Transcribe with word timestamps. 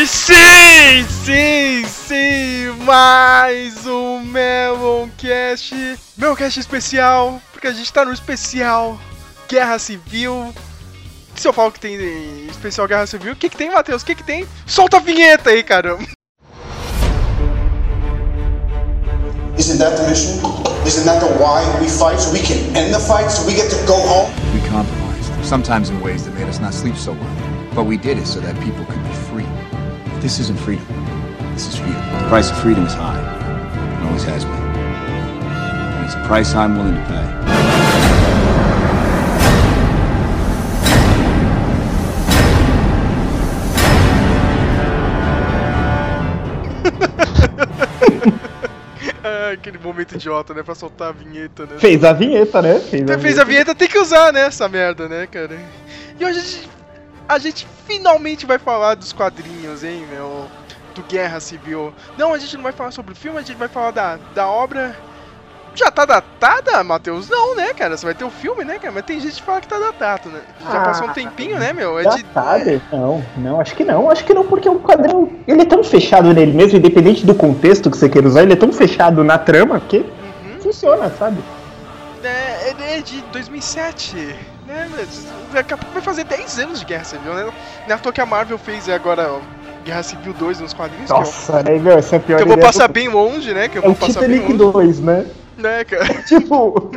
E 0.00 0.06
sim, 0.06 1.04
sim, 1.24 1.84
sim, 1.84 2.84
mais 2.84 3.84
um 3.84 4.20
Meloncast, 4.20 5.74
Meloncast 6.16 6.60
especial, 6.60 7.42
porque 7.50 7.66
a 7.66 7.72
gente 7.72 7.92
tá 7.92 8.04
no 8.04 8.12
especial 8.12 8.96
Guerra 9.48 9.76
Civil. 9.80 10.54
Se 11.34 11.48
eu 11.48 11.52
falo 11.52 11.72
que 11.72 11.80
tem 11.80 11.96
especial 12.48 12.86
Guerra 12.86 13.08
Civil, 13.08 13.32
o 13.32 13.36
que 13.36 13.48
que 13.48 13.56
tem, 13.56 13.72
Matheus? 13.72 14.02
O 14.02 14.06
que 14.06 14.14
que 14.14 14.22
tem? 14.22 14.46
Solta 14.68 14.98
a 14.98 15.00
vinheta 15.00 15.50
aí, 15.50 15.64
caramba! 15.64 16.04
Isn't 19.58 19.78
that 19.78 19.96
the 19.96 20.08
mission? 20.08 20.38
Isn't 20.86 21.06
that 21.06 21.18
the 21.18 21.26
why 21.42 21.64
we 21.80 21.88
fight? 21.88 22.20
So 22.20 22.30
we 22.32 22.38
can 22.38 22.58
end 22.76 22.94
the 22.94 23.00
fight, 23.00 23.28
so 23.32 23.44
we 23.44 23.54
get 23.54 23.68
to 23.70 23.76
go 23.84 23.94
home? 23.94 24.30
We 24.54 24.60
compromised, 24.70 25.44
sometimes 25.44 25.90
in 25.90 26.00
ways 26.00 26.22
that 26.22 26.34
made 26.34 26.48
us 26.48 26.60
not 26.60 26.72
sleep 26.72 26.94
so 26.94 27.14
well. 27.14 27.36
But 27.74 27.86
we 27.86 27.96
did 27.96 28.16
it 28.16 28.28
so 28.28 28.38
that 28.38 28.54
people 28.60 28.84
could. 28.84 29.07
This 30.20 30.40
isn't 30.40 30.58
freedom. 30.58 30.84
This 31.54 31.68
is 31.68 31.76
fear. 31.76 31.86
The 31.86 32.26
price 32.28 32.50
of 32.50 32.58
freedom 32.58 32.84
is 32.84 32.92
high. 32.92 33.18
It 34.00 34.04
always 34.04 34.24
has 34.24 34.44
been. 34.44 34.52
And 34.52 36.04
it's 36.04 36.14
a 36.16 36.24
price 36.26 36.54
I'm 36.54 36.76
willing 36.76 36.96
to 36.96 37.04
pay. 37.06 37.24
Ah, 49.24 49.52
aquele 49.52 49.78
momento 49.78 50.14
idiota, 50.16 50.52
né? 50.52 50.62
Pra 50.62 50.74
soltar 50.74 51.08
a 51.08 51.12
vinheta, 51.12 51.64
né? 51.64 51.78
Fez 51.78 52.02
a 52.02 52.12
vinheta, 52.12 52.60
né? 52.60 52.80
Fez 52.80 53.04
Você 53.04 53.18
fez 53.18 53.38
a 53.38 53.44
vinheta, 53.44 53.74
tem 53.74 53.88
que 53.88 53.98
usar, 53.98 54.32
né? 54.32 54.46
Essa 54.46 54.68
merda, 54.68 55.08
né, 55.08 55.26
cara? 55.26 55.58
E 56.18 56.24
hoje 56.24 56.38
a 56.38 56.42
gente, 56.42 56.68
a 57.28 57.38
gente 57.38 57.66
finalmente 57.86 58.46
vai 58.46 58.58
falar 58.58 58.94
dos 58.94 59.12
quadrinhos, 59.12 59.84
hein, 59.84 60.06
meu? 60.10 60.46
Do 60.94 61.02
Guerra 61.02 61.38
Civil. 61.40 61.92
Não, 62.16 62.32
a 62.34 62.38
gente 62.38 62.56
não 62.56 62.62
vai 62.64 62.72
falar 62.72 62.90
sobre 62.90 63.12
o 63.12 63.16
filme, 63.16 63.38
a 63.38 63.42
gente 63.42 63.56
vai 63.56 63.68
falar 63.68 63.90
da, 63.92 64.18
da 64.34 64.48
obra. 64.48 64.96
Já 65.74 65.90
tá 65.92 66.04
datada, 66.04 66.82
Matheus? 66.82 67.28
Não, 67.28 67.54
né, 67.54 67.72
cara? 67.72 67.96
Você 67.96 68.04
vai 68.04 68.14
ter 68.14 68.24
o 68.24 68.30
filme, 68.30 68.64
né, 68.64 68.78
cara? 68.80 68.90
Mas 68.92 69.04
tem 69.04 69.20
gente 69.20 69.36
que 69.36 69.42
fala 69.42 69.60
que 69.60 69.68
tá 69.68 69.78
datado, 69.78 70.28
né? 70.28 70.40
Já 70.60 70.78
Ah, 70.78 70.80
passou 70.80 71.06
um 71.08 71.12
tempinho, 71.12 71.56
né, 71.58 71.72
meu? 71.72 71.96
É 72.00 72.02
de. 72.16 72.22
Datado? 72.24 72.82
Não, 72.90 73.24
não, 73.36 73.60
acho 73.60 73.76
que 73.76 73.84
não. 73.84 74.10
Acho 74.10 74.24
que 74.24 74.34
não, 74.34 74.44
porque 74.44 74.68
o 74.68 74.80
quadrão, 74.80 75.30
ele 75.46 75.60
é 75.62 75.64
tão 75.64 75.84
fechado 75.84 76.32
nele 76.34 76.52
mesmo, 76.52 76.78
independente 76.78 77.24
do 77.24 77.34
contexto 77.34 77.90
que 77.90 77.96
você 77.96 78.08
queira 78.08 78.26
usar, 78.26 78.42
ele 78.42 78.54
é 78.54 78.56
tão 78.56 78.72
fechado 78.72 79.22
na 79.22 79.38
trama 79.38 79.78
que 79.78 79.98
Uhum. 79.98 80.60
funciona, 80.60 81.12
sabe? 81.16 81.38
É, 82.24 82.70
ele 82.70 82.82
é 82.82 83.00
de 83.00 83.20
2007, 83.30 84.34
né? 84.68 84.88
Daqui 85.52 85.74
a 85.74 85.76
pouco 85.76 85.92
vai 85.94 86.02
fazer 86.02 86.24
10 86.24 86.58
anos 86.60 86.80
de 86.80 86.84
Guerra 86.86 87.04
Civil, 87.04 87.34
né? 87.34 87.44
Não 87.44 87.52
é 87.88 87.92
à 87.92 87.98
toa 87.98 88.12
que 88.12 88.20
a 88.20 88.26
Marvel 88.26 88.58
fez 88.58 88.88
agora 88.88 89.32
ó, 89.32 89.40
Guerra 89.84 90.02
Civil 90.02 90.32
2 90.34 90.60
nos 90.60 90.72
quadrinhos. 90.74 91.06
que 91.06 91.12
eu- 91.12 91.16
Nossa, 91.18 91.62
né, 91.62 91.78
meu, 91.78 91.98
essa 91.98 92.16
é 92.16 92.18
a 92.18 92.20
pior 92.20 92.36
Que 92.36 92.42
eu 92.44 92.48
vou 92.48 92.58
passar 92.58 92.86
do- 92.86 92.92
bem 92.92 93.08
longe, 93.08 93.52
né? 93.54 93.68
Que 93.68 93.78
eu 93.78 93.82
É 93.82 93.86
vou 93.86 93.94
passar 93.94 94.20
bem 94.20 94.40
Titanic 94.40 94.52
longe. 94.62 94.72
2, 94.72 95.00
né? 95.00 95.26
Né, 95.56 95.82
cara? 95.84 96.04
Tipo, 96.22 96.88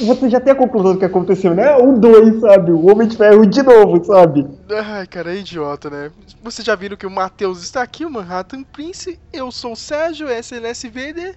você 0.00 0.28
já 0.28 0.40
tem 0.40 0.52
a 0.52 0.56
conclusão 0.56 0.94
do 0.94 0.98
que 0.98 1.04
aconteceu, 1.04 1.54
né? 1.54 1.76
O 1.76 1.92
2, 1.92 2.40
sabe? 2.40 2.72
O 2.72 2.90
Homem 2.90 3.06
de 3.06 3.16
Ferro 3.16 3.46
de 3.46 3.62
novo, 3.62 4.04
sabe? 4.04 4.44
Ai, 4.68 5.06
cara, 5.06 5.32
é 5.32 5.36
idiota, 5.36 5.88
né? 5.88 6.10
Vocês 6.42 6.66
já 6.66 6.74
viram 6.74 6.96
que 6.96 7.06
o 7.06 7.10
Matheus 7.10 7.62
está 7.62 7.80
aqui, 7.80 8.04
o 8.04 8.10
Manhattan 8.10 8.64
Prince. 8.64 9.16
Eu 9.32 9.52
sou 9.52 9.74
o 9.74 9.76
Sérgio, 9.76 10.28
SLS 10.28 10.88
Vader. 10.88 11.36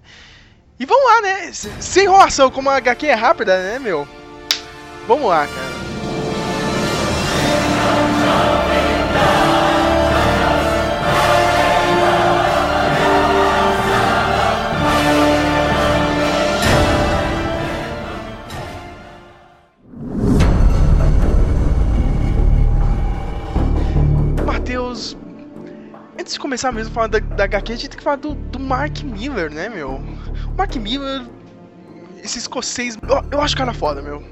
E 0.80 0.86
vamos 0.86 1.06
lá, 1.06 1.22
né? 1.22 1.52
Sem 1.54 2.06
enrolação, 2.06 2.50
como 2.50 2.72
a 2.72 2.78
HQ 2.78 3.06
é 3.06 3.14
rápida, 3.14 3.56
né, 3.58 3.78
meu? 3.78 4.08
Vamos 5.08 5.28
lá, 5.28 5.46
cara. 5.46 5.76
Matheus, 24.44 25.16
antes 26.20 26.34
de 26.34 26.40
começar 26.40 26.72
mesmo 26.72 26.90
a 26.92 26.94
falar 26.96 27.08
da, 27.08 27.20
da 27.20 27.44
HQ, 27.44 27.72
a 27.72 27.76
gente 27.76 27.90
tem 27.90 27.98
que 28.00 28.04
falar 28.04 28.16
do, 28.16 28.34
do 28.34 28.60
Mark 28.60 29.04
Miller, 29.04 29.52
né, 29.52 29.70
meu? 29.70 29.98
O 29.98 30.58
Mark 30.58 30.76
Miller, 30.78 31.24
esse 32.24 32.40
escocês, 32.40 32.98
eu, 33.08 33.24
eu 33.30 33.42
acho 33.42 33.54
o 33.54 33.58
cara 33.58 33.72
foda, 33.72 34.02
meu. 34.02 34.24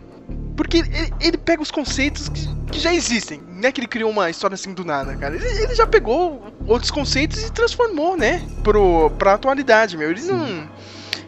Porque 0.56 0.78
ele, 0.78 1.14
ele 1.20 1.38
pega 1.38 1.62
os 1.62 1.72
conceitos 1.72 2.30
que, 2.30 2.48
que 2.72 2.80
já 2.80 2.94
existem, 2.94 3.42
não 3.48 3.68
é 3.68 3.72
que 3.72 3.80
ele 3.80 3.88
criou 3.88 4.10
uma 4.10 4.30
história 4.30 4.56
assim 4.56 4.74
do 4.74 4.86
nada, 4.86 5.16
cara. 5.16 5.36
Ele, 5.36 5.46
ele 5.46 5.76
já 5.76 5.88
pegou 5.88 6.54
outros 6.68 6.92
conceitos 6.92 7.44
e 7.44 7.52
transformou, 7.52 8.16
né, 8.16 8.44
pro, 8.64 9.10
pra 9.12 9.34
atualidade, 9.34 9.98
meu. 9.98 10.12
Ele 10.12 10.22
não. 10.22 10.70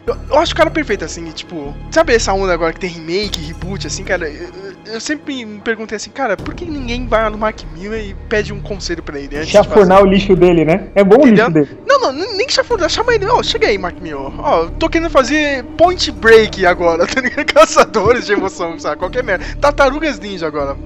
Eu, 0.06 0.16
eu 0.30 0.38
acho 0.38 0.52
o 0.52 0.56
cara 0.56 0.70
perfeito, 0.70 1.04
assim, 1.04 1.28
tipo, 1.32 1.74
sabe 1.90 2.14
essa 2.14 2.32
onda 2.32 2.52
agora 2.52 2.72
que 2.72 2.78
tem 2.78 2.90
remake, 2.90 3.40
reboot, 3.40 3.86
assim, 3.88 4.04
cara? 4.04 4.28
Eu, 4.28 4.65
eu- 4.92 5.00
sempre 5.00 5.44
me 5.44 5.60
perguntei 5.60 5.96
assim, 5.96 6.10
cara, 6.10 6.36
por 6.36 6.54
que 6.54 6.64
ninguém 6.64 7.06
vai 7.06 7.22
lá 7.24 7.30
no 7.30 7.38
Mark 7.38 7.60
Miller 7.74 8.04
e 8.10 8.14
pede 8.28 8.52
um 8.52 8.60
conselho 8.60 9.02
pra 9.02 9.18
ele 9.18 9.36
antes 9.36 9.48
Chafurnar 9.50 10.02
o 10.02 10.06
lixo 10.06 10.34
dele, 10.36 10.64
né? 10.64 10.88
É 10.94 11.02
bom 11.04 11.16
o 11.16 11.26
lixo 11.26 11.42
Entendeu? 11.44 11.64
dele. 11.64 11.78
Não, 11.86 12.00
não, 12.00 12.12
nem 12.36 12.48
chafurdar, 12.48 12.88
chama 12.88 13.14
ele, 13.14 13.26
ó, 13.26 13.42
chega 13.42 13.66
aí, 13.68 13.78
Mark 13.78 13.96
Miller. 14.00 14.20
Ó, 14.40 14.62
eu 14.64 14.70
tô 14.70 14.88
querendo 14.88 15.10
fazer 15.10 15.64
Point 15.76 16.10
Break 16.12 16.64
agora, 16.66 17.06
tá 17.08 17.20
ligado? 17.20 17.44
Caçadores 17.46 18.26
de 18.26 18.32
emoção, 18.32 18.78
sabe? 18.78 18.96
Qualquer 18.96 19.22
merda. 19.24 19.44
Tartarugas 19.60 20.18
Ninja 20.18 20.46
agora. 20.46 20.76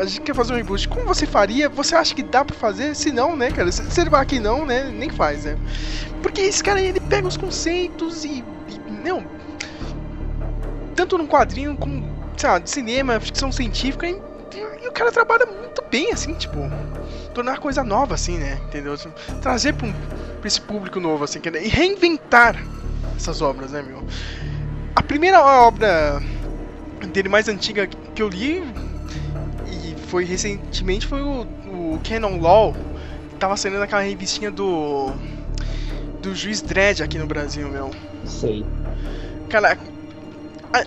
A 0.00 0.04
gente 0.06 0.22
quer 0.22 0.34
fazer 0.34 0.54
um 0.54 0.56
reboot. 0.56 0.88
Como 0.88 1.04
você 1.04 1.26
faria? 1.26 1.68
Você 1.68 1.94
acha 1.94 2.14
que 2.14 2.22
dá 2.22 2.42
pra 2.44 2.56
fazer? 2.56 2.96
Se 2.96 3.12
não, 3.12 3.36
né, 3.36 3.50
cara? 3.50 3.70
Se, 3.70 4.00
ele 4.00 4.08
vai 4.08 4.22
aqui 4.22 4.40
não, 4.40 4.64
né? 4.64 4.90
Nem 4.92 5.10
faz, 5.10 5.44
né? 5.44 5.56
Porque 6.22 6.40
esse 6.40 6.64
cara, 6.64 6.80
ele 6.80 6.98
pega 6.98 7.28
os 7.28 7.36
conceitos 7.36 8.24
e. 8.24 8.42
e 8.68 8.80
não. 9.04 9.22
Tanto 10.94 11.16
num 11.18 11.26
quadrinho 11.26 11.76
como, 11.76 12.02
sei 12.36 12.48
lá, 12.50 12.58
de 12.58 12.70
cinema, 12.70 13.20
ficção 13.20 13.50
científica, 13.52 14.06
e, 14.06 14.12
e- 14.54 14.88
o 14.88 14.92
cara 14.92 15.10
trabalha 15.12 15.46
muito 15.46 15.82
bem, 15.90 16.12
assim, 16.12 16.34
tipo. 16.34 16.58
Tornar 17.34 17.58
coisa 17.58 17.82
nova, 17.82 18.14
assim, 18.14 18.36
né? 18.36 18.58
Entendeu? 18.66 18.94
Trazer 19.40 19.72
pra, 19.72 19.86
um, 19.86 19.92
pra 20.38 20.46
esse 20.48 20.60
público 20.60 21.00
novo, 21.00 21.24
assim, 21.24 21.40
e 21.62 21.68
reinventar 21.68 22.62
essas 23.16 23.40
obras, 23.40 23.72
né, 23.72 23.82
meu? 23.82 24.04
A 24.94 25.02
primeira 25.02 25.40
obra 25.42 26.20
dele 27.12 27.28
mais 27.30 27.48
antiga 27.48 27.86
que 27.86 28.22
eu 28.22 28.28
li 28.28 28.62
e 29.66 29.94
foi 30.08 30.24
recentemente 30.24 31.06
foi 31.06 31.22
o, 31.22 31.46
o 31.66 32.00
Canon 32.06 32.38
Law, 32.38 32.74
que 33.30 33.36
tava 33.36 33.56
saindo 33.56 33.78
naquela 33.78 34.02
revistinha 34.02 34.50
do 34.50 35.10
do 36.20 36.34
Juiz 36.34 36.60
Dredd 36.62 37.02
aqui 37.02 37.18
no 37.18 37.26
Brasil, 37.26 37.68
meu. 37.68 37.90
Sei. 38.26 38.64
Cara, 39.48 39.76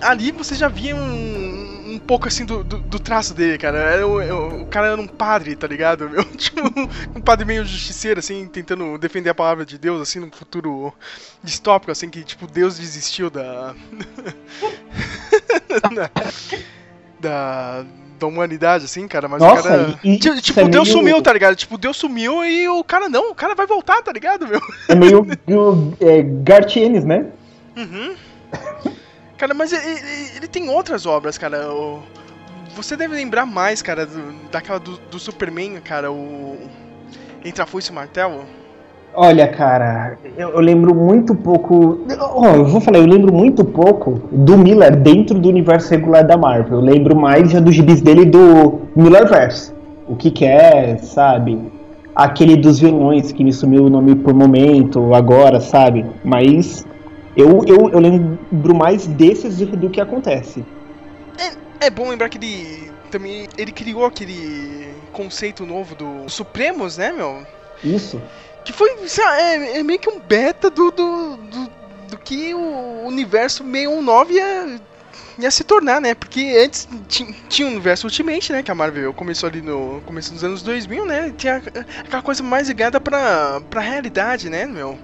ali 0.01 0.31
você 0.31 0.55
já 0.55 0.67
via 0.67 0.95
um, 0.95 1.93
um 1.93 1.99
pouco 1.99 2.27
assim 2.27 2.45
do, 2.45 2.63
do, 2.63 2.77
do 2.79 2.99
traço 2.99 3.33
dele, 3.33 3.57
cara. 3.57 3.77
Era 3.77 4.07
o, 4.07 4.61
o 4.61 4.65
cara 4.67 4.87
era 4.87 4.99
um 5.01 5.07
padre, 5.07 5.55
tá 5.55 5.67
ligado? 5.67 6.07
Meu? 6.09 6.23
Tipo, 6.23 6.61
um 7.15 7.21
padre 7.21 7.45
meio 7.45 7.63
justiceiro, 7.65 8.19
assim, 8.19 8.47
tentando 8.47 8.97
defender 8.97 9.29
a 9.29 9.35
palavra 9.35 9.65
de 9.65 9.77
Deus, 9.77 10.01
assim, 10.01 10.19
num 10.19 10.31
futuro 10.31 10.93
distópico, 11.43 11.91
assim, 11.91 12.09
que 12.09 12.23
tipo, 12.23 12.47
Deus 12.47 12.77
desistiu 12.79 13.29
da. 13.29 13.73
da, 15.93 16.11
da. 17.19 17.85
da 18.19 18.27
humanidade, 18.27 18.85
assim, 18.85 19.07
cara, 19.07 19.27
mas 19.27 19.41
Nossa, 19.41 19.59
o 19.59 19.63
cara. 19.63 19.99
e- 20.03 20.17
Tipo, 20.17 20.35
isso 20.39 20.59
é 20.59 20.63
Deus 20.69 20.87
meio- 20.87 20.97
sumiu, 20.97 21.21
tá 21.21 21.31
ligado? 21.33 21.55
Tipo, 21.55 21.77
Deus 21.77 21.97
sumiu 21.97 22.43
e 22.45 22.67
o 22.69 22.83
cara 22.83 23.09
não, 23.09 23.31
o 23.31 23.35
cara 23.35 23.53
vai 23.53 23.67
voltar, 23.67 24.01
tá 24.01 24.11
ligado, 24.11 24.47
meu? 24.47 24.61
É 24.87 24.95
meio 24.95 25.27
do, 25.45 25.93
é, 25.99 26.21
Gartienes, 26.23 27.03
né? 27.03 27.25
Uhum. 27.77 28.15
Cara, 29.45 29.53
mas 29.53 29.71
ele, 29.71 29.99
ele- 30.37 30.47
tem 30.47 30.67
outras 30.69 31.05
obras, 31.05 31.37
cara. 31.37 31.71
O- 31.71 31.99
Você 32.75 32.97
deve 32.97 33.13
lembrar 33.13 33.45
mais, 33.45 33.79
cara, 33.79 34.03
do- 34.03 34.33
daquela 34.51 34.79
do, 34.79 34.99
do 35.11 35.19
Superman, 35.19 35.73
cara, 35.83 36.11
o. 36.11 36.57
Entre 37.45 37.61
a 37.61 37.65
Foice 37.67 37.89
e 37.89 37.91
o 37.91 37.95
Martelo. 37.95 38.39
Olha, 39.13 39.47
cara, 39.47 40.17
eu, 40.35 40.49
eu 40.49 40.59
lembro 40.59 40.95
muito 40.95 41.35
pouco. 41.35 41.99
Ó, 42.19 42.55
eu 42.55 42.65
vou 42.65 42.81
falar, 42.81 42.97
eu 42.97 43.05
lembro 43.05 43.31
muito 43.31 43.63
pouco 43.63 44.19
do 44.31 44.57
Miller 44.57 44.95
dentro 44.95 45.37
do 45.37 45.47
universo 45.47 45.91
regular 45.91 46.25
da 46.25 46.35
Marvel. 46.35 46.79
Eu 46.79 46.83
lembro 46.83 47.15
mais 47.15 47.51
já 47.51 47.59
dos 47.59 47.75
gibis 47.75 48.01
dele 48.01 48.25
do 48.25 48.81
Millerverse. 48.95 49.71
O 50.07 50.15
que 50.15 50.31
que 50.31 50.43
é, 50.43 50.97
sabe? 50.97 51.59
Aquele 52.15 52.57
dos 52.57 52.79
vilões 52.79 53.31
que 53.31 53.43
me 53.43 53.53
sumiu 53.53 53.85
o 53.85 53.89
nome 53.91 54.15
por 54.15 54.33
momento, 54.33 55.13
agora, 55.13 55.59
sabe? 55.59 56.03
Mas 56.23 56.83
Eu, 57.35 57.63
eu, 57.67 57.89
eu 57.89 57.99
lembro 57.99 58.73
mais 58.73 59.05
desses 59.07 59.57
do, 59.57 59.89
que 59.89 59.99
acontece. 59.99 60.63
É, 61.37 61.87
é 61.87 61.89
bom 61.89 62.09
lembrar 62.09 62.29
que 62.29 62.37
ele 62.37 62.91
também 63.11 63.47
ele 63.57 63.71
criou 63.71 64.05
aquele 64.05 64.87
conceito 65.11 65.65
novo 65.65 65.95
do 65.95 66.29
Supremos, 66.29 66.97
né, 66.97 67.11
meu? 67.11 67.45
Isso. 67.83 68.21
Que 68.63 68.71
foi 68.71 68.89
é, 69.37 69.79
é 69.79 69.83
meio 69.83 69.99
que 69.99 70.09
um 70.09 70.19
beta 70.19 70.69
do, 70.69 70.91
do, 70.91 71.37
do, 71.37 71.69
do 72.09 72.17
que 72.17 72.53
o 72.53 73.05
universo 73.05 73.63
619 73.63 74.33
ia, 74.33 74.79
ia 75.37 75.51
se 75.51 75.63
tornar, 75.63 75.99
né? 75.99 76.15
Porque 76.15 76.57
antes 76.63 76.87
tinha 77.49 77.67
o 77.67 77.71
universo 77.71 78.07
Ultimate, 78.07 78.53
né? 78.53 78.63
Que 78.63 78.71
a 78.71 78.75
Marvel 78.75 79.13
começou 79.13 79.47
ali 79.47 79.61
no 79.61 80.01
começo 80.05 80.33
dos 80.33 80.43
anos 80.43 80.63
2000, 80.63 81.05
né? 81.05 81.33
Tinha 81.37 81.61
aquela 81.99 82.21
coisa 82.21 82.41
mais 82.41 82.69
ligada 82.69 82.99
pra, 82.99 83.61
pra 83.69 83.81
realidade, 83.81 84.49
né, 84.49 84.65
meu? 84.65 84.97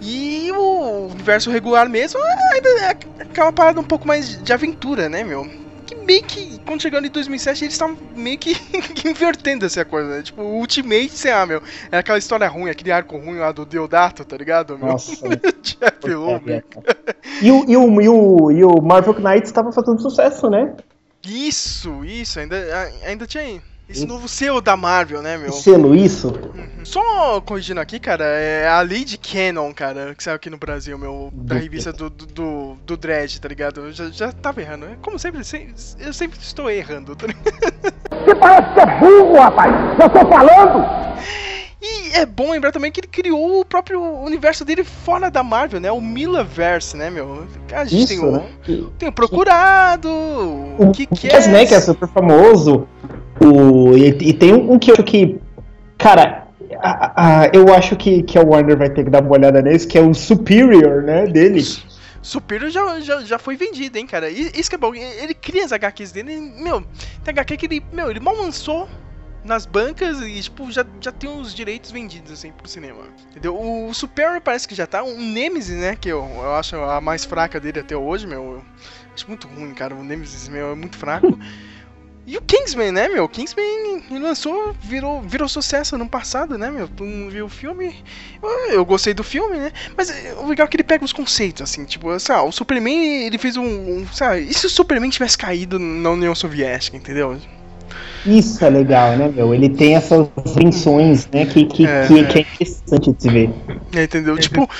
E 0.00 0.50
o 0.52 1.08
universo 1.08 1.50
regular 1.50 1.88
mesmo 1.88 2.18
ainda 2.52 2.68
é 2.68 2.88
aquela 3.22 3.52
parada 3.52 3.80
um 3.80 3.84
pouco 3.84 4.06
mais 4.06 4.42
de 4.42 4.52
aventura, 4.52 5.08
né, 5.08 5.22
meu? 5.22 5.46
Que 5.86 5.94
meio 5.94 6.22
que, 6.22 6.58
quando 6.60 6.80
chegando 6.80 7.06
em 7.06 7.10
2007, 7.10 7.64
eles 7.64 7.74
estavam 7.74 7.96
meio 8.16 8.38
que 8.38 8.56
invertendo 9.04 9.66
essa 9.66 9.84
coisa, 9.84 10.08
né? 10.08 10.22
Tipo, 10.22 10.42
o 10.42 10.58
Ultimate, 10.58 11.10
sei 11.10 11.32
lá, 11.32 11.44
meu, 11.44 11.62
é 11.92 11.98
aquela 11.98 12.18
história 12.18 12.48
ruim, 12.48 12.70
aquele 12.70 12.92
arco 12.92 13.18
ruim 13.18 13.38
lá 13.38 13.52
do 13.52 13.66
Deodato, 13.66 14.24
tá 14.24 14.36
ligado, 14.36 14.78
meu? 14.78 14.88
Nossa. 14.88 15.28
Jeff. 15.62 16.64
E 17.42 17.50
o, 17.50 17.64
e, 17.68 17.76
o, 17.76 18.00
e, 18.00 18.08
o, 18.08 18.50
e 18.50 18.64
o 18.64 18.80
Marvel 18.80 19.14
Knights 19.14 19.50
estava 19.50 19.70
fazendo 19.72 20.00
sucesso, 20.00 20.48
né? 20.48 20.74
Isso, 21.26 22.02
isso, 22.04 22.40
ainda, 22.40 22.56
ainda 23.04 23.26
tinha 23.26 23.60
esse 23.90 24.06
novo 24.06 24.28
selo 24.28 24.60
da 24.60 24.76
Marvel, 24.76 25.20
né, 25.20 25.36
meu? 25.36 25.52
Selo, 25.52 25.94
isso? 25.94 26.28
Uhum. 26.28 26.84
Só 26.84 27.40
corrigindo 27.40 27.80
aqui, 27.80 27.98
cara, 27.98 28.24
é 28.24 28.68
a 28.68 28.80
Lady 28.82 29.18
Canon, 29.18 29.72
cara, 29.74 30.14
que 30.14 30.22
saiu 30.22 30.36
aqui 30.36 30.48
no 30.48 30.56
Brasil, 30.56 30.96
meu, 30.96 31.30
da 31.32 31.56
revista 31.56 31.92
do, 31.92 32.08
do, 32.08 32.26
do, 32.26 32.76
do 32.86 32.96
Dredd, 32.96 33.38
tá 33.38 33.48
ligado? 33.48 33.80
Eu 33.80 33.92
já, 33.92 34.08
já 34.10 34.32
tava 34.32 34.60
errando. 34.60 34.86
né? 34.86 34.96
Como 35.02 35.18
sempre, 35.18 35.40
eu 35.98 36.12
sempre 36.12 36.38
estou 36.40 36.70
errando, 36.70 37.16
tá 37.16 37.26
ligado? 37.26 37.94
Você 38.24 38.34
parece 38.34 38.74
que 38.74 38.80
é 38.80 38.98
burro, 38.98 39.40
rapaz! 39.40 39.74
Eu 40.00 40.08
tô 40.08 40.28
falando! 40.28 40.86
E 41.82 42.12
é 42.12 42.26
bom 42.26 42.50
lembrar 42.52 42.72
também 42.72 42.92
que 42.92 43.00
ele 43.00 43.06
criou 43.06 43.60
o 43.60 43.64
próprio 43.64 44.02
universo 44.02 44.66
dele 44.66 44.84
fora 44.84 45.30
da 45.30 45.42
Marvel, 45.42 45.80
né? 45.80 45.90
O 45.90 46.00
Milaverse, 46.00 46.94
né, 46.94 47.08
meu? 47.08 47.46
A 47.72 47.84
gente 47.86 48.02
Isso, 48.02 48.08
tem, 48.08 48.18
o, 48.18 48.32
né? 48.32 48.46
tem 48.98 49.08
o 49.08 49.12
Procurado, 49.12 50.08
o, 50.08 50.76
O 50.78 50.92
que 50.92 51.06
que 51.06 51.16
que 51.16 51.28
é... 51.28 51.48
né, 51.48 51.64
que 51.64 51.74
é 51.74 51.80
super 51.80 52.06
famoso. 52.08 52.86
O, 53.40 53.96
e, 53.96 54.08
e 54.08 54.32
tem 54.34 54.52
um 54.54 54.78
que 54.78 54.90
eu 54.90 54.94
acho 54.94 55.04
que. 55.04 55.38
Cara, 55.98 56.46
a- 56.80 57.42
a- 57.42 57.50
eu 57.52 57.72
acho 57.74 57.96
que, 57.96 58.22
que 58.22 58.38
a 58.38 58.42
Warner 58.42 58.76
vai 58.76 58.90
ter 58.90 59.04
que 59.04 59.10
dar 59.10 59.22
uma 59.22 59.32
olhada 59.32 59.60
nesse, 59.62 59.86
que 59.86 59.98
é 59.98 60.02
o 60.02 60.12
Superior, 60.14 61.02
né, 61.02 61.26
dele. 61.26 61.62
Superior 62.22 62.70
já, 62.70 63.00
já, 63.00 63.20
já 63.22 63.38
foi 63.38 63.56
vendido, 63.56 63.96
hein, 63.98 64.06
cara. 64.06 64.28
Isso 64.28 64.68
que 64.68 64.74
é 64.76 64.78
bom. 64.78 64.94
Ele 64.94 65.32
cria 65.32 65.64
as 65.64 65.72
HQs 65.72 66.12
dele, 66.12 66.34
e, 66.34 66.62
meu, 66.62 66.82
tem 67.24 67.32
HQ 67.32 67.56
que 67.56 67.66
ele, 67.66 67.82
meu, 67.92 68.10
ele 68.10 68.20
mal 68.20 68.36
lançou 68.36 68.86
nas 69.42 69.64
bancas 69.64 70.20
e, 70.20 70.38
tipo, 70.42 70.70
já, 70.70 70.84
já 71.00 71.10
tem 71.10 71.30
os 71.30 71.54
direitos 71.54 71.90
vendidos, 71.90 72.30
assim, 72.30 72.52
pro 72.52 72.68
cinema. 72.68 73.04
Entendeu? 73.30 73.58
O 73.58 73.92
Superior 73.94 74.38
parece 74.42 74.68
que 74.68 74.74
já 74.74 74.86
tá. 74.86 75.02
Um 75.02 75.18
Nemesis, 75.32 75.78
né, 75.80 75.96
que 75.98 76.10
eu, 76.10 76.22
eu 76.42 76.54
acho 76.56 76.76
a 76.76 77.00
mais 77.00 77.24
fraca 77.24 77.58
dele 77.58 77.80
até 77.80 77.96
hoje, 77.96 78.26
meu. 78.26 78.42
Eu 78.42 78.62
acho 79.14 79.26
muito 79.26 79.48
ruim, 79.48 79.72
cara. 79.72 79.94
O 79.94 80.04
Nemesis, 80.04 80.46
meu, 80.48 80.72
é 80.72 80.74
muito 80.74 80.98
fraco. 80.98 81.38
E 82.30 82.36
o 82.36 82.42
Kingsman, 82.42 82.92
né, 82.92 83.08
meu? 83.08 83.28
Kingsman 83.28 84.04
lançou, 84.20 84.72
virou, 84.80 85.20
virou 85.20 85.48
sucesso 85.48 85.96
ano 85.96 86.08
passado, 86.08 86.56
né, 86.56 86.70
meu? 86.70 86.86
Tu 86.86 87.02
não 87.02 87.28
viu 87.28 87.46
o 87.46 87.48
filme? 87.48 87.92
Eu, 88.40 88.48
eu 88.70 88.84
gostei 88.84 89.12
do 89.12 89.24
filme, 89.24 89.56
né? 89.56 89.72
Mas 89.96 90.14
o 90.40 90.46
legal 90.46 90.64
é 90.64 90.70
que 90.70 90.76
ele 90.76 90.84
pega 90.84 91.04
os 91.04 91.12
conceitos, 91.12 91.60
assim, 91.60 91.84
tipo, 91.84 92.16
sei 92.20 92.36
lá, 92.36 92.44
o 92.44 92.52
Superman, 92.52 93.24
ele 93.26 93.36
fez 93.36 93.56
um, 93.56 93.64
um 93.64 94.06
sabe, 94.12 94.42
e 94.42 94.54
se 94.54 94.64
o 94.64 94.70
Superman 94.70 95.10
tivesse 95.10 95.36
caído 95.36 95.76
na 95.80 96.10
União 96.10 96.32
Soviética, 96.32 96.96
entendeu? 96.96 97.36
Isso 98.24 98.64
é 98.64 98.70
legal, 98.70 99.16
né, 99.16 99.28
meu? 99.34 99.52
Ele 99.52 99.68
tem 99.68 99.96
essas 99.96 100.28
invenções, 100.46 101.26
né, 101.32 101.46
que, 101.46 101.64
que, 101.64 101.84
É, 101.84 102.06
que, 102.06 102.14
que 102.26 102.38
é 102.38 102.42
interessante 102.42 103.12
de 103.12 103.22
se 103.22 103.28
ver. 103.28 103.50
É, 103.92 104.04
entendeu? 104.04 104.38
Tipo, 104.38 104.70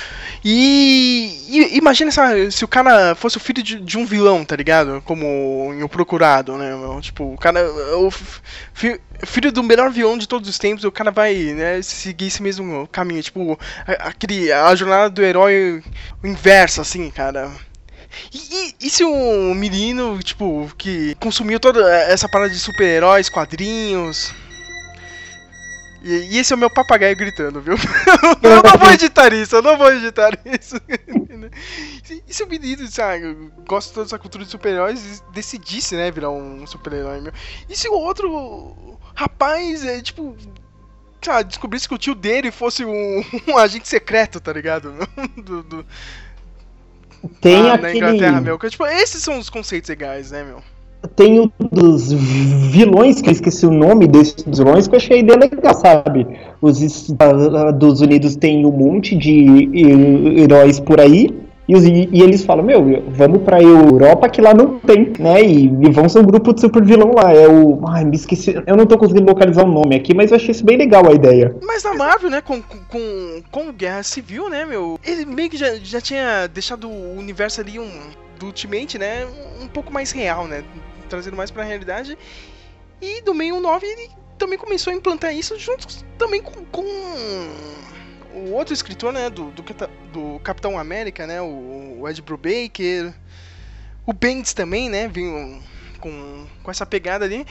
e, 0.45 1.47
e 1.49 1.77
imagina 1.79 2.11
se, 2.11 2.51
se 2.51 2.65
o 2.65 2.69
cara 2.69 3.15
fosse 3.15 3.37
o 3.37 3.41
filho 3.41 3.63
de, 3.63 3.79
de 3.81 3.99
um 3.99 4.07
vilão, 4.07 4.45
tá 4.45 4.57
ligado? 4.57 5.03
Como 5.05 5.73
em 5.75 5.83
O 5.83 5.89
Procurado, 5.89 6.57
né? 6.57 6.71
Tipo, 7.03 7.35
o 7.35 7.37
cara. 7.39 7.61
O 7.99 8.11
fi- 8.11 9.01
filho 9.27 9.53
do 9.53 9.63
melhor 9.63 9.91
vilão 9.91 10.17
de 10.17 10.27
todos 10.27 10.49
os 10.49 10.59
tempos, 10.59 10.85
o 10.85 10.91
cara 10.93 11.11
vai, 11.11 11.35
né, 11.35 11.83
seguir 11.83 12.29
esse 12.29 12.43
mesmo 12.43 12.89
caminho. 12.91 13.23
Tipo, 13.23 13.59
aquele, 13.99 14.51
a 14.53 14.75
jornada 14.75 15.11
do 15.11 15.23
herói 15.23 15.83
o 16.23 16.27
inverso, 16.27 16.81
assim, 16.81 17.11
cara. 17.11 17.51
E, 18.33 18.39
e- 18.39 18.87
e 18.87 18.91
se 18.91 19.05
um 19.05 19.55
menino, 19.55 20.19
tipo, 20.23 20.71
que 20.79 21.15
consumiu 21.21 21.61
toda 21.61 21.81
essa 22.05 22.29
parada 22.29 22.51
de 22.51 22.59
super-heróis, 22.59 23.29
quadrinhos. 23.29 24.33
E, 26.02 26.12
e 26.35 26.38
esse 26.38 26.52
é 26.52 26.56
o 26.56 26.58
meu 26.58 26.70
papagaio 26.70 27.14
gritando, 27.17 27.61
viu? 27.61 27.75
eu 28.43 28.62
não 28.62 28.79
vou 28.79 28.91
editar 28.93 29.32
isso, 29.35 29.56
eu 29.56 29.62
não 29.62 29.76
vou 29.76 29.93
editar 29.93 30.31
isso. 30.47 30.76
Se- 32.05 32.23
e 32.26 32.32
se 32.35 32.43
o 32.43 32.49
menino, 32.49 32.87
sabe, 32.88 33.35
gosta 33.69 33.88
de 33.91 33.94
toda 33.94 34.06
essa 34.06 34.19
cultura 34.19 34.44
de 34.44 34.50
super-heróis 34.50 35.19
e 35.19 35.32
decidisse, 35.35 35.94
né, 35.97 36.11
virar 36.11 36.31
um 36.31 36.67
super-herói 36.67 37.20
meu? 37.20 37.32
E 37.69 37.76
se 37.76 37.88
o 37.88 37.93
outro 37.94 38.99
rapaz, 39.14 39.85
é, 39.85 40.00
tipo, 40.00 40.37
sabe, 41.20 41.49
descobrisse 41.49 41.87
que 41.88 41.94
o 41.94 41.99
tio 41.99 42.14
dele 42.14 42.50
fosse 42.50 42.85
um, 42.85 43.25
um 43.49 43.58
agente 43.58 43.87
secreto, 43.88 44.41
tá 44.41 44.52
ligado? 44.52 44.94
Do, 45.37 45.62
do- 45.62 45.87
Tem 47.43 47.62
na 47.62 47.75
aquele. 47.75 47.99
Inglaterra, 47.99 48.41
meu. 48.41 48.58
Que, 48.58 48.70
tipo, 48.70 48.87
esses 48.87 49.23
são 49.23 49.38
os 49.38 49.50
conceitos 49.50 49.91
legais, 49.91 50.31
né, 50.31 50.43
meu? 50.44 50.62
Tem 51.17 51.38
o 51.38 51.50
dos 51.73 52.12
vilões, 52.12 53.23
que 53.23 53.29
eu 53.29 53.32
esqueci 53.32 53.67
o 53.67 53.70
nome 53.70 54.06
desses 54.06 54.44
vilões, 54.47 54.87
que 54.87 54.94
eu 54.94 54.99
achei 54.99 55.20
ideia 55.20 55.38
legal, 55.38 55.75
sabe? 55.75 56.26
Os 56.61 56.82
Estados 56.82 58.00
Unidos 58.00 58.37
tem 58.37 58.67
um 58.67 58.70
monte 58.70 59.17
de 59.17 59.70
heróis 60.43 60.79
por 60.79 61.00
aí, 61.00 61.31
e, 61.69 62.08
e 62.19 62.23
eles 62.23 62.44
falam, 62.44 62.64
meu, 62.64 63.05
vamos 63.08 63.43
pra 63.43 63.62
Europa 63.62 64.29
que 64.29 64.41
lá 64.41 64.52
não 64.52 64.81
tem, 64.81 65.12
né? 65.19 65.41
E, 65.41 65.67
e 65.67 65.91
vão 65.91 66.08
ser 66.08 66.19
um 66.19 66.25
grupo 66.25 66.52
de 66.52 66.61
super 66.61 66.85
vilão 66.85 67.12
lá. 67.14 67.32
É 67.32 67.47
o. 67.47 67.81
Ai, 67.87 68.05
me 68.05 68.17
esqueci. 68.17 68.61
Eu 68.67 68.76
não 68.76 68.87
tô 68.87 68.99
conseguindo 68.99 69.29
localizar 69.29 69.64
o 69.64 69.70
nome 69.70 69.94
aqui, 69.94 70.12
mas 70.12 70.32
eu 70.32 70.37
achei 70.37 70.50
isso 70.50 70.64
bem 70.64 70.76
legal 70.76 71.08
a 71.08 71.12
ideia. 71.12 71.55
Mas 71.62 71.85
na 71.85 71.94
Marvel, 71.94 72.31
né, 72.31 72.41
com, 72.41 72.61
com, 72.61 73.43
com 73.50 73.73
Guerra 73.73 74.02
Civil, 74.02 74.50
né, 74.50 74.64
meu? 74.64 74.99
Ele 75.06 75.25
meio 75.25 75.49
que 75.49 75.56
já, 75.56 75.76
já 75.76 76.00
tinha 76.00 76.49
deixado 76.49 76.88
o 76.88 77.16
universo 77.16 77.61
ali, 77.61 77.78
um, 77.78 77.88
do 78.38 78.47
Ultimate, 78.47 78.99
né, 78.99 79.26
um 79.62 79.69
pouco 79.69 79.92
mais 79.92 80.11
real, 80.11 80.49
né? 80.49 80.64
Trazendo 81.11 81.37
mais 81.37 81.50
pra 81.50 81.62
realidade. 81.62 82.17
E 83.02 83.21
do 83.23 83.35
meio 83.35 83.61
9 83.61 83.87
ele 83.87 84.11
também 84.38 84.59
começou 84.59 84.93
a 84.93 84.97
implantar 84.97 85.35
isso 85.35 85.59
junto 85.59 85.87
também 86.17 86.40
com, 86.40 86.64
com 86.64 86.83
o 88.35 88.52
outro 88.52 88.73
escritor, 88.73 89.12
né, 89.12 89.29
do, 89.29 89.50
do, 89.50 89.62
do 90.12 90.40
Capitão 90.40 90.79
América, 90.79 91.26
né, 91.26 91.43
o, 91.43 91.99
o 92.00 92.09
Ed 92.09 92.23
Brubaker. 92.23 93.12
O 94.07 94.12
Bendis 94.12 94.55
também, 94.55 94.88
né, 94.88 95.09
vinha 95.09 95.61
com, 95.99 96.47
com 96.62 96.71
essa 96.71 96.87
pegada 96.87 97.25
ali. 97.25 97.47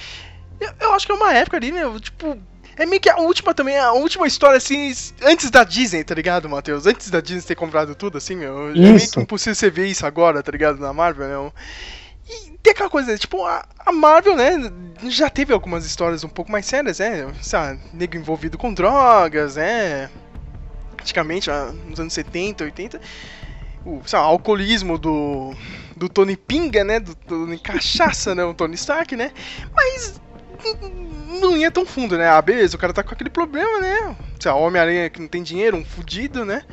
Eu, 0.59 0.71
eu 0.79 0.93
acho 0.93 1.05
que 1.05 1.11
é 1.11 1.15
uma 1.15 1.33
época 1.33 1.57
ali, 1.57 1.71
meu, 1.71 1.99
tipo, 1.99 2.37
é 2.75 2.85
meio 2.85 3.01
que 3.01 3.09
a 3.09 3.17
última 3.17 3.53
também, 3.53 3.77
a 3.77 3.91
última 3.91 4.25
história, 4.25 4.57
assim, 4.57 4.93
antes 5.21 5.49
da 5.51 5.63
Disney, 5.63 6.03
tá 6.03 6.15
ligado, 6.15 6.49
Matheus? 6.49 6.85
Antes 6.85 7.09
da 7.09 7.21
Disney 7.21 7.41
ter 7.41 7.55
comprado 7.55 7.93
tudo, 7.93 8.17
assim, 8.17 8.35
meu. 8.35 8.69
É 8.69 8.73
meio 8.73 8.95
Isso. 8.95 9.13
que 9.13 9.19
impossível 9.19 9.55
você 9.55 9.69
ver 9.69 9.87
isso 9.87 10.05
agora, 10.05 10.41
tá 10.41 10.51
ligado, 10.51 10.79
na 10.79 10.93
Marvel, 10.93 11.27
né? 11.27 11.51
Tem 12.61 12.71
aquela 12.71 12.89
coisa, 12.89 13.17
tipo, 13.17 13.45
a, 13.45 13.65
a 13.85 13.91
Marvel, 13.91 14.35
né, 14.35 14.71
já 15.07 15.29
teve 15.29 15.53
algumas 15.53 15.85
histórias 15.85 16.23
um 16.23 16.29
pouco 16.29 16.51
mais 16.51 16.65
sérias, 16.65 16.99
né? 16.99 17.33
Sabe, 17.41 17.79
nego 17.93 18.17
envolvido 18.17 18.57
com 18.57 18.73
drogas, 18.73 19.55
né? 19.55 20.09
Antigamente, 20.99 21.49
lá 21.49 21.71
nos 21.71 21.99
anos 21.99 22.13
70, 22.13 22.65
80. 22.65 23.01
O 23.85 24.01
lá, 24.11 24.19
alcoolismo 24.19 24.97
do, 24.97 25.53
do 25.95 26.09
Tony 26.09 26.35
Pinga, 26.35 26.83
né? 26.83 26.99
Do 26.99 27.15
Tony 27.15 27.57
Cachaça, 27.57 28.35
né? 28.35 28.43
O 28.43 28.53
Tony 28.53 28.75
Stark, 28.75 29.15
né? 29.15 29.31
Mas 29.73 30.19
não 31.39 31.55
ia 31.55 31.71
tão 31.71 31.85
fundo, 31.85 32.17
né? 32.17 32.27
Ah, 32.27 32.41
beleza, 32.41 32.75
o 32.75 32.79
cara 32.79 32.91
tá 32.91 33.03
com 33.03 33.13
aquele 33.13 33.29
problema, 33.29 33.79
né? 33.79 34.15
Lá, 34.43 34.55
Homem-Aranha 34.55 35.09
que 35.09 35.21
não 35.21 35.27
tem 35.27 35.41
dinheiro, 35.41 35.77
um 35.77 35.85
fudido, 35.85 36.43
né? 36.43 36.63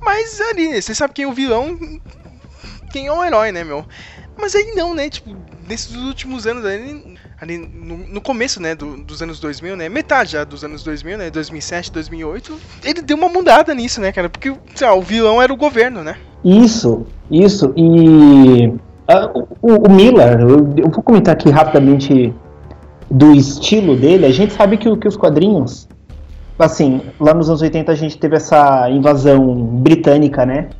Mas 0.00 0.40
ali, 0.40 0.80
você 0.80 0.94
sabe 0.94 1.14
quem 1.14 1.24
é 1.24 1.28
o 1.28 1.32
vilão, 1.32 1.78
quem 2.96 3.08
é 3.08 3.12
o 3.12 3.22
herói, 3.22 3.52
né, 3.52 3.62
meu? 3.62 3.84
Mas 4.40 4.54
aí 4.54 4.72
não, 4.74 4.94
né? 4.94 5.10
Tipo, 5.10 5.36
nesses 5.68 5.94
últimos 5.94 6.46
anos 6.46 6.64
ali, 6.64 7.14
ali 7.38 7.58
no, 7.58 7.98
no 7.98 8.20
começo, 8.22 8.60
né, 8.60 8.74
do- 8.74 8.96
dos 9.04 9.20
anos 9.20 9.38
2000, 9.38 9.76
né? 9.76 9.86
Metade 9.90 10.32
já 10.32 10.44
dos 10.44 10.64
anos 10.64 10.82
2000, 10.82 11.18
né? 11.18 11.28
2007, 11.30 11.92
2008, 11.92 12.58
ele 12.82 13.02
deu 13.02 13.18
uma 13.18 13.28
mudada 13.28 13.74
nisso, 13.74 14.00
né, 14.00 14.12
cara? 14.12 14.30
Porque, 14.30 14.54
sei 14.74 14.86
lá, 14.86 14.94
o 14.94 15.02
vilão 15.02 15.42
era 15.42 15.52
o 15.52 15.56
governo, 15.58 16.02
né? 16.02 16.16
Isso, 16.42 17.06
isso. 17.30 17.74
E 17.76 18.72
ah, 19.08 19.30
o, 19.60 19.88
o 19.88 19.90
Miller, 19.90 20.40
eu, 20.40 20.72
eu 20.78 20.90
vou 20.90 21.02
comentar 21.02 21.34
aqui 21.34 21.50
rapidamente 21.50 22.32
do 23.10 23.32
estilo 23.32 23.94
dele. 23.94 24.24
A 24.24 24.30
gente 24.32 24.54
sabe 24.54 24.78
que, 24.78 24.94
que 24.96 25.06
os 25.08 25.18
quadrinhos, 25.18 25.86
assim, 26.58 27.02
lá 27.20 27.34
nos 27.34 27.50
anos 27.50 27.60
80 27.60 27.92
a 27.92 27.94
gente 27.94 28.16
teve 28.16 28.36
essa 28.36 28.88
invasão 28.90 29.54
britânica, 29.54 30.46
né? 30.46 30.70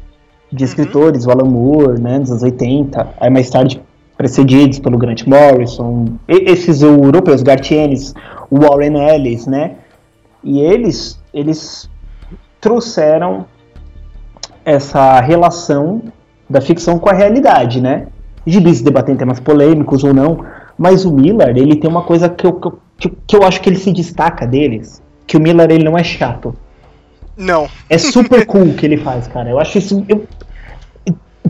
De 0.52 0.64
escritores, 0.64 1.26
o 1.26 1.30
Alan 1.30 1.48
Moore, 1.48 2.00
né, 2.00 2.18
nos 2.18 2.30
anos 2.30 2.42
80, 2.42 3.08
aí 3.20 3.30
mais 3.30 3.50
tarde 3.50 3.80
precedidos 4.16 4.78
pelo 4.78 4.96
Grant 4.96 5.24
Morrison, 5.26 6.06
esses 6.28 6.80
europeus, 6.82 7.42
Gartienes, 7.42 8.14
o 8.50 8.60
Warren 8.60 8.96
Ellis, 8.96 9.46
né, 9.46 9.72
e 10.42 10.60
eles, 10.60 11.20
eles 11.34 11.90
trouxeram 12.60 13.44
essa 14.64 15.20
relação 15.20 16.02
da 16.48 16.60
ficção 16.60 16.98
com 16.98 17.08
a 17.08 17.12
realidade, 17.12 17.80
né? 17.80 18.06
Gibis 18.46 18.80
debatem 18.80 19.16
temas 19.16 19.40
polêmicos 19.40 20.04
ou 20.04 20.14
não, 20.14 20.44
mas 20.78 21.04
o 21.04 21.12
Miller, 21.12 21.56
ele 21.56 21.76
tem 21.76 21.90
uma 21.90 22.02
coisa 22.02 22.28
que 22.28 22.46
eu, 22.46 22.52
que 22.54 22.66
eu- 22.68 22.78
que, 22.98 23.08
eu- 23.08 23.12
que 23.26 23.36
eu 23.36 23.42
acho 23.42 23.60
que 23.60 23.68
ele 23.68 23.76
se 23.76 23.92
destaca 23.92 24.46
deles, 24.46 25.02
que 25.26 25.36
o 25.36 25.40
Miller, 25.40 25.70
ele 25.70 25.84
não 25.84 25.98
é 25.98 26.04
chato. 26.04 26.54
Não. 27.36 27.68
É 27.88 27.98
super 27.98 28.44
cool 28.46 28.62
o 28.70 28.74
que 28.74 28.86
ele 28.86 28.96
faz, 28.96 29.26
cara. 29.28 29.50
Eu 29.50 29.58
acho 29.58 29.78
isso. 29.78 30.04
eu- 30.08 30.26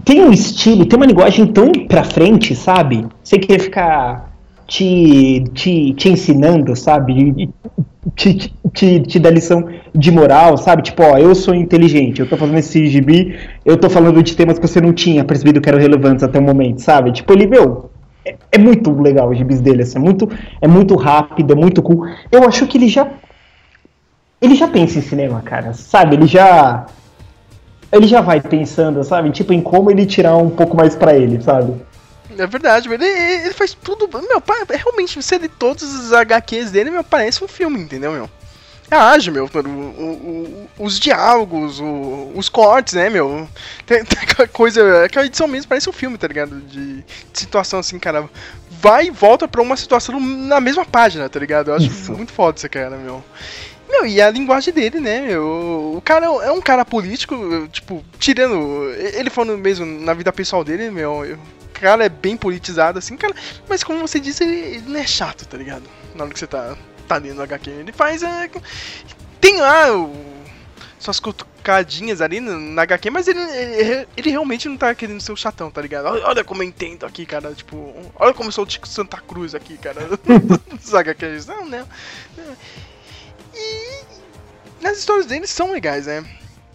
tem 0.05 0.23
um 0.23 0.31
estilo, 0.33 0.85
tem 0.87 0.97
uma 0.97 1.07
linguagem 1.07 1.47
tão 1.47 1.71
pra 1.89 2.05
frente, 2.05 2.55
sabe? 2.55 3.07
Sem 3.25 3.41
querer 3.41 3.59
ficar 3.61 4.31
te, 4.67 5.45
te, 5.55 5.95
te 5.95 6.09
ensinando, 6.11 6.77
sabe? 6.77 7.49
Te, 8.15 8.37
te, 8.37 8.55
te, 8.73 9.01
te 9.01 9.19
dar 9.19 9.31
lição 9.31 9.65
de 9.95 10.11
moral, 10.13 10.57
sabe? 10.59 10.83
Tipo, 10.83 11.03
ó, 11.03 11.19
eu 11.19 11.35
sou 11.35 11.55
inteligente, 11.55 12.21
eu 12.21 12.29
tô 12.29 12.37
fazendo 12.37 12.59
esse 12.59 12.87
gibi, 12.87 13.37
eu 13.65 13.77
tô 13.77 13.91
falando 13.91 14.23
de 14.23 14.37
temas 14.37 14.59
que 14.59 14.67
você 14.69 14.81
não 14.81 14.93
tinha 14.93 15.25
percebido 15.25 15.61
que 15.61 15.69
eram 15.69 15.79
relevantes 15.79 16.23
até 16.23 16.39
o 16.39 16.43
momento, 16.43 16.81
sabe? 16.81 17.11
Tipo, 17.13 17.33
ele, 17.33 17.47
meu, 17.47 17.91
é, 18.25 18.37
é 18.53 18.59
muito 18.59 18.91
legal 19.01 19.29
os 19.31 19.37
gibis 19.39 19.61
dele, 19.61 19.83
assim, 19.83 19.99
é 19.99 20.01
muito, 20.01 20.29
é 20.61 20.69
muito 20.69 20.95
rápido, 20.95 21.53
é 21.53 21.57
muito 21.57 21.83
cool. 21.83 22.07
Eu 22.31 22.45
acho 22.45 22.67
que 22.67 22.79
ele 22.79 22.89
já 22.89 23.09
ele 24.41 24.55
já 24.55 24.69
pensa 24.69 24.99
em 24.99 25.03
cinema, 25.03 25.41
cara, 25.43 25.73
sabe? 25.75 26.17
Ele 26.17 26.27
já. 26.27 26.87
Ele 27.93 28.07
já 28.07 28.21
vai 28.21 28.41
pensando, 28.41 29.03
sabe? 29.05 29.31
Tipo, 29.31 29.53
em 29.53 29.63
como 29.63 29.91
ele 29.91 30.05
tirar 30.05 30.37
um 30.37 30.51
pouco 30.51 30.77
mais 30.77 30.95
pra 30.97 31.15
ele, 31.17 31.41
sabe? 31.43 31.75
É 32.37 32.47
verdade. 32.47 32.93
Ele, 32.93 33.05
ele 33.07 33.55
faz 33.55 33.73
tudo. 33.75 34.09
Meu, 34.29 34.41
pa- 34.41 34.67
realmente, 34.69 35.21
você 35.23 35.39
lê 35.39 35.49
todos 35.49 35.83
os 35.95 36.13
HQs 36.13 36.71
dele, 36.73 36.91
meu, 36.91 37.05
parece 37.05 37.43
um 37.43 37.49
filme, 37.49 37.81
entendeu, 37.81 38.13
meu? 38.13 38.29
É 38.91 38.97
ágil, 38.97 39.33
meu. 39.33 39.49
O, 39.53 39.59
o- 39.59 40.69
o- 40.79 40.85
os 40.85 40.99
diálogos, 41.01 41.81
os 42.35 42.49
cortes, 42.49 42.95
né, 42.95 43.09
meu? 43.09 43.49
Tem, 43.87 44.03
tem 44.05 44.19
aquela 44.23 44.49
coisa. 44.49 45.05
Aquela 45.05 45.25
edição 45.27 45.47
mesmo 45.49 45.69
parece 45.69 45.89
um 45.89 45.93
filme, 45.93 46.19
tá 46.19 46.27
ligado? 46.27 46.61
De, 46.61 46.97
de 47.03 47.05
situação 47.33 47.79
assim, 47.79 47.99
cara. 47.99 48.29
Vai 48.83 49.07
e 49.07 49.11
volta 49.11 49.49
pra 49.49 49.63
uma 49.63 49.77
situação 49.77 50.21
na 50.21 50.61
mesma 50.61 50.85
página, 50.85 51.29
tá 51.29 51.39
ligado? 51.41 51.71
Eu 51.71 51.77
acho 51.77 51.87
Isso. 51.87 52.13
muito 52.13 52.33
foda 52.33 52.59
esse 52.59 52.69
cara, 52.69 52.97
meu. 52.97 53.25
Meu, 53.97 54.07
e 54.07 54.21
a 54.21 54.31
linguagem 54.31 54.75
dele, 54.75 55.01
né, 55.01 55.21
meu? 55.23 55.95
O 55.97 56.03
cara 56.05 56.27
é 56.27 56.51
um 56.51 56.61
cara 56.61 56.85
político, 56.85 57.35
tipo, 57.73 58.05
tirando. 58.19 58.91
Ele 58.93 59.31
falando 59.31 59.57
mesmo 59.57 59.87
na 59.87 60.13
vida 60.13 60.33
pessoal 60.33 60.63
dele, 60.63 60.91
meu. 60.91 61.23
O 61.23 61.69
cara 61.73 62.05
é 62.05 62.09
bem 62.09 62.37
politizado, 62.37 62.99
assim, 62.99 63.17
cara. 63.17 63.35
Mas 63.69 63.83
como 63.83 64.07
você 64.07 64.21
disse, 64.21 64.45
ele, 64.45 64.57
ele 64.57 64.85
não 64.87 65.01
é 65.01 65.07
chato, 65.07 65.47
tá 65.47 65.57
ligado? 65.57 65.85
Na 66.15 66.25
hora 66.25 66.33
que 66.33 66.39
você 66.39 66.47
tá, 66.47 66.77
tá 67.09 67.17
lendo 67.17 67.39
o 67.39 67.43
HQ. 67.43 67.71
Ele 67.71 67.93
faz. 67.93 68.23
é, 68.23 68.51
tem 69.41 69.61
lá 69.61 69.97
o, 69.97 70.13
suas 70.99 71.19
cutucadinhas 71.19 72.21
ali 72.21 72.41
na, 72.41 72.59
na 72.59 72.83
HQ, 72.83 73.11
mas 73.11 73.29
ele, 73.29 73.41
ele, 73.41 74.09
ele 74.17 74.31
realmente 74.31 74.69
não 74.69 74.77
tá 74.77 74.95
querendo 74.95 75.21
ser 75.21 75.33
o 75.33 75.37
chatão, 75.37 75.71
tá 75.71 75.81
ligado? 75.81 76.07
Olha, 76.07 76.27
olha 76.27 76.45
como 76.45 76.63
eu 76.63 76.67
entendo 76.67 77.07
aqui, 77.07 77.25
cara. 77.25 77.55
Tipo, 77.55 77.95
olha 78.17 78.35
como 78.35 78.49
eu 78.49 78.53
sou 78.53 78.65
o 78.65 78.67
Tico 78.67 78.87
Santa 78.87 79.19
Cruz 79.21 79.55
aqui, 79.55 79.79
cara. 79.79 80.03
Dos 80.73 80.95
HQs. 80.95 81.47
Não, 81.47 81.65
né? 81.65 81.87
Nas 84.81 84.99
histórias 84.99 85.27
deles 85.27 85.51
são 85.51 85.73
legais, 85.73 86.07
né? 86.07 86.25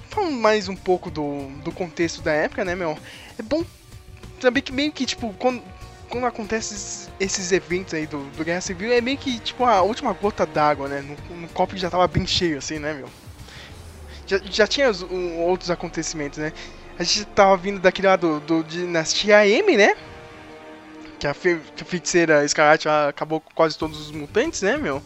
Falando 0.10 0.34
mais 0.36 0.68
um 0.68 0.76
pouco 0.76 1.10
do, 1.10 1.48
do 1.64 1.72
contexto 1.72 2.22
da 2.22 2.32
época, 2.32 2.66
né, 2.66 2.76
meu? 2.76 2.98
É 3.38 3.42
bom 3.42 3.64
saber 4.40 4.62
que 4.62 4.72
meio 4.72 4.92
que, 4.92 5.06
tipo, 5.06 5.34
quando, 5.40 5.62
quando 6.10 6.26
acontece 6.26 7.10
esses, 7.20 7.52
eventos 7.52 7.94
aí 7.94 8.06
do, 8.06 8.24
do 8.32 8.44
Guerra 8.44 8.62
Civil, 8.62 8.92
é 8.92 9.00
meio 9.02 9.18
que, 9.18 9.40
tipo, 9.40 9.64
a 9.64 9.82
última 9.82 10.12
gota 10.14 10.46
d'água, 10.46 10.88
né? 10.90 11.02
No, 11.02 11.36
no 11.38 11.48
copo 11.50 11.74
que 11.76 11.80
já 11.80 11.90
tava 11.90 12.08
bem 12.08 12.26
cheio, 12.28 12.58
assim, 12.58 12.80
né, 12.80 12.94
meu? 12.94 13.10
Já, 14.28 14.40
já 14.44 14.68
tinha 14.68 14.90
os- 14.90 15.02
o- 15.02 15.38
outros 15.40 15.70
acontecimentos, 15.70 16.40
né? 16.40 16.52
A 16.98 17.04
gente 17.04 17.26
tava 17.26 17.56
vindo 17.58 17.80
daquele 17.80 18.08
lado 18.08 18.40
do, 18.42 18.62
do 18.62 18.64
Dinastia 18.64 19.48
M, 19.48 19.78
né? 19.78 19.96
Que 21.20 21.28
a, 21.28 21.34
fe, 21.34 21.60
que 21.76 21.84
a 21.84 21.86
feiticeira 21.86 22.44
Escarlate 22.44 22.90
acabou 22.90 23.40
com 23.40 23.52
quase 23.54 23.78
todos 23.78 24.00
os 24.00 24.12
mutantes, 24.12 24.62
né, 24.62 24.78
meu? 24.78 25.02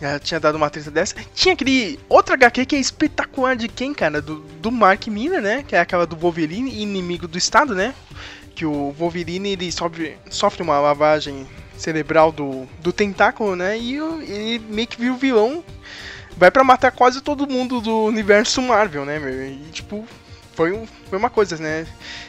Já 0.00 0.18
tinha 0.18 0.40
dado 0.40 0.56
uma 0.56 0.70
treta 0.70 0.90
dessa. 0.90 1.14
Tinha 1.34 1.52
aquele 1.52 2.00
outro 2.08 2.34
HQ 2.34 2.64
que 2.66 2.76
é 2.76 2.78
espetacular 2.78 3.54
de 3.54 3.68
quem, 3.68 3.92
cara? 3.92 4.22
Do, 4.22 4.36
do 4.60 4.70
Mark 4.70 5.06
Miller, 5.08 5.42
né? 5.42 5.62
Que 5.66 5.76
é 5.76 5.80
aquela 5.80 6.06
do 6.06 6.16
Wolverine, 6.16 6.80
inimigo 6.80 7.28
do 7.28 7.36
Estado, 7.36 7.74
né? 7.74 7.94
Que 8.54 8.64
o 8.64 8.92
Wolverine 8.92 9.50
ele 9.50 9.70
sofre, 9.70 10.16
sofre 10.30 10.62
uma 10.62 10.80
lavagem 10.80 11.46
cerebral 11.76 12.32
do, 12.32 12.66
do 12.80 12.92
tentáculo, 12.92 13.54
né? 13.54 13.78
E 13.78 13.96
ele 13.96 14.58
meio 14.70 14.88
que 14.88 14.98
vira 14.98 15.12
o 15.12 15.18
vilão. 15.18 15.62
Vai 16.36 16.50
pra 16.50 16.64
matar 16.64 16.92
quase 16.92 17.20
todo 17.20 17.46
mundo 17.46 17.80
do 17.80 18.04
universo 18.04 18.62
Marvel, 18.62 19.04
né, 19.04 19.18
meu? 19.18 19.46
E 19.46 19.56
tipo, 19.70 20.06
foi, 20.54 20.72
um, 20.72 20.86
foi 21.08 21.18
uma 21.18 21.28
coisa, 21.28 21.56
né? 21.58 21.86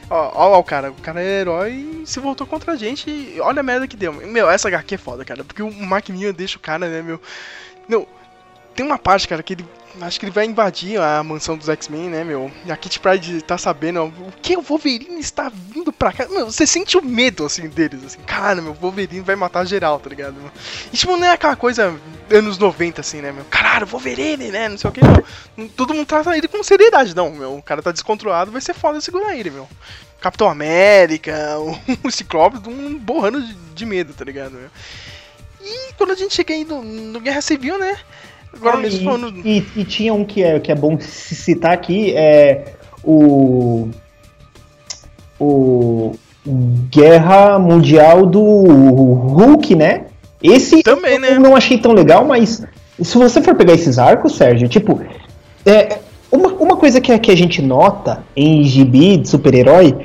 Ó, 0.10 0.32
ó 0.34 0.50
lá 0.50 0.58
o 0.58 0.64
cara, 0.64 0.92
o 0.92 0.96
cara 0.96 1.22
é 1.22 1.42
herói 1.42 2.02
e 2.04 2.04
se 2.06 2.20
voltou 2.20 2.46
contra 2.46 2.74
a 2.74 2.76
gente. 2.76 3.38
Olha 3.40 3.62
a 3.62 3.64
merda 3.64 3.88
que 3.88 3.96
deu. 3.96 4.14
Meu, 4.14 4.50
essa 4.50 4.68
HQ 4.68 4.96
é 4.96 4.98
foda, 4.98 5.24
cara. 5.24 5.44
Porque 5.44 5.64
o 5.64 5.72
Mark 5.72 6.10
Miller 6.10 6.34
deixa 6.34 6.58
o 6.58 6.62
cara, 6.62 6.88
né, 6.90 7.02
meu? 7.02 7.22
Não, 7.88 8.08
tem 8.76 8.86
uma 8.86 8.98
parte, 8.98 9.28
cara, 9.28 9.44
que 9.44 9.54
ele. 9.54 9.66
Acho 10.00 10.18
que 10.18 10.26
ele 10.26 10.32
vai 10.32 10.46
invadir 10.46 10.98
a 11.02 11.22
mansão 11.22 11.58
dos 11.58 11.68
X-Men, 11.68 12.10
né, 12.10 12.24
meu? 12.24 12.50
E 12.66 12.72
a 12.72 12.78
Kitty 12.78 12.98
Pryde 12.98 13.42
tá 13.42 13.58
sabendo, 13.58 14.06
o 14.06 14.32
que 14.42 14.56
o 14.56 14.62
Wolverine 14.62 15.20
está 15.20 15.52
vindo 15.54 15.92
pra 15.92 16.14
cá. 16.14 16.30
Meu, 16.30 16.46
você 16.50 16.66
sente 16.66 16.98
o 16.98 17.04
medo, 17.04 17.46
assim, 17.46 17.68
deles, 17.68 18.06
assim. 18.06 18.20
Cara, 18.22 18.62
meu, 18.62 18.72
o 18.72 18.76
Wolverine 18.76 19.20
vai 19.20 19.36
matar 19.36 19.66
geral, 19.66 20.00
tá 20.00 20.10
ligado? 20.10 20.36
Meu? 20.36 20.50
E, 20.94 20.96
tipo, 20.96 21.18
não 21.18 21.28
é 21.28 21.32
aquela 21.32 21.58
coisa 21.58 21.94
anos 22.30 22.58
90, 22.58 23.02
assim, 23.02 23.20
né, 23.20 23.34
meu? 23.34 23.44
Caralho, 23.50 23.86
Wolverine, 23.86 24.50
né? 24.50 24.70
Não 24.70 24.78
sei 24.78 24.90
o 24.90 24.94
que. 24.94 25.02
Todo 25.76 25.94
mundo 25.94 26.06
trata 26.06 26.38
ele 26.38 26.48
com 26.48 26.64
seriedade, 26.64 27.14
não, 27.14 27.30
meu. 27.30 27.58
O 27.58 27.62
cara 27.62 27.82
tá 27.82 27.92
descontrolado, 27.92 28.50
vai 28.50 28.62
ser 28.62 28.74
foda 28.74 29.02
segurar 29.02 29.36
ele, 29.36 29.50
meu. 29.50 29.68
Capitão 30.22 30.48
América, 30.48 31.58
o, 31.60 31.78
o 32.08 32.12
Ciclope, 32.12 32.58
um 32.70 32.98
borrando 32.98 33.42
de, 33.42 33.54
de 33.54 33.86
medo, 33.86 34.14
tá 34.14 34.24
ligado, 34.24 34.54
meu? 34.54 34.70
E 35.64 35.94
quando 35.98 36.12
a 36.12 36.16
gente 36.16 36.34
chega 36.34 36.54
aí 36.54 36.64
no, 36.66 36.82
no 36.84 37.20
Guerra 37.20 37.42
Civil, 37.42 37.78
né? 37.78 37.96
Agora 38.54 38.76
Ah, 38.78 38.80
mesmo 38.82 39.02
e, 39.02 39.04
falando. 39.06 39.48
e, 39.48 39.64
e 39.76 39.84
tinha 39.86 40.14
um 40.14 40.26
que 40.26 40.44
é, 40.44 40.60
que 40.60 40.72
é 40.72 40.76
bom 40.76 41.00
se 41.00 41.36
citar 41.36 41.72
aqui, 41.74 42.14
é 42.16 42.74
o. 43.04 43.90
O. 45.40 46.14
Guerra 46.90 47.60
Mundial 47.60 48.26
do 48.26 48.42
Hulk, 48.42 49.76
né? 49.76 50.06
Esse 50.42 50.82
Também, 50.82 51.14
eu 51.14 51.20
né? 51.20 51.38
não 51.40 51.56
achei 51.56 51.78
tão 51.78 51.92
legal, 51.94 52.26
mas 52.26 52.64
se 53.00 53.16
você 53.18 53.40
for 53.44 53.54
pegar 53.56 53.74
esses 53.74 54.00
arcos, 54.00 54.36
Sérgio, 54.36 54.68
tipo. 54.68 55.00
É, 55.64 56.00
uma, 56.32 56.50
uma 56.54 56.76
coisa 56.78 57.00
que, 57.00 57.12
a- 57.12 57.20
que 57.20 57.30
a 57.30 57.38
gente 57.38 57.62
nota 57.62 58.24
em 58.36 58.64
gibi 58.64 59.18
de 59.18 59.30
super-herói, 59.30 59.96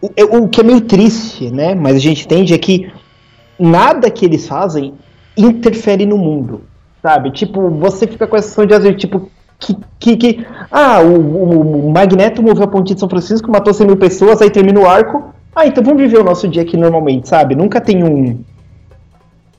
o, 0.00 0.08
é- 0.16 0.22
o 0.24 0.46
que 0.48 0.60
é 0.60 0.64
meio 0.64 0.80
triste, 0.82 1.50
né? 1.50 1.74
Mas 1.74 1.96
a 1.96 1.98
gente 1.98 2.24
entende 2.24 2.54
é 2.54 2.58
que 2.58 2.88
nada 3.58 4.10
que 4.10 4.24
eles 4.24 4.46
fazem 4.46 4.94
interfere 5.36 6.06
no 6.06 6.16
mundo, 6.16 6.62
sabe? 7.02 7.30
Tipo, 7.30 7.68
você 7.70 8.06
fica 8.06 8.26
com 8.26 8.36
essa 8.36 8.48
sensação 8.48 8.66
de 8.66 8.74
às 8.74 8.96
tipo, 8.96 9.30
que, 9.58 9.76
que, 9.98 10.16
que 10.16 10.46
ah, 10.70 11.00
o, 11.00 11.14
o- 11.14 11.86
o 11.88 11.92
Magneto 11.92 12.42
moveu 12.42 12.64
a 12.64 12.68
ponte 12.68 12.94
de 12.94 13.00
São 13.00 13.08
Francisco, 13.08 13.50
matou 13.50 13.72
100 13.74 13.86
mil 13.86 13.96
pessoas, 13.96 14.40
aí 14.40 14.50
termina 14.50 14.80
o 14.80 14.86
arco, 14.86 15.24
ah, 15.54 15.66
então 15.66 15.82
vamos 15.84 16.00
viver 16.00 16.18
o 16.18 16.24
nosso 16.24 16.48
dia 16.48 16.62
aqui 16.62 16.76
normalmente, 16.76 17.28
sabe? 17.28 17.54
Nunca 17.54 17.80
tem 17.80 18.02
um, 18.04 18.38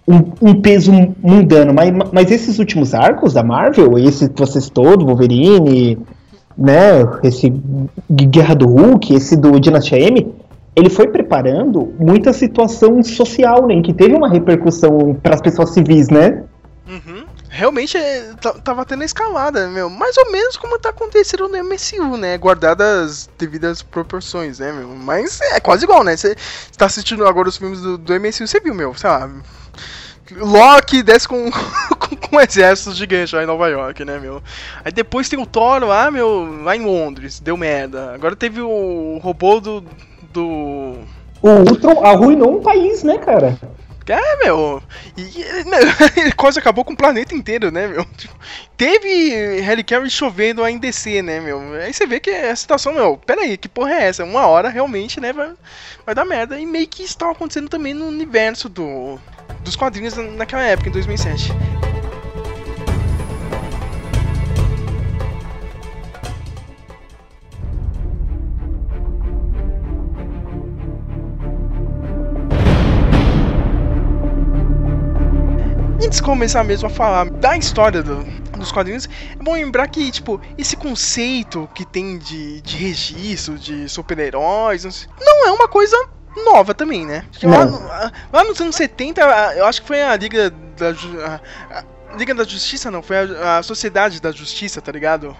um, 0.07 0.49
um 0.49 0.61
peso 0.61 0.91
mundano, 1.21 1.73
mas, 1.73 1.91
mas 2.11 2.31
esses 2.31 2.59
últimos 2.59 2.93
arcos 2.93 3.33
da 3.33 3.43
Marvel, 3.43 3.97
esse 3.99 4.29
que 4.29 4.39
você 4.39 4.61
citou, 4.61 4.95
do 4.95 5.05
Wolverine, 5.05 5.97
né, 6.57 7.03
esse 7.23 7.53
Guerra 8.09 8.55
do 8.55 8.67
Hulk, 8.67 9.13
esse 9.13 9.35
do 9.35 9.59
Dinastia 9.59 9.99
M, 9.99 10.33
ele 10.77 10.91
foi 10.91 11.07
preparando 11.07 11.91
muita 11.97 12.31
situação 12.31 13.01
social, 13.01 13.65
né, 13.65 13.81
que 13.81 13.91
teve 13.91 14.13
uma 14.13 14.29
repercussão 14.29 15.15
para 15.23 15.33
as 15.33 15.41
pessoas 15.41 15.71
civis, 15.73 16.07
né? 16.07 16.43
Uhum. 16.87 17.25
Realmente 17.49 17.97
é, 17.97 18.33
tava 18.63 18.85
tendo 18.85 19.01
a 19.01 19.05
escalada, 19.05 19.67
meu. 19.69 19.89
Mais 19.89 20.15
ou 20.17 20.31
menos 20.31 20.55
como 20.55 20.77
tá 20.77 20.89
acontecendo 20.89 21.47
no 21.47 21.63
MCU, 21.63 22.15
né? 22.15 22.37
Guardadas 22.37 22.87
as 22.87 23.29
devidas 23.39 23.81
proporções, 23.81 24.59
né, 24.59 24.71
meu? 24.71 24.89
Mas 24.89 25.41
é 25.41 25.59
quase 25.59 25.83
igual, 25.83 26.03
né? 26.03 26.15
Você 26.15 26.35
tá 26.77 26.85
assistindo 26.85 27.25
agora 27.25 27.49
os 27.49 27.57
filmes 27.57 27.81
do, 27.81 27.97
do 27.97 28.13
MCU, 28.13 28.45
você 28.45 28.59
viu, 28.59 28.75
meu, 28.75 28.93
sei 28.93 29.09
lá. 29.09 29.27
Loki 30.31 31.01
desce 31.01 31.27
com, 31.27 31.49
com, 31.97 32.15
com 32.15 32.39
exércitos 32.39 32.97
gigantes 32.97 33.33
lá 33.33 33.41
em 33.41 33.47
Nova 33.47 33.67
York, 33.67 34.05
né, 34.05 34.19
meu? 34.19 34.43
Aí 34.85 34.91
depois 34.91 35.27
tem 35.27 35.41
o 35.41 35.45
Thor 35.45 35.83
lá, 35.83 36.11
meu, 36.11 36.61
lá 36.63 36.75
em 36.75 36.85
Londres, 36.85 37.39
deu 37.39 37.57
merda. 37.57 38.13
Agora 38.13 38.35
teve 38.35 38.61
o 38.61 39.19
robô 39.23 39.59
do. 39.59 39.83
Do. 40.37 40.93
O 41.41 41.49
Ultron 41.49 42.03
arruinou 42.03 42.57
um 42.57 42.61
país, 42.61 43.03
né, 43.03 43.17
cara? 43.17 43.57
É, 44.07 44.45
meu. 44.45 44.81
E, 45.17 45.21
e, 45.21 45.63
meu, 45.65 45.81
quase 46.37 46.59
acabou 46.59 46.85
com 46.85 46.93
o 46.93 46.97
planeta 46.97 47.35
inteiro, 47.35 47.71
né, 47.71 47.87
meu? 47.87 48.05
Teve 48.77 49.33
Helicarrier 49.59 50.09
chovendo 50.09 50.63
a 50.63 50.71
DC, 50.71 51.21
né, 51.21 51.41
meu? 51.41 51.59
Aí 51.73 51.93
você 51.93 52.07
vê 52.07 52.19
que 52.19 52.29
a 52.29 52.55
situação, 52.55 52.93
meu, 52.93 53.17
pera 53.17 53.41
aí, 53.41 53.57
que 53.57 53.67
porra 53.67 53.91
é 53.93 54.03
essa? 54.03 54.23
Uma 54.23 54.47
hora 54.47 54.69
realmente, 54.69 55.19
né, 55.19 55.33
vai, 55.33 55.51
vai 56.05 56.15
dar 56.15 56.23
merda. 56.23 56.57
E 56.57 56.65
meio 56.65 56.87
que 56.87 57.03
isso 57.03 57.13
estava 57.13 57.33
acontecendo 57.33 57.67
também 57.67 57.93
no 57.93 58.07
universo 58.07 58.69
do, 58.69 59.19
dos 59.61 59.75
quadrinhos 59.75 60.15
naquela 60.15 60.63
época, 60.63 60.89
em 60.89 60.93
2007. 60.93 61.51
Antes 76.03 76.17
de 76.17 76.23
começar 76.23 76.63
mesmo 76.63 76.87
a 76.87 76.89
falar 76.89 77.29
da 77.29 77.57
história 77.57 78.03
do, 78.03 78.23
dos 78.57 78.71
quadrinhos, 78.71 79.09
é 79.39 79.43
bom 79.43 79.53
lembrar 79.53 79.87
que, 79.87 80.11
tipo, 80.11 80.39
esse 80.57 80.75
conceito 80.75 81.67
que 81.73 81.85
tem 81.85 82.17
de, 82.17 82.61
de 82.61 82.77
registro, 82.77 83.57
de 83.57 83.89
super-heróis, 83.89 85.07
não 85.19 85.47
é 85.47 85.51
uma 85.51 85.67
coisa 85.67 85.97
nova 86.45 86.73
também, 86.73 87.05
né? 87.05 87.25
Lá, 87.43 88.11
lá, 88.31 88.43
nos 88.43 88.59
anos 88.61 88.75
70, 88.75 89.21
eu 89.55 89.65
acho 89.65 89.81
que 89.81 89.87
foi 89.87 90.01
a 90.01 90.15
Liga 90.15 90.51
da, 90.77 90.89
a, 90.89 91.83
a 92.13 92.15
Liga 92.15 92.33
da 92.33 92.43
Justiça, 92.43 92.91
não, 92.91 93.01
foi 93.01 93.17
a, 93.17 93.57
a, 93.57 93.63
Sociedade 93.63 94.21
da 94.21 94.31
Justiça, 94.31 94.81
tá 94.81 94.91
ligado? 94.91 95.35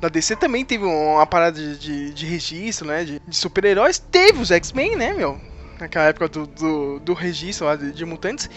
Da 0.00 0.08
DC 0.08 0.36
também 0.36 0.64
teve 0.64 0.84
uma 0.84 1.26
parada 1.26 1.60
de, 1.60 1.78
de, 1.78 2.12
de 2.12 2.26
registro, 2.26 2.88
né? 2.88 3.04
De, 3.04 3.20
de 3.26 3.36
super-heróis. 3.36 3.98
Teve 3.98 4.40
os 4.40 4.50
X-Men, 4.50 4.96
né, 4.96 5.12
meu? 5.12 5.40
Naquela 5.78 6.06
época 6.06 6.28
do, 6.28 6.46
do, 6.46 7.00
do 7.00 7.14
registro 7.14 7.66
lá 7.66 7.76
de, 7.76 7.92
de 7.92 8.04
mutantes. 8.04 8.50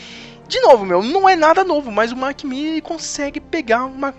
De 0.48 0.60
novo, 0.62 0.86
meu, 0.86 1.02
não 1.02 1.28
é 1.28 1.36
nada 1.36 1.64
novo, 1.64 1.92
mas 1.92 2.12
o 2.12 2.18
Mark 2.18 2.44
Miller 2.44 2.82
consegue 2.82 3.40
pegar 3.40 3.86
uma 3.86 4.14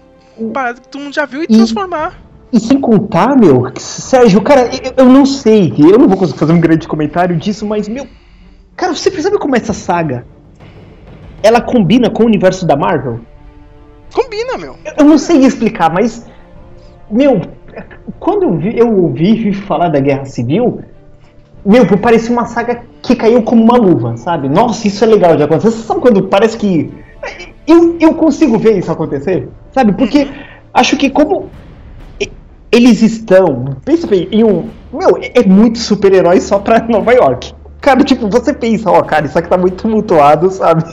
parada 0.53 0.81
que 0.81 0.89
todo 0.89 1.03
mundo 1.03 1.15
já 1.15 1.27
viu 1.27 1.43
e, 1.43 1.45
e 1.45 1.47
transformar. 1.49 2.21
E 2.53 2.61
sem 2.61 2.81
contar, 2.81 3.37
meu, 3.37 3.71
Sérgio, 3.77 4.41
cara, 4.41 4.67
eu, 4.67 4.93
eu, 4.97 5.05
não 5.07 5.27
sei, 5.27 5.73
eu 5.79 5.99
não 5.99 6.09
vou 6.09 6.17
conseguir 6.17 6.39
fazer 6.39 6.53
um 6.53 6.61
grande 6.61 6.87
comentário 6.87 7.37
disso, 7.37 7.67
mas, 7.67 7.89
meu, 7.89 8.07
cara, 8.77 8.95
você 8.95 9.11
percebe 9.11 9.39
como 9.39 9.57
essa 9.57 9.73
saga 9.73 10.25
ela 11.43 11.61
combina 11.61 12.09
com 12.09 12.23
o 12.23 12.27
universo 12.27 12.67
da 12.67 12.75
Marvel? 12.75 13.21
Combina, 14.15 14.57
meu. 14.57 14.77
Eu, 14.85 14.95
eu 14.99 15.05
não 15.05 15.19
sei 15.19 15.45
explicar, 15.45 15.93
mas, 15.93 16.27
meu, 17.11 17.43
quando 18.19 18.45
eu, 18.45 18.57
vi, 18.57 18.79
eu 18.79 18.97
ouvi 19.03 19.53
falar 19.53 19.89
da 19.89 20.01
Guerra 20.01 20.25
Civil, 20.25 20.81
meu, 21.65 21.87
parecia 21.99 22.31
uma 22.31 22.47
saga 22.47 22.83
que 23.03 23.17
caiu 23.17 23.43
como 23.43 23.63
uma 23.63 23.77
luva, 23.77 24.17
sabe? 24.17 24.49
Nossa, 24.49 24.87
isso 24.87 25.03
é 25.05 25.07
legal 25.07 25.37
de 25.37 25.43
acontecer. 25.43 25.71
Você 25.71 25.87
sabe 25.87 26.01
quando 26.01 26.29
parece 26.29 26.57
que. 26.57 26.93
Eu, 27.67 27.97
eu 27.99 28.15
consigo 28.15 28.59
ver 28.59 28.79
isso 28.79 28.93
acontecer, 28.93 29.49
sabe? 29.73 29.93
Porque 29.93 30.29
acho 30.73 30.97
que 30.97 31.09
como 31.09 31.51
eles 32.71 33.03
estão. 33.03 33.77
Pensa 33.85 34.07
bem, 34.07 34.29
em 34.31 34.45
um. 34.45 34.69
Meu, 34.93 35.19
é 35.21 35.43
muito 35.45 35.79
super-herói 35.79 36.41
só 36.41 36.59
pra 36.59 36.81
Nova 36.89 37.13
York. 37.13 37.55
Cara, 37.81 38.03
tipo, 38.03 38.29
você 38.29 38.53
pensa, 38.53 38.91
ó, 38.91 38.99
oh, 38.99 39.05
cara, 39.05 39.27
isso 39.27 39.39
aqui 39.39 39.49
tá 39.49 39.59
muito 39.59 39.77
tumultuado, 39.77 40.51
sabe? 40.51 40.85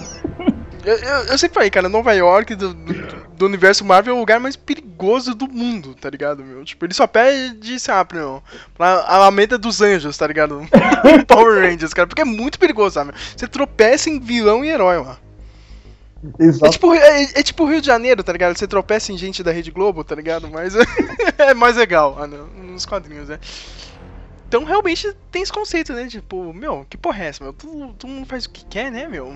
Eu, 0.86 0.96
eu, 0.96 1.18
eu 1.32 1.38
sempre 1.38 1.54
falei, 1.54 1.70
cara, 1.70 1.88
Nova 1.88 2.13
York 2.13 2.56
do, 2.56 2.74
do, 2.74 2.94
do, 3.42 3.46
universo 3.46 3.84
Marvel 3.84 4.14
é 4.14 4.18
o 4.18 4.20
lugar 4.20 4.40
mais 4.40 4.56
perigoso 4.56 5.34
do 5.34 5.48
mundo, 5.48 5.96
tá 5.96 6.10
ligado, 6.10 6.44
meu? 6.44 6.64
Tipo, 6.64 6.86
ele 6.86 6.94
só 6.94 7.08
pede, 7.08 7.80
sabe, 7.80 8.16
não, 8.16 8.42
pra 8.76 9.04
Alameda 9.08 9.58
dos 9.58 9.82
Anjos, 9.82 10.18
tá 10.18 10.28
ligado? 10.28 10.68
Power 11.28 11.62
Rangers, 11.62 11.94
cara, 11.94 12.08
porque 12.08 12.22
é 12.22 12.26
muito 12.26 12.60
perigoso, 12.60 12.96
sabe? 12.96 13.14
Você 13.36 13.48
tropeça 13.48 14.10
em 14.10 14.20
vilão 14.20 14.64
e 14.64 14.70
herói, 14.70 14.98
mano. 15.00 15.18
É 16.64 16.70
tipo, 16.70 16.94
é, 16.94 17.24
é 17.24 17.44
tipo 17.44 17.66
Rio 17.66 17.82
de 17.82 17.88
Janeiro, 17.88 18.24
tá 18.24 18.32
ligado? 18.32 18.56
Você 18.56 18.68
tropeça 18.68 19.12
em 19.12 19.18
gente 19.18 19.42
da 19.42 19.52
Rede 19.52 19.72
Globo, 19.72 20.04
tá 20.04 20.14
ligado? 20.14 20.48
Mas 20.50 20.76
é 21.38 21.54
mais 21.56 21.78
legal 21.78 22.16
ah, 22.20 22.28
nos 22.28 22.86
quadrinhos, 22.86 23.30
né? 23.30 23.40
Então 24.48 24.64
realmente 24.64 25.12
tem 25.32 25.42
esse 25.42 25.52
conceito, 25.52 25.94
né? 25.94 26.08
Tipo, 26.08 26.54
meu, 26.54 26.86
que 26.88 26.96
porra 26.98 27.24
é 27.24 27.27
essa, 27.27 27.44
meu? 27.44 27.54
Todo, 27.54 27.94
todo 27.94 28.10
mundo 28.10 28.27
faz 28.27 28.46
o 28.46 28.50
que 28.51 28.64
quer, 28.66 28.92
né, 28.92 29.08
meu? 29.08 29.36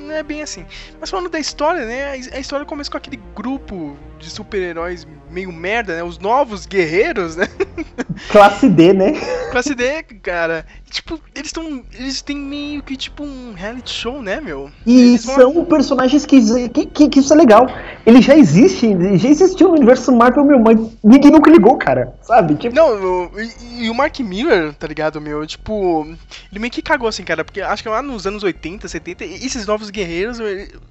Não 0.00 0.14
é 0.14 0.22
bem 0.22 0.42
assim. 0.42 0.66
Mas 0.98 1.10
falando 1.10 1.28
da 1.28 1.38
história, 1.38 1.84
né? 1.84 2.12
A 2.32 2.38
história 2.38 2.66
começa 2.66 2.90
com 2.90 2.96
aquele 2.96 3.20
grupo 3.34 3.96
de 4.18 4.30
super-heróis 4.30 5.06
meio 5.30 5.52
merda, 5.52 5.96
né? 5.96 6.02
Os 6.02 6.18
novos 6.18 6.66
guerreiros, 6.66 7.36
né? 7.36 7.46
Classe 8.30 8.68
D, 8.68 8.92
né? 8.92 9.12
Classe 9.50 9.74
D, 9.74 10.02
cara. 10.22 10.66
Tipo, 10.90 11.20
eles 11.34 11.48
estão. 11.48 11.82
Eles 11.94 12.20
têm 12.20 12.36
meio 12.36 12.82
que 12.82 12.96
tipo 12.96 13.22
um 13.22 13.52
reality 13.54 13.90
show, 13.90 14.20
né, 14.20 14.40
meu? 14.40 14.70
E 14.84 15.00
eles 15.00 15.22
são 15.22 15.52
vão... 15.54 15.64
personagens 15.64 16.26
que, 16.26 16.68
que, 16.68 16.86
que, 16.86 17.08
que, 17.08 17.20
isso 17.20 17.32
é 17.32 17.36
legal. 17.36 17.66
Ele 18.04 18.20
já 18.20 18.36
existe, 18.36 18.88
já 19.16 19.28
existiu 19.28 19.68
no 19.68 19.74
universo 19.74 20.10
Marvel, 20.10 20.44
meu, 20.44 20.58
mas 20.58 20.78
ninguém 21.02 21.30
nunca 21.30 21.50
ligou, 21.50 21.76
cara. 21.76 22.12
Sabe? 22.22 22.56
Tipo... 22.56 22.74
Não, 22.74 23.30
e, 23.38 23.84
e, 23.84 23.90
o 23.90 23.94
Mark 23.94 24.18
Miller, 24.18 24.74
tá 24.74 24.86
ligado, 24.86 25.20
meu? 25.20 25.46
Tipo, 25.46 26.04
ele 26.50 26.58
meio 26.58 26.72
que 26.72 26.82
cagou 26.82 27.08
assim, 27.08 27.22
cara. 27.22 27.44
Porque 27.44 27.60
acho 27.60 27.82
que 27.82 27.88
lá 27.88 28.02
nos 28.02 28.26
anos 28.26 28.42
80, 28.42 28.88
70, 28.88 29.24
esses 29.24 29.66
novos 29.66 29.90
guerreiros, 29.90 30.38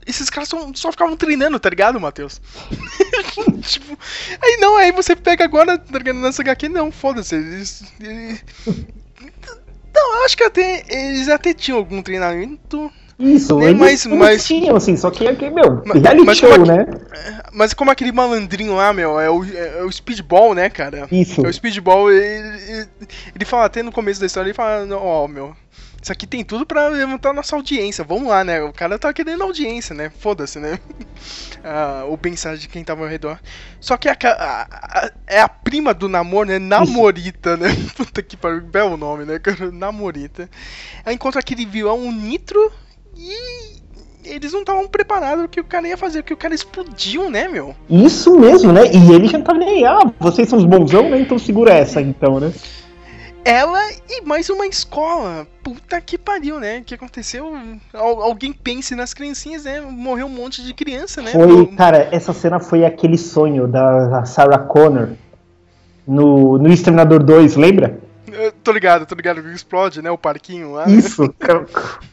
esses 0.08 0.30
caras 0.30 0.48
só, 0.48 0.72
só 0.74 0.92
ficavam 0.92 1.18
treinando, 1.18 1.60
tá 1.60 1.70
ligado, 1.70 2.00
Matheus? 2.00 2.42
tipo, 3.64 3.98
aí 4.42 4.58
não, 4.60 4.78
aí 4.78 4.92
você 4.92 5.16
pega 5.16 5.44
agora, 5.44 5.78
tá 5.78 5.98
ligado, 5.98 6.20
nessa 6.20 6.42
HQ, 6.42 6.70
não, 6.70 6.92
foda-se. 6.92 7.36
Eles, 7.36 7.84
eles, 8.00 8.44
Não, 9.94 10.18
eu 10.18 10.26
acho 10.26 10.38
que 10.38 10.44
até 10.44 10.84
eles 10.90 11.28
até 11.30 11.54
tinham 11.54 11.78
algum 11.78 12.02
treinamento. 12.02 12.92
Isso, 13.20 13.60
né? 13.60 13.74
mas, 13.74 14.06
mas 14.06 14.46
tinham, 14.48 14.78
assim, 14.78 14.96
só 14.96 15.12
que 15.12 15.26
meu, 15.50 15.84
mas, 15.86 16.02
reality 16.02 16.26
mas 16.26 16.38
show, 16.38 16.66
né? 16.66 16.86
Mas 17.52 17.74
como 17.74 17.92
aquele 17.92 18.14
malandrinho 18.14 18.76
lá, 18.76 18.94
meu, 18.94 19.20
é 19.20 19.30
o, 19.30 19.44
é 19.44 19.84
o 19.84 19.92
Speedball, 19.92 20.56
né, 20.56 20.70
cara? 20.70 21.06
Isso. 21.12 21.46
É 21.46 21.50
o 21.50 21.54
Speedball, 21.54 22.10
ele, 22.10 22.48
ele, 22.72 22.88
ele 23.36 23.46
fala 23.46 23.66
até 23.66 23.84
no 23.84 23.92
começo 23.92 24.22
da 24.22 24.26
história, 24.26 24.48
ele 24.48 24.54
fala, 24.54 24.88
ó, 24.96 25.26
oh, 25.26 25.28
meu, 25.28 25.54
isso 26.02 26.12
aqui 26.12 26.26
tem 26.26 26.44
tudo 26.44 26.66
para 26.66 26.88
levantar 26.88 27.34
nossa 27.34 27.56
audiência. 27.56 28.04
Vamos 28.04 28.30
lá, 28.30 28.44
né? 28.44 28.62
O 28.64 28.72
cara 28.72 28.98
tá 28.98 29.12
querendo 29.14 29.44
audiência, 29.44 29.94
né? 29.94 30.10
Foda-se, 30.20 30.60
né? 30.60 30.80
ah, 31.64 32.06
o 32.08 32.18
pensar 32.18 32.56
de 32.56 32.68
quem 32.68 32.84
tava 32.84 33.04
ao 33.04 33.10
redor. 33.10 33.40
Só 33.80 33.98
que 33.98 34.08
a, 34.08 34.18
a, 34.24 34.62
a, 34.62 35.12
é 35.28 35.42
a 35.42 35.50
prima 35.50 35.94
do 35.94 36.08
namoro, 36.08 36.48
né? 36.48 36.60
Namorita, 36.60 37.58
né? 37.58 37.68
Puta 37.98 38.22
que 38.22 38.38
pariu, 38.38 38.62
belo 38.62 38.96
nome, 38.96 39.26
né? 39.26 39.40
Namorita. 39.74 40.50
Ela 41.06 41.14
encontra 41.14 41.40
aquele 41.40 41.66
vilão, 41.66 42.08
o 42.08 42.12
Nitro, 42.12 42.72
e 43.16 43.80
eles 44.24 44.54
não 44.54 44.62
estavam 44.62 44.88
preparados 44.88 45.48
que 45.52 45.60
o 45.60 45.64
cara 45.64 45.88
ia 45.88 45.98
fazer, 45.98 46.24
que 46.24 46.34
o 46.34 46.38
cara 46.38 46.54
explodiu, 46.54 47.30
né, 47.30 47.48
meu? 47.48 47.76
Isso 47.90 48.40
mesmo, 48.40 48.72
né? 48.72 48.84
E 48.94 49.12
ele 49.14 49.28
já 49.28 49.42
tava 49.42 49.60
nem 49.60 49.70
aí, 49.70 49.86
ah, 49.86 50.12
vocês 50.20 50.48
são 50.48 50.60
os 50.60 50.66
bonzão, 50.66 51.10
né? 51.10 51.20
Então 51.20 51.38
segura 51.38 51.74
essa, 51.74 52.02
então, 52.02 52.40
né? 52.40 52.54
Ela 53.44 53.80
e 54.10 54.22
mais 54.22 54.50
uma 54.50 54.66
escola. 54.66 55.48
Puta 55.64 56.00
que 56.02 56.18
pariu, 56.18 56.60
né? 56.60 56.80
O 56.80 56.84
que 56.84 56.96
aconteceu? 56.96 57.54
alguém 57.94 58.54
pense 58.54 58.96
nas 58.96 59.14
criancinhas, 59.14 59.64
né? 59.64 59.82
Morreu 59.82 60.28
um 60.28 60.30
monte 60.30 60.64
de 60.64 60.74
criança, 60.74 61.22
né? 61.22 61.32
Foi, 61.32 61.66
cara, 61.76 62.10
essa 62.12 62.34
cena 62.34 62.60
foi 62.60 62.86
aquele 62.86 63.18
sonho 63.18 63.68
da 63.68 64.26
Sarah 64.26 64.60
Connor 64.60 65.10
no, 66.08 66.58
no 66.58 66.72
Exterminador 66.72 67.24
2, 67.24 67.56
lembra? 67.56 68.00
Eu 68.32 68.52
tô 68.52 68.72
ligado, 68.72 69.06
tô 69.06 69.16
ligado 69.16 69.40
explode, 69.52 70.02
né? 70.02 70.12
O 70.12 70.18
parquinho 70.18 70.74
lá. 70.74 70.90
Isso, 70.90 71.34
cara. 71.40 71.66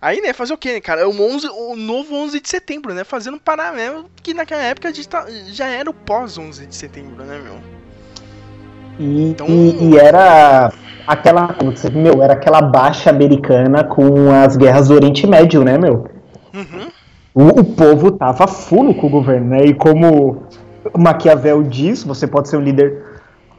Aí, 0.00 0.20
né, 0.20 0.32
fazer 0.32 0.54
o 0.54 0.58
quê, 0.58 0.74
né, 0.74 0.80
cara? 0.80 1.08
O, 1.08 1.20
11, 1.20 1.48
o 1.48 1.74
novo 1.74 2.14
11 2.14 2.38
de 2.38 2.48
setembro, 2.48 2.94
né? 2.94 3.02
Fazendo 3.02 3.34
um 3.34 3.40
paralelo 3.40 4.08
que 4.22 4.32
naquela 4.32 4.62
época 4.62 4.88
a 4.88 4.92
gente 4.92 5.08
tá, 5.08 5.26
já 5.48 5.66
era 5.66 5.90
o 5.90 5.94
pós 5.94 6.38
11 6.38 6.66
de 6.66 6.74
setembro, 6.74 7.24
né, 7.24 7.40
meu? 7.40 7.77
E, 8.98 9.30
então... 9.30 9.46
e, 9.46 9.90
e, 9.90 9.96
era 9.98 10.72
aquela. 11.06 11.54
Meu, 11.94 12.22
era 12.22 12.32
aquela 12.34 12.60
baixa 12.60 13.10
americana 13.10 13.84
com 13.84 14.32
as 14.32 14.56
guerras 14.56 14.88
do 14.88 14.94
Oriente 14.94 15.26
Médio, 15.26 15.62
né, 15.64 15.78
meu? 15.78 16.06
Uhum. 16.54 16.88
O, 17.34 17.60
o, 17.60 17.64
povo 17.64 18.10
tava 18.10 18.46
fulo 18.48 18.94
com 18.94 19.06
o 19.06 19.10
governo, 19.10 19.50
né? 19.50 19.64
E 19.64 19.74
como 19.74 20.42
Maquiavel 20.96 21.62
diz, 21.62 22.02
você 22.02 22.26
pode 22.26 22.48
ser 22.48 22.56
um 22.56 22.62
líder 22.62 23.04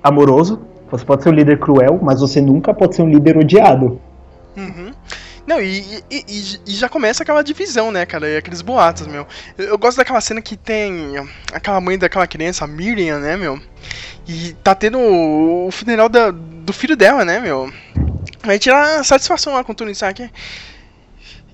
amoroso, 0.04 0.60
você 0.92 1.06
pode 1.06 1.24
ser 1.24 1.30
um 1.30 1.34
líder 1.34 1.60
cruel, 1.60 2.00
mas 2.02 2.20
você 2.20 2.42
nunca 2.42 2.74
pode 2.74 2.96
ser 2.96 3.04
um 3.04 3.10
líder 3.10 3.38
odiado. 3.38 4.00
Uhum. 4.58 4.89
Não, 5.50 5.60
e, 5.60 6.04
e, 6.12 6.60
e, 6.68 6.76
já 6.76 6.88
começa 6.88 7.24
aquela 7.24 7.42
divisão, 7.42 7.92
né, 7.92 8.06
cara? 8.06 8.30
E 8.30 8.38
aqueles 8.38 8.62
boatos, 8.62 9.08
meu. 9.08 9.26
Eu, 9.58 9.66
eu, 9.70 9.78
gosto 9.80 9.98
daquela 9.98 10.22
cena 10.22 10.44
que 10.44 10.56
tem 10.56 11.16
aquela 11.52 11.82
mãe 11.82 11.98
daquela 11.98 12.28
criança, 12.28 12.66
a 12.66 12.68
Miriam, 12.68 13.18
né, 13.18 13.36
meu? 13.36 13.60
E 14.28 14.54
tá 14.64 14.76
tendo 14.76 15.00
o 15.00 15.72
funeral 15.72 16.08
da, 16.08 16.30
do 16.30 16.72
filho 16.72 16.96
dela, 16.96 17.26
né, 17.26 17.40
meu? 17.40 17.74
Aí 18.44 18.60
tira 18.60 19.04
satisfação 19.04 19.54
lá 19.54 19.64
com 19.64 19.72
o 19.72 19.76
Tony 19.76 19.92
Stark. 19.94 20.30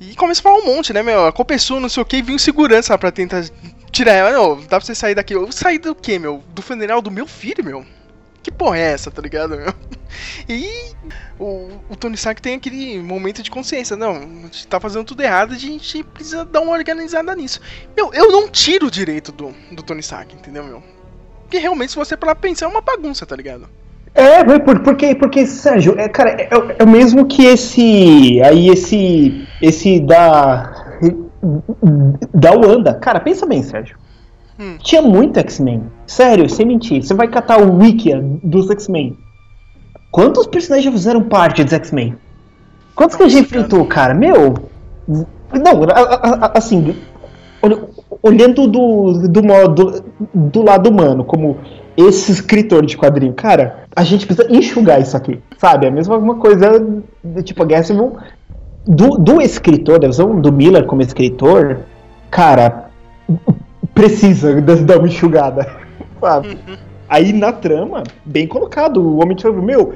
E 0.01 0.13
começa 0.17 0.41
a 0.41 0.43
falar 0.43 0.57
um 0.57 0.65
monte, 0.65 0.91
né, 0.91 1.01
meu? 1.01 1.25
A 1.25 1.57
sua, 1.57 1.79
não 1.79 1.87
sei 1.87 2.03
o 2.03 2.05
que, 2.05 2.17
e 2.17 2.31
um 2.33 2.37
segurança 2.37 2.91
lá 2.91 2.97
pra 2.97 3.13
tentar 3.13 3.45
tirar 3.93 4.11
ela. 4.11 4.31
Não, 4.33 4.57
dá 4.59 4.77
pra 4.77 4.81
você 4.81 4.93
sair 4.93 5.15
daqui. 5.15 5.33
Eu 5.33 5.49
sair 5.53 5.77
do 5.77 5.95
quê, 5.95 6.19
meu? 6.19 6.43
Do 6.49 6.61
funeral 6.61 7.01
do 7.01 7.09
meu 7.09 7.25
filho, 7.25 7.63
meu? 7.63 7.85
Que 8.45 8.51
porra 8.51 8.77
é 8.77 8.91
essa, 8.91 9.09
tá 9.09 9.21
ligado? 9.21 9.57
E 10.47 10.93
o, 11.37 11.67
o 11.89 11.95
Tony 11.97 12.15
Stark 12.15 12.41
tem 12.41 12.55
aquele 12.55 13.01
momento 13.01 13.43
de 13.43 13.51
consciência, 13.51 13.97
não, 13.97 14.15
a 14.15 14.21
gente 14.21 14.65
tá 14.65 14.79
fazendo 14.79 15.03
tudo 15.03 15.21
errado, 15.21 15.53
a 15.53 15.57
gente 15.57 16.03
precisa 16.03 16.45
dar 16.45 16.61
uma 16.61 16.71
organizada 16.71 17.35
nisso. 17.35 17.59
Meu, 17.97 18.13
eu 18.13 18.31
não 18.31 18.47
tiro 18.47 18.87
o 18.87 18.91
direito 18.91 19.33
do, 19.33 19.53
do 19.71 19.83
Tony 19.83 19.99
Stark, 19.99 20.33
entendeu, 20.33 20.63
meu? 20.63 20.81
Porque 21.41 21.57
realmente, 21.57 21.91
se 21.91 21.97
você 21.97 22.15
parar 22.15 22.35
pensar, 22.35 22.67
é 22.67 22.69
uma 22.69 22.79
bagunça, 22.79 23.25
tá 23.25 23.35
ligado? 23.35 23.67
É, 24.13 24.41
porque, 24.59 25.15
porque, 25.15 25.45
Sérgio, 25.45 25.99
é, 25.99 26.07
cara, 26.07 26.29
é, 26.39 26.47
é 26.79 26.83
o 26.83 26.87
mesmo 26.87 27.25
que 27.25 27.43
esse. 27.43 28.41
Aí 28.41 28.69
esse. 28.69 29.45
Esse 29.61 29.99
da. 29.99 31.01
Da 32.33 32.51
Wanda. 32.53 32.93
Cara, 32.93 33.19
pensa 33.19 33.45
bem, 33.45 33.61
Sérgio. 33.61 33.97
Hum. 34.59 34.77
Tinha 34.79 35.01
muito 35.01 35.39
X-Men. 35.39 35.83
Sério, 36.07 36.49
sem 36.49 36.65
mentir. 36.65 37.03
Você 37.03 37.13
vai 37.13 37.27
catar 37.27 37.59
o 37.61 37.77
Wiki 37.77 38.13
dos 38.43 38.69
X-Men. 38.69 39.17
Quantos 40.11 40.47
personagens 40.47 40.85
já 40.85 40.91
fizeram 40.91 41.21
parte 41.23 41.63
dos 41.63 41.73
X-Men? 41.73 42.15
Quantos 42.95 43.15
que 43.17 43.23
a 43.23 43.27
gente 43.27 43.41
enfrentou, 43.43 43.85
cara? 43.85 44.13
Meu. 44.13 44.53
Não, 45.07 45.83
a- 45.83 45.99
a- 45.99 46.45
a- 46.45 46.51
assim. 46.57 46.95
olh- 47.61 47.89
Olhando 48.23 48.65
do, 48.67 49.27
do 49.27 49.43
modo. 49.43 50.03
Do 50.33 50.63
lado 50.63 50.89
humano, 50.89 51.23
como 51.25 51.57
esse 51.97 52.31
escritor 52.31 52.85
de 52.85 52.97
quadrinho, 52.97 53.33
cara, 53.33 53.83
a 53.95 54.03
gente 54.03 54.25
precisa 54.25 54.47
enxugar 54.51 54.99
isso 55.01 55.15
aqui, 55.15 55.39
sabe? 55.57 55.85
É 55.85 55.89
a 55.89 55.91
mesma 55.91 56.35
coisa, 56.35 56.71
tipo, 57.43 57.61
a 57.61 57.65
Guerra 57.65 57.83
Civil 57.83 58.13
do, 58.87 59.17
do 59.17 59.41
escritor, 59.41 59.99
da 59.99 60.07
visão 60.07 60.39
do 60.41 60.51
Miller 60.51 60.85
como 60.85 61.01
escritor, 61.01 61.79
cara, 62.31 62.85
precisa 63.95 64.61
dar 64.61 64.99
uma 64.99 65.07
enxugada, 65.07 65.67
sabe? 66.21 66.59
Aí 67.07 67.31
na 67.31 67.51
trama, 67.51 68.03
bem 68.25 68.45
colocado, 68.45 68.97
o 69.01 69.21
Homem 69.21 69.35
de 69.35 69.43
Ferro, 69.43 69.61
meu, 69.61 69.93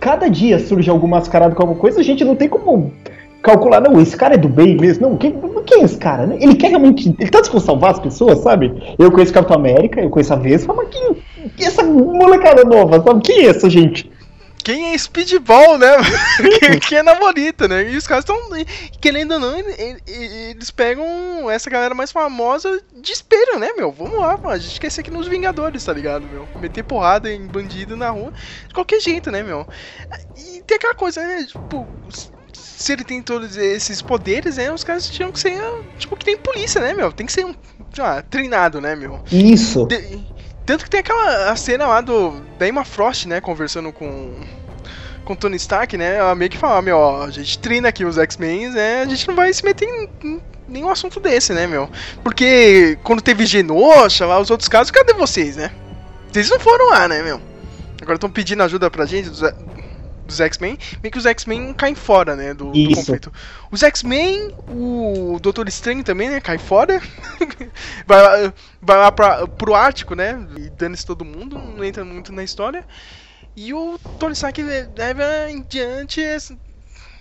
cada 0.00 0.28
dia 0.28 0.58
surge 0.58 0.88
algum 0.88 1.06
mascarado 1.06 1.54
com 1.54 1.62
alguma 1.62 1.78
coisa, 1.78 2.00
a 2.00 2.04
gente 2.04 2.24
não 2.24 2.34
tem 2.34 2.48
como 2.48 2.92
calcular, 3.42 3.80
não, 3.80 4.00
esse 4.00 4.16
cara 4.16 4.34
é 4.34 4.38
do 4.38 4.48
bem 4.48 4.74
mesmo, 4.76 5.06
não, 5.10 5.16
quem, 5.18 5.38
quem 5.66 5.82
é 5.82 5.84
esse 5.84 5.98
cara, 5.98 6.26
né? 6.26 6.38
Ele 6.40 6.54
quer 6.54 6.68
realmente, 6.68 7.14
ele 7.18 7.30
tá 7.30 7.40
disposto 7.42 7.64
a 7.64 7.72
salvar 7.72 7.90
as 7.90 8.00
pessoas, 8.00 8.38
sabe? 8.38 8.72
Eu 8.98 9.12
conheço 9.12 9.34
Capitão 9.34 9.56
América, 9.56 10.00
eu 10.00 10.08
conheço 10.08 10.32
a 10.32 10.36
Vespa, 10.36 10.72
mas 10.72 10.88
quem, 10.88 11.14
quem 11.54 11.66
é 11.66 11.68
essa 11.68 11.82
molecada 11.82 12.64
nova, 12.64 13.02
sabe? 13.02 13.20
Quem 13.20 13.44
é 13.44 13.48
essa 13.50 13.68
gente? 13.68 14.10
Quem 14.64 14.92
é 14.94 14.98
Speedball, 14.98 15.76
né? 15.78 15.88
Quem- 16.88 16.98
é 16.98 17.02
Namorita, 17.02 17.68
né? 17.68 17.90
E 17.90 17.96
os 17.96 18.06
caras 18.06 18.24
estão, 18.24 18.38
querendo 19.00 19.32
ou 19.34 19.40
não, 19.40 19.58
ele- 19.58 19.74
ele- 19.78 20.02
eles 20.50 20.70
pegam 20.70 21.50
essa 21.50 21.68
galera 21.68 21.94
mais 21.94 22.10
famosa 22.10 22.82
de 22.96 23.12
espelho, 23.12 23.58
né, 23.58 23.70
meu? 23.76 23.92
Vamos 23.92 24.18
lá, 24.18 24.36
mano. 24.36 24.48
A 24.48 24.58
gente 24.58 24.80
quer 24.80 24.90
ser 24.90 25.02
aqui 25.02 25.10
nos 25.10 25.28
Vingadores, 25.28 25.84
tá 25.84 25.92
ligado, 25.92 26.26
meu? 26.26 26.48
Meter 26.60 26.82
porrada 26.82 27.30
em 27.30 27.46
bandido 27.46 27.96
na 27.96 28.08
rua, 28.10 28.32
de 28.66 28.74
qualquer 28.74 29.00
jeito, 29.00 29.30
né, 29.30 29.42
meu? 29.42 29.66
E 30.36 30.62
tem 30.62 30.76
aquela 30.76 30.94
coisa, 30.94 31.20
né? 31.20 31.44
Tipo, 31.44 31.86
se 32.52 32.92
ele 32.92 33.04
tem 33.04 33.20
todos 33.22 33.56
esses 33.56 34.00
poderes, 34.00 34.56
né? 34.56 34.72
Os 34.72 34.82
caras 34.82 35.08
tinham 35.08 35.30
que 35.30 35.38
ser, 35.40 35.60
tipo, 35.98 36.16
que 36.16 36.24
tem 36.24 36.36
polícia, 36.36 36.80
né, 36.80 36.92
meu? 36.94 37.12
Tem 37.12 37.26
que 37.26 37.32
ser, 37.32 37.44
um, 37.44 37.54
treinado, 38.30 38.80
né, 38.80 38.96
meu? 38.96 39.22
Isso. 39.30 39.86
De- 39.86 40.24
tanto 40.64 40.84
que 40.84 40.90
tem 40.90 41.00
aquela 41.00 41.50
a 41.50 41.56
cena 41.56 41.86
lá 41.86 42.00
do 42.00 42.40
da 42.58 42.66
Emma 42.66 42.84
Frost, 42.84 43.26
né, 43.26 43.40
conversando 43.40 43.92
com 43.92 44.34
com 45.24 45.34
Tony 45.34 45.56
Stark, 45.56 45.96
né? 45.96 46.16
Ela 46.16 46.34
meio 46.34 46.50
que 46.50 46.58
fala, 46.58 46.82
meu, 46.82 46.98
ó, 46.98 47.24
a 47.24 47.30
gente 47.30 47.58
treina 47.58 47.88
aqui 47.88 48.04
os 48.04 48.18
X-Men, 48.18 48.70
né? 48.70 49.02
A 49.02 49.06
gente 49.06 49.26
não 49.26 49.34
vai 49.34 49.52
se 49.52 49.64
meter 49.64 49.88
em, 49.88 50.40
nenhum 50.68 50.90
assunto 50.90 51.18
desse, 51.18 51.52
né, 51.52 51.66
meu? 51.66 51.88
Porque 52.22 52.98
quando 53.02 53.22
teve 53.22 53.46
Genosha, 53.46 54.26
lá 54.26 54.38
os 54.38 54.50
outros 54.50 54.68
casos, 54.68 54.90
cadê 54.90 55.14
vocês, 55.14 55.56
né? 55.56 55.70
Vocês 56.30 56.50
não 56.50 56.60
foram 56.60 56.90
lá, 56.90 57.08
né, 57.08 57.22
meu? 57.22 57.40
Agora 58.02 58.16
estão 58.16 58.30
pedindo 58.30 58.62
ajuda 58.62 58.90
pra 58.90 59.06
gente 59.06 59.30
dos, 59.30 59.40
dos 60.24 60.40
X-Men, 60.40 60.78
meio 61.02 61.12
que 61.12 61.18
os 61.18 61.26
X-Men 61.26 61.72
caem 61.74 61.94
fora, 61.94 62.34
né, 62.34 62.54
do, 62.54 62.70
do 62.70 62.94
conflito. 62.94 63.32
Os 63.70 63.82
X-Men, 63.82 64.54
o 64.68 65.38
Doutor 65.40 65.68
Estranho 65.68 66.02
também, 66.02 66.30
né, 66.30 66.40
cai 66.40 66.58
fora. 66.58 67.00
vai 68.06 68.22
lá, 68.22 68.54
vai 68.80 68.96
lá 68.96 69.12
pra, 69.12 69.46
pro 69.46 69.74
Ártico, 69.74 70.14
né, 70.14 70.46
e 70.56 70.70
dane-se 70.70 71.04
todo 71.04 71.24
mundo, 71.24 71.58
não 71.58 71.84
entra 71.84 72.04
muito 72.04 72.32
na 72.32 72.42
história. 72.42 72.84
E 73.56 73.72
o 73.72 73.98
Tony 74.18 74.32
Stark 74.32 74.60
leva 74.96 75.48
em 75.48 75.62
diante 75.62 76.20
esse, 76.20 76.58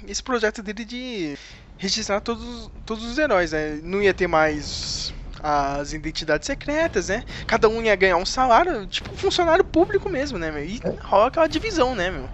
esse 0.08 0.24
projeto 0.24 0.64
dele 0.64 0.84
de 0.84 1.38
registrar 1.78 2.22
todos, 2.22 2.72
todos 2.86 3.04
os 3.04 3.18
heróis, 3.18 3.52
né? 3.52 3.80
Não 3.84 4.02
ia 4.02 4.14
ter 4.14 4.26
mais 4.26 5.14
as 5.44 5.94
identidades 5.94 6.48
secretas, 6.48 7.10
né? 7.10 7.24
Cada 7.46 7.68
um 7.68 7.84
ia 7.84 7.96
ganhar 7.96 8.18
um 8.18 8.26
salário, 8.26 8.88
tipo 8.88 9.12
um 9.12 9.18
funcionário 9.18 9.64
público 9.64 10.10
mesmo, 10.10 10.40
né, 10.40 10.50
meu? 10.50 10.64
E 10.64 10.82
rola 11.02 11.28
aquela 11.28 11.48
divisão, 11.48 11.94
né, 11.94 12.10
meu? 12.10 12.30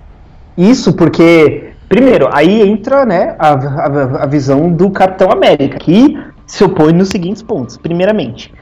Isso 0.61 0.93
porque, 0.93 1.71
primeiro, 1.87 2.27
aí 2.33 2.61
entra 2.61 3.05
né, 3.05 3.35
a, 3.39 3.51
a, 3.53 4.23
a 4.23 4.25
visão 4.25 4.69
do 4.71 4.89
Capitão 4.91 5.31
América, 5.31 5.77
que 5.79 6.17
se 6.45 6.63
opõe 6.63 6.91
nos 6.91 7.07
seguintes 7.09 7.41
pontos. 7.41 7.77
Primeiramente, 7.77 8.53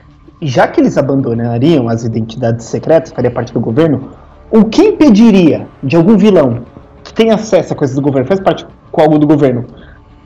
já 0.41 0.67
que 0.67 0.79
eles 0.79 0.95
abandonariam 0.97 1.89
as 1.89 2.03
identidades 2.03 2.65
secretas, 2.67 3.11
faria 3.11 3.31
parte 3.31 3.51
do 3.51 3.59
governo, 3.59 4.09
o 4.51 4.63
que 4.65 4.83
impediria 4.83 5.67
de 5.81 5.95
algum 5.95 6.15
vilão 6.17 6.59
que 7.03 7.11
tem 7.13 7.31
acesso 7.31 7.73
a 7.73 7.75
coisas 7.75 7.95
do 7.95 8.01
governo, 8.01 8.27
faz 8.27 8.39
parte 8.39 8.67
com 8.91 9.01
algo 9.01 9.17
do 9.17 9.25
governo, 9.25 9.65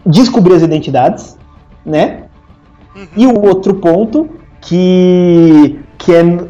descobrir 0.06 0.56
as 0.56 0.62
identidades, 0.62 1.38
né? 1.86 2.24
E 3.16 3.26
o 3.26 3.40
outro 3.46 3.76
ponto 3.76 4.30
que, 4.60 5.80
que 5.98 6.14
é 6.14 6.24
no, 6.24 6.46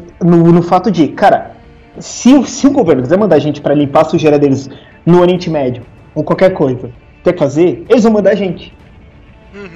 no 0.52 0.62
fato 0.62 0.90
de, 0.90 1.08
cara, 1.08 1.52
se, 1.98 2.34
o- 2.34 2.44
se 2.44 2.66
o 2.66 2.70
governo 2.72 3.02
quiser 3.02 3.18
mandar 3.18 3.36
a 3.36 3.38
gente 3.38 3.60
pra 3.60 3.74
limpar 3.74 4.00
a 4.02 4.04
sujeira 4.04 4.38
deles 4.38 4.68
no 5.04 5.20
Oriente 5.20 5.50
Médio, 5.50 5.82
ou 6.14 6.22
qualquer 6.22 6.52
coisa, 6.52 6.90
quer 7.22 7.36
fazer, 7.36 7.84
eles 7.88 8.04
vão 8.04 8.12
mandar 8.12 8.30
a 8.30 8.34
gente. 8.34 8.74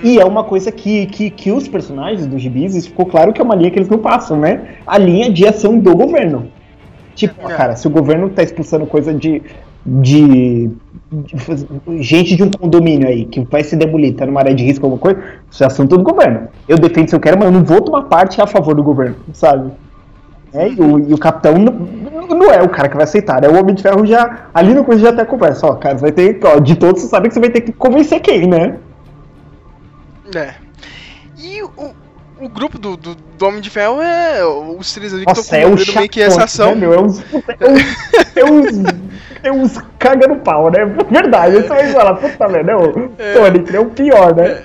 E 0.03 0.19
é 0.19 0.25
uma 0.25 0.43
coisa 0.43 0.73
que, 0.73 1.07
que, 1.07 1.29
que 1.29 1.53
os 1.53 1.69
personagens 1.69 2.27
dos 2.27 2.41
gibis, 2.41 2.87
ficou 2.87 3.05
claro 3.05 3.33
que 3.33 3.41
é 3.41 3.45
uma 3.45 3.55
linha 3.55 3.71
que 3.71 3.79
eles 3.79 3.89
não 3.89 3.99
passam, 3.99 4.39
né? 4.39 4.77
A 4.87 4.97
linha 4.97 5.31
de 5.31 5.47
ação 5.47 5.79
do 5.79 5.95
governo. 5.95 6.49
Tipo, 7.15 7.51
É. 7.51 7.55
cara, 7.55 7.77
se 7.77 7.87
o 7.87 7.91
governo 7.91 8.31
tá 8.31 8.43
expulsando 8.43 8.87
coisa 8.87 9.13
de, 9.13 9.43
de, 9.85 10.71
de 11.13 12.03
gente 12.03 12.37
de 12.37 12.43
um 12.43 12.51
condomínio 12.51 13.07
aí 13.07 13.27
que 13.27 13.41
vai 13.41 13.63
se 13.63 13.77
demolir, 13.77 14.15
tá 14.15 14.25
numa 14.27 14.41
área 14.41 14.55
de 14.55 14.65
risco, 14.65 14.85
alguma 14.87 15.01
coisa, 15.01 15.23
isso 15.51 15.63
é 15.63 15.67
assunto 15.67 15.97
do 15.97 16.03
governo. 16.03 16.49
Eu 16.67 16.79
defendo 16.79 17.09
se 17.09 17.17
eu 17.17 17.21
quero, 17.21 17.39
mas 17.39 17.47
eu 17.47 17.53
não 17.53 17.65
vou 17.65 17.81
tomar 17.81 18.03
parte 18.05 18.41
a 18.41 18.47
favor 18.47 18.75
do 18.75 18.83
governo, 18.83 19.17
sabe? 19.33 19.71
É, 20.57 20.69
e, 20.69 20.81
o, 20.81 20.99
e 21.11 21.13
o 21.13 21.19
capitão 21.19 21.55
não, 21.59 21.73
não 22.29 22.51
é 22.51 22.63
o 22.63 22.69
cara 22.69 22.89
que 22.89 22.97
vai 22.97 23.05
aceitar, 23.05 23.43
né? 23.43 23.49
O 23.49 23.61
Homem 23.61 23.75
de 23.75 23.83
Ferro 23.83 24.07
já. 24.07 24.47
Ali 24.55 24.73
no 24.73 24.85
coisa 24.85 25.03
já 25.03 25.11
até 25.11 25.25
conversa, 25.25 25.67
ó, 25.67 25.75
cara, 25.75 25.99
você 25.99 26.03
vai 26.03 26.13
ter. 26.13 26.41
Ó, 26.43 26.59
de 26.59 26.77
todos 26.77 27.03
você 27.03 27.09
sabe 27.09 27.29
que 27.29 27.35
você 27.35 27.41
vai 27.41 27.51
ter 27.51 27.61
que 27.61 27.73
convencer 27.73 28.21
quem, 28.21 28.47
né? 28.47 28.79
É. 30.35 30.55
E 31.39 31.63
o, 31.63 31.95
o 32.41 32.49
grupo 32.49 32.79
do, 32.79 32.97
do, 32.97 33.15
do 33.15 33.47
Homem 33.47 33.61
de 33.61 33.69
Ferro 33.69 34.01
é 34.01 34.45
os 34.45 34.93
três 34.93 35.13
ali 35.13 35.25
que 35.27 35.33
estão 35.33 35.59
é 35.59 35.63
comandando 35.63 35.95
meio 35.95 36.09
que 36.09 36.23
essa 36.23 36.45
ação. 36.45 36.75
né, 36.75 36.75
meu? 36.75 36.95
É 36.95 37.01
uns. 37.01 37.23
É 37.61 37.71
uns, 37.71 37.83
é 38.37 38.45
uns, 38.45 38.95
é 39.43 39.53
uns 39.53 39.79
caga 39.99 40.27
no 40.27 40.37
pau, 40.37 40.71
né? 40.71 40.85
Verdade, 41.11 41.57
você 41.57 41.69
vai 41.69 41.93
falar, 41.93 42.15
puta 42.15 42.49
merda, 42.49 42.73
é 42.73 42.77
o 42.77 42.93
Tony, 42.93 43.63
que 43.63 43.77
é 43.77 43.81
o 43.81 43.87
pior, 43.87 44.35
né? 44.35 44.63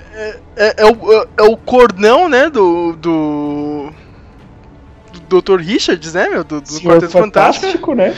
É, 0.56 0.82
é 0.82 0.84
o, 0.86 1.12
é, 1.12 1.26
é 1.38 1.42
o 1.42 1.56
cordão, 1.56 2.28
né, 2.28 2.48
do. 2.48 2.92
do. 2.94 4.01
Dr. 5.40 5.56
Richards, 5.60 6.14
né, 6.14 6.28
meu? 6.28 6.44
Do, 6.44 6.60
do 6.60 6.68
Senhor 6.68 6.94
Quarteto 6.94 7.12
Fantástico. 7.12 7.66
Fantástico, 7.66 7.94
né? 7.94 8.16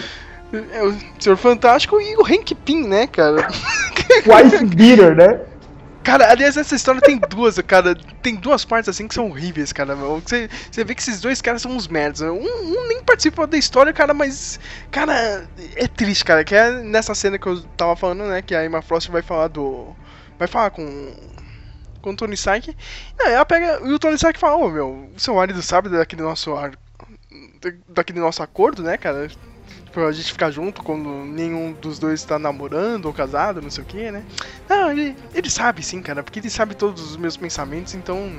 É 0.72 0.82
o 0.84 0.94
Senhor 1.18 1.36
Fantástico 1.36 2.00
e 2.00 2.16
o 2.16 2.22
Hank 2.24 2.54
Pym, 2.54 2.86
né, 2.86 3.06
cara? 3.06 3.48
Wife 4.26 4.64
Beater, 4.66 5.14
né? 5.16 5.40
Cara, 6.04 6.30
aliás, 6.30 6.56
essa 6.58 6.74
história 6.76 7.00
tem 7.00 7.18
duas, 7.30 7.58
cara. 7.60 7.94
Tem 8.22 8.34
duas 8.36 8.62
partes 8.62 8.90
assim 8.90 9.08
que 9.08 9.14
são 9.14 9.30
horríveis, 9.30 9.72
cara. 9.72 9.94
Você, 9.94 10.50
você 10.70 10.84
vê 10.84 10.94
que 10.94 11.00
esses 11.00 11.18
dois 11.20 11.40
caras 11.40 11.62
são 11.62 11.72
uns 11.72 11.88
merdas. 11.88 12.20
Um, 12.20 12.34
um 12.36 12.86
nem 12.88 13.02
participa 13.02 13.46
da 13.46 13.56
história, 13.56 13.90
cara, 13.90 14.12
mas. 14.12 14.60
Cara, 14.90 15.48
é 15.74 15.88
triste, 15.88 16.22
cara. 16.24 16.44
Que 16.44 16.54
é 16.54 16.70
nessa 16.82 17.14
cena 17.14 17.38
que 17.38 17.46
eu 17.46 17.62
tava 17.76 17.96
falando, 17.96 18.24
né? 18.24 18.42
Que 18.42 18.54
a 18.54 18.62
Emma 18.64 18.82
Frost 18.82 19.08
vai 19.10 19.22
falar 19.22 19.48
do. 19.48 19.96
Vai 20.38 20.46
falar 20.46 20.70
com. 20.70 21.14
Com 22.02 22.10
o 22.10 22.16
Tony 22.16 22.34
Stark. 22.34 22.76
Não, 23.18 23.26
ela 23.26 23.46
pega. 23.46 23.80
E 23.82 23.90
o 23.90 23.98
Tony 23.98 24.16
Stark 24.16 24.38
fala: 24.38 24.56
Ô 24.56 24.68
meu, 24.68 25.08
o 25.16 25.18
seu 25.18 25.34
marido 25.36 25.62
sabe 25.62 25.88
daquele 25.88 26.20
nosso. 26.20 26.52
ar- 26.54 26.74
Daquele 27.88 28.20
nosso 28.20 28.42
acordo, 28.42 28.82
né, 28.82 28.96
cara? 28.96 29.28
Pra 29.92 30.10
gente 30.12 30.32
ficar 30.32 30.50
junto 30.50 30.82
quando 30.82 31.08
nenhum 31.24 31.72
dos 31.72 31.98
dois 31.98 32.22
tá 32.24 32.38
namorando 32.38 33.06
ou 33.06 33.12
casado, 33.12 33.62
não 33.62 33.70
sei 33.70 33.84
o 33.84 33.86
que, 33.86 34.10
né? 34.10 34.22
Não, 34.68 34.90
ele, 34.90 35.16
ele 35.32 35.48
sabe 35.48 35.82
sim, 35.84 36.02
cara, 36.02 36.22
porque 36.22 36.40
ele 36.40 36.50
sabe 36.50 36.74
todos 36.74 37.10
os 37.12 37.16
meus 37.16 37.36
pensamentos, 37.36 37.94
então. 37.94 38.30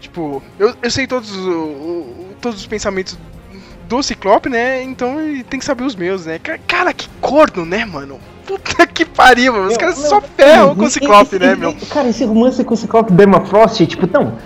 Tipo, 0.00 0.42
eu, 0.58 0.74
eu 0.82 0.90
sei 0.90 1.06
todos, 1.06 1.34
o- 1.36 2.28
todos 2.40 2.60
os 2.60 2.66
pensamentos 2.66 3.18
do 3.88 4.02
Ciclope, 4.02 4.48
né? 4.48 4.82
Então 4.82 5.20
ele 5.20 5.42
tem 5.42 5.58
que 5.58 5.66
saber 5.66 5.84
os 5.84 5.96
meus, 5.96 6.26
né? 6.26 6.38
Ca- 6.38 6.58
Cara, 6.66 6.92
que 6.92 7.08
corno, 7.20 7.64
né, 7.64 7.84
mano? 7.84 8.20
Puta 8.46 8.86
que 8.86 9.04
pariu, 9.04 9.52
mano. 9.52 9.66
Os 9.68 9.76
caras 9.76 9.98
só 9.98 10.20
ferram 10.20 10.76
com 10.76 10.84
o 10.84 10.90
Ciclope, 10.90 11.34
esse- 11.36 11.38
né, 11.44 11.56
meu? 11.56 11.74
Cara, 11.90 12.08
esse 12.08 12.24
romance 12.24 12.62
com 12.64 12.74
o 12.74 12.76
Ciclope 12.76 13.12
da 13.12 13.24
Emma 13.24 13.44
Frost, 13.44 13.84
tipo, 13.86 14.06
não. 14.12 14.38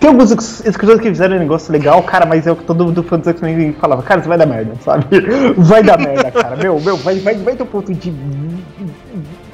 Tem 0.00 0.08
alguns 0.08 0.30
escritores 0.64 0.98
que 1.02 1.08
fizeram 1.10 1.36
um 1.36 1.38
negócio 1.38 1.70
legal, 1.70 2.02
cara, 2.02 2.24
mas 2.24 2.46
é 2.46 2.50
o 2.52 2.56
que 2.56 2.64
todo 2.64 2.86
mundo 2.86 3.02
fã 3.02 3.18
dos 3.18 3.28
X-Men 3.28 3.74
falava, 3.74 4.02
cara, 4.02 4.20
isso 4.20 4.28
vai 4.30 4.38
dar 4.38 4.46
merda, 4.46 4.72
sabe? 4.82 5.04
Vai 5.58 5.82
dar 5.82 5.98
merda, 5.98 6.30
cara. 6.30 6.56
Meu, 6.56 6.80
meu, 6.80 6.96
vai, 6.96 7.16
vai, 7.18 7.34
vai 7.34 7.54
ter 7.54 7.62
um 7.62 7.66
ponto 7.66 7.92
de. 7.92 8.10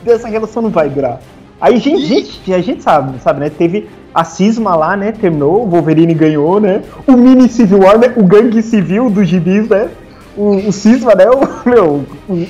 Dessa 0.05 0.29
relação 0.29 0.63
não 0.63 0.71
vai 0.71 0.89
durar. 0.89 1.21
Aí, 1.61 1.79
gente, 1.79 2.07
gente, 2.07 2.55
a 2.55 2.61
gente 2.61 2.81
sabe, 2.83 3.19
sabe, 3.19 3.41
né? 3.41 3.51
Teve 3.51 3.89
a 4.15 4.23
cisma 4.23 4.77
lá, 4.77 4.97
né? 4.97 5.11
Terminou, 5.11 5.65
o 5.65 5.69
Wolverine 5.69 6.15
ganhou, 6.15 6.61
né? 6.61 6.83
O 7.09 7.13
mini 7.17 7.49
Civil 7.49 7.81
War, 7.81 7.99
né? 7.99 8.13
O 8.17 8.23
gangue 8.23 8.63
civil 8.63 9.11
dos 9.11 9.27
gibis, 9.29 9.69
né? 9.69 9.89
O, 10.37 10.69
o 10.69 10.73
cisma, 10.73 11.15
né? 11.17 11.25
O, 11.29 11.41
meu, 11.69 12.05
o- 12.29 12.47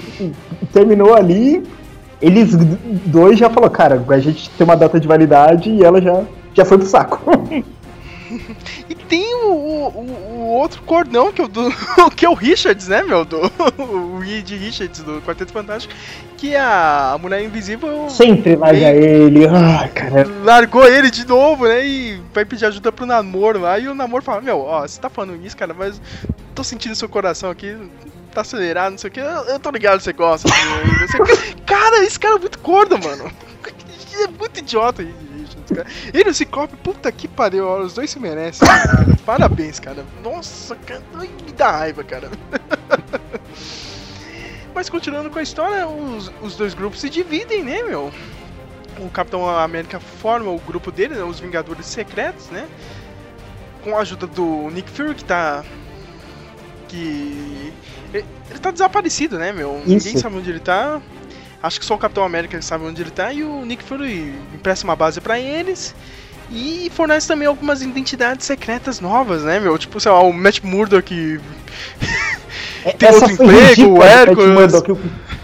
terminou 0.72 1.14
ali. 1.14 1.62
Eles 2.20 2.54
dois 3.06 3.38
já 3.38 3.48
falou, 3.48 3.70
cara, 3.70 4.02
a 4.08 4.18
gente 4.18 4.50
tem 4.50 4.64
uma 4.64 4.76
data 4.76 4.98
de 4.98 5.06
validade 5.08 5.70
e 5.70 5.82
ela 5.84 6.00
já, 6.00 6.22
já 6.52 6.64
foi 6.64 6.76
pro 6.78 6.86
saco. 6.86 7.20
E 8.88 8.94
tem 8.94 9.34
o, 9.34 9.48
o, 9.48 10.00
o- 10.00 10.46
outro 10.58 10.82
cordão 10.82 11.32
que 11.32 11.40
é 11.40 11.44
o 11.44 11.48
do 11.48 11.68
que 12.16 12.24
é 12.24 12.28
o 12.28 12.34
Richards, 12.34 12.88
né, 12.88 13.02
meu? 13.02 13.24
Do, 13.24 13.40
o 13.78 14.18
Reed 14.18 14.48
Richards 14.50 15.02
do 15.02 15.20
Quarteto 15.22 15.52
Fantástico, 15.52 15.92
que 16.36 16.54
é 16.54 16.60
a 16.60 17.16
Mulher 17.20 17.42
Invisível 17.42 18.08
Sempre 18.10 18.56
larga 18.56 18.90
ele. 18.92 19.46
Cara. 19.94 20.26
largou 20.44 20.86
ele 20.86 21.10
de 21.10 21.26
novo, 21.26 21.66
né? 21.66 21.86
E 21.86 22.20
vai 22.34 22.44
pedir 22.44 22.66
ajuda 22.66 22.90
pro 22.92 23.06
namoro 23.06 23.60
lá. 23.60 23.78
E 23.78 23.88
o 23.88 23.94
namoro 23.94 24.22
fala: 24.22 24.40
Meu, 24.40 24.60
ó, 24.60 24.82
você 24.86 25.00
tá 25.00 25.08
falando 25.08 25.44
isso, 25.44 25.56
cara, 25.56 25.72
mas 25.74 26.00
tô 26.54 26.62
sentindo 26.64 26.94
seu 26.94 27.08
coração 27.08 27.50
aqui. 27.50 27.76
Tá 28.32 28.42
acelerado, 28.42 28.90
não 28.92 28.98
sei 28.98 29.08
o 29.08 29.12
que. 29.12 29.20
Eu, 29.20 29.26
eu 29.26 29.58
tô 29.58 29.70
ligado 29.70 29.98
você 30.00 30.12
gosta. 30.12 30.46
assim. 30.48 31.54
Cara, 31.64 32.04
esse 32.04 32.20
cara 32.20 32.36
é 32.36 32.38
muito 32.38 32.58
gordo, 32.58 32.98
mano. 32.98 33.30
É 34.18 34.26
muito 34.28 34.58
idiota. 34.60 35.02
Cara. 35.74 35.86
Ele 36.12 36.28
e 36.28 36.30
o 36.30 36.34
Ciclope, 36.34 36.76
puta 36.76 37.10
que 37.10 37.26
pariu, 37.26 37.68
os 37.80 37.94
dois 37.94 38.10
se 38.10 38.18
merecem. 38.20 38.66
cara. 38.66 39.06
Parabéns, 39.24 39.80
cara. 39.80 40.04
Nossa, 40.22 40.76
cara, 40.76 41.02
me 41.20 41.52
dá 41.52 41.70
raiva, 41.70 42.04
cara. 42.04 42.30
Mas 44.74 44.90
continuando 44.90 45.30
com 45.30 45.38
a 45.38 45.42
história, 45.42 45.88
os, 45.88 46.30
os 46.42 46.54
dois 46.54 46.74
grupos 46.74 47.00
se 47.00 47.08
dividem, 47.08 47.64
né, 47.64 47.82
meu? 47.82 48.12
O 48.98 49.08
Capitão 49.08 49.48
América 49.48 49.98
forma 49.98 50.50
o 50.50 50.58
grupo 50.58 50.92
dele, 50.92 51.14
né, 51.14 51.22
os 51.24 51.40
Vingadores 51.40 51.86
Secretos, 51.86 52.50
né? 52.50 52.68
Com 53.82 53.96
a 53.96 54.00
ajuda 54.00 54.26
do 54.26 54.70
Nick 54.70 54.90
Fury, 54.90 55.14
que 55.14 55.24
tá. 55.24 55.64
Que. 56.88 57.72
Ele 58.12 58.58
tá 58.60 58.70
desaparecido, 58.70 59.38
né, 59.38 59.52
meu? 59.52 59.78
Ninguém 59.86 60.12
Isso. 60.12 60.20
sabe 60.20 60.36
onde 60.36 60.50
ele 60.50 60.60
tá. 60.60 61.00
Acho 61.62 61.80
que 61.80 61.86
só 61.86 61.94
o 61.94 61.98
Capitão 61.98 62.24
América 62.24 62.60
sabe 62.62 62.84
onde 62.84 63.02
ele 63.02 63.10
tá. 63.10 63.32
E 63.32 63.42
o 63.42 63.64
Nick 63.64 63.82
Fury 63.82 64.34
empresta 64.54 64.84
uma 64.84 64.96
base 64.96 65.20
pra 65.20 65.38
eles. 65.38 65.94
E 66.50 66.90
fornece 66.94 67.26
também 67.26 67.48
algumas 67.48 67.82
identidades 67.82 68.46
secretas 68.46 69.00
novas, 69.00 69.42
né, 69.42 69.58
meu? 69.58 69.76
Tipo, 69.76 69.98
sei 69.98 70.12
lá, 70.12 70.20
o 70.22 70.32
Matt 70.32 70.60
Murdock. 70.62 71.40
Tem 72.98 73.10
outro 73.10 73.34
foi 73.36 73.46
emprego, 73.46 73.66
ridícula, 73.68 73.98
o 73.98 74.02
Hércules. 74.04 74.72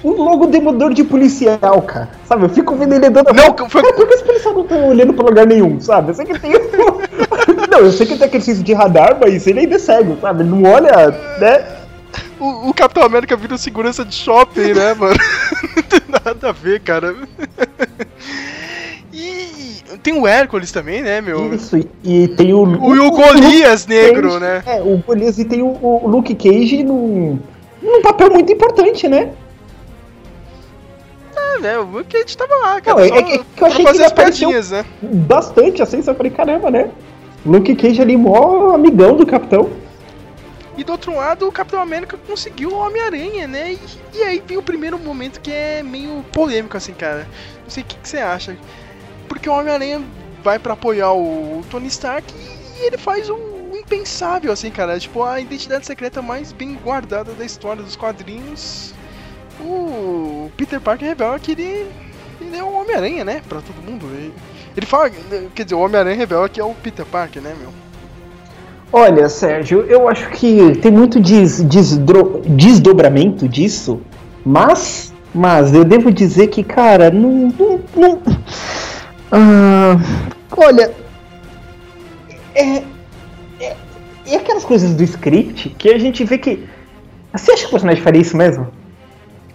O 0.02 0.10
logo 0.10 0.46
demodor 0.46 0.92
de 0.92 1.02
policial, 1.02 1.82
cara. 1.82 2.08
Sabe, 2.24 2.44
eu 2.44 2.48
fico 2.48 2.74
vendo 2.76 2.94
ele 2.94 3.10
dando. 3.10 3.32
Não, 3.32 3.68
foi- 3.68 3.82
Cara, 3.82 3.94
por 3.94 4.06
que 4.08 4.14
os 4.14 4.22
policiais 4.22 4.54
não 4.54 4.62
estão 4.62 4.88
olhando 4.88 5.12
pra 5.14 5.24
lugar 5.24 5.46
nenhum, 5.46 5.80
sabe? 5.80 6.10
Eu 6.10 6.14
sei 6.14 6.26
que 6.26 6.38
tem. 6.38 6.52
não, 7.70 7.78
eu 7.78 7.92
sei 7.92 8.06
que 8.06 8.16
tem 8.16 8.26
aquele 8.26 8.54
de 8.54 8.72
radar, 8.72 9.16
mas 9.20 9.46
ele 9.46 9.60
ainda 9.60 9.76
é 9.76 9.78
cego, 9.78 10.18
sabe? 10.20 10.42
Ele 10.42 10.50
não 10.50 10.70
olha, 10.70 10.90
né? 11.40 11.81
O, 12.38 12.70
o 12.70 12.74
Capitão 12.74 13.02
América 13.04 13.36
vira 13.36 13.56
segurança 13.56 14.04
de 14.04 14.14
shopping, 14.14 14.74
né, 14.74 14.94
mano? 14.98 15.14
Não 15.76 15.82
tem 15.82 16.00
nada 16.08 16.48
a 16.48 16.52
ver, 16.52 16.80
cara. 16.80 17.14
E 19.12 19.76
tem 20.02 20.14
o 20.18 20.26
Hércules 20.26 20.72
também, 20.72 21.02
né, 21.02 21.20
meu? 21.20 21.54
Isso, 21.54 21.76
e- 22.02 22.28
tem 22.28 22.52
o. 22.52 22.62
O, 22.64 22.94
e 22.96 22.98
o 22.98 23.10
Golias 23.10 23.86
negro, 23.86 24.28
Cage, 24.30 24.40
né? 24.40 24.62
É, 24.66 24.80
o 24.82 24.96
Golias 24.98 25.38
e 25.38 25.44
tem 25.44 25.62
o, 25.62 25.66
o 25.80 26.08
Luke 26.08 26.34
Cage 26.34 26.82
num, 26.82 27.38
num 27.82 28.02
papel 28.02 28.30
muito 28.30 28.52
importante, 28.52 29.06
né? 29.08 29.30
É, 31.36 31.58
né? 31.60 31.78
O 31.78 32.04
Kate 32.04 32.36
tava 32.36 32.54
lá, 32.56 32.80
cara. 32.80 32.96
Não, 32.98 33.04
é- 33.04 33.08
só 33.08 33.14
é 33.16 33.22
que- 33.22 33.40
eu 33.60 33.66
achei 33.66 33.84
que 33.84 33.90
ele 33.92 34.04
as 34.04 34.12
apareceu- 34.12 34.48
piadinhas, 34.48 34.70
né? 34.70 34.84
Bastante, 35.02 35.82
assim, 35.82 36.02
eu 36.04 36.14
falei, 36.14 36.32
caramba, 36.32 36.70
né? 36.70 36.88
Luke 37.44 37.74
Cage 37.74 38.00
ali, 38.00 38.16
mó 38.16 38.74
amigão 38.74 39.16
do 39.16 39.26
capitão. 39.26 39.68
E 40.76 40.82
do 40.82 40.92
outro 40.92 41.14
lado, 41.14 41.46
o 41.46 41.52
Capitão 41.52 41.80
América 41.80 42.16
conseguiu 42.16 42.70
o 42.70 42.78
Homem-Aranha, 42.78 43.46
né? 43.46 43.72
E, 43.72 43.80
e 44.14 44.22
aí 44.22 44.42
vem 44.46 44.56
o 44.56 44.62
primeiro 44.62 44.98
momento 44.98 45.40
que 45.40 45.52
é 45.52 45.82
meio 45.82 46.24
polêmico, 46.32 46.76
assim, 46.76 46.94
cara. 46.94 47.28
Não 47.62 47.70
sei 47.70 47.82
o 47.82 47.86
que, 47.86 47.96
que 47.96 48.08
você 48.08 48.18
acha. 48.18 48.56
Porque 49.28 49.48
o 49.48 49.52
Homem-Aranha 49.52 50.02
vai 50.42 50.58
pra 50.58 50.72
apoiar 50.72 51.12
o 51.12 51.62
Tony 51.70 51.88
Stark 51.88 52.32
e 52.34 52.86
ele 52.86 52.96
faz 52.96 53.28
o 53.28 53.38
impensável, 53.74 54.50
assim, 54.50 54.70
cara. 54.70 54.98
Tipo, 54.98 55.22
a 55.22 55.40
identidade 55.40 55.86
secreta 55.86 56.22
mais 56.22 56.52
bem 56.52 56.74
guardada 56.74 57.32
da 57.32 57.44
história 57.44 57.82
dos 57.82 57.96
quadrinhos. 57.96 58.94
O 59.60 60.50
Peter 60.56 60.80
Parker 60.80 61.06
revela 61.06 61.38
que 61.38 61.52
ele, 61.52 61.86
ele 62.40 62.56
é 62.56 62.64
o 62.64 62.72
Homem-Aranha, 62.72 63.24
né? 63.24 63.42
Pra 63.46 63.60
todo 63.60 63.82
mundo. 63.82 64.06
Ele, 64.06 64.32
ele 64.74 64.86
fala, 64.86 65.10
quer 65.54 65.64
dizer, 65.64 65.74
o 65.74 65.80
Homem-Aranha 65.80 66.16
revela 66.16 66.48
que 66.48 66.60
é 66.60 66.64
o 66.64 66.74
Peter 66.74 67.04
Parker, 67.04 67.42
né, 67.42 67.54
meu? 67.58 67.81
Olha, 68.92 69.28
Sérgio, 69.28 69.80
eu 69.88 70.08
acho 70.08 70.28
que 70.30 70.76
tem 70.76 70.92
muito 70.92 71.18
des- 71.18 71.62
desdro- 71.62 72.42
desdobramento 72.46 73.48
disso, 73.48 74.00
mas, 74.44 75.12
mas 75.34 75.72
eu 75.72 75.82
devo 75.84 76.12
dizer 76.12 76.48
que, 76.48 76.62
cara, 76.62 77.10
não. 77.10 77.48
não, 77.58 77.80
não- 77.96 78.22
Ah, 79.30 79.96
olha, 80.54 80.92
é, 82.54 82.82
é, 83.58 83.76
é 84.26 84.36
aquelas 84.36 84.64
coisas 84.64 84.94
do 84.94 85.02
script 85.02 85.70
que 85.70 85.88
a 85.88 85.98
gente 85.98 86.22
vê 86.24 86.36
que. 86.36 86.68
Você 87.32 87.52
acha 87.52 87.62
que 87.62 87.68
o 87.68 87.70
personagem 87.70 88.02
faria 88.02 88.20
isso 88.20 88.36
mesmo? 88.36 88.66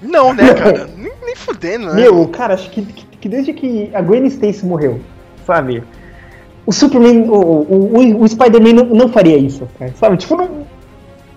Não, 0.01 0.33
né, 0.33 0.51
cara? 0.55 0.89
nem, 0.97 1.11
nem 1.23 1.35
fudendo, 1.35 1.87
né? 1.87 1.93
Meu, 1.93 2.27
cara, 2.29 2.55
acho 2.55 2.71
que, 2.71 2.81
que, 2.81 3.05
que 3.05 3.29
desde 3.29 3.53
que 3.53 3.91
a 3.93 4.01
Gwen 4.01 4.25
Stacy 4.25 4.65
morreu, 4.65 4.99
sabe? 5.45 5.83
O 6.67 6.73
Superman, 6.73 7.29
o, 7.29 7.35
o, 7.35 8.21
o, 8.23 8.27
Spider-Man 8.27 8.73
não, 8.73 8.85
não 8.85 9.07
faria 9.07 9.37
isso, 9.37 9.65
cara, 9.79 9.93
sabe? 9.95 10.17
Tipo, 10.17 10.35
não, 10.35 10.49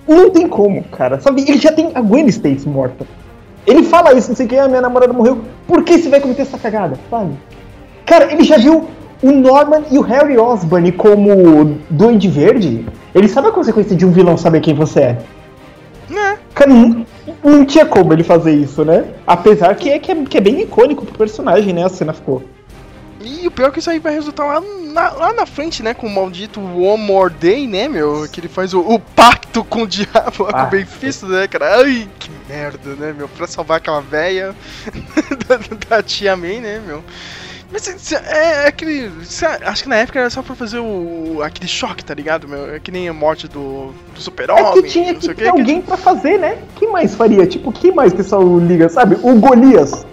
não 0.09 0.29
tem 0.29 0.49
como, 0.49 0.83
cara, 0.85 1.21
sabe? 1.21 1.43
Ele 1.43 1.57
já 1.57 1.71
tem 1.71 1.93
a 1.95 2.01
Gwen 2.01 2.27
Stacy 2.27 2.69
morta. 2.69 3.07
Ele 3.65 3.85
fala 3.85 4.13
isso, 4.13 4.29
não 4.29 4.37
sei 4.37 4.47
o 4.47 4.49
que, 4.49 4.59
a 4.59 4.67
minha 4.67 4.81
namorada 4.81 5.13
morreu, 5.13 5.43
por 5.69 5.85
que 5.85 5.99
você 5.99 6.09
vai 6.09 6.21
cometer 6.21 6.43
essa 6.43 6.59
cagada, 6.59 6.99
sabe? 7.09 7.31
Cara, 8.05 8.33
ele 8.33 8.43
já 8.43 8.59
viu 8.59 8.89
o 9.23 9.31
Norman 9.31 9.83
e 9.89 9.99
o 9.99 10.03
Harry 10.03 10.37
Osborn 10.37 10.91
como 10.93 11.79
Duende 11.89 12.29
Verde. 12.29 12.85
Ele 13.15 13.29
sabe 13.29 13.49
a 13.49 13.53
consequência 13.53 13.95
de 13.95 14.05
um 14.05 14.11
vilão 14.11 14.37
saber 14.37 14.61
quem 14.61 14.75
você 14.75 15.01
é. 15.01 15.19
Né? 16.09 16.39
Cara, 16.53 16.71
não, 16.71 17.07
não 17.45 17.65
tinha 17.65 17.87
como 17.87 18.13
ele 18.13 18.25
fazer 18.25 18.53
isso, 18.53 18.85
né? 18.85 19.05
Apesar 19.25 19.77
que 19.77 19.91
é, 19.91 19.99
que 20.01 20.11
é, 20.11 20.25
que 20.25 20.39
é 20.39 20.41
bem 20.41 20.61
icônico 20.63 21.07
pro 21.07 21.19
personagem, 21.19 21.73
né? 21.73 21.85
A 21.85 21.89
cena 21.89 22.13
ficou. 22.13 22.43
E 23.21 23.47
o 23.47 23.51
pior 23.51 23.69
é 23.69 23.71
que 23.71 23.79
isso 23.81 23.91
aí 23.91 23.99
vai 23.99 24.15
resultar 24.15 24.45
lá 24.47 24.61
na, 24.61 25.11
lá 25.11 25.33
na 25.35 25.45
frente, 25.45 25.83
né? 25.83 25.93
Com 25.93 26.07
o 26.07 26.11
maldito 26.11 26.59
One 26.61 27.03
More 27.03 27.33
Day, 27.33 27.67
né, 27.67 27.87
meu? 27.87 28.27
Que 28.33 28.41
ele 28.41 28.49
faz 28.49 28.73
o, 28.73 28.81
o 28.81 28.99
pacto 28.99 29.63
com 29.63 29.83
o 29.83 29.87
diabo, 29.87 30.45
lá 30.45 30.53
com 30.53 30.59
Ah. 30.59 30.65
o 30.67 30.71
Benfisto, 30.71 31.27
né, 31.27 31.47
cara? 31.47 31.77
Ai, 31.81 32.09
que 32.19 32.31
merda, 32.49 32.95
né, 32.99 33.13
meu? 33.17 33.29
Pra 33.29 33.47
salvar 33.47 33.77
aquela 33.77 34.01
véia 34.01 34.55
da, 35.47 35.59
da 35.97 36.03
tia 36.03 36.35
May, 36.35 36.61
né, 36.61 36.81
meu? 36.87 37.05
Mas 37.73 38.11
é, 38.13 38.65
é 38.65 38.67
aquele. 38.67 39.13
acho 39.67 39.83
que 39.85 39.89
na 39.89 39.97
época 39.97 40.19
era 40.19 40.29
só 40.31 40.43
pra 40.43 40.57
fazer 40.57 40.81
o. 40.81 41.41
aquele 41.45 41.69
choque, 41.69 42.05
tá 42.05 42.13
ligado, 42.15 42.49
meu? 42.49 42.75
É 42.75 42.81
que 42.81 42.91
nem 42.91 43.07
a 43.09 43.13
morte 43.13 43.47
do, 43.47 43.93
do 43.93 44.17
É 44.17 44.21
super-homem. 44.21 44.83
que 44.83 44.89
tinha 44.89 45.15
que 45.15 45.29
ter 45.29 45.35
que- 45.37 45.47
alguém 45.49 45.81
pra 45.81 45.97
fazer, 45.97 46.37
né? 46.39 46.59
Quem 46.75 46.91
mais 46.91 47.15
faria? 47.15 47.47
Tipo, 47.47 47.71
quem 47.71 47.93
mais 47.95 48.13
o 48.13 48.17
pessoal 48.17 48.59
liga, 48.59 48.89
sabe? 48.89 49.17
O 49.23 49.35
Golias. 49.39 50.05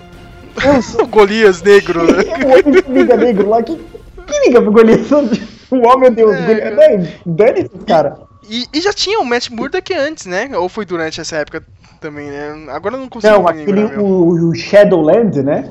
Eu 0.65 0.81
sou 0.81 1.03
O 1.03 1.07
Golias 1.07 1.61
negro, 1.61 2.03
né? 2.03 2.23
o 2.45 2.47
homem 2.49 2.81
que 2.83 2.91
liga 2.91 3.15
negro 3.17 3.49
lá. 3.49 3.61
Que, 3.63 3.75
que 3.75 4.39
liga 4.47 4.61
pro 4.61 4.71
Golias? 4.71 5.07
O 5.69 5.85
homem, 5.85 6.09
meu 6.11 6.31
Deus. 6.33 6.35
É, 6.37 6.45
Golias. 6.45 6.73
cara. 6.73 6.97
Não, 7.25 7.33
Dane 7.35 7.59
esse 7.59 7.77
cara. 7.85 8.17
E, 8.49 8.65
e 8.73 8.79
já 8.81 8.93
tinha 8.93 9.19
o 9.19 9.25
Matt 9.25 9.49
Murdock 9.49 9.93
antes, 9.93 10.25
né? 10.25 10.49
Ou 10.57 10.69
foi 10.69 10.85
durante 10.85 11.19
essa 11.19 11.35
época 11.35 11.61
também, 11.99 12.27
né? 12.27 12.67
Agora 12.69 12.95
eu 12.95 13.01
não 13.01 13.09
consigo 13.09 13.33
Não, 13.33 13.45
aquele, 13.45 13.83
o, 13.97 14.49
o 14.49 14.55
Shadowland, 14.55 15.43
né? 15.43 15.69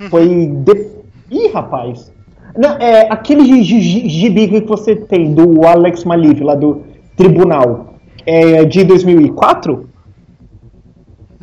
Uhum. 0.00 0.10
Foi. 0.10 0.26
De... 0.48 0.88
Ih, 1.30 1.48
rapaz. 1.54 2.10
Não, 2.56 2.70
é 2.78 3.06
aquele 3.12 3.44
gi- 3.62 3.80
gi- 3.80 4.08
gibi 4.08 4.48
que 4.48 4.60
você 4.62 4.96
tem 4.96 5.32
do 5.32 5.64
Alex 5.64 6.02
Maliv, 6.02 6.40
lá 6.42 6.56
do 6.56 6.82
Tribunal, 7.16 7.94
é 8.26 8.64
de 8.64 8.82
2004? 8.82 9.87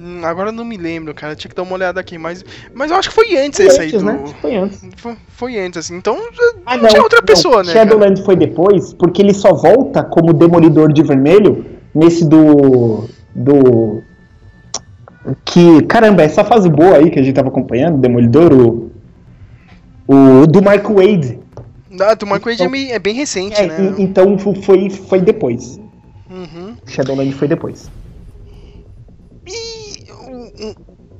Hum, 0.07 0.21
agora 0.23 0.51
não 0.51 0.63
me 0.63 0.77
lembro, 0.77 1.13
cara. 1.15 1.35
Tinha 1.35 1.49
que 1.49 1.55
dar 1.55 1.63
uma 1.63 1.73
olhada 1.73 1.99
aqui, 1.99 2.15
mas, 2.17 2.45
mas 2.75 2.91
eu 2.91 2.97
acho 2.97 3.09
que 3.09 3.15
foi 3.15 3.35
antes 3.37 3.57
Foi 3.57 3.65
esse 3.67 3.81
aí 3.81 3.87
antes, 3.87 3.99
do. 4.01 4.05
né? 4.05 4.23
Foi 4.41 4.55
antes. 4.55 4.81
Foi, 4.97 5.15
foi 5.29 5.59
antes, 5.59 5.79
assim. 5.79 5.95
Então 5.97 6.15
Ah, 6.65 6.77
não, 6.77 6.87
tinha 6.89 7.01
outra 7.01 7.21
pessoa, 7.23 7.63
né? 7.63 7.73
cara? 7.73 7.85
Shadowland 7.85 8.23
foi 8.23 8.35
depois, 8.35 8.93
porque 8.93 9.21
ele 9.21 9.33
só 9.33 9.53
volta 9.53 10.03
como 10.03 10.31
Demolidor 10.33 10.93
de 10.93 11.01
Vermelho 11.01 11.65
nesse 11.93 12.23
do. 12.23 13.09
do. 13.33 14.03
Que. 15.43 15.81
Caramba, 15.83 16.21
essa 16.21 16.43
fase 16.43 16.69
boa 16.69 16.97
aí 16.97 17.09
que 17.09 17.19
a 17.19 17.23
gente 17.23 17.33
tava 17.33 17.47
acompanhando, 17.49 17.97
Demolidor, 17.97 18.53
o. 18.53 18.91
O 20.07 20.45
do 20.45 20.61
Mark 20.61 20.87
Wade. 20.87 21.39
Ah, 21.99 22.13
do 22.13 22.27
Mark 22.27 22.45
Wade 22.45 22.61
é, 22.61 22.67
meio- 22.67 22.91
é 22.91 22.99
bem 22.99 23.15
recente, 23.15 23.59
É, 23.59 23.65
né? 23.65 23.95
então 23.97 24.37
foi, 24.37 24.89
foi 24.91 25.19
depois. 25.19 25.79
Uhum. 26.29 26.75
Shadowland 26.85 27.31
foi 27.33 27.47
depois. 27.47 27.89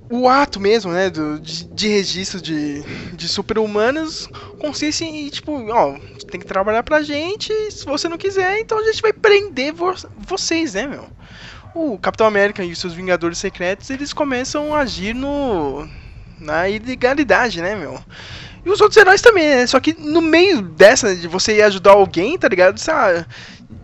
O, 0.10 0.30
ato 0.30 0.60
mesmo, 0.60 0.92
né, 0.92 1.10
do, 1.10 1.40
de, 1.40 1.66
de 1.66 1.88
registro 1.88 2.40
de, 2.40 2.84
de 3.14 3.28
super-humanos 3.28 4.30
consiste 4.60 5.04
em, 5.04 5.28
tipo, 5.30 5.52
ó, 5.72 5.98
tem 6.30 6.40
que 6.40 6.46
trabalhar 6.46 6.84
pra 6.84 7.02
gente, 7.02 7.52
se 7.72 7.84
você 7.86 8.08
não 8.08 8.18
quiser, 8.18 8.60
então 8.60 8.78
a 8.78 8.84
gente 8.84 9.02
vai 9.02 9.12
prender 9.12 9.74
vo- 9.74 9.96
vocês, 10.28 10.76
né, 10.76 10.86
meu? 10.86 11.08
O 11.74 11.98
Capitão 11.98 12.28
América 12.28 12.64
e 12.64 12.72
os 12.72 12.80
seus 12.80 12.94
Vingadores 12.94 13.40
Secretos, 13.40 13.90
eles 13.90 14.14
começam 14.14 14.76
a 14.76 14.80
agir 14.82 15.14
no... 15.16 15.88
na 16.40 16.70
ilegalidade, 16.70 17.60
né, 17.60 17.76
meu? 17.76 18.00
E 18.64 18.70
os 18.70 18.80
outros 18.82 18.98
heróis 18.98 19.22
também, 19.22 19.48
né? 19.48 19.68
Só 19.68 19.80
que 19.80 19.94
no 19.94 20.22
meio 20.22 20.62
dessa, 20.62 21.16
de 21.16 21.28
você 21.28 21.58
ir 21.58 21.62
ajudar 21.64 21.92
alguém, 21.92 22.38
tá 22.38 22.48
ligado? 22.48 22.80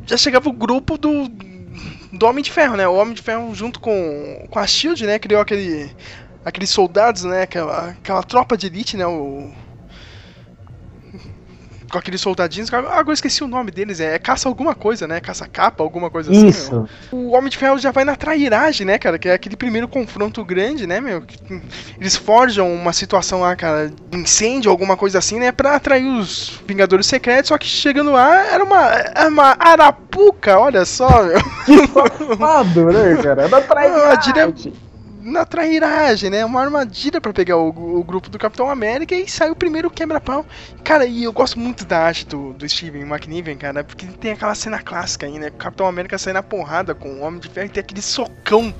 Já 0.06 0.18
chegava 0.18 0.50
o 0.50 0.54
grupo 0.54 0.98
do, 0.98 1.28
do 2.12 2.26
Homem 2.26 2.44
de 2.44 2.52
Ferro, 2.52 2.76
né? 2.76 2.88
O 2.88 2.96
Homem 2.96 3.14
de 3.14 3.22
Ferro 3.22 3.54
junto 3.56 3.80
com, 3.80 4.46
com 4.50 4.60
a 4.60 4.68
Shield, 4.68 5.06
né? 5.06 5.18
Criou 5.18 5.42
aquele, 5.42 5.96
aqueles 6.44 6.70
soldados, 6.70 7.24
né? 7.24 7.44
Aquela, 7.44 7.90
aquela 7.90 8.24
tropa 8.24 8.58
de 8.58 8.68
elite, 8.68 8.98
né? 8.98 9.06
O, 9.06 9.52
com 11.92 11.98
aqueles 11.98 12.22
soldadinhos. 12.22 12.74
Agora 12.74 13.04
eu 13.08 13.14
esqueci 13.14 13.44
o 13.44 13.48
nome 13.48 13.70
deles. 13.72 14.00
É, 14.00 14.18
caça 14.18 14.48
alguma 14.50 14.74
coisa, 14.74 15.08
né? 15.08 15.20
Caça 15.20 15.48
capa, 15.48 15.84
alguma 15.84 16.10
coisa 16.10 16.32
assim. 16.32 16.48
Isso. 16.48 16.72
meu. 17.12 17.20
O 17.20 17.32
Homem 17.36 17.50
de 17.50 17.58
Ferro 17.58 17.78
já 17.78 17.92
vai 17.92 18.04
na 18.06 18.16
trairagem, 18.16 18.86
né, 18.88 18.98
cara? 18.98 19.20
Que 19.20 19.30
é 19.30 19.34
aquele 19.34 19.56
primeiro 19.56 19.88
confronto 19.88 20.44
grande, 20.46 20.88
né, 20.88 21.00
meu? 21.02 21.22
Que, 21.22 21.38
Eles 22.00 22.16
forjam 22.16 22.74
uma 22.74 22.94
situação 22.94 23.42
lá, 23.42 23.56
cara, 23.56 23.90
de 24.10 24.18
incêndio, 24.18 24.72
alguma 24.72 24.96
coisa 24.98 25.20
assim, 25.20 25.40
né? 25.40 25.52
Pra 25.52 25.76
atrair 25.76 26.06
os 26.08 26.60
Vingadores 26.68 27.06
Secretos. 27.06 27.50
Só 27.50 27.58
que 27.58 27.68
chegando 27.68 28.12
lá, 28.12 28.46
era 28.48 28.64
uma, 28.64 28.88
era 28.92 29.30
uma 29.30 29.56
arapuca, 29.60 30.58
olha 30.60 30.86
só, 30.86 31.24
meu. 31.24 31.40
Que 31.66 31.88
safado, 31.88 32.86
né, 32.86 33.22
cara? 33.22 33.46
Ah, 33.46 34.16
dire- 34.16 34.34
trairagem. 34.34 34.74
Na 35.22 35.46
trairagem, 35.46 36.30
né? 36.30 36.44
Uma 36.44 36.62
armadilha 36.62 37.22
pra 37.22 37.32
pegar 37.32 37.58
o, 37.58 37.70
o 38.00 38.04
grupo 38.04 38.30
do 38.30 38.38
Capitão 38.40 38.70
América 38.70 39.14
e 39.16 39.30
sai 39.30 39.52
o 39.52 39.56
primeiro 39.56 39.90
quebra-pau. 39.90 40.46
Cara, 40.84 41.06
e 41.06 41.24
eu 41.24 41.32
gosto 41.32 41.60
muito 41.60 41.86
da 41.86 42.00
arte 42.00 42.26
do, 42.26 42.54
do 42.54 42.68
Steven 42.68 43.04
McNiven, 43.04 43.56
cara, 43.58 43.84
porque 43.84 44.06
tem 44.20 44.32
aquela 44.32 44.56
cena 44.56 44.80
clássica 44.80 45.26
aí, 45.26 45.38
né? 45.40 45.48
O 45.50 45.52
Capitão 45.54 45.86
América 45.88 46.18
sai 46.18 46.34
na 46.34 46.42
porrada 46.44 46.94
com 46.96 47.10
o 47.10 47.22
Homem 47.22 47.40
de 47.40 47.50
Ferro 47.50 47.68
e 47.68 47.70
tem 47.70 47.82
aquele 47.82 48.02
socão 48.02 48.74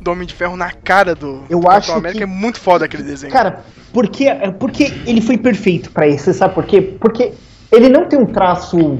do 0.00 0.10
Homem 0.12 0.26
de 0.26 0.34
Ferro 0.34 0.56
na 0.56 0.70
cara 0.70 1.14
do, 1.14 1.42
Eu 1.50 1.60
do 1.60 1.68
acho 1.68 1.88
Capitão 1.88 1.96
América. 1.96 2.18
que- 2.18 2.22
É 2.24 2.26
muito 2.26 2.60
foda 2.60 2.84
aquele 2.84 3.02
desenho. 3.02 3.32
Cara, 3.32 3.64
porque, 3.92 4.26
porque 4.60 4.92
ele 5.06 5.20
foi 5.20 5.36
perfeito 5.38 5.90
pra 5.90 6.06
isso, 6.06 6.32
sabe 6.34 6.54
por 6.54 6.64
quê? 6.66 6.80
Porque 7.00 7.32
ele 7.72 7.88
não 7.88 8.06
tem 8.06 8.18
um 8.18 8.26
traço, 8.26 8.98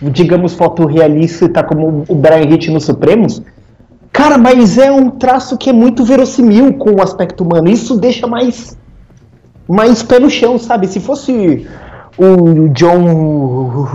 digamos, 0.00 0.54
fotorrealista 0.54 1.62
como 1.62 2.04
o 2.08 2.14
Brian 2.14 2.42
Hitch 2.52 2.68
no 2.68 2.80
Supremos. 2.80 3.40
Cara, 4.12 4.36
mas 4.36 4.76
é 4.76 4.90
um 4.92 5.10
traço 5.10 5.56
que 5.56 5.70
é 5.70 5.72
muito 5.72 6.04
verossimil 6.04 6.74
com 6.74 6.92
o 6.92 7.02
aspecto 7.02 7.42
humano. 7.42 7.68
Isso 7.68 7.96
deixa 7.96 8.26
mais, 8.26 8.76
mais 9.66 10.02
pé 10.02 10.18
no 10.18 10.28
chão, 10.28 10.58
sabe? 10.58 10.86
Se 10.86 11.00
fosse 11.00 11.66
o 12.18 12.68
John 12.68 13.04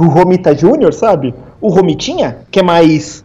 Romita 0.07 0.55
Jr., 0.55 0.91
sabe? 0.91 1.35
O 1.61 1.69
Romitinha, 1.69 2.39
que 2.49 2.59
é 2.59 2.63
mais. 2.63 3.23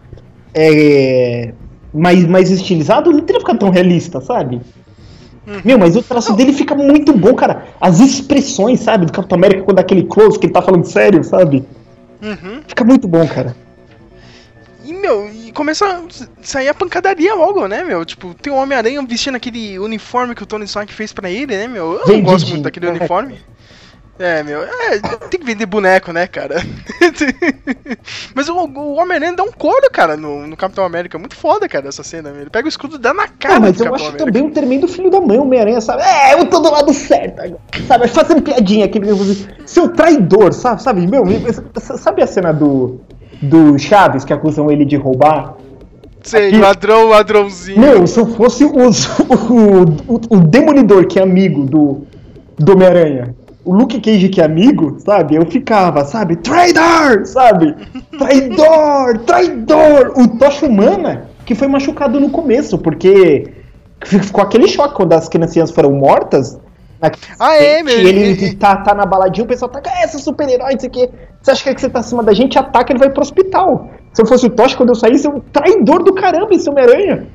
É, 0.55 1.55
mais, 1.95 2.27
mais 2.27 2.51
estilizado, 2.51 3.11
não 3.11 3.21
teria 3.21 3.41
ficado 3.41 3.59
tão 3.59 3.71
realista, 3.71 4.21
sabe? 4.21 4.61
Meu, 5.65 5.79
mas 5.79 5.97
o 5.97 6.03
traço 6.03 6.35
dele 6.35 6.53
fica 6.53 6.75
muito 6.75 7.13
bom, 7.13 7.35
cara. 7.35 7.65
As 7.81 8.01
expressões, 8.01 8.81
sabe, 8.81 9.07
do 9.07 9.13
Capitão 9.13 9.37
América 9.37 9.63
quando 9.63 9.79
aquele 9.79 10.05
close 10.05 10.39
que 10.39 10.47
ele 10.47 10.53
tá 10.53 10.63
falando 10.63 10.85
sério, 10.85 11.23
sabe? 11.25 11.65
Uhum. 12.23 12.61
Fica 12.67 12.85
muito 12.85 13.09
bom, 13.09 13.27
cara. 13.27 13.57
E, 14.85 14.93
meu, 14.93 15.29
e 15.53 15.55
começa 15.55 15.87
a 15.87 16.03
sair 16.43 16.69
a 16.69 16.75
pancadaria 16.75 17.35
logo, 17.35 17.69
né, 17.69 17.85
meu? 17.85 18.05
Tipo, 18.05 18.35
tem 18.35 18.53
o 18.53 18.57
Homem-Aranha 18.57 19.05
vestindo 19.07 19.37
aquele 19.37 19.79
uniforme 19.79 20.35
que 20.35 20.43
o 20.43 20.47
Tony 20.47 20.65
Stark 20.65 20.93
fez 20.93 21.13
pra 21.13 21.31
ele, 21.31 21.57
né, 21.57 21.69
meu? 21.69 22.01
Eu 22.07 22.09
não 22.09 22.23
gosto 22.23 22.49
muito 22.49 22.63
daquele 22.63 22.89
uniforme. 22.89 23.39
É, 24.19 24.43
meu, 24.43 24.63
é, 24.63 24.99
tem 25.31 25.41
que 25.41 25.45
vender 25.47 25.67
boneco, 25.67 26.13
né, 26.13 26.27
cara? 26.27 26.57
Mas 28.35 28.49
o, 28.49 28.55
o 28.55 29.01
Homem-Aranha 29.01 29.35
dá 29.35 29.43
um 29.43 29.51
couro, 29.51 29.91
cara, 29.91 30.17
no, 30.17 30.47
no 30.47 30.57
Capitão 30.57 30.85
América. 30.85 31.19
Muito 31.19 31.35
foda, 31.35 31.69
cara, 31.69 31.89
essa 31.89 32.03
cena. 32.05 32.29
Ele 32.29 32.51
pega 32.51 32.67
o 32.67 32.69
escudo 32.69 32.97
e 32.97 32.99
dá 32.99 33.13
na 33.13 33.27
cara 33.27 33.57
Ah, 33.57 33.61
mas 33.61 33.81
eu 33.81 33.87
Capitão 33.87 33.95
acho 33.95 34.05
América. 34.05 34.25
também 34.27 34.43
um 34.43 34.53
tremendo 34.53 34.87
filho 34.87 35.11
da 35.11 35.21
mãe, 35.21 35.39
o 35.39 35.43
Homem-Aranha, 35.43 35.81
sabe? 35.81 36.03
É, 36.03 36.35
eu 36.35 36.47
tô 36.47 36.61
do 36.61 36.71
lado 36.71 36.93
certo, 36.93 37.41
agora, 37.41 37.61
sabe? 37.89 38.09
Fazendo 38.09 38.43
piadinha 38.43 38.85
aqui, 38.85 39.01
seu 39.67 39.89
traidor, 39.89 40.53
sabe? 40.53 40.83
Sabe, 40.83 41.07
meu, 41.07 41.25
sabe 41.81 42.23
a 42.23 42.27
cena 42.27 42.53
do, 42.53 43.01
do 43.43 43.79
Chaves 43.79 44.25
que 44.25 44.33
acusam 44.33 44.71
ele 44.71 44.85
de 44.85 44.97
roubar? 44.97 45.55
Sei, 46.23 46.49
aqui- 46.49 46.59
ladrão, 46.59 47.09
ladrãozinho. 47.09 47.81
Meu, 47.81 48.07
se 48.07 48.19
eu 48.21 48.27
fosse 48.27 48.65
os- 48.65 49.07
o, 49.29 49.83
o, 50.15 50.21
o 50.31 50.41
Demolidor, 50.41 51.07
que 51.07 51.19
é 51.19 51.23
amigo 51.23 51.65
do, 51.65 52.03
do 52.57 52.73
Homem-Aranha, 52.73 53.35
o 53.65 53.75
Luke 53.75 54.01
Cage, 54.01 54.29
que 54.29 54.41
é 54.41 54.45
amigo, 54.45 54.97
sabe? 55.01 55.35
Eu 55.37 55.45
ficava, 55.47 56.05
sabe? 56.05 56.37
Traidor, 56.37 57.27
sabe? 57.27 57.75
Traidor, 58.19 59.19
traidor! 59.27 60.13
O 60.17 60.29
Tocha 60.39 60.67
Humana, 60.67 61.25
que 61.45 61.55
foi 61.55 61.67
machucado 61.69 62.21
no 62.21 62.31
começo, 62.31 62.79
porque 62.79 63.53
ficou 64.05 64.43
aquele 64.43 64.69
choque 64.69 64.95
quando 64.95 65.13
as 65.13 65.29
criancinhas 65.29 65.71
foram 65.71 65.93
mortas. 65.93 66.59
Ah, 67.39 67.57
é, 67.57 67.83
meu, 67.83 67.99
E 67.99 68.07
ele 68.07 68.47
e- 68.47 68.55
tá, 68.55 68.77
tá 68.77 68.95
na 68.95 69.05
baladinha, 69.05 69.45
o 69.45 69.49
pessoal 69.49 69.69
tá, 69.69 69.81
é, 70.01 70.05
esse 70.05 70.21
super-herói, 70.21 70.73
não 70.75 70.79
sei 70.81 70.89
o 70.89 70.93
quê. 70.93 71.11
Você 71.43 71.51
acha 71.51 71.63
que, 71.65 71.71
é 71.71 71.75
que 71.75 71.81
você 71.81 71.91
tá 71.91 71.99
acima 72.01 72.23
da 72.23 72.33
gente? 72.33 72.59
Ataca, 72.59 72.93
ele 72.93 72.99
vai 73.01 73.11
pro 73.11 73.23
hospital. 73.23 73.91
Se 74.13 74.23
eu 74.23 74.27
fosse 74.27 74.47
o 74.47 74.51
Tocha, 74.51 74.77
quando 74.77 74.91
eu 74.91 74.95
saísse, 74.95 75.27
eu 75.27 75.43
traidor 75.53 76.03
do 76.05 76.15
caramba, 76.15 76.55
esse 76.55 76.69
Homem-Aranha. 76.71 77.27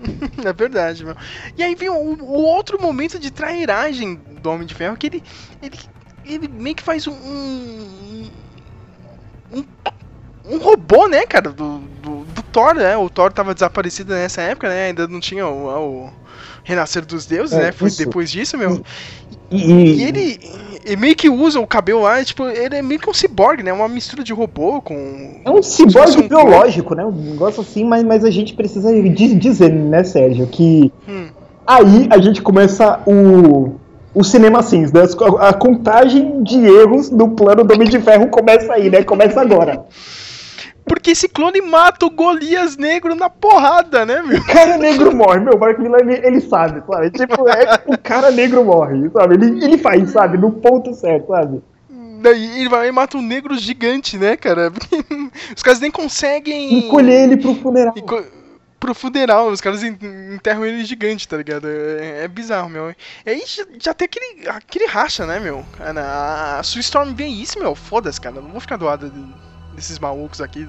É 0.44 0.52
verdade, 0.52 1.02
meu. 1.02 1.16
E 1.56 1.62
aí 1.62 1.74
vem 1.74 1.88
o, 1.88 1.94
o 1.94 2.42
outro 2.42 2.80
momento 2.80 3.18
de 3.18 3.30
trairagem 3.30 4.20
do 4.42 4.50
Homem 4.50 4.66
de 4.66 4.74
Ferro, 4.74 4.96
que 4.98 5.06
ele, 5.06 5.22
ele, 5.62 5.78
ele 6.26 6.48
meio 6.48 6.76
que 6.76 6.82
faz 6.82 7.06
um, 7.06 7.12
um, 7.12 8.26
um, 9.54 9.64
um 10.44 10.58
robô, 10.58 11.08
né, 11.08 11.24
cara, 11.24 11.50
do, 11.50 11.78
do, 12.02 12.24
do 12.24 12.42
Thor, 12.52 12.74
né? 12.74 12.96
O 12.98 13.08
Thor 13.08 13.32
tava 13.32 13.54
desaparecido 13.54 14.12
nessa 14.12 14.42
época, 14.42 14.68
né? 14.68 14.88
Ainda 14.88 15.08
não 15.08 15.20
tinha 15.20 15.46
o, 15.46 16.04
o 16.06 16.12
Renascer 16.64 17.04
dos 17.06 17.24
Deuses, 17.24 17.56
É, 17.56 17.62
né? 17.62 17.72
Foi 17.72 17.88
isso. 17.88 18.04
depois 18.04 18.30
disso, 18.30 18.58
meu. 18.58 18.84
E, 19.50 19.72
E 19.72 20.02
ele, 20.02 20.38
ele 20.84 20.96
meio 20.96 21.16
que 21.16 21.28
usa 21.28 21.58
o 21.60 21.66
cabelo 21.66 22.02
lá, 22.02 22.22
tipo, 22.24 22.44
ele 22.44 22.76
é 22.76 22.82
meio 22.82 23.00
que 23.00 23.08
um 23.08 23.14
ciborgue, 23.14 23.62
né? 23.62 23.72
Uma 23.72 23.88
mistura 23.88 24.22
de 24.22 24.32
robô 24.32 24.80
com. 24.82 25.40
É 25.44 25.50
um 25.50 25.62
ciborgue 25.62 26.18
um 26.20 26.28
biológico, 26.28 26.94
né? 26.94 27.04
Um 27.04 27.10
negócio 27.10 27.60
assim, 27.62 27.84
mas, 27.84 28.02
mas 28.04 28.24
a 28.24 28.30
gente 28.30 28.54
precisa 28.54 28.92
di- 28.92 29.34
dizer, 29.34 29.70
né, 29.72 30.04
Sérgio, 30.04 30.46
que 30.46 30.92
Hum. 31.08 31.26
aí 31.66 32.06
a 32.10 32.18
gente 32.18 32.42
começa 32.42 33.00
o, 33.06 33.74
o 34.14 34.22
cinema 34.22 34.58
assim, 34.60 34.82
né? 34.82 35.02
A, 35.40 35.48
a 35.48 35.52
contagem 35.54 36.42
de 36.42 36.58
erros 36.64 37.08
do 37.10 37.28
plano 37.28 37.64
do 37.64 37.74
Homem 37.74 37.88
de 37.88 37.98
Ferro 38.00 38.28
começa 38.28 38.72
aí, 38.72 38.90
né? 38.90 39.02
Começa 39.02 39.40
agora. 39.40 39.84
Porque 40.86 41.12
esse 41.12 41.28
clone 41.28 41.60
mata 41.62 42.04
o 42.06 42.10
Golias 42.10 42.76
negro 42.76 43.14
na 43.14 43.30
porrada, 43.30 44.04
né, 44.04 44.22
meu? 44.22 44.38
O 44.38 44.46
cara 44.46 44.76
negro 44.76 45.14
morre, 45.14 45.40
meu, 45.40 45.58
Mark 45.58 45.78
Miller, 45.78 46.00
ele, 46.02 46.26
ele 46.26 46.40
sabe, 46.40 46.82
sabe? 46.86 47.10
Tipo, 47.10 47.48
é, 47.48 47.82
o 47.86 47.96
cara 47.98 48.30
negro 48.30 48.64
morre, 48.64 49.08
sabe? 49.10 49.34
Ele, 49.34 49.64
ele 49.64 49.78
faz, 49.78 50.10
sabe? 50.10 50.36
No 50.36 50.52
ponto 50.52 50.92
certo, 50.94 51.28
sabe? 51.28 51.62
Daí 52.20 52.60
ele 52.60 52.68
vai 52.68 52.88
e 52.88 52.92
mata 52.92 53.16
um 53.16 53.22
negro 53.22 53.54
gigante, 53.56 54.16
né, 54.18 54.36
cara? 54.36 54.70
Os 55.56 55.62
caras 55.62 55.80
nem 55.80 55.90
conseguem. 55.90 56.74
Encolher 56.78 57.24
ele 57.24 57.36
pro 57.36 57.54
funeral. 57.54 57.94
Enco... 57.96 58.22
Pro 58.80 58.94
funeral, 58.94 59.48
os 59.48 59.62
caras 59.62 59.82
en- 59.82 59.96
enterram 60.34 60.66
ele 60.66 60.84
gigante, 60.84 61.26
tá 61.26 61.38
ligado? 61.38 61.66
É, 61.66 62.24
é 62.24 62.28
bizarro, 62.28 62.68
meu. 62.68 62.90
E 62.90 63.30
aí 63.30 63.42
já, 63.46 63.64
já 63.80 63.94
tem 63.94 64.04
aquele, 64.04 64.46
aquele 64.46 64.84
racha, 64.86 65.24
né, 65.24 65.40
meu? 65.40 65.64
Cara, 65.78 66.02
A, 66.02 66.58
a 66.58 66.62
Sue 66.62 66.80
Storm 66.82 67.14
vê 67.14 67.24
isso, 67.24 67.58
meu. 67.58 67.74
Foda-se, 67.74 68.20
cara. 68.20 68.42
Não 68.42 68.50
vou 68.50 68.60
ficar 68.60 68.76
do 68.76 68.84
lado 68.84 69.08
de- 69.08 69.34
desses 69.74 69.98
malucos 69.98 70.40
aqui. 70.40 70.66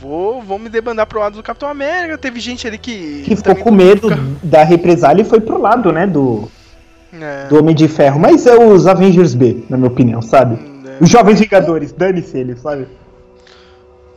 Vou, 0.00 0.42
vou 0.42 0.58
me 0.58 0.68
debandar 0.68 1.06
pro 1.06 1.20
lado 1.20 1.36
do 1.36 1.42
Capitão 1.42 1.68
América. 1.68 2.18
Teve 2.18 2.40
gente 2.40 2.66
ali 2.66 2.78
que. 2.78 3.22
Que 3.24 3.36
ficou 3.36 3.54
com 3.56 3.70
medo 3.70 4.08
fica- 4.10 4.20
da 4.42 4.62
represália 4.64 5.22
e 5.22 5.24
foi 5.24 5.40
pro 5.40 5.58
lado, 5.60 5.92
né, 5.92 6.06
do, 6.06 6.48
É. 7.12 7.46
do 7.46 7.58
Homem 7.58 7.74
de 7.74 7.86
Ferro. 7.88 8.18
Mas 8.18 8.46
é 8.46 8.56
os 8.56 8.86
Avengers 8.86 9.34
B, 9.34 9.64
na 9.70 9.76
minha 9.76 9.88
opinião, 9.90 10.20
sabe? 10.20 10.58
É. 10.86 11.02
Os 11.02 11.08
Jovens 11.08 11.38
Vingadores, 11.40 11.92
dane-se 11.92 12.36
eles, 12.36 12.60
sabe? 12.60 12.88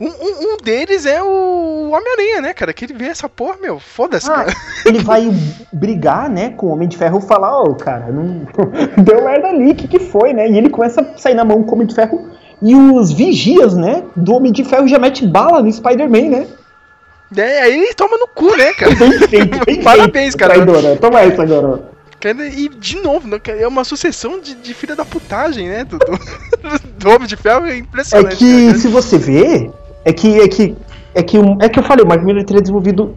Um, 0.00 0.06
um, 0.06 0.52
um 0.54 0.56
deles 0.62 1.06
é 1.06 1.20
o 1.22 1.90
Homem-Aranha, 1.90 2.40
né, 2.40 2.54
cara? 2.54 2.72
Que 2.72 2.84
ele 2.84 2.94
vê 2.94 3.06
essa 3.06 3.28
porra, 3.28 3.56
meu. 3.60 3.80
Foda-se, 3.80 4.30
Ah, 4.30 4.44
cara. 4.44 4.52
ele 4.86 5.00
vai 5.00 5.28
brigar, 5.72 6.28
né, 6.30 6.50
com 6.50 6.66
o 6.66 6.70
Homem 6.70 6.86
de 6.88 6.96
Ferro 6.96 7.18
e 7.18 7.26
falar, 7.26 7.62
ô, 7.62 7.74
cara, 7.74 8.06
não... 8.12 8.46
deu 9.02 9.24
merda 9.24 9.48
ali, 9.48 9.72
o 9.72 9.74
que 9.74 9.88
que 9.88 9.98
foi, 9.98 10.32
né? 10.32 10.48
E 10.48 10.56
ele 10.56 10.70
começa 10.70 11.00
a 11.00 11.18
sair 11.18 11.34
na 11.34 11.44
mão 11.44 11.62
com 11.64 11.70
o 11.72 11.74
Homem 11.74 11.86
de 11.86 11.94
Ferro 11.96 12.28
e 12.62 12.74
os 12.74 13.12
vigias, 13.12 13.74
né, 13.74 14.02
do 14.16 14.34
Homem 14.34 14.52
de 14.52 14.64
Ferro 14.64 14.88
já 14.88 14.98
mete 14.98 15.26
bala 15.26 15.62
no 15.62 15.72
Spider-Man, 15.72 16.30
né? 16.30 16.46
É, 17.36 17.62
aí 17.62 17.74
ele 17.74 17.94
toma 17.94 18.16
no 18.16 18.26
cu, 18.28 18.56
né, 18.56 18.72
cara? 18.72 18.94
Bem 18.94 19.18
feito, 19.28 19.64
bem 19.66 19.80
Parabéns, 19.84 20.34
feito, 20.34 20.38
cara. 20.38 20.54
traidora. 20.54 20.96
Toma 20.96 21.20
essa 21.20 21.42
agora. 21.42 21.90
E 22.56 22.68
de 22.68 22.96
novo, 23.00 23.28
né, 23.28 23.38
é 23.46 23.68
uma 23.68 23.84
sucessão 23.84 24.40
de, 24.40 24.54
de 24.54 24.74
filha 24.74 24.96
da 24.96 25.04
putagem, 25.04 25.68
né? 25.68 25.84
Do, 25.84 25.98
do, 25.98 26.18
do 26.98 27.10
Homem 27.10 27.28
de 27.28 27.36
Ferro 27.36 27.66
é 27.66 27.74
É 27.74 27.78
impressionante. 27.78 28.36
que, 28.36 28.66
cara. 28.66 28.78
se 28.78 28.88
você 28.88 29.18
vê, 29.18 29.70
é 30.04 30.12
que, 30.12 30.40
é 30.40 30.48
que, 30.48 30.76
é 31.14 31.22
que, 31.22 31.38
é 31.60 31.68
que 31.68 31.78
eu 31.78 31.82
falei, 31.84 32.04
o 32.04 32.08
Mark 32.08 32.22
Miller 32.24 32.44
teria 32.44 32.62
desenvolvido 32.62 33.14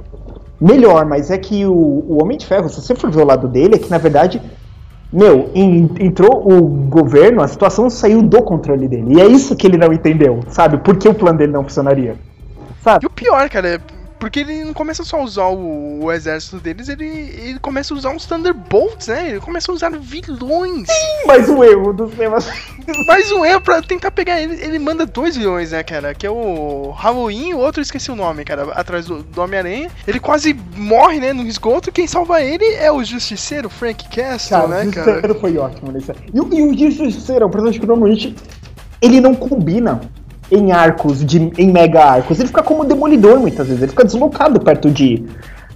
melhor, 0.60 1.06
mas 1.06 1.32
é 1.32 1.38
que 1.38 1.66
o, 1.66 1.72
o 1.74 2.22
Homem 2.22 2.38
de 2.38 2.46
Ferro, 2.46 2.70
se 2.70 2.80
você 2.80 2.94
for 2.94 3.10
ver 3.10 3.22
o 3.22 3.26
lado 3.26 3.48
dele, 3.48 3.76
é 3.76 3.80
que 3.80 3.90
na 3.90 3.98
verdade, 3.98 4.40
meu, 5.12 5.50
en- 5.54 5.90
entrou 6.00 6.48
o 6.52 6.62
governo, 6.62 7.42
a 7.42 7.48
situação 7.48 7.90
saiu 7.90 8.22
do 8.22 8.42
controle 8.42 8.88
dele. 8.88 9.16
E 9.16 9.22
é 9.22 9.26
isso 9.28 9.56
que 9.56 9.68
ele 9.68 9.78
não 9.78 9.92
entendeu, 9.92 10.40
sabe? 10.50 10.78
Por 10.78 10.96
que 10.98 11.08
o 11.10 11.14
plano 11.14 11.38
dele 11.38 11.52
não 11.52 11.64
funcionaria? 11.64 12.16
Sabe? 12.82 13.04
E 13.04 13.08
o 13.08 13.10
pior, 13.10 13.50
cara, 13.50 13.68
é 13.76 13.80
porque 14.22 14.40
ele 14.42 14.64
não 14.64 14.74
começa 14.74 15.04
só 15.04 15.18
a 15.18 15.24
usar 15.24 15.48
o, 15.48 16.04
o 16.06 16.12
exército 16.12 16.58
deles, 16.60 16.88
ele, 16.88 17.06
ele 17.06 17.60
começa 17.60 17.92
a 17.94 17.98
usar 17.98 18.12
uns 18.12 18.26
Thunderbolts, 18.28 19.08
né? 19.08 19.30
Ele 19.32 19.40
começa 19.40 19.72
a 19.72 19.76
usar 19.76 19.90
vilões. 20.00 20.88
Mas 21.26 21.50
o 21.50 21.64
erro 21.64 21.92
dos 21.92 22.14
temas. 22.14 22.48
Mais 23.08 23.32
um 23.32 23.44
erro 23.44 23.62
pra 23.62 23.82
tentar 23.82 24.12
pegar 24.12 24.40
ele. 24.40 24.54
Ele 24.64 24.78
manda 24.78 25.06
dois 25.08 25.36
vilões, 25.36 25.72
né, 25.72 25.82
cara? 25.84 26.14
Que 26.14 26.28
é 26.28 26.30
o 26.32 26.92
Halloween 26.92 27.50
e 27.50 27.54
o 27.56 27.58
outro 27.58 27.82
esqueci 27.82 28.12
o 28.12 28.16
nome, 28.16 28.46
cara. 28.46 28.72
Atrás 28.74 29.08
do, 29.08 29.24
do 29.24 29.42
Homem-Aranha. 29.42 29.90
Ele 30.08 30.20
quase 30.20 30.54
morre, 30.76 31.20
né, 31.20 31.34
no 31.34 31.42
esgoto. 31.48 31.92
Quem 31.92 32.06
salva 32.06 32.42
ele 32.44 32.66
é 32.76 32.92
o 32.92 33.04
Justiceiro, 33.04 33.70
Frank 33.70 34.08
Castle, 34.10 34.50
Cara, 34.58 34.68
né, 34.68 34.86
o 34.88 34.92
cara? 34.92 35.06
Justiceiro 35.14 35.40
foi 35.42 35.58
ótimo 35.58 35.92
nesse. 35.92 36.12
E, 36.34 36.40
o- 36.40 36.54
e 36.54 36.62
o 36.62 36.92
Justiceiro 36.92 37.44
é 37.44 37.48
um 37.48 37.52
personagem 37.52 37.82
que 37.82 37.88
normalmente 37.88 38.36
ele 39.02 39.20
não 39.20 39.34
combina 39.34 40.00
em 40.52 40.72
arcos, 40.72 41.26
de, 41.26 41.52
em 41.58 41.72
mega 41.72 42.04
arcos. 42.04 42.38
Ele 42.40 42.48
fica 42.48 42.62
como 42.62 42.84
demolidor 42.84 43.40
muitas 43.40 43.68
vezes. 43.68 43.82
Ele 43.82 43.92
fica 43.92 44.04
deslocado 44.06 44.60
perto 44.60 44.92
de 44.92 45.24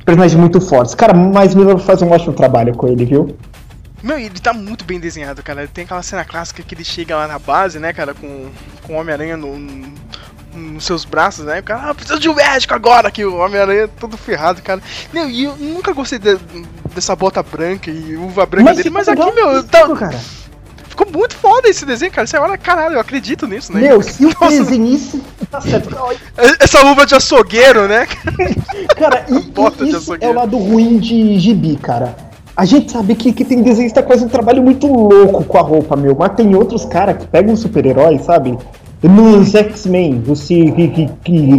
personagens 0.06 0.40
muito 0.40 0.60
fortes. 0.62 0.94
Cara, 0.94 1.14
mas 1.14 1.56
Miller 1.56 1.78
faz 1.78 2.02
um 2.02 2.12
ótimo 2.12 2.34
trabalho 2.34 2.76
com 2.76 2.88
ele, 2.88 3.06
viu? 3.06 3.36
Meu, 4.04 4.20
ele 4.20 4.40
tá 4.40 4.54
muito 4.54 4.86
bem 4.86 5.00
desenhado, 5.00 5.42
cara. 5.42 5.62
Ele 5.62 5.72
tem 5.74 5.84
aquela 5.86 6.04
cena 6.04 6.24
clássica 6.24 6.62
que 6.62 6.76
ele 6.76 6.84
chega 6.84 7.16
lá 7.16 7.28
na 7.28 7.40
base, 7.40 7.80
né, 7.80 7.92
cara, 7.92 8.14
com, 8.14 8.50
com 8.86 8.94
o 8.94 8.98
Homem-Aranha 8.98 9.36
no, 9.38 9.58
no- 9.58 9.94
nos 10.54 10.86
seus 10.86 11.04
braços, 11.04 11.44
né? 11.46 11.60
O 11.60 11.64
cara, 11.64 11.90
ah, 11.90 11.96
preciso 11.96 12.20
de 12.20 12.30
um 12.30 12.36
médico 12.36 12.74
agora, 12.74 13.10
que 13.12 13.26
o 13.26 13.36
Homem-Aranha 13.38 13.84
é 13.84 13.88
todo 13.88 14.16
ferrado, 14.16 14.62
cara. 14.62 14.80
Meu, 15.12 15.28
e 15.30 15.44
eu 15.46 15.56
nunca 15.58 15.92
gostei 15.92 16.20
de- 16.20 16.38
dessa 16.94 17.16
bota 17.16 17.42
branca 17.42 17.90
e 17.90 18.16
uva 18.16 18.46
branca 18.46 18.70
dele, 18.78 18.90
mas 18.92 19.10
aqui, 19.10 19.32
meu, 19.34 19.64
tá, 19.64 19.88
cara. 19.96 20.20
Ficou 20.96 21.12
muito 21.12 21.36
foda 21.36 21.68
esse 21.68 21.86
desenho, 21.86 22.12
cara. 22.12 22.26
Você 22.26 22.38
olha, 22.38 22.58
caralho, 22.58 22.96
eu 22.96 23.00
acredito 23.00 23.46
nisso, 23.46 23.74
né? 23.74 23.82
Meu, 23.82 24.02
se 24.02 24.26
o 24.26 24.30
Nossa, 24.30 24.50
desenhista. 24.50 25.20
Tá 25.52 25.60
certo. 25.62 25.96
Essa 26.60 26.82
luva 26.82 27.06
de 27.06 27.14
açougueiro, 27.14 27.88
né? 27.88 28.08
Cara, 28.98 29.26
e, 29.28 29.40
Bota 29.52 29.84
e 29.84 29.90
de 29.90 29.98
isso 29.98 30.16
é 30.20 30.30
o 30.30 30.34
lado 30.34 30.58
ruim 30.58 30.98
de 30.98 31.38
gibi, 31.40 31.76
cara. 31.76 32.16
A 32.56 32.64
gente 32.64 32.92
sabe 32.92 33.16
que, 33.16 33.34
que 33.34 33.44
tem 33.44 33.62
desenhista 33.62 34.02
que 34.02 34.08
faz 34.08 34.22
um 34.24 34.30
trabalho 34.30 34.64
muito 34.64 34.88
louco 34.88 35.44
com 35.44 35.58
a 35.58 35.62
roupa, 35.62 35.96
meu. 35.98 36.16
Mas 36.18 36.36
tem 36.36 36.56
outros 36.56 36.86
caras 36.86 37.18
que 37.18 37.28
pegam 37.28 37.54
um 37.54 37.58
super-herói, 37.58 38.18
sabe? 38.20 38.58
Nos 39.04 39.54
X-Men, 39.54 40.22
você 40.22 40.72
que, 40.72 40.88
que, 40.88 41.10
que 41.24 41.54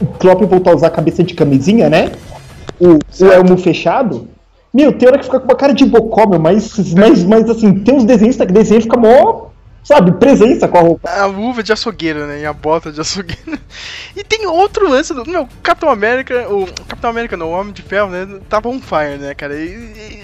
o 0.00 0.06
Klopp 0.18 0.42
voltou 0.42 0.74
a 0.74 0.76
usar 0.76 0.88
a 0.88 0.90
cabeça 0.90 1.24
de 1.24 1.32
camisinha, 1.32 1.88
né? 1.88 2.12
O, 2.78 2.98
o 3.24 3.32
elmo 3.32 3.56
fechado. 3.56 4.28
Meu, 4.76 4.92
tem 4.92 5.08
hora 5.08 5.18
que 5.18 5.24
fica 5.24 5.40
com 5.40 5.46
uma 5.46 5.56
cara 5.56 5.72
de 5.72 5.84
bocó, 5.84 6.28
meu, 6.28 6.38
mas, 6.38 6.76
mas, 6.94 7.24
mas 7.24 7.48
assim, 7.50 7.72
tem 7.80 7.94
uns 7.94 8.04
desenhistas 8.04 8.46
que 8.46 8.52
desenham 8.52 8.80
e 8.80 8.82
fica 8.82 8.98
mó, 8.98 9.46
sabe, 9.82 10.12
presença 10.12 10.68
com 10.68 10.76
a 10.78 10.80
roupa. 10.82 11.08
A 11.08 11.24
luva 11.26 11.62
de 11.62 11.72
açougueiro, 11.72 12.26
né? 12.26 12.40
E 12.40 12.46
a 12.46 12.52
bota 12.52 12.92
de 12.92 13.00
açougueiro. 13.00 13.58
E 14.16 14.24
tem 14.24 14.46
outro 14.46 14.88
lance 14.88 15.12
do. 15.12 15.26
Meu, 15.26 15.46
Capitão 15.62 15.90
América. 15.90 16.48
O 16.48 16.66
Capitão 16.88 17.10
América, 17.10 17.36
não, 17.36 17.48
o 17.48 17.52
Homem 17.52 17.72
de 17.72 17.82
Ferro, 17.82 18.08
né? 18.08 18.26
Tava 18.48 18.68
on 18.68 18.80
fire, 18.80 19.18
né, 19.18 19.34
cara? 19.34 19.54
E, 19.54 19.66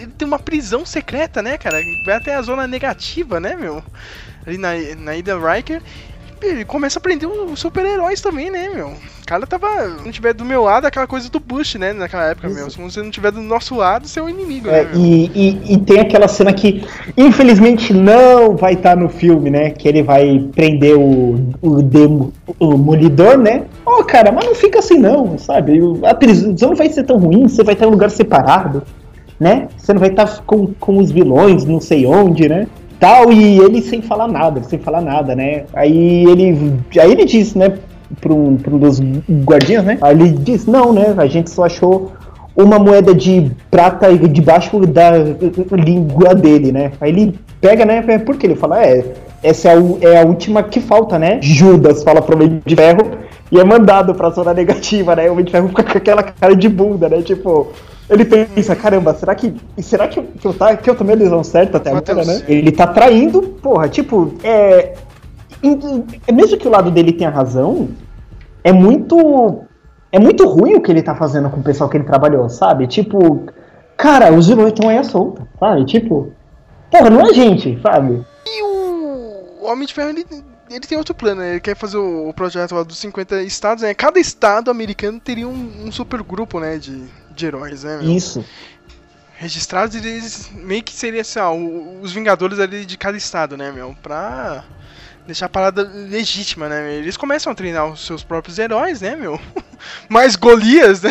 e- 0.03 0.07
tem 0.16 0.26
uma 0.26 0.38
prisão 0.38 0.84
secreta, 0.86 1.42
né, 1.42 1.59
cara? 1.59 1.78
Vai 2.07 2.16
até 2.16 2.34
a 2.34 2.40
zona 2.42 2.66
negativa, 2.66 3.38
né, 3.38 3.55
meu? 3.55 3.82
Ali 4.46 4.57
na, 4.59 4.70
na 4.98 5.14
Ida 5.16 5.36
Riker. 5.38 5.82
Ele 6.43 6.64
começa 6.64 6.99
a 6.99 7.03
prender 7.03 7.28
os 7.28 7.59
super-heróis 7.61 8.20
também, 8.20 8.51
né, 8.51 8.68
meu? 8.74 8.88
O 8.88 9.26
cara 9.26 9.47
tava. 9.47 9.68
Se 9.99 10.05
não 10.05 10.11
tiver 10.12 10.32
do 10.34 10.45
meu 10.45 10.64
lado, 10.64 10.86
aquela 10.86 11.07
coisa 11.07 11.30
do 11.30 11.38
Bush, 11.40 11.76
né? 11.76 11.93
Naquela 11.93 12.24
época, 12.26 12.49
meu. 12.49 12.68
Se 12.70 12.78
você 12.80 13.01
não 13.03 13.11
tiver 13.11 13.30
do 13.30 13.40
nosso 13.40 13.74
lado, 13.76 14.07
você 14.09 14.18
é 14.20 14.22
o 14.22 14.28
inimigo, 14.28 14.68
É, 14.68 14.84
né, 14.84 14.90
e, 14.95 15.30
e, 15.34 15.74
e 15.74 15.78
tem 15.78 16.01
aquela 16.01 16.26
cena 16.28 16.53
que, 16.53 16.84
infelizmente, 17.16 17.93
não 17.95 18.57
vai 18.57 18.74
estar 18.74 18.97
no 18.97 19.09
filme, 19.09 19.51
né? 19.51 19.70
Que 19.70 19.88
ele 19.88 20.03
vai 20.03 20.45
prender 20.55 20.97
o, 20.99 21.51
o, 21.62 21.82
demo, 21.82 22.32
o 22.59 22.76
Molidor, 22.76 23.38
né? 23.38 23.64
Ô, 23.86 24.03
cara, 24.05 24.32
mas 24.32 24.45
não 24.45 24.55
fica 24.55 24.80
assim, 24.80 24.99
não, 24.99 25.38
sabe? 25.38 25.80
O- 25.80 26.01
A 26.05 26.14
prisão 26.14 26.70
não 26.70 26.76
vai 26.76 26.88
ser 26.88 27.05
tão 27.05 27.16
ruim, 27.18 27.49
você 27.49 27.62
vai 27.62 27.74
estar 27.74 27.86
em 27.86 27.88
um 27.88 27.93
lugar 27.93 28.11
separado, 28.11 28.82
né? 29.38 29.68
Você 29.78 29.93
não 29.93 30.01
vai 30.01 30.11
estar 30.11 30.43
com, 30.45 30.68
com 30.78 30.99
os 30.99 31.11
vilões, 31.11 31.64
não 31.64 31.80
sei 31.80 32.07
onde, 32.07 32.49
né? 32.49 32.66
Tal, 33.03 33.32
e 33.32 33.59
ele 33.59 33.82
sem 33.82 34.00
falar 34.00 34.28
nada, 34.28 34.62
sem 34.62 34.78
falar 34.78 35.00
nada, 35.00 35.34
né? 35.34 35.64
Aí 35.74 36.24
ele, 36.24 36.78
aí 37.00 37.11
ele 37.11 37.24
diz, 37.24 37.53
né? 37.53 37.76
Para 38.20 38.32
um, 38.32 38.57
um 38.70 38.78
dos 38.78 39.00
guardiões, 39.44 39.84
né? 39.84 39.98
Aí 40.00 40.14
ele 40.14 40.30
diz: 40.30 40.66
Não, 40.66 40.92
né? 40.92 41.12
A 41.18 41.26
gente 41.26 41.50
só 41.50 41.64
achou 41.64 42.12
uma 42.55 42.78
moeda 42.78 43.12
de 43.12 43.50
prata 43.68 44.16
debaixo 44.16 44.78
da 44.86 45.14
língua 45.72 46.32
dele, 46.32 46.70
né? 46.70 46.92
Aí 47.00 47.11
ele 47.11 47.34
pega, 47.61 47.84
né? 47.84 48.03
Por 48.20 48.36
que 48.36 48.46
ele 48.46 48.55
fala? 48.55 48.80
É, 48.80 49.05
essa 49.42 49.70
é 49.70 49.72
a, 49.72 50.12
é 50.12 50.22
a 50.22 50.24
última 50.24 50.62
que 50.62 50.80
falta, 50.80 51.18
né? 51.18 51.40
Judas 51.42 52.05
fala 52.05 52.22
pro 52.22 52.36
Homem 52.36 52.62
de 52.64 52.76
Ferro 52.76 53.18
e 53.50 53.59
é 53.59 53.64
mandado 53.64 54.14
pra 54.14 54.30
zona 54.30 54.55
negativa, 54.55 55.16
né? 55.16 55.28
O 55.28 55.32
Homem 55.32 55.44
de 55.44 55.50
Ferro 55.50 55.66
fica 55.70 55.82
com 55.82 55.98
aquela 55.98 56.22
cara 56.22 56.55
de 56.55 56.68
bunda, 56.68 57.09
né? 57.09 57.20
Tipo. 57.20 57.72
Ele 58.09 58.24
pensa, 58.24 58.74
caramba, 58.76 59.14
será 59.14 59.34
que. 59.34 59.55
Será 59.78 60.09
que 60.09 60.18
eu, 60.18 60.24
que 60.24 60.46
eu, 60.46 60.55
tá, 60.55 60.76
que 60.76 60.90
eu 60.90 60.94
tomei 60.94 61.14
a 61.14 61.18
decisão 61.18 61.42
certa 61.44 61.78
até 61.78 61.90
agora, 61.90 62.14
Mateus. 62.14 62.26
né? 62.26 62.44
Ele 62.48 62.72
tá 62.72 62.86
traindo, 62.86 63.42
porra, 63.42 63.88
tipo, 63.88 64.34
é. 64.42 64.94
é 66.26 66.32
Mesmo 66.32 66.59
que 66.59 66.68
o 66.68 66.70
lado 66.70 66.90
dele 66.90 67.12
tenha 67.12 67.30
razão, 67.30 67.88
é 68.64 68.72
muito. 68.72 69.64
É 70.11 70.18
muito 70.18 70.46
ruim 70.46 70.74
o 70.74 70.82
que 70.82 70.90
ele 70.90 71.03
tá 71.03 71.14
fazendo 71.14 71.48
com 71.48 71.61
o 71.61 71.62
pessoal 71.62 71.88
que 71.88 71.96
ele 71.96 72.05
trabalhou, 72.05 72.46
sabe? 72.50 72.86
Tipo, 72.86 73.46
cara, 73.96 74.30
os 74.30 74.46
vilões 74.46 74.74
estão 74.74 74.90
aí 74.90 74.98
à 74.98 75.05
solta, 75.05 75.48
sabe? 75.59 75.86
Tipo, 75.86 76.30
porra, 76.90 77.09
não 77.09 77.22
é 77.22 77.32
gente, 77.32 77.80
sabe? 77.80 78.22
E 78.46 78.62
o 78.62 79.64
Homem 79.64 79.86
de 79.86 79.94
Ferro, 79.94 80.11
ele, 80.11 80.26
ele 80.70 80.86
tem 80.86 80.98
outro 80.98 81.14
plano, 81.14 81.40
né? 81.40 81.53
Ele 81.53 81.61
quer 81.61 81.74
fazer 81.74 81.96
o, 81.96 82.28
o 82.28 82.34
projeto 82.34 82.74
lá 82.74 82.82
dos 82.82 82.98
50 82.98 83.40
estados, 83.42 83.82
né? 83.82 83.94
Cada 83.94 84.20
estado 84.20 84.70
americano 84.70 85.18
teria 85.18 85.48
um, 85.48 85.86
um 85.86 85.90
super 85.90 86.22
grupo, 86.22 86.61
né? 86.61 86.76
De, 86.76 87.09
de 87.34 87.46
heróis, 87.46 87.84
né? 87.84 87.98
meu? 87.98 88.10
Isso. 88.10 88.44
Registrados 89.36 89.96
eles 89.96 90.50
meio 90.54 90.82
que 90.82 90.92
seria 90.92 91.22
assim, 91.22 91.40
ó, 91.40 91.52
os 92.00 92.12
Vingadores 92.12 92.60
ali 92.60 92.84
de 92.84 92.96
cada 92.96 93.16
estado, 93.16 93.56
né, 93.56 93.72
meu? 93.72 93.96
Pra 94.00 94.62
deixar 95.26 95.46
a 95.46 95.48
parada 95.48 95.82
legítima, 95.82 96.68
né? 96.68 96.80
meu? 96.82 96.92
Eles 96.92 97.16
começam 97.16 97.52
a 97.52 97.54
treinar 97.54 97.86
os 97.86 98.06
seus 98.06 98.22
próprios 98.22 98.58
heróis, 98.58 99.00
né, 99.00 99.16
meu? 99.16 99.40
Mais 100.08 100.36
Golias, 100.36 101.02
né? 101.02 101.10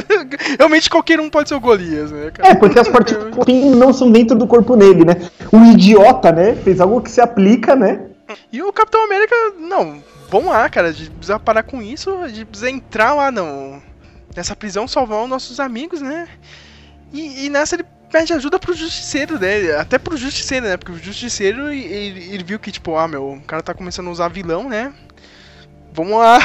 Realmente 0.58 0.88
qualquer 0.88 1.20
um 1.20 1.28
pode 1.28 1.48
ser 1.48 1.54
o 1.54 1.60
Golias, 1.60 2.10
né, 2.10 2.30
cara? 2.30 2.50
É, 2.50 2.54
porque 2.54 2.78
as 2.78 2.88
partículas 2.88 3.34
não 3.76 3.92
são 3.92 4.10
dentro 4.10 4.36
do 4.36 4.46
corpo 4.46 4.76
dele, 4.76 5.04
né? 5.04 5.28
O 5.52 5.58
idiota, 5.72 6.32
né? 6.32 6.54
Fez 6.56 6.80
algo 6.80 7.00
que 7.02 7.10
se 7.10 7.20
aplica, 7.20 7.76
né? 7.76 8.06
E 8.52 8.62
o 8.62 8.72
Capitão 8.72 9.04
América, 9.04 9.34
não, 9.58 10.02
vamos 10.30 10.48
lá, 10.48 10.68
cara, 10.68 10.88
a 10.88 10.92
gente 10.92 11.10
precisa 11.10 11.38
parar 11.38 11.62
com 11.62 11.80
isso, 11.80 12.10
a 12.22 12.28
gente 12.28 12.44
precisa 12.44 12.70
entrar 12.70 13.14
lá 13.14 13.30
no, 13.30 13.80
nessa 14.36 14.54
prisão, 14.54 14.86
salvar 14.86 15.22
os 15.22 15.28
nossos 15.28 15.58
amigos, 15.58 16.00
né? 16.00 16.28
E, 17.12 17.46
e 17.46 17.48
nessa 17.48 17.76
ele 17.76 17.84
pede 18.10 18.32
ajuda 18.32 18.58
pro 18.58 18.74
Justiceiro, 18.74 19.38
né? 19.38 19.72
Até 19.78 19.98
pro 19.98 20.16
Justiceiro, 20.16 20.66
né? 20.66 20.76
Porque 20.76 20.92
o 20.92 20.98
Justiceiro, 21.02 21.68
ele, 21.72 22.28
ele 22.32 22.44
viu 22.44 22.58
que, 22.58 22.70
tipo, 22.70 22.96
ah, 22.96 23.08
meu, 23.08 23.32
o 23.32 23.40
cara 23.40 23.62
tá 23.62 23.74
começando 23.74 24.08
a 24.08 24.12
usar 24.12 24.28
vilão, 24.28 24.68
né? 24.68 24.92
Vamos 25.92 26.18
lá, 26.18 26.38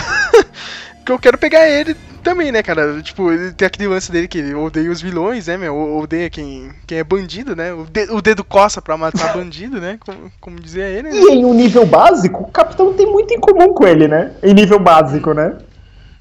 que 1.06 1.12
eu 1.12 1.20
quero 1.20 1.38
pegar 1.38 1.68
ele 1.68 1.94
também, 2.24 2.52
né, 2.54 2.64
cara? 2.64 3.02
Tipo, 3.02 3.32
ele 3.32 3.52
tem 3.52 3.66
aquele 3.66 3.88
lance 3.89 4.10
dele 4.12 4.28
que 4.28 4.38
ele 4.38 4.54
odeia 4.54 4.89
os 4.89 5.02
vilões, 5.02 5.48
né, 5.48 5.58
meu? 5.58 5.76
Odeia 5.98 6.30
quem, 6.30 6.72
quem 6.88 7.00
é 7.00 7.04
bandido, 7.04 7.54
né? 7.56 7.74
O, 7.74 7.84
de- 7.84 8.10
o 8.12 8.22
dedo 8.22 8.44
coça 8.46 8.82
pra 8.82 8.96
matar 8.96 9.34
bandido, 9.36 9.82
né? 9.82 9.98
Como, 10.00 10.32
como 10.39 10.60
dizia 10.60 10.88
ele, 10.88 11.10
né? 11.10 11.16
E 11.16 11.32
em 11.34 11.44
um 11.46 11.54
nível 11.54 11.86
básico, 11.86 12.44
o 12.44 12.52
Capitão 12.52 12.94
tem 12.94 13.06
muito 13.06 13.34
em 13.34 13.39
comum 13.42 13.74
com 13.74 13.86
ele, 13.86 14.08
né? 14.08 14.32
Em 14.42 14.54
nível 14.54 14.80
básico, 14.80 15.34
né? 15.34 15.58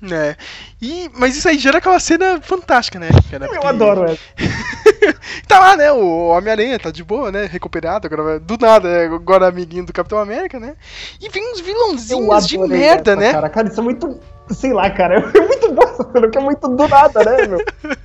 É. 0.03 0.37
E, 0.81 1.11
mas 1.15 1.37
isso 1.37 1.49
aí 1.49 1.59
gera 1.59 1.79
aquela 1.79 2.01
cena 2.01 2.41
fantástica, 2.41 2.99
né? 2.99 3.09
cara? 3.31 3.45
Eu 3.45 3.51
Porque- 3.51 3.67
adoro 3.67 4.05
ela. 4.05 4.19
tá 5.47 5.59
lá, 5.59 5.77
né? 5.77 5.93
O 5.93 6.29
Homem-Aranha 6.29 6.79
tá 6.79 6.91
de 6.91 7.05
boa, 7.05 7.31
né? 7.31 7.47
Recuperado, 7.47 8.07
agora 8.07 8.41
do 8.41 8.57
nada, 8.59 8.89
é 8.89 9.07
agora 9.07 9.49
amiguinho 9.49 9.85
do 9.85 9.93
Capitão 9.93 10.19
América, 10.19 10.59
né? 10.59 10.75
E 11.21 11.29
vem 11.29 11.53
uns 11.53 11.61
vilãozinhos 11.61 12.47
de 12.47 12.59
merda, 12.59 13.13
essa, 13.13 13.21
né? 13.21 13.33
Cara, 13.33 13.49
cara, 13.51 13.69
isso 13.69 13.81
é 13.81 13.83
muito. 13.83 14.21
Sei 14.53 14.73
lá, 14.73 14.91
cara. 14.91 15.21
É 15.35 15.41
muito 15.41 15.73
bom 15.75 16.13
cena, 16.13 16.29
que 16.29 16.39
é 16.39 16.41
muito 16.41 16.67
do 16.69 16.89
nada, 16.89 17.23
né, 17.25 17.47
meu? 17.47 17.59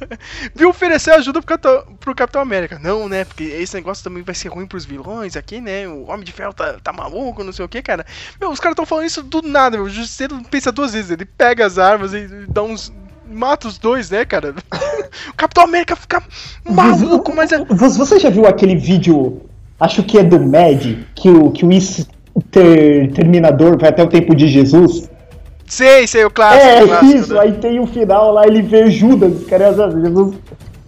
Viu 0.54 0.70
oferecer 0.70 1.12
ajuda 1.12 1.42
pro 1.42 1.48
Capitão, 1.58 1.96
pro 2.00 2.16
Capitão 2.16 2.42
América. 2.42 2.80
Não, 2.82 3.08
né? 3.10 3.24
Porque 3.26 3.44
esse 3.44 3.74
negócio 3.76 4.04
também 4.04 4.22
vai 4.24 4.36
ser 4.36 4.50
ruim 4.50 4.68
pros 4.68 4.86
vilões 4.86 5.36
aqui, 5.36 5.60
né? 5.62 5.88
O 5.88 6.10
Homem 6.10 6.24
de 6.24 6.32
Ferro 6.32 6.54
tá, 6.54 6.76
tá 6.84 6.94
maluco, 6.94 7.44
não 7.44 7.52
sei 7.54 7.66
o 7.66 7.70
que, 7.70 7.82
cara. 7.82 8.06
Meu, 8.40 8.52
os 8.52 8.60
caras 8.60 8.76
tão 8.76 8.86
falando 8.86 9.06
isso 9.06 9.24
do 9.24 9.42
nada, 9.42 9.78
meu. 9.78 9.86
O 9.86 9.90
Justiceiro 9.90 10.38
pensa 10.52 10.72
duas 10.72 10.94
vezes. 10.94 11.12
Ele 11.12 11.26
pega 11.26 11.66
as 11.66 11.78
armas 11.80 12.14
e 12.14 12.28
dá 12.48 12.62
uns. 12.64 12.92
Mata 13.28 13.68
os 13.68 13.78
dois, 13.80 14.10
né, 14.12 14.24
cara? 14.26 14.54
O 15.30 15.34
Capitão 15.36 15.64
América 15.64 15.96
fica 15.96 16.22
maluco, 16.70 17.34
mas 17.34 17.52
é. 17.52 17.58
Vo- 17.64 17.90
Você 17.90 18.20
já 18.20 18.30
viu 18.30 18.46
aquele 18.46 18.76
vídeo, 18.76 19.42
acho 19.80 20.04
que 20.04 20.18
é 20.18 20.24
do 20.24 20.40
Mad, 20.40 20.98
que 21.16 21.30
o, 21.30 21.52
que 21.52 21.66
o 21.66 21.72
Is 21.72 22.06
ter, 22.52 23.12
Terminador 23.14 23.78
vai 23.80 23.90
até 23.90 24.04
o 24.04 24.08
tempo 24.08 24.36
de 24.36 24.48
Jesus? 24.48 25.10
Sei, 25.68 26.06
sei, 26.08 26.24
o 26.26 26.30
clássico. 26.32 26.66
é, 26.66 26.84
o 26.84 26.88
clássico, 26.88 27.18
isso, 27.18 27.34
né? 27.34 27.40
aí 27.40 27.54
tem 27.54 27.80
o 27.80 27.88
final 27.88 28.32
lá, 28.32 28.46
ele 28.46 28.62
vê 28.62 28.90
Judas, 28.90 29.46
cara, 29.46 29.74
Jesus 29.74 30.36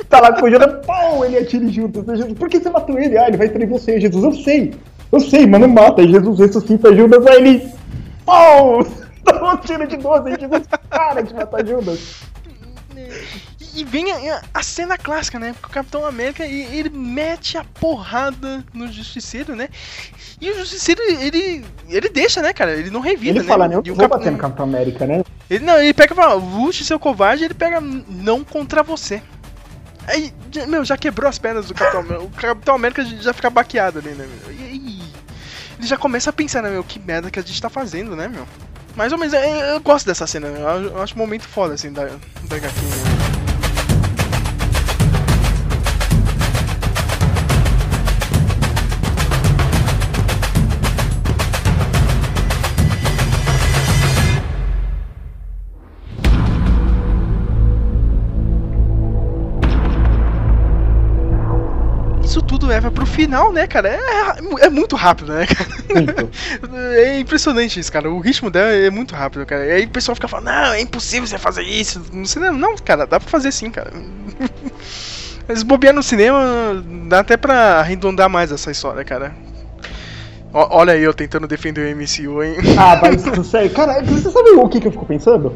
tá 0.08 0.20
lá 0.20 0.34
com 0.34 0.50
Judas, 0.50 0.86
pau, 0.86 1.26
ele 1.26 1.38
atira 1.38 1.66
em 1.66 1.72
Judas. 1.72 2.06
Jesus, 2.06 2.34
Por 2.38 2.48
que 2.48 2.60
você 2.60 2.70
matou 2.70 2.98
ele? 2.98 3.18
Ah, 3.18 3.28
ele 3.28 3.38
vai 3.38 3.50
trair 3.50 3.68
você, 3.68 4.00
Jesus, 4.00 4.24
eu 4.24 4.34
sei, 4.44 4.74
eu 5.12 5.20
sei, 5.20 5.48
mas 5.48 5.62
não 5.62 5.68
mata, 5.68 6.02
Aí 6.02 6.10
Jesus 6.10 6.40
ressuscita 6.40 6.96
Judas, 6.96 7.26
aí 7.26 7.38
ele, 7.38 7.70
pau, 8.26 8.86
dá 9.26 9.54
um 9.54 9.58
tiro 9.58 9.88
de 9.88 9.98
12, 9.98 10.30
aí 10.30 10.40
Jesus 10.40 10.64
para 10.90 11.22
de 11.22 11.34
matar 11.34 11.66
Judas. 11.66 12.28
E 13.78 13.84
vem 13.84 14.12
a, 14.12 14.42
a 14.56 14.64
cena 14.64 14.98
clássica, 14.98 15.38
né? 15.38 15.54
Porque 15.54 15.68
o 15.68 15.74
Capitão 15.74 16.04
América 16.04 16.44
e- 16.46 16.76
ele 16.80 16.90
mete 16.90 17.60
a 17.60 17.64
porrada 17.64 18.66
no 18.74 18.92
Justiceiro, 18.92 19.56
né? 19.56 19.70
E 20.42 20.50
o 20.50 20.58
Justiceiro, 20.58 21.00
ele. 21.04 21.64
ele 21.88 22.10
deixa, 22.10 22.42
né, 22.42 22.54
cara? 22.54 22.74
Ele 22.76 22.90
não 22.90 23.00
revida, 23.02 23.38
Ele 23.38 23.40
né? 23.42 23.46
fala, 23.46 23.68
né, 23.68 23.76
eu 23.76 23.84
E 23.86 23.92
o 23.92 23.96
vou 23.96 24.10
Cap- 24.10 24.18
bater 24.20 24.32
no 24.32 24.40
Capitão 24.40 24.66
América, 24.66 25.06
né? 25.06 25.24
Ele, 25.48 25.64
não, 25.64 25.78
ele 25.80 25.94
pega 25.94 26.12
e 26.12 26.16
fala, 26.16 26.34
lute 26.34 26.84
seu 26.84 27.00
covarde, 27.00 27.44
ele 27.46 27.54
pega 27.54 27.80
não 27.80 28.44
contra 28.44 28.82
você. 28.82 29.22
Aí, 30.08 30.34
meu, 30.68 30.84
já 30.84 30.98
quebrou 30.98 31.30
as 31.30 31.38
pernas 31.38 31.68
do 31.68 31.74
Capitão 31.76 32.00
América. 32.00 32.24
O 32.26 32.30
Capitão 32.32 32.76
América 32.76 33.06
já 33.06 33.32
fica 33.34 33.50
baqueado 33.50 34.00
ali, 34.00 34.10
né, 34.10 34.26
meu? 34.26 34.54
E 34.54 35.04
ele 35.78 35.86
já 35.88 35.98
começa 35.98 36.32
a 36.32 36.34
pensar, 36.34 36.64
né, 36.64 36.70
meu, 36.72 36.84
que 36.84 36.98
merda 36.98 37.30
que 37.30 37.38
a 37.38 37.44
gente 37.44 37.62
tá 37.62 37.70
fazendo, 37.70 38.16
né, 38.16 38.28
meu? 38.28 38.48
Mais 38.96 39.12
ou 39.12 39.20
menos, 39.20 39.34
eu, 39.36 39.40
eu 39.42 39.80
gosto 39.82 40.08
dessa 40.08 40.26
cena, 40.26 40.50
meu. 40.50 40.62
Eu, 40.62 40.84
eu 40.96 41.02
acho 41.04 41.14
um 41.14 41.20
momento 41.20 41.44
foda, 41.44 41.76
assim, 41.76 41.92
da, 41.94 42.06
da 42.06 42.56
HQ, 42.56 42.82
né? 42.82 43.17
Final, 63.18 63.52
né, 63.52 63.66
cara? 63.68 63.90
É, 63.90 64.66
é 64.66 64.70
muito 64.70 64.96
rápido, 64.96 65.34
né, 65.34 65.46
cara? 65.48 65.70
Muito. 65.94 66.30
É 66.96 67.20
impressionante 67.20 67.80
isso, 67.80 67.92
cara. 67.92 68.10
O 68.12 68.20
ritmo 68.20 68.50
dela 68.52 68.70
é 68.72 68.90
muito 68.90 69.16
rápido, 69.16 69.46
cara. 69.46 69.66
E 69.66 69.72
aí 69.72 69.86
o 69.86 69.90
pessoal 69.90 70.16
fica 70.16 70.28
falando, 70.28 70.46
não, 70.46 70.74
é 70.74 70.82
impossível 70.82 71.28
você 71.28 71.38
fazer 71.38 71.64
isso. 71.64 72.02
No 72.14 72.26
cinema, 72.26 72.58
não, 72.58 72.76
cara, 72.78 73.06
dá 73.08 73.20
pra 73.20 73.30
fazer 73.30 73.52
sim, 73.52 73.70
cara. 73.72 73.92
Mas 75.48 75.64
bobear 75.64 75.94
no 75.94 76.04
cinema, 76.04 76.84
dá 77.08 77.20
até 77.20 77.38
pra 77.38 77.80
arredondar 77.80 78.30
mais 78.30 78.52
essa 78.52 78.70
história, 78.70 79.04
cara. 79.04 79.34
Ó- 80.54 80.68
olha 80.80 80.94
aí 80.94 81.02
eu 81.04 81.14
tentando 81.14 81.48
defender 81.48 81.94
o 81.94 81.96
MCU, 81.98 82.44
hein? 82.44 82.56
Ah, 82.78 83.00
mas 83.02 83.22
sério, 83.48 83.70
cara, 83.72 84.02
você 84.04 84.30
sabe 84.30 84.50
o 84.52 84.68
que, 84.70 84.80
que 84.80 84.88
eu 84.88 84.92
fico 84.92 85.06
pensando? 85.06 85.56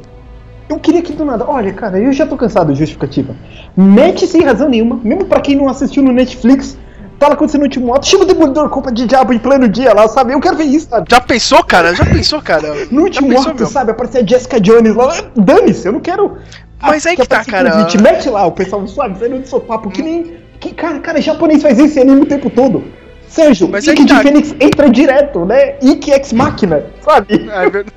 Eu 0.70 0.80
queria 0.80 1.01
que 1.01 1.12
do 1.12 1.26
nada, 1.26 1.45
olha, 1.45 1.74
cara, 1.74 1.99
eu 1.99 2.14
já 2.14 2.26
tô 2.26 2.38
cansado 2.38 2.72
de 2.72 2.80
justificativa. 2.80 3.36
Mete 3.76 4.26
sem 4.26 4.41
razão 4.43 4.70
nenhuma, 4.70 4.99
mesmo 5.03 5.26
pra 5.26 5.41
quem 5.41 5.55
não 5.55 5.68
assistiu 5.68 6.01
no 6.03 6.14
Netflix, 6.14 6.78
tá 7.22 7.28
lá 7.28 7.34
acontecendo 7.36 7.61
no 7.61 7.65
último 7.67 7.93
ato, 7.93 8.07
chama 8.07 8.24
o 8.24 8.28
Demolidor 8.28 8.67
culpa 8.69 8.91
de 8.91 9.05
diabo 9.05 9.32
em 9.32 9.38
pleno 9.38 9.69
dia 9.69 9.93
lá, 9.93 10.07
sabe? 10.07 10.34
Eu 10.34 10.39
quero 10.39 10.57
ver 10.57 10.63
isso, 10.63 10.89
sabe? 10.89 11.05
Já 11.09 11.22
pensou, 11.22 11.63
cara? 11.63 11.93
Já 11.93 12.03
pensou, 12.03 12.41
cara? 12.41 12.74
No 12.89 13.03
último 13.03 13.30
pensou, 13.30 13.51
ato, 13.51 13.59
meu? 13.59 13.67
sabe? 13.67 13.91
Aparecer 13.91 14.24
a 14.24 14.26
Jessica 14.26 14.59
Jones 14.59 14.95
lá, 14.95 15.13
dane-se, 15.36 15.88
eu 15.88 15.93
não 15.93 15.99
quero. 15.99 16.38
Mas 16.82 17.05
aí 17.05 17.15
que 17.15 17.28
tá, 17.28 17.45
cara. 17.45 17.86
Te 17.86 18.01
mete 18.01 18.28
lá, 18.28 18.45
o 18.47 18.51
pessoal 18.51 18.86
suave, 18.88 19.19
saindo 19.19 19.39
do 19.39 19.47
sofá, 19.47 19.78
porque 19.78 20.01
nem. 20.01 20.41
Que, 20.59 20.74
cara, 20.74 20.99
cara, 20.99 21.22
japonês 21.22 21.61
faz 21.61 21.78
esse 21.78 21.99
anime 21.99 22.22
o 22.22 22.26
tempo 22.26 22.49
todo. 22.49 22.84
Sérgio, 23.28 23.69
Mas 23.69 23.88
aí 23.88 23.95
que 23.95 24.03
de 24.03 24.13
tá. 24.13 24.22
Fênix 24.22 24.53
entra 24.59 24.89
direto, 24.89 25.45
né? 25.45 25.76
Ike 25.82 26.11
Ex 26.11 26.34
Machina, 26.34 26.84
sabe? 27.01 27.47
É 27.49 27.69
verdade. 27.69 27.93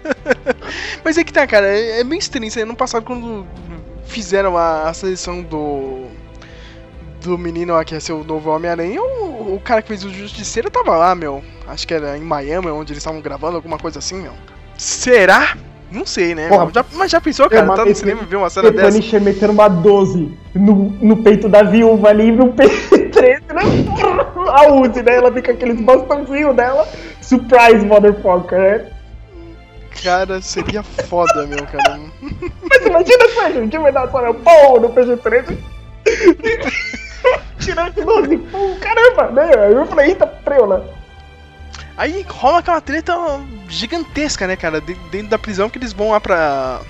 Mas 1.05 1.19
é 1.19 1.25
que 1.25 1.33
tá, 1.33 1.45
cara, 1.47 1.67
é 1.67 2.01
é 2.01 2.05
bem 2.05 2.19
estranho. 2.19 2.47
Isso 2.47 2.59
aí, 2.59 2.63
Ano 2.63 2.77
passado, 2.77 3.05
quando 3.05 3.45
fizeram 4.05 4.57
a, 4.57 4.89
a 4.89 4.95
seleção 4.95 5.43
do. 5.43 6.05
Do 7.25 7.39
menino 7.39 7.73
lá 7.73 7.83
que 7.85 7.95
ia 7.95 8.01
ser 8.01 8.13
o 8.13 8.23
novo 8.23 8.51
Homem-Aranha, 8.51 9.01
o, 9.01 9.55
o 9.55 9.61
cara 9.65 9.81
que 9.81 9.89
fez 9.89 10.05
o 10.05 10.11
Justiceiro 10.13 10.71
tava 10.71 10.95
lá, 10.95 11.15
meu. 11.15 11.43
Acho 11.67 11.89
que 11.89 11.95
era 11.95 12.19
em 12.19 12.21
Miami, 12.21 12.69
onde 12.69 12.93
eles 12.93 13.01
estavam 13.01 13.21
gravando, 13.23 13.57
alguma 13.57 13.79
coisa 13.79 13.99
assim, 13.99 14.21
meu. 14.21 14.33
Será? 14.77 15.57
Não 15.91 16.05
sei, 16.05 16.35
né? 16.35 16.49
Porra. 16.49 16.71
Já- 16.75 16.85
mas 16.93 17.11
já 17.11 17.21
pensou, 17.21 17.49
cara? 17.49 17.67
Tá 17.75 17.85
no 17.85 17.95
cinema 17.95 18.23
e 18.23 18.27
ver 18.27 18.37
uma 18.37 18.51
cena 18.51 18.71
dessa? 18.71 18.91
Punisher 18.91 19.21
metendo 19.23 19.53
uma 19.53 19.69
12 19.69 20.37
no, 20.55 20.75
no 21.01 21.17
peito 21.23 21.49
da 21.49 21.63
viúva 21.63 22.09
ali, 22.09 22.31
no 22.31 22.53
peito 22.53 22.75
13, 23.11 23.43
né? 23.55 23.63
A 24.49 24.73
Uzi, 24.75 25.03
né? 25.03 25.17
Ela 25.17 25.33
fica 25.33 25.53
com 25.53 25.57
aqueles 25.59 25.81
bastãozinhos 25.81 26.55
dela. 26.55 26.87
Surprise, 27.23 27.87
motherfucker, 27.87 28.59
né? 28.59 28.91
Cara, 30.03 30.43
seria 30.43 30.83
foda, 30.83 31.47
meu, 31.47 31.65
cara. 31.65 32.01
Mas 32.21 32.85
imagina 32.87 33.29
só, 33.35 33.51
gente, 33.51 33.79
vai 33.79 33.93
dar 33.93 34.11
só 34.11 34.33
pô, 34.35 34.81
no 34.81 34.91
peito 34.91 35.17
13. 35.17 35.59
Tirando 37.59 37.95
de 37.95 38.05
12, 38.05 38.37
pô, 38.39 38.77
caramba, 38.81 39.31
né? 39.31 39.73
Eu 39.73 39.87
falei, 39.87 40.09
eita, 40.11 40.27
preula. 40.27 40.85
Aí 41.97 42.25
rola 42.29 42.59
aquela 42.59 42.81
treta 42.81 43.15
gigantesca, 43.69 44.47
né, 44.47 44.57
cara? 44.57 44.81
de- 44.81 44.95
Dentro 45.11 45.29
da 45.29 45.39
prisão 45.39 45.71
que 45.71 45.79
eles 45.79 45.93
vão 45.93 46.11
lá 46.11 46.21
pra. 46.21 46.81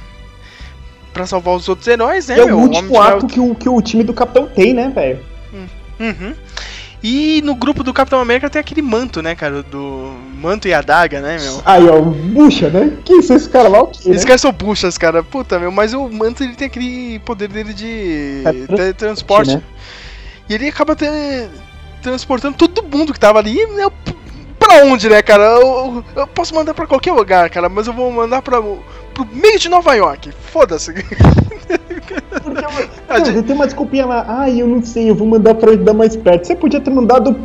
pra 1.12 1.26
salvar 1.26 1.54
os 1.54 1.68
outros 1.68 1.86
heróis, 1.86 2.26
né, 2.28 2.38
É 2.40 2.44
meu? 2.46 2.56
o 2.56 2.62
último 2.62 2.88
Ferro 2.94 3.02
ato 3.02 3.26
que 3.26 3.38
o, 3.38 3.54
que 3.54 3.68
o 3.68 3.80
time 3.82 4.02
do 4.02 4.14
capitão 4.14 4.46
tem, 4.46 4.72
né, 4.74 4.90
velho? 4.94 5.20
Uhum. 6.00 6.34
E 7.06 7.42
no 7.44 7.54
grupo 7.54 7.84
do 7.84 7.92
Capitão 7.92 8.18
América 8.18 8.48
tem 8.50 8.58
aquele 8.58 8.80
manto, 8.82 9.20
né, 9.22 9.34
cara? 9.34 9.62
Do 9.62 10.14
manto 10.40 10.66
e 10.66 10.72
adaga, 10.74 11.20
né, 11.20 11.36
meu? 11.38 11.60
Aí, 11.64 11.86
ó, 11.88 12.00
bucha, 12.00 12.70
né? 12.70 12.96
Que 13.04 13.12
isso, 13.16 13.32
esse 13.34 13.48
cara 13.48 13.68
lá, 13.68 13.82
o 13.82 13.88
quê? 13.88 13.98
Esses 14.08 14.22
Né? 14.22 14.26
caras 14.26 14.40
são 14.40 14.50
buchas, 14.50 14.96
cara. 14.98 15.22
Puta, 15.22 15.58
meu. 15.58 15.70
Mas 15.70 15.92
o 15.92 16.08
manto 16.08 16.42
ele 16.42 16.54
tem 16.56 16.66
aquele 16.66 17.18
poder 17.20 17.48
dele 17.48 17.74
de 17.74 18.42
É 18.44 18.52
teletransporte. 18.74 19.54
né? 19.56 19.62
E 20.48 20.54
ele 20.54 20.68
acaba 20.68 20.96
transportando 22.02 22.56
todo 22.56 22.82
mundo 22.82 23.12
que 23.12 23.20
tava 23.20 23.38
ali. 23.38 23.64
Né, 23.66 23.86
pra 24.58 24.84
onde, 24.84 25.08
né, 25.08 25.22
cara? 25.22 25.42
Eu, 25.44 26.04
eu 26.16 26.26
posso 26.26 26.54
mandar 26.54 26.74
pra 26.74 26.86
qualquer 26.86 27.12
lugar, 27.12 27.48
cara, 27.50 27.68
mas 27.68 27.86
eu 27.86 27.92
vou 27.92 28.10
mandar 28.10 28.42
pra, 28.42 28.60
pro 28.60 29.26
meio 29.32 29.58
de 29.58 29.68
Nova 29.68 29.94
York. 29.94 30.30
Foda-se. 30.32 30.92
Cara, 33.08 33.24
gente- 33.24 33.42
tem 33.42 33.54
uma 33.54 33.66
desculpinha 33.66 34.06
lá, 34.06 34.24
ai, 34.28 34.60
eu 34.60 34.66
não 34.66 34.82
sei, 34.82 35.10
eu 35.10 35.14
vou 35.14 35.26
mandar 35.26 35.54
pra 35.54 35.70
ajudar 35.70 35.94
mais 35.94 36.16
perto. 36.16 36.46
Você 36.46 36.54
podia 36.56 36.80
ter 36.80 36.90
mandado 36.90 37.36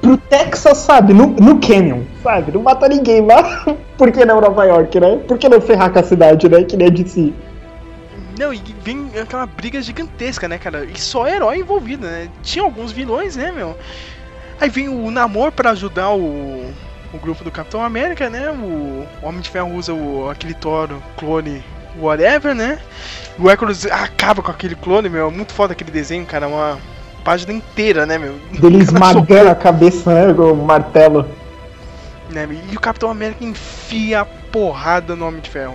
pro 0.00 0.16
Texas, 0.16 0.78
sabe? 0.78 1.12
No, 1.12 1.26
no 1.28 1.58
Canyon, 1.60 2.02
sabe? 2.22 2.52
Não 2.52 2.62
mata 2.62 2.88
ninguém 2.88 3.24
lá. 3.24 3.64
Por 3.98 4.12
que 4.12 4.24
não 4.24 4.40
Nova 4.40 4.64
York, 4.64 5.00
né? 5.00 5.18
Por 5.26 5.38
que 5.38 5.48
não 5.48 5.60
ferrar 5.60 5.90
com 5.92 5.98
a 5.98 6.02
cidade, 6.04 6.48
né? 6.48 6.62
Que 6.62 6.76
nem 6.76 6.86
a 6.86 6.90
de 6.90 7.08
si. 7.08 7.34
Não, 8.38 8.54
e 8.54 8.62
vem 8.84 9.10
aquela 9.20 9.46
briga 9.46 9.82
gigantesca, 9.82 10.46
né, 10.46 10.58
cara? 10.58 10.84
E 10.84 10.98
só 11.00 11.26
herói 11.26 11.58
envolvido, 11.58 12.06
né? 12.06 12.28
Tinha 12.42 12.64
alguns 12.64 12.92
vilões, 12.92 13.34
né, 13.36 13.50
meu? 13.50 13.76
Aí 14.60 14.68
vem 14.70 14.88
o 14.88 15.10
Namor 15.10 15.50
pra 15.52 15.70
ajudar 15.70 16.10
o, 16.10 16.72
o 17.12 17.18
grupo 17.20 17.42
do 17.42 17.50
Capitão 17.50 17.82
América, 17.82 18.30
né? 18.30 18.50
O 18.50 19.06
Homem 19.22 19.40
de 19.40 19.50
Ferro 19.50 19.74
usa 19.74 19.92
o, 19.92 20.28
aquele 20.30 20.54
Toro, 20.54 21.02
clone, 21.16 21.62
whatever, 21.98 22.54
né? 22.54 22.78
O 23.38 23.50
Hércules 23.50 23.86
acaba 23.86 24.42
com 24.42 24.50
aquele 24.50 24.74
clone, 24.76 25.08
meu. 25.08 25.30
Muito 25.30 25.52
foda 25.52 25.72
aquele 25.72 25.90
desenho, 25.90 26.24
cara. 26.24 26.46
Uma 26.48 26.78
página 27.24 27.52
inteira, 27.52 28.06
né, 28.06 28.18
meu? 28.18 28.34
Dele 28.60 28.82
O 28.82 28.86
cara 28.86 28.92
esmagando 28.96 29.50
a 29.50 29.54
cabeça, 29.54 30.12
né? 30.14 30.32
Com 30.32 30.52
o 30.52 30.64
martelo. 30.64 31.26
né? 32.30 32.48
E 32.70 32.76
o 32.76 32.80
Capitão 32.80 33.10
América 33.10 33.44
enfia 33.44 34.20
a 34.20 34.24
porrada 34.24 35.16
no 35.16 35.26
Homem 35.26 35.40
de 35.40 35.50
Ferro. 35.50 35.74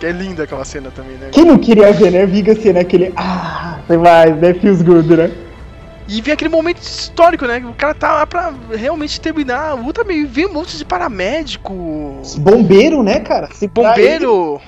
Que 0.00 0.06
é 0.06 0.12
linda 0.12 0.44
aquela 0.44 0.64
cena 0.64 0.90
também, 0.90 1.16
né? 1.18 1.28
Quem 1.30 1.44
não 1.44 1.58
queria 1.58 1.92
ver, 1.92 2.10
né? 2.10 2.24
Viga 2.24 2.52
assim, 2.52 2.72
né? 2.72 2.80
Aquele, 2.80 3.12
ah, 3.16 3.78
você 3.86 3.98
vai, 3.98 4.32
né? 4.32 4.54
Feels 4.54 4.80
good, 4.80 5.14
né? 5.14 5.30
E 6.08 6.20
vem 6.22 6.32
aquele 6.32 6.48
momento 6.50 6.78
histórico, 6.82 7.44
né? 7.46 7.62
O 7.64 7.74
cara 7.74 7.94
tá 7.94 8.14
lá 8.14 8.26
pra 8.26 8.52
realmente 8.72 9.20
terminar 9.20 9.68
a 9.68 9.74
luta, 9.74 10.02
meio 10.02 10.26
vem 10.26 10.46
um 10.46 10.52
monte 10.54 10.76
de 10.76 10.84
paramédico, 10.86 12.20
Bombeiro, 12.38 13.02
né, 13.02 13.20
cara? 13.20 13.48
Se 13.52 13.68
bombeiro. 13.68 14.60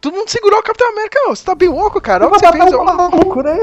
Todo 0.00 0.16
mundo 0.16 0.28
segurou 0.28 0.58
o 0.58 0.62
Capitão 0.62 0.88
América, 0.90 1.18
ô, 1.28 1.36
você 1.36 1.44
tá 1.44 1.54
bem 1.54 1.68
louco, 1.68 2.00
cara. 2.00 2.24
Olha 2.26 2.30
o 2.30 2.34
que 2.34 2.40
você 2.40 2.46
matar 2.46 2.64
fez, 2.64 2.74
um 2.74 2.80
ó. 2.80 2.84
maluco, 2.84 3.42
né? 3.42 3.58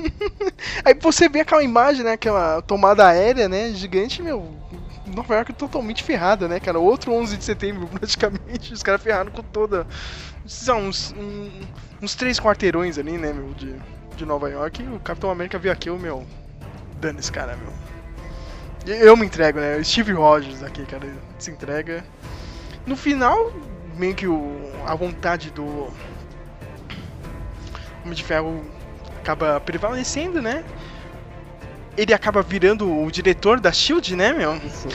Aí 0.84 0.94
você 1.00 1.28
vê 1.28 1.40
aquela 1.40 1.62
imagem, 1.62 2.02
né? 2.02 2.12
Aquela 2.12 2.60
tomada 2.62 3.06
aérea, 3.06 3.48
né? 3.48 3.70
Gigante, 3.72 4.22
meu. 4.22 4.44
Nova 5.14 5.34
York 5.34 5.52
totalmente 5.54 6.02
ferrada, 6.02 6.48
né, 6.48 6.58
cara? 6.60 6.78
Outro 6.78 7.12
11 7.12 7.36
de 7.36 7.44
setembro, 7.44 7.86
praticamente. 7.98 8.72
Os 8.72 8.82
caras 8.82 9.02
ferraram 9.02 9.30
com 9.30 9.42
toda. 9.42 9.86
Lá, 10.66 10.74
uns, 10.76 11.14
um- 11.16 11.50
uns 12.02 12.14
três 12.14 12.38
quarteirões 12.40 12.98
ali, 12.98 13.16
né, 13.18 13.32
meu? 13.32 13.52
De, 13.54 13.74
de 14.16 14.24
Nova 14.26 14.48
York. 14.50 14.82
E 14.82 14.86
o 14.88 15.00
Capitão 15.00 15.30
América 15.30 15.58
veio 15.58 15.72
aqui, 15.72 15.88
o 15.90 15.98
meu. 15.98 16.26
Dane 17.00 17.18
esse 17.20 17.32
cara, 17.32 17.56
meu. 17.56 17.72
Eu 18.86 19.16
me 19.16 19.24
entrego, 19.26 19.58
né? 19.60 19.82
Steve 19.82 20.12
Rogers 20.12 20.62
aqui, 20.62 20.84
cara. 20.84 21.08
Se 21.38 21.50
entrega. 21.50 22.04
No 22.86 22.96
final, 22.96 23.50
meio 23.96 24.14
que 24.14 24.26
o, 24.26 24.60
a 24.86 24.94
vontade 24.94 25.50
do 25.50 25.90
Homem 28.02 28.14
de 28.14 28.22
Ferro 28.22 28.62
acaba 29.20 29.58
prevalecendo, 29.60 30.42
né? 30.42 30.62
Ele 31.96 32.12
acaba 32.12 32.42
virando 32.42 32.90
o 32.90 33.10
diretor 33.10 33.60
da 33.60 33.72
Shield, 33.72 34.16
né, 34.16 34.32
meu? 34.32 34.56
Isso. 34.56 34.88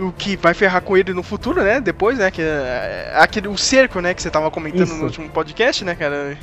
O 0.00 0.10
que 0.10 0.36
vai 0.36 0.54
ferrar 0.54 0.82
com 0.82 0.96
ele 0.96 1.12
no 1.12 1.22
futuro, 1.22 1.62
né? 1.62 1.80
Depois, 1.80 2.18
né? 2.18 2.30
Que 2.30 2.42
é 2.42 3.12
aquele 3.14 3.48
o 3.48 3.56
cerco, 3.56 4.00
né? 4.00 4.14
Que 4.14 4.22
você 4.22 4.30
tava 4.30 4.50
comentando 4.50 4.86
Isso. 4.86 4.96
no 4.96 5.04
último 5.04 5.28
podcast, 5.28 5.84
né, 5.84 5.94
cara? 5.94 6.36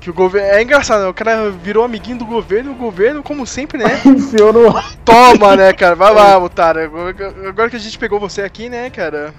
Que 0.00 0.08
o 0.08 0.14
governo. 0.14 0.48
É 0.48 0.62
engraçado, 0.62 1.08
o 1.08 1.14
cara 1.14 1.50
virou 1.50 1.84
amiguinho 1.84 2.18
do 2.18 2.26
governo, 2.26 2.70
e 2.70 2.74
o 2.74 2.76
governo, 2.76 3.22
como 3.22 3.46
sempre, 3.46 3.78
né? 3.78 4.00
Enfiou 4.06 4.52
no. 4.52 4.74
Toma, 5.04 5.56
né, 5.56 5.72
cara? 5.72 5.94
Vai 5.94 6.12
lá, 6.14 6.38
otário. 6.42 6.82
Agora, 6.82 7.14
agora 7.48 7.70
que 7.70 7.76
a 7.76 7.80
gente 7.80 7.98
pegou 7.98 8.20
você 8.20 8.42
aqui, 8.42 8.68
né, 8.68 8.88
cara? 8.90 9.34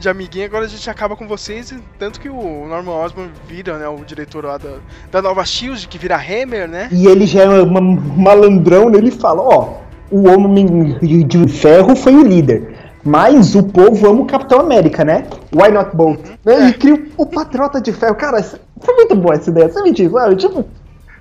De 0.00 0.08
amiguinho, 0.08 0.46
agora 0.46 0.64
a 0.64 0.68
gente 0.68 0.88
acaba 0.88 1.14
com 1.14 1.28
vocês. 1.28 1.74
Tanto 1.98 2.18
que 2.18 2.28
o 2.30 2.66
Norman 2.66 2.92
Osborn 3.04 3.30
vira, 3.46 3.76
né, 3.78 3.86
o 3.86 4.02
diretor 4.04 4.44
lá 4.46 4.56
da, 4.56 4.76
da 5.12 5.20
nova 5.20 5.44
Shield, 5.44 5.86
que 5.88 5.98
vira 5.98 6.16
Hammer, 6.16 6.66
né? 6.66 6.88
E 6.90 7.06
ele 7.06 7.26
já 7.26 7.42
é 7.42 7.60
uma- 7.62 7.80
um 7.80 7.96
malandrão, 8.16 8.88
né? 8.88 8.96
ele 8.96 9.10
fala, 9.10 9.42
ó, 9.42 9.74
o 10.10 10.26
Homem 10.26 10.96
de 11.02 11.48
Ferro 11.48 11.94
foi 11.94 12.14
o 12.14 12.22
líder. 12.22 12.74
Mas 13.04 13.54
o 13.54 13.62
povo 13.62 14.08
ama 14.08 14.22
o 14.22 14.26
Capitão 14.26 14.60
América, 14.60 15.04
né? 15.04 15.26
Why 15.54 15.70
not 15.70 15.94
both? 15.94 16.20
Né? 16.44 16.68
E 16.68 16.72
cria 16.74 17.02
o 17.16 17.26
Patriota 17.26 17.80
de 17.80 17.92
Ferro. 17.92 18.14
Cara, 18.14 18.42
foi 18.42 18.94
muito 18.94 19.14
boa 19.16 19.34
essa 19.34 19.50
ideia. 19.50 19.68
Você 19.70 19.82
me 19.82 19.92
diz, 19.92 20.10
sabe? 20.12 20.36
Tipo, 20.36 20.64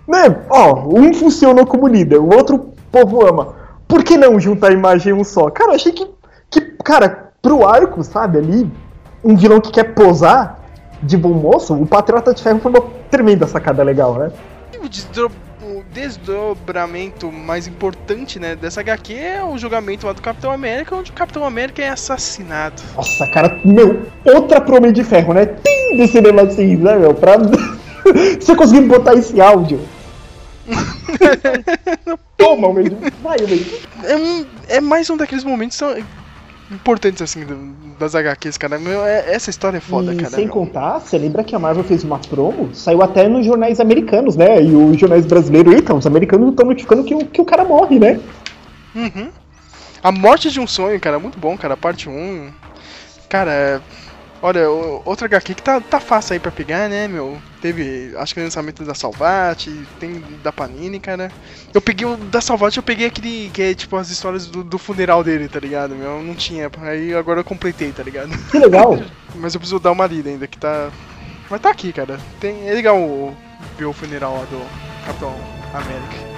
né? 0.07 0.41
Ó, 0.49 0.87
um 0.97 1.13
funcionou 1.13 1.65
como 1.65 1.87
líder, 1.87 2.17
o 2.17 2.33
outro 2.33 2.55
o 2.55 2.69
povo 2.91 3.25
ama. 3.25 3.55
Por 3.87 4.03
que 4.03 4.17
não 4.17 4.39
juntar 4.39 4.69
a 4.69 4.73
imagem 4.73 5.13
em 5.13 5.15
um 5.19 5.23
só? 5.23 5.49
Cara, 5.49 5.73
achei 5.73 5.91
que, 5.93 6.05
que, 6.49 6.59
cara, 6.83 7.28
pro 7.49 7.67
arco, 7.67 8.03
sabe, 8.03 8.37
ali, 8.37 8.71
um 9.23 9.35
vilão 9.35 9.59
que 9.59 9.71
quer 9.71 9.95
posar 9.95 10.59
de 11.01 11.17
bom 11.17 11.33
moço, 11.33 11.73
o 11.73 11.87
Patriota 11.87 12.31
de 12.31 12.43
Ferro 12.43 12.59
foi 12.59 12.71
uma 12.71 12.81
tremenda 13.09 13.47
sacada 13.47 13.81
legal, 13.81 14.13
né? 14.19 14.31
O, 14.83 15.83
desdobramento 15.91 17.31
mais 17.31 17.67
importante, 17.67 18.39
né, 18.39 18.55
dessa 18.55 18.81
HQ 18.81 19.13
é 19.13 19.43
o 19.43 19.57
julgamento 19.57 20.05
lá 20.05 20.13
do 20.13 20.21
Capitão 20.21 20.51
América, 20.51 20.95
onde 20.95 21.09
o 21.09 21.13
Capitão 21.13 21.43
América 21.43 21.81
é 21.81 21.89
assassinado. 21.89 22.81
Nossa, 22.95 23.25
cara, 23.31 23.59
meu, 23.65 24.03
outra 24.23 24.61
promessa 24.61 24.93
de 24.93 25.03
ferro, 25.03 25.33
né? 25.33 25.45
Tem 25.47 25.97
do 25.97 26.07
cinema 26.07 26.43
assim, 26.43 26.75
né, 26.75 26.95
meu? 26.95 27.13
Pra. 27.15 27.37
Você 28.39 28.55
conseguiu 28.55 28.87
botar 28.87 29.15
esse 29.15 29.41
áudio? 29.41 29.79
Toma, 32.37 32.71
meu. 32.73 32.97
Vai, 33.23 33.37
meu. 33.39 33.59
É, 34.03 34.15
um, 34.15 34.45
é 34.67 34.81
mais 34.81 35.09
um 35.09 35.17
daqueles 35.17 35.43
momentos 35.43 35.81
importantes, 36.71 37.21
assim, 37.21 37.45
das 37.99 38.13
HQs, 38.15 38.57
cara. 38.57 38.77
Meu, 38.77 39.03
é- 39.05 39.33
essa 39.33 39.49
história 39.49 39.77
é 39.77 39.81
foda, 39.81 40.13
e 40.13 40.17
cara. 40.17 40.29
sem 40.29 40.45
meu. 40.45 40.53
contar, 40.53 40.99
você 40.99 41.17
lembra 41.17 41.43
que 41.43 41.55
a 41.55 41.59
Marvel 41.59 41.83
fez 41.83 42.03
uma 42.03 42.19
promo? 42.19 42.73
Saiu 42.73 43.01
até 43.01 43.27
nos 43.27 43.45
jornais 43.45 43.79
americanos, 43.79 44.35
né? 44.35 44.61
E 44.61 44.75
os 44.75 44.97
jornais 44.99 45.25
brasileiros, 45.25 45.73
então, 45.73 45.97
os 45.97 46.05
americanos 46.05 46.49
estão 46.51 46.65
notificando 46.65 47.03
que 47.03 47.15
o, 47.15 47.25
que 47.25 47.41
o 47.41 47.45
cara 47.45 47.63
morre, 47.63 47.97
né? 47.99 48.19
Uhum. 48.95 49.29
A 50.03 50.11
Morte 50.11 50.49
de 50.49 50.59
um 50.59 50.67
Sonho, 50.67 50.99
cara, 50.99 51.19
muito 51.19 51.37
bom, 51.39 51.57
cara. 51.57 51.75
Parte 51.75 52.07
1. 52.07 52.49
Cara, 53.27 53.51
é- 53.51 53.81
olha, 54.41 54.69
outra 54.69 55.25
HQ 55.27 55.53
que 55.55 55.61
tá, 55.61 55.79
tá 55.81 55.99
fácil 55.99 56.33
aí 56.33 56.39
pra 56.39 56.51
pegar, 56.51 56.87
né, 56.89 57.07
meu? 57.07 57.37
Teve, 57.61 58.13
acho 58.15 58.33
que 58.33 58.39
o 58.39 58.43
lançamento 58.43 58.85
da 58.85 58.93
Salvati, 58.93 59.85
tem 59.99 60.23
da 60.41 60.51
Panini, 60.51 60.99
cara. 60.99 61.29
Eu 61.73 61.81
peguei 61.81 62.07
o 62.07 62.15
da 62.15 62.39
Salvati, 62.39 62.77
eu 62.77 62.83
peguei 62.83 63.07
aquele 63.07 63.49
que 63.53 63.61
é 63.61 63.73
tipo 63.73 63.97
as 63.97 64.09
histórias 64.09 64.47
do, 64.47 64.63
do 64.63 64.77
funeral 64.77 65.23
dele, 65.23 65.49
tá 65.49 65.59
ligado? 65.59 65.93
Meu, 65.93 66.23
não 66.23 66.35
tinha. 66.35 66.71
Aí 66.81 67.13
agora 67.13 67.41
eu 67.41 67.43
completei, 67.43 67.91
tá 67.91 68.01
ligado? 68.01 68.29
Que 68.49 68.59
legal. 68.59 68.97
Mas 69.35 69.53
eu 69.53 69.59
preciso 69.59 69.79
dar 69.79 69.91
uma 69.91 70.07
lida 70.07 70.29
ainda, 70.29 70.47
que 70.47 70.57
tá. 70.57 70.89
Mas 71.49 71.61
tá 71.61 71.69
aqui, 71.69 71.91
cara. 71.91 72.17
Tem, 72.39 72.69
é 72.69 72.73
legal 72.73 73.35
ver 73.77 73.85
o 73.85 73.93
funeral 73.93 74.35
lá 74.37 74.45
do 74.45 75.05
Capitão 75.05 75.35
América. 75.73 76.28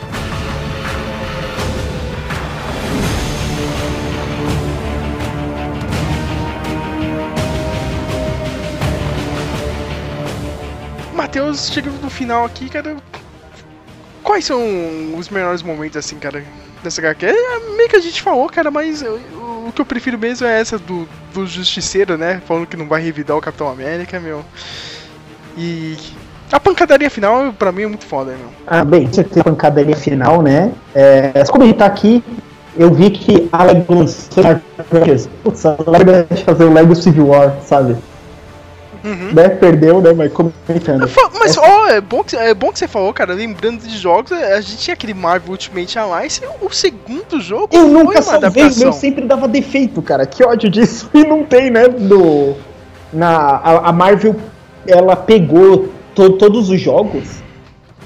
Matheus, 11.13 11.69
chega 11.71 11.89
no 12.01 12.09
final 12.09 12.45
aqui, 12.45 12.69
cara. 12.69 12.95
Quais 14.23 14.45
são 14.45 14.59
os 15.17 15.29
melhores 15.29 15.61
momentos, 15.63 15.97
assim, 15.97 16.17
cara, 16.17 16.43
dessa 16.83 17.01
HQ? 17.01 17.25
É 17.25 17.59
meio 17.75 17.89
que 17.89 17.95
a 17.95 18.01
gente 18.01 18.21
falou, 18.21 18.47
cara, 18.49 18.69
mas 18.69 19.01
eu- 19.01 19.19
o 19.67 19.71
que 19.73 19.81
eu 19.81 19.85
prefiro 19.85 20.17
mesmo 20.17 20.45
é 20.47 20.59
essa 20.59 20.77
do, 20.77 21.07
do 21.33 21.45
Justiceiro, 21.47 22.17
né? 22.17 22.41
Falando 22.47 22.67
que 22.67 22.77
não 22.77 22.87
vai 22.87 23.01
revidar 23.01 23.35
o 23.37 23.41
Capitão 23.41 23.67
América, 23.69 24.19
meu. 24.19 24.43
E 25.57 25.97
a 26.51 26.59
pancadaria 26.59 27.09
final, 27.09 27.51
pra 27.53 27.71
mim, 27.71 27.83
é 27.83 27.87
muito 27.87 28.05
foda, 28.05 28.31
meu. 28.31 28.49
Ah, 28.67 28.83
bem, 28.85 29.07
você 29.07 29.23
tem 29.23 29.41
a 29.41 29.43
pancadaria 29.43 29.95
final, 29.95 30.41
né? 30.41 30.71
É, 30.93 31.43
se 31.43 31.51
comentar 31.51 31.87
aqui, 31.87 32.23
eu 32.77 32.93
vi 32.93 33.09
que 33.09 33.49
a 33.51 33.63
Lego 33.63 33.93
lançou 33.95 34.43
fazer 36.45 36.63
o 36.63 36.73
Lego 36.73 36.95
Civil 36.95 37.27
War, 37.27 37.55
sabe? 37.63 37.95
Uhum. 39.03 39.31
Né? 39.33 39.49
Perdeu, 39.49 39.99
né? 40.01 40.13
Mas 40.13 40.31
comentando. 40.31 41.07
Fa- 41.07 41.29
Mas, 41.39 41.57
ó, 41.57 41.87
é, 41.89 41.99
bom 41.99 42.23
que, 42.23 42.35
é 42.35 42.53
bom 42.53 42.71
que 42.71 42.77
você 42.79 42.87
falou, 42.87 43.11
cara. 43.13 43.33
Lembrando 43.33 43.81
de 43.81 43.97
jogos, 43.97 44.31
é, 44.31 44.53
a 44.53 44.61
gente 44.61 44.77
tinha 44.77 44.93
aquele 44.93 45.13
Marvel 45.13 45.51
Ultimate 45.51 45.97
Alliance. 45.97 46.41
O 46.61 46.69
segundo 46.69 47.41
jogo 47.41 47.69
Eu 47.71 47.87
nunca 47.87 48.21
salvei, 48.21 48.69
meu 48.77 48.93
sempre 48.93 49.25
dava 49.25 49.47
defeito, 49.47 50.01
cara. 50.01 50.25
Que 50.25 50.43
ódio 50.43 50.69
disso. 50.69 51.09
E 51.15 51.23
não 51.23 51.43
tem, 51.43 51.69
né? 51.71 51.87
Do, 51.87 52.53
na, 53.11 53.29
a, 53.29 53.89
a 53.89 53.91
Marvel, 53.91 54.35
ela 54.87 55.15
pegou 55.15 55.89
to- 56.13 56.31
todos 56.31 56.69
os 56.69 56.79
jogos 56.79 57.41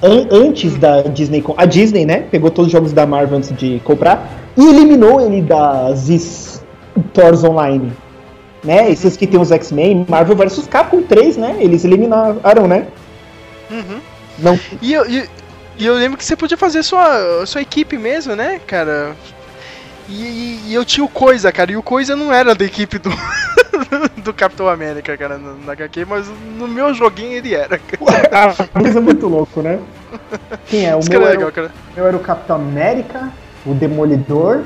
an- 0.01 0.27
antes 0.31 0.75
da 0.77 1.01
Disney. 1.01 1.43
A 1.57 1.65
Disney, 1.65 2.05
né? 2.05 2.21
Pegou 2.31 2.49
todos 2.49 2.67
os 2.67 2.71
jogos 2.71 2.93
da 2.93 3.05
Marvel 3.05 3.37
antes 3.37 3.55
de 3.55 3.81
comprar 3.83 4.29
e 4.57 4.65
eliminou 4.65 5.19
ele 5.19 5.41
das 5.41 6.09
Stores 7.09 7.43
Online. 7.43 7.91
Né? 8.65 8.89
Esses 8.91 9.15
que 9.15 9.25
tem 9.27 9.39
os 9.39 9.51
X-Men, 9.51 10.05
Marvel 10.09 10.35
vs 10.35 10.67
Capcom 10.67 11.01
3, 11.03 11.37
né? 11.37 11.55
Eles 11.59 11.85
eliminaram, 11.85 12.67
né? 12.67 12.87
Uhum. 13.71 13.99
Não, 14.39 14.59
E 14.81 14.91
eu, 14.93 15.09
e, 15.09 15.29
e 15.77 15.85
eu 15.85 15.93
lembro 15.93 16.17
que 16.17 16.25
você 16.25 16.35
podia 16.35 16.57
fazer 16.57 16.83
sua, 16.83 17.45
sua 17.45 17.61
equipe 17.61 17.97
mesmo, 17.97 18.35
né, 18.35 18.59
cara? 18.65 19.15
E, 20.09 20.13
e- 20.23 20.61
e 20.67 20.73
eu 20.73 20.83
tinha 20.83 21.03
o 21.05 21.09
Coisa, 21.09 21.51
cara, 21.51 21.71
e 21.71 21.77
o 21.77 21.81
Coisa 21.83 22.15
não 22.15 22.33
era 22.33 22.53
da 22.55 22.65
equipe 22.65 22.97
do, 22.99 23.09
do 24.23 24.33
Capitão 24.33 24.67
América, 24.67 25.15
cara, 25.17 25.37
na 25.37 25.71
HQ, 25.73 26.05
mas 26.05 26.27
no 26.57 26.67
meu 26.67 26.93
joguinho 26.93 27.33
ele 27.33 27.53
era. 27.55 27.77
cara. 27.79 28.55
a 28.59 28.67
coisa 28.67 28.97
é 28.99 29.01
muito 29.01 29.27
louco, 29.27 29.61
né? 29.61 29.79
Quem 30.67 30.85
é? 30.87 30.95
O 30.95 30.99
Isso 30.99 31.09
meu 31.09 31.21
era 31.21 31.29
era 31.31 31.37
o- 31.37 31.45
legal, 31.45 31.51
cara. 31.51 31.71
Eu 31.95 32.07
era 32.07 32.17
o 32.17 32.19
Capitão 32.19 32.55
América, 32.57 33.31
o 33.65 33.73
Demolidor. 33.73 34.63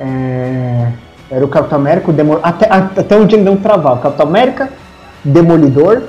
é, 0.00 0.88
Era 1.30 1.44
o 1.44 1.48
Capitão 1.48 1.78
América, 1.78 2.10
o 2.10 2.12
Demolidor. 2.12 2.46
Até, 2.48 2.66
até 2.70 3.16
um 3.16 3.26
dia 3.26 3.38
ele 3.38 3.44
não 3.44 3.56
travava. 3.56 4.00
Capitão 4.00 4.26
América, 4.26 4.68
Demolidor. 5.24 6.02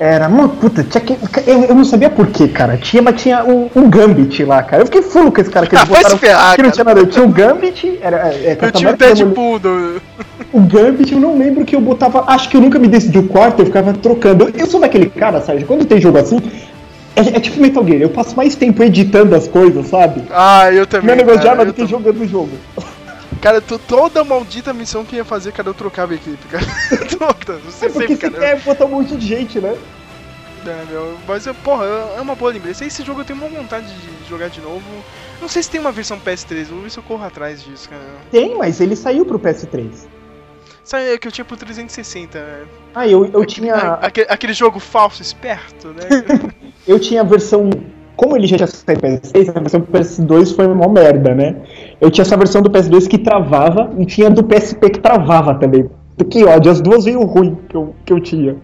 Era. 0.00 0.28
Mano, 0.28 0.48
puta, 0.48 0.82
tinha 0.82 1.00
que. 1.00 1.16
Eu, 1.46 1.62
eu 1.64 1.74
não 1.74 1.84
sabia 1.84 2.10
porquê, 2.10 2.48
cara. 2.48 2.76
Tinha, 2.76 3.00
mas 3.02 3.20
tinha 3.22 3.44
um, 3.44 3.68
um 3.76 3.88
Gambit 3.88 4.42
lá, 4.44 4.60
cara. 4.62 4.82
Eu 4.82 4.86
fiquei 4.86 5.02
fulo 5.02 5.30
com 5.30 5.40
esse 5.40 5.50
cara 5.50 5.66
que 5.66 5.76
eles 5.76 5.84
Ah, 5.84 5.86
vai 5.92 5.98
se 5.98 6.02
botaram. 6.02 6.18
ferrar, 6.18 6.56
que 6.56 6.62
não 6.62 6.70
tinha 6.70 6.84
nada. 6.84 6.98
Eu 7.00 7.06
tinha 7.06 7.24
o 7.24 7.28
Gambit, 7.28 7.98
era. 8.02 8.16
É, 8.34 8.56
é, 8.58 8.58
Eu 8.60 8.72
tinha 8.72 8.90
o. 8.92 8.96
Deadpool 8.96 9.58
do. 9.58 10.00
O 10.52 10.60
Gambit 10.60 11.10
eu 11.14 11.18
não 11.20 11.38
lembro 11.38 11.64
que 11.64 11.74
eu 11.74 11.80
botava. 11.80 12.24
Acho 12.26 12.48
que 12.50 12.56
eu 12.58 12.60
nunca 12.60 12.78
me 12.78 12.86
decidi 12.86 13.18
o 13.18 13.26
quarto, 13.26 13.60
eu 13.60 13.66
ficava 13.66 13.92
trocando. 13.94 14.44
Eu, 14.48 14.52
eu 14.58 14.66
sou 14.66 14.78
daquele 14.80 15.06
cara, 15.08 15.40
Sérgio, 15.40 15.66
quando 15.66 15.86
tem 15.86 15.98
jogo 15.98 16.18
assim. 16.18 16.38
É, 17.16 17.20
é 17.20 17.40
tipo 17.40 17.58
Metal 17.60 17.82
Gear, 17.86 18.02
eu 18.02 18.10
passo 18.10 18.36
mais 18.36 18.54
tempo 18.54 18.82
editando 18.82 19.34
as 19.34 19.48
coisas, 19.48 19.86
sabe? 19.86 20.22
Ah, 20.30 20.70
eu 20.70 20.86
também. 20.86 21.06
Meu 21.06 21.16
negócio 21.16 21.40
de 21.40 21.46
cara, 21.46 21.60
arma 21.60 21.64
do 21.64 21.72
que 21.72 21.80
tam- 21.82 21.88
jogando 21.88 22.20
o 22.20 22.28
jogo. 22.28 22.50
Cara, 23.40 23.60
to- 23.60 23.78
toda 23.78 24.22
maldita 24.24 24.72
missão 24.72 25.04
que 25.04 25.16
ia 25.16 25.24
fazer, 25.24 25.52
cara, 25.52 25.68
eu 25.68 25.74
trocava 25.74 26.12
a 26.12 26.16
equipe, 26.16 26.46
cara. 26.48 26.64
toda, 27.18 27.58
você 27.58 27.86
É 27.86 27.88
porque 27.88 28.06
sempre, 28.08 28.16
você 28.16 28.30
cara. 28.30 28.38
quer 28.56 28.60
botar 28.60 28.84
um 28.84 28.88
monte 28.88 29.16
de 29.16 29.26
gente, 29.26 29.58
né? 29.60 29.76
É, 30.64 30.84
meu, 30.92 31.18
mas, 31.26 31.44
porra, 31.64 31.86
é 32.16 32.20
uma 32.20 32.36
boa 32.36 32.52
lembrança. 32.52 32.84
Esse 32.84 33.02
jogo 33.04 33.22
eu 33.22 33.24
tenho 33.24 33.38
uma 33.40 33.48
vontade 33.48 33.86
de 33.86 34.28
jogar 34.28 34.48
de 34.48 34.60
novo. 34.60 34.80
Não 35.40 35.48
sei 35.48 35.60
se 35.60 35.68
tem 35.68 35.80
uma 35.80 35.90
versão 35.90 36.20
PS3, 36.20 36.66
vou 36.66 36.82
ver 36.82 36.90
se 36.90 36.98
eu 36.98 37.02
corro 37.02 37.24
atrás 37.24 37.64
disso, 37.64 37.88
cara. 37.88 38.02
Tem, 38.30 38.56
mas 38.56 38.80
ele 38.80 38.94
saiu 38.94 39.24
pro 39.26 39.40
PS3. 39.40 39.88
Sabe 40.84 41.18
que 41.18 41.26
eu 41.26 41.32
tinha 41.32 41.44
pro 41.44 41.56
360, 41.56 42.38
né? 42.38 42.64
Ah, 42.94 43.08
eu, 43.08 43.26
eu 43.26 43.42
A- 43.42 43.46
tinha. 43.46 43.74
aquele, 44.02 44.26
aquele 44.30 44.52
jogo 44.52 44.78
falso, 44.78 45.20
esperto, 45.22 45.88
né? 45.88 46.02
Eu 46.86 46.98
tinha 46.98 47.20
a 47.20 47.24
versão. 47.24 47.70
Como 48.16 48.36
ele 48.36 48.46
já 48.48 48.56
tinha 48.56 48.66
saído 48.66 49.00
pro 49.00 49.08
PS3, 49.10 49.48
a 49.56 49.60
versão 49.60 49.80
do 49.80 49.86
PS2 49.86 50.54
foi 50.56 50.66
uma 50.66 50.88
merda, 50.88 51.34
né? 51.34 51.54
Eu 52.02 52.10
tinha 52.10 52.22
essa 52.22 52.36
versão 52.36 52.60
do 52.60 52.68
PS2 52.68 53.06
que 53.08 53.16
travava 53.16 53.92
e 53.96 54.04
tinha 54.04 54.28
do 54.28 54.42
PSP 54.42 54.90
que 54.90 54.98
travava 54.98 55.54
também. 55.54 55.88
Que 56.28 56.44
ódio, 56.44 56.72
as 56.72 56.80
duas 56.80 57.04
veio 57.04 57.22
ruim 57.22 57.56
que 57.68 57.76
eu, 57.76 57.94
que 58.04 58.12
eu 58.12 58.18
tinha. 58.20 58.56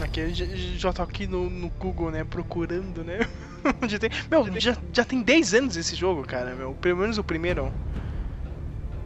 Aquele 0.00 0.34
já, 0.34 0.44
já 0.76 0.92
tô 0.92 1.02
aqui 1.02 1.28
no, 1.28 1.48
no 1.48 1.70
Google, 1.78 2.10
né? 2.10 2.24
Procurando, 2.28 3.04
né? 3.04 3.20
Onde 3.80 3.96
tem... 3.96 4.10
Meu, 4.28 4.44
já, 4.58 4.76
já 4.92 5.04
tem 5.04 5.22
10 5.22 5.54
anos 5.54 5.76
esse 5.76 5.94
jogo, 5.94 6.22
cara, 6.26 6.52
meu. 6.58 6.72
Pelo 6.80 6.98
menos 6.98 7.16
o 7.16 7.22
primeiro. 7.22 7.70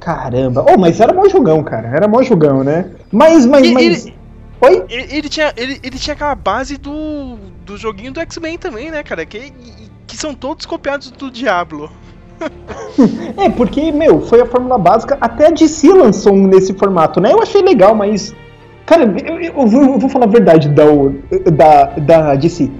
Caramba. 0.00 0.64
Oh, 0.72 0.78
mas 0.78 0.98
era 0.98 1.12
mó 1.12 1.28
jogão, 1.28 1.62
cara. 1.62 1.88
Era 1.88 2.08
mó 2.08 2.22
jogão, 2.22 2.64
né? 2.64 2.90
Mas, 3.12 3.44
mas, 3.44 3.66
E- 3.66 3.74
mas. 3.74 4.06
ele- 4.06 4.16
Oi? 4.62 4.84
Ele, 4.88 5.14
ele 5.18 5.28
tinha, 5.28 5.52
ele, 5.54 5.78
ele 5.82 5.98
tinha 5.98 6.14
aquela 6.14 6.34
base 6.34 6.78
do, 6.78 7.36
do 7.66 7.76
joguinho 7.76 8.12
do 8.12 8.20
X-Men 8.20 8.56
também, 8.56 8.90
né, 8.90 9.02
cara? 9.02 9.26
Que, 9.26 9.52
que 10.06 10.16
são 10.16 10.34
todos 10.34 10.64
copiados 10.64 11.10
do 11.10 11.30
Diablo. 11.30 11.92
É, 13.36 13.50
porque, 13.50 13.92
meu, 13.92 14.22
foi 14.22 14.40
a 14.40 14.46
fórmula 14.46 14.78
básica. 14.78 15.18
Até 15.20 15.48
a 15.48 15.50
DC 15.50 15.92
lançou 15.92 16.32
um 16.32 16.46
nesse 16.46 16.72
formato, 16.74 17.20
né? 17.20 17.32
Eu 17.32 17.42
achei 17.42 17.60
legal, 17.60 17.94
mas. 17.94 18.34
Cara, 18.86 19.04
eu, 19.04 19.40
eu 19.40 19.66
vou, 19.66 19.82
eu 19.82 19.98
vou 19.98 20.08
falar 20.08 20.24
a 20.24 20.28
verdade 20.28 20.68
da, 20.68 20.84
da, 21.52 21.84
da 21.98 22.34
DC. 22.34 22.70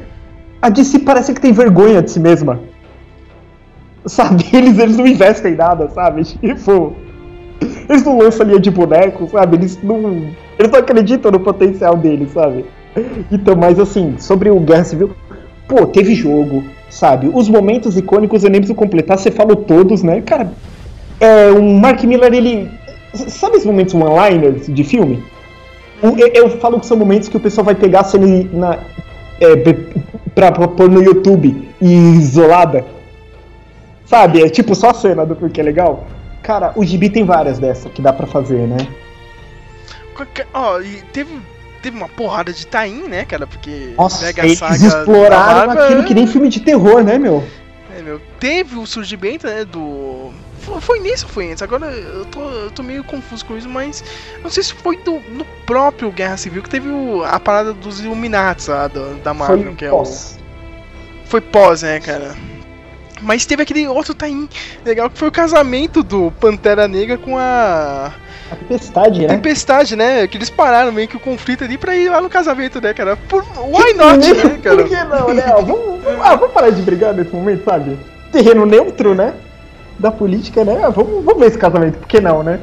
A 0.63 0.71
DC 0.71 1.01
parece 1.01 1.35
que 1.35 1.41
tem 1.41 1.53
vergonha 1.53 2.01
de 2.03 2.11
si 2.11 2.21
mesma. 2.21 2.61
Sabe? 4.07 4.45
Eles, 4.55 4.79
eles 4.79 4.97
não 4.97 5.07
investem 5.07 5.53
em 5.53 5.57
nada, 5.57 5.89
sabe? 5.91 6.25
Tipo. 6.25 6.95
Eles 7.89 8.05
não 8.05 8.19
lançam 8.19 8.47
linha 8.47 8.61
de 8.61 8.71
boneco, 8.71 9.29
sabe? 9.29 9.57
Eles 9.57 9.79
não. 9.83 10.31
Eles 10.59 10.71
não 10.71 10.79
acreditam 10.79 11.31
no 11.31 11.41
potencial 11.41 11.97
deles, 11.97 12.33
sabe? 12.33 12.65
Então, 13.31 13.55
mas 13.55 13.79
assim, 13.79 14.17
sobre 14.19 14.51
o 14.51 14.59
Guerra 14.61 14.85
Civil, 14.85 15.11
pô, 15.69 15.87
teve 15.87 16.15
jogo, 16.15 16.65
sabe? 16.89 17.31
Os 17.33 17.49
momentos 17.49 17.97
icônicos 17.97 18.45
eu 18.45 18.51
nem 18.51 18.61
preciso 18.61 18.79
completar, 18.79 19.19
você 19.19 19.31
falou 19.31 19.57
todos, 19.57 20.03
né? 20.03 20.21
Cara, 20.23 20.53
é, 21.21 21.51
o 21.51 21.63
Mark 21.63 22.03
Miller, 22.05 22.33
ele. 22.33 22.71
Sabe 23.15 23.57
esses 23.57 23.67
momentos 23.67 23.95
one-liners 23.95 24.67
de 24.67 24.85
filme? 24.85 25.23
Eu, 26.03 26.17
eu 26.19 26.51
falo 26.59 26.79
que 26.79 26.87
são 26.87 26.97
momentos 26.97 27.29
que 27.29 27.37
o 27.37 27.41
pessoal 27.41 27.65
vai 27.65 27.75
pegar 27.75 28.01
a 28.01 28.05
cena 28.05 28.27
na, 28.53 28.79
é, 29.41 29.57
pra, 30.35 30.53
pôr 30.53 30.91
no 30.91 31.03
YouTube 31.03 31.71
e 31.81 31.95
isolada. 32.17 32.85
Sabe? 34.05 34.43
É 34.43 34.49
tipo 34.49 34.75
só 34.75 34.91
a 34.91 34.95
cena 34.95 35.25
do 35.25 35.35
porque 35.35 35.61
é 35.61 35.65
legal. 35.65 36.05
Cara, 36.43 36.73
o 36.77 36.85
Gibi 36.85 37.11
tem 37.11 37.25
várias 37.25 37.59
dessas 37.59 37.91
que 37.93 38.03
dá 38.03 38.13
pra 38.13 38.27
fazer, 38.27 38.69
né? 38.69 38.77
Ó, 40.55 40.81
e 40.81 41.03
teve, 41.13 41.39
teve 41.87 41.97
uma 41.97 42.09
porrada 42.09 42.53
de 42.53 42.67
Tain, 42.67 43.09
né, 43.09 43.25
cara? 43.25 43.47
Porque 43.47 43.95
Nossa, 43.97 44.27
pega 44.27 44.43
a 44.43 44.47
eles 44.47 44.59
saga 44.59 44.79
da 44.79 44.87
exploraram 44.99 45.67
Marvel, 45.69 45.85
aquilo 45.85 46.05
que 46.05 46.15
nem 46.15 46.27
filme 46.27 46.49
de 46.49 46.61
terror, 46.61 47.03
né, 47.05 47.19
meu? 47.19 47.45
É, 47.97 48.03
meu, 48.03 48.21
teve 48.41 48.77
o 48.77 48.85
surgimento, 48.87 49.47
né, 49.47 49.65
do... 49.65 50.31
Foi, 50.81 50.99
ou 50.99 51.29
foi 51.29 51.51
antes? 51.51 51.63
Agora 51.63 51.87
eu 51.87 52.25
tô, 52.25 52.41
eu 52.41 52.71
tô 52.73 52.83
meio 52.83 53.05
confuso 53.05 53.45
com 53.47 53.57
isso, 53.57 53.69
mas 53.69 54.03
não 54.43 54.51
sei 54.51 54.65
se 54.65 54.75
foi 54.75 54.97
do, 54.99 55.21
no 55.31 55.45
próprio 55.65 56.11
Guerra 56.11 56.37
Civil 56.37 56.61
que 56.63 56.69
teve 56.69 56.89
o- 56.89 57.23
a 57.25 57.39
parada 57.39 57.73
dos 57.73 58.01
Illuminati 58.01 58.69
lá, 58.69 58.89
do- 58.89 59.15
da 59.23 59.33
Marvel, 59.33 59.63
Foi 59.67 59.75
que 59.77 59.85
é 59.85 59.91
pós. 59.91 60.39
o... 61.25 61.29
Foi 61.29 61.41
pós, 61.41 61.83
né, 61.83 62.01
cara? 62.01 62.35
Mas 63.23 63.47
teve 63.47 63.63
aquele 63.63 63.87
outro 63.87 64.13
Tain 64.13 64.49
legal 64.85 65.09
que 65.09 65.17
foi 65.19 65.29
o 65.29 65.33
casamento 65.33 66.03
do 66.03 66.33
Pantera 66.41 66.89
Negra 66.89 67.17
com 67.17 67.39
a 67.39 68.13
A 68.51 68.57
tempestade, 68.57 69.21
né? 69.23 69.29
Tempestade, 69.29 69.97
né? 69.97 70.27
Que 70.27 70.37
eles 70.39 70.51
pararam 70.51 70.93
meio 70.93 71.09
que 71.09 71.17
o 71.17 71.21
conflito 71.21 71.65
ali 71.65 71.77
pra 71.77 71.97
ir 71.97 72.09
lá 72.09 72.21
no 72.21 72.29
casamento, 72.31 72.81
né, 72.81 72.95
cara? 72.95 73.17
Por... 73.17 73.43
Why 73.43 73.95
not, 73.95 74.33
né, 74.33 74.59
cara? 74.63 74.77
Por 74.77 74.89
que 74.89 75.05
não, 75.05 75.35
né? 75.35 75.45
Ó, 75.55 75.63
vamos, 75.63 76.03
vamos- 76.05 76.21
ah, 76.23 76.37
vamos 76.37 76.53
parar 76.55 76.71
de 76.71 76.81
brigar 76.83 77.13
nesse 77.15 77.35
momento, 77.35 77.65
sabe? 77.65 77.99
Terreno 78.31 78.65
neutro, 78.65 79.15
né? 79.15 79.35
Da 79.99 80.11
política, 80.13 80.65
né? 80.65 80.81
Ah, 80.85 80.91
Vamos, 80.91 81.25
vamos 81.25 81.41
ver 81.41 81.47
esse 81.49 81.59
casamento, 81.59 81.99
por 81.99 82.07
que 82.07 82.21
não, 82.21 82.43
né? 82.43 82.61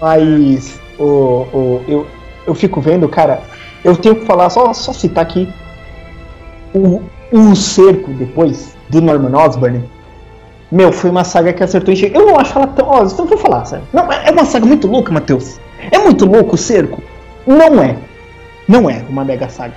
Mas 0.00 0.78
o, 0.98 1.04
o, 1.04 1.84
eu, 1.88 2.06
eu 2.46 2.54
fico 2.54 2.80
vendo, 2.80 3.08
cara, 3.08 3.40
eu 3.84 3.96
tenho 3.96 4.16
que 4.16 4.26
falar, 4.26 4.50
só, 4.50 4.74
só 4.74 4.92
citar 4.92 5.22
aqui 5.24 5.48
o, 6.74 7.00
o 7.32 7.54
cerco 7.56 8.10
depois 8.12 8.74
do 8.90 9.00
Norman 9.00 9.36
Osborn. 9.38 9.82
Meu, 10.70 10.90
foi 10.92 11.10
uma 11.10 11.22
saga 11.24 11.52
que 11.52 11.62
acertou 11.62 11.92
em 11.92 11.96
cheio. 11.96 12.12
Eu 12.14 12.26
não 12.26 12.38
acho 12.38 12.56
ela 12.58 12.66
tão. 12.66 12.86
Ó, 12.88 13.04
então 13.04 13.24
vou 13.26 13.38
falar, 13.38 13.64
sério. 13.64 13.84
Não, 13.92 14.10
é 14.12 14.28
é 14.28 14.30
uma 14.32 14.44
saga 14.44 14.66
muito 14.66 14.86
louca, 14.88 15.12
Matheus. 15.12 15.60
É 15.90 15.98
muito 15.98 16.26
louco 16.26 16.54
o 16.54 16.58
cerco? 16.58 17.00
Não 17.46 17.80
é. 17.82 17.96
Não 18.68 18.90
é 18.90 19.02
uma 19.08 19.24
mega 19.24 19.48
saga. 19.48 19.74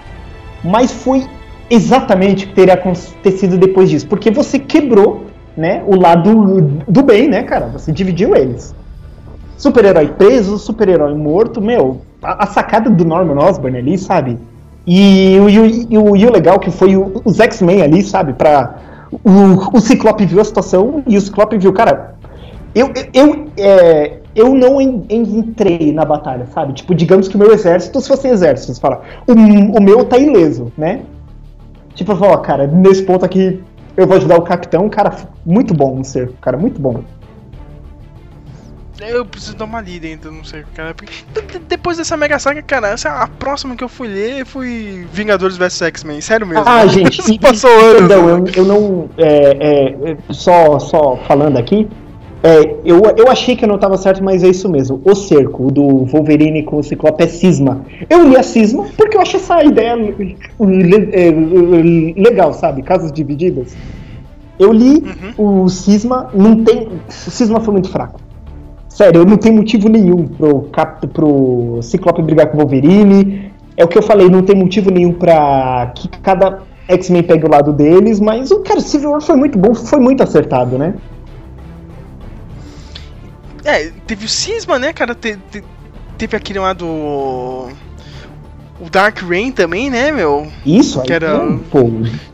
Mas 0.63 0.91
foi 0.91 1.27
exatamente 1.69 2.45
o 2.45 2.47
que 2.49 2.55
teria 2.55 2.73
acontecido 2.73 3.57
depois 3.57 3.89
disso. 3.89 4.07
Porque 4.07 4.31
você 4.31 4.57
quebrou 4.57 5.25
né, 5.55 5.83
o 5.85 5.95
lado 5.95 6.61
do 6.87 7.03
bem, 7.03 7.27
né, 7.29 7.43
cara? 7.43 7.67
Você 7.67 7.91
dividiu 7.91 8.35
eles. 8.35 8.73
Super-herói 9.57 10.07
preso, 10.17 10.57
super-herói 10.57 11.13
morto, 11.13 11.61
meu. 11.61 12.01
A, 12.23 12.45
a 12.45 12.47
sacada 12.47 12.89
do 12.89 13.05
Norman 13.05 13.37
Osborn 13.43 13.77
ali, 13.77 13.97
sabe? 13.97 14.37
E, 14.87 15.37
o- 15.39 15.49
e 15.49 15.87
e 15.89 15.97
o, 15.97 16.03
o 16.11 16.31
legal 16.31 16.57
que 16.59 16.71
foi 16.71 16.95
o- 16.95 17.21
os 17.25 17.39
X-Men 17.39 17.81
ali, 17.83 18.01
sabe? 18.01 18.33
Pra, 18.33 18.75
o, 19.11 19.77
o 19.77 19.81
Ciclope 19.81 20.25
viu 20.25 20.39
a 20.39 20.43
situação 20.43 21.03
e 21.07 21.17
o 21.17 21.21
Ciclope 21.21 21.57
viu, 21.57 21.73
cara. 21.73 22.15
Eu, 22.75 22.91
eu, 23.13 23.47
é, 23.57 24.17
eu 24.35 24.53
não 24.53 24.79
en- 24.79 25.05
entrei 25.09 25.91
na 25.91 26.05
batalha, 26.05 26.45
sabe? 26.53 26.73
Tipo, 26.73 26.93
digamos 26.93 27.27
que 27.27 27.35
o 27.35 27.39
meu 27.39 27.51
exército, 27.51 27.99
se 27.99 28.07
fosse 28.07 28.27
exército, 28.27 28.73
você 28.73 28.79
fala, 28.79 29.01
o, 29.27 29.33
o 29.33 29.81
meu 29.81 30.05
tá 30.05 30.17
ileso, 30.17 30.71
né? 30.77 31.01
Tipo, 31.95 32.11
eu 32.11 32.17
falo, 32.17 32.33
ó, 32.33 32.37
cara, 32.37 32.67
nesse 32.67 33.03
ponto 33.03 33.25
aqui 33.25 33.61
eu 33.97 34.07
vou 34.07 34.17
ajudar 34.17 34.37
o 34.37 34.43
capitão, 34.43 34.87
cara, 34.87 35.13
muito 35.45 35.73
bom 35.73 35.95
no 35.95 36.05
cerco, 36.05 36.33
cara, 36.39 36.57
muito 36.57 36.79
bom. 36.79 37.01
Eu 39.01 39.25
preciso 39.25 39.55
dar 39.55 39.65
uma 39.65 39.79
lida 39.81 40.07
ainda, 40.07 40.29
não 40.29 40.43
sei, 40.43 40.63
cara. 40.75 40.93
de- 40.93 41.41
de- 41.41 41.59
Depois 41.67 41.97
dessa 41.97 42.17
mega 42.17 42.37
saga, 42.37 42.61
cara, 42.61 42.89
essa, 42.89 43.09
a 43.09 43.27
próxima 43.27 43.75
que 43.75 43.83
eu 43.83 43.89
fui 43.89 44.07
ler 44.07 44.45
foi 44.45 45.05
Vingadores 45.13 45.55
vs 45.57 45.81
X-Men, 45.83 46.19
sério 46.21 46.45
mesmo. 46.45 46.63
Ah, 46.67 46.85
gente, 46.85 47.19
Isso 47.21 47.31
e- 47.33 47.39
passou 47.39 47.69
e- 47.69 47.73
anos. 47.73 47.97
Perdão, 48.07 48.25
né? 48.39 48.51
eu, 48.55 48.63
eu 48.63 48.65
não. 48.65 49.09
é, 49.17 49.27
é, 49.27 50.11
é, 50.11 50.17
só, 50.31 50.77
só 50.79 51.17
falando 51.27 51.57
aqui. 51.57 51.87
é, 52.43 52.75
eu, 52.83 53.01
eu 53.17 53.29
achei 53.31 53.55
que 53.55 53.63
eu 53.63 53.69
não 53.69 53.75
estava 53.75 53.95
certo, 53.97 54.21
mas 54.23 54.43
é 54.43 54.49
isso 54.49 54.67
mesmo. 54.69 55.01
O 55.05 55.15
cerco 55.15 55.67
o 55.67 55.71
do 55.71 56.05
Wolverine 56.05 56.63
com 56.63 56.77
o 56.77 56.83
Ciclope 56.83 57.23
é 57.23 57.27
cisma. 57.27 57.85
Eu 58.09 58.27
li 58.27 58.35
a 58.35 58.43
cisma 58.43 58.85
porque 58.97 59.15
eu 59.15 59.21
acho 59.21 59.37
essa 59.37 59.63
ideia 59.63 59.91
é, 61.11 62.19
legal, 62.21 62.53
sabe? 62.53 62.81
Casas 62.83 63.11
divididas. 63.11 63.75
Eu 64.57 64.73
li 64.73 65.03
Uhum. 65.37 65.63
o 65.63 65.69
cisma, 65.69 66.29
não 66.33 66.63
tem. 66.65 66.87
O 67.07 67.31
cisma 67.31 67.61
foi 67.61 67.73
muito 67.73 67.89
fraco. 67.89 68.19
Sério, 68.99 69.23
não 69.23 69.37
tem 69.37 69.49
motivo 69.53 69.87
nenhum 69.87 70.27
pro, 70.27 70.63
cap, 70.73 71.07
pro 71.07 71.79
Ciclope 71.81 72.21
brigar 72.21 72.47
com 72.47 72.57
o 72.57 72.59
Wolverine. 72.59 73.49
É 73.77 73.85
o 73.85 73.87
que 73.87 73.97
eu 73.97 74.01
falei, 74.03 74.27
não 74.27 74.41
tem 74.43 74.53
motivo 74.57 74.91
nenhum 74.91 75.13
pra 75.13 75.93
que 75.95 76.09
cada 76.21 76.63
X-Men 76.85 77.23
pegue 77.23 77.45
o 77.45 77.49
lado 77.49 77.71
deles, 77.71 78.19
mas 78.19 78.51
o 78.51 78.59
cara, 78.59 78.81
Civil 78.81 79.11
War 79.11 79.21
foi 79.21 79.37
muito 79.37 79.57
bom, 79.57 79.73
foi 79.73 80.01
muito 80.01 80.21
acertado, 80.21 80.77
né? 80.77 80.95
É, 83.63 83.89
teve 84.05 84.25
o 84.25 84.27
Cisma, 84.27 84.77
né, 84.77 84.91
cara? 84.91 85.15
Te- 85.15 85.37
te- 85.49 85.63
teve 86.17 86.35
aquele 86.35 86.59
lá 86.59 86.73
do. 86.73 87.69
O 88.81 88.89
Dark 88.91 89.21
Rain 89.21 89.49
também, 89.53 89.89
né, 89.89 90.11
meu? 90.11 90.45
Isso 90.65 90.99
aí, 90.99 91.07
Que 91.07 91.13
era- 91.13 91.45
né, 91.45 91.57
pô, 91.71 91.89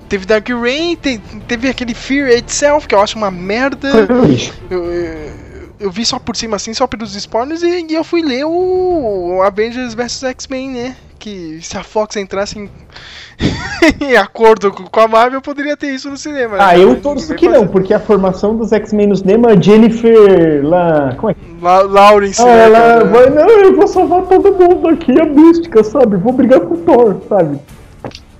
Teve 0.09 0.26
Dark 0.26 0.49
Rain, 0.49 0.95
te- 0.95 1.20
teve 1.47 1.68
aquele 1.68 1.93
Fear 1.93 2.30
Itself, 2.39 2.88
que 2.88 2.95
eu 2.95 3.01
acho 3.01 3.16
uma 3.20 3.30
merda. 3.30 4.07
foi. 4.07 4.51
Eu, 4.70 4.84
eu, 4.86 5.45
eu 5.80 5.91
vi 5.91 6.05
só 6.05 6.17
por 6.19 6.36
cima, 6.36 6.55
assim, 6.55 6.73
só 6.73 6.88
pelos 6.88 7.15
spoilers, 7.15 7.61
e, 7.63 7.88
e 7.89 7.93
eu 7.93 8.03
fui 8.03 8.21
ler 8.21 8.45
o, 8.45 9.41
Avengers 9.43 9.93
vs 9.93 10.23
X-Men, 10.23 10.69
né? 10.71 10.95
Que 11.19 11.59
se 11.61 11.76
a 11.78 11.84
Fox 11.84 12.15
entrasse 12.17 12.59
em, 12.59 12.69
em 14.01 14.15
acordo 14.15 14.71
com, 14.71 14.99
a 14.99 15.07
Marvel, 15.07 15.41
poderia 15.41 15.76
ter 15.76 15.88
isso 15.88 16.09
no 16.09 16.17
cinema. 16.17 16.57
Ah, 16.59 16.73
né? 16.78 16.84
eu 16.84 16.99
torço 17.01 17.34
que 17.34 17.47
não, 17.47 17.67
porque 17.67 17.93
a 17.93 17.99
formação 17.99 18.55
dos 18.55 18.71
X-Men 18.71 19.07
no 19.07 19.15
cinema, 19.15 19.59
Jennifer 19.61 20.61
lá. 20.63 21.15
Como 21.15 21.32
é 21.32 21.34
que. 21.34 21.39
La 21.61 21.82
Lawrence, 21.82 22.41
Ah, 22.41 22.45
né, 22.45 22.63
ela 22.65 23.03
vai, 23.05 23.30
não, 23.30 23.49
eu 23.49 23.76
vou 23.76 23.88
salvar 23.88 24.23
todo 24.23 24.51
mundo 24.53 24.88
aqui, 24.89 25.19
a 25.19 25.26
mística, 25.26 25.84
sabe? 25.84 26.17
Vou 26.17 26.32
brigar 26.34 26.59
com 26.59 26.76
o 26.76 26.78
Thor, 26.78 27.17
sabe? 27.28 27.59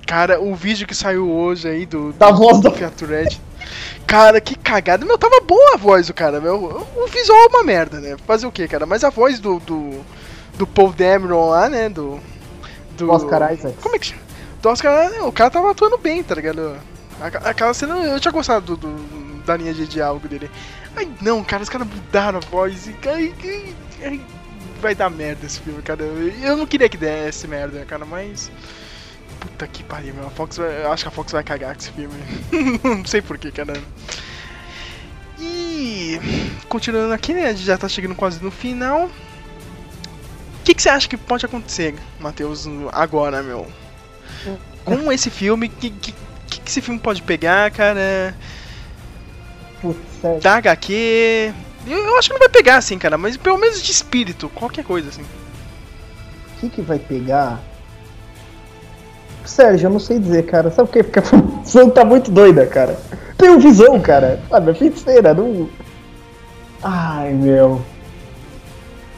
Cara, 0.06 0.40
o 0.40 0.54
vídeo 0.54 0.86
que 0.86 0.94
saiu 0.94 1.28
hoje 1.28 1.66
aí 1.68 1.84
do, 1.84 2.12
Da 2.12 2.30
voz 2.30 2.60
do- 2.60 2.70
Featurette. 2.70 3.40
Cara, 4.06 4.40
que 4.40 4.54
cagada. 4.56 5.04
Meu, 5.04 5.18
tava 5.18 5.40
boa 5.40 5.74
a 5.74 5.76
voz 5.76 6.06
do 6.06 6.14
cara, 6.14 6.40
meu. 6.40 6.56
O 6.96 7.06
visual 7.08 7.38
é 7.44 7.48
uma 7.48 7.64
merda, 7.64 8.00
né? 8.00 8.16
Fazer 8.26 8.46
o 8.46 8.52
que, 8.52 8.66
cara? 8.68 8.86
Mas 8.86 9.02
a 9.04 9.10
voz 9.10 9.38
do, 9.40 9.58
do, 9.60 10.00
do 10.56 10.66
Paul 10.66 10.92
Dameron 10.92 11.50
lá, 11.50 11.68
né? 11.68 11.88
Do. 11.88 12.20
Do 12.96 13.10
Oscar 13.10 13.52
Isaac. 13.52 13.76
Como 13.82 13.94
é 13.94 13.98
que 13.98 14.06
chama? 14.06 14.22
Do 14.62 14.68
Oscar, 14.70 15.10
o 15.26 15.32
cara 15.32 15.50
tava 15.50 15.70
atuando 15.70 15.98
bem, 15.98 16.22
tá 16.22 16.34
ligado? 16.34 16.76
Aqu- 17.20 17.46
Aquela 17.48 17.74
cena, 17.74 17.94
eu 17.96 18.18
tinha 18.18 18.32
gostado 18.32 18.76
do, 18.76 18.88
do- 18.88 19.42
da 19.44 19.56
linha 19.56 19.74
de 19.74 19.86
diálogo 19.86 20.26
dele. 20.28 20.50
Ai, 20.96 21.08
não, 21.20 21.44
cara, 21.44 21.62
os 21.62 21.68
caras 21.68 21.86
mudaram 21.86 22.38
a 22.38 22.40
voz 22.50 22.86
e. 22.86 22.96
Ai, 23.06 23.34
ai, 23.44 23.74
ai, 24.02 24.20
vai 24.80 24.94
dar 24.94 25.10
merda 25.10 25.44
esse 25.46 25.60
filme, 25.60 25.82
cara. 25.82 26.02
Eu 26.02 26.56
não 26.56 26.66
queria 26.66 26.88
que 26.88 26.96
desse 26.96 27.46
merda, 27.46 27.84
cara, 27.84 28.04
mas. 28.06 28.50
Puta 29.46 29.66
que 29.68 29.84
pariu, 29.84 30.14
meu. 30.14 30.26
A 30.26 30.30
Fox 30.30 30.56
vai, 30.56 30.82
eu 30.82 30.92
acho 30.92 31.04
que 31.04 31.08
a 31.08 31.12
Fox 31.12 31.32
vai 31.32 31.44
cagar 31.44 31.74
com 31.74 31.80
esse 31.80 31.92
filme. 31.92 32.14
não 32.82 33.04
sei 33.04 33.22
porquê, 33.22 33.52
cara. 33.52 33.74
E. 35.38 36.18
Continuando 36.68 37.12
aqui, 37.12 37.32
né? 37.32 37.46
A 37.46 37.52
gente 37.52 37.64
já 37.64 37.78
tá 37.78 37.88
chegando 37.88 38.14
quase 38.14 38.42
no 38.42 38.50
final. 38.50 39.06
O 39.06 39.10
que, 40.64 40.74
que 40.74 40.82
você 40.82 40.88
acha 40.88 41.08
que 41.08 41.16
pode 41.16 41.46
acontecer, 41.46 41.94
Matheus, 42.18 42.66
agora, 42.92 43.40
meu? 43.40 43.70
Com 44.84 45.10
esse 45.12 45.30
filme, 45.30 45.66
o 45.68 45.70
que, 45.70 45.90
que, 45.90 46.12
que 46.48 46.60
esse 46.66 46.80
filme 46.80 46.98
pode 46.98 47.22
pegar, 47.22 47.70
cara? 47.70 48.34
Putz, 49.80 50.00
sério. 50.20 50.40
Da 50.40 50.56
HQ. 50.56 51.54
Eu, 51.86 51.98
eu 51.98 52.18
acho 52.18 52.28
que 52.28 52.32
não 52.32 52.40
vai 52.40 52.48
pegar, 52.48 52.78
assim, 52.78 52.98
cara, 52.98 53.16
mas 53.16 53.36
pelo 53.36 53.58
menos 53.58 53.80
de 53.80 53.92
espírito, 53.92 54.48
qualquer 54.48 54.84
coisa, 54.84 55.08
assim. 55.08 55.22
O 55.22 56.60
que, 56.60 56.68
que 56.68 56.82
vai 56.82 56.98
pegar? 56.98 57.62
Sérgio, 59.46 59.86
eu 59.86 59.90
não 59.90 60.00
sei 60.00 60.18
dizer, 60.18 60.44
cara. 60.44 60.70
Sabe 60.70 60.88
o 60.88 60.92
que? 60.92 61.02
Porque 61.02 61.18
a 61.18 61.22
visão 61.62 61.90
tá 61.90 62.04
muito 62.04 62.30
doida, 62.30 62.66
cara. 62.66 62.96
Tem 63.36 63.50
um 63.50 63.58
visão, 63.58 64.00
cara. 64.00 64.40
Sabe, 64.48 64.70
é 64.70 64.74
feiticeira, 64.74 65.34
não. 65.34 65.68
Ai, 66.82 67.32
meu. 67.32 67.80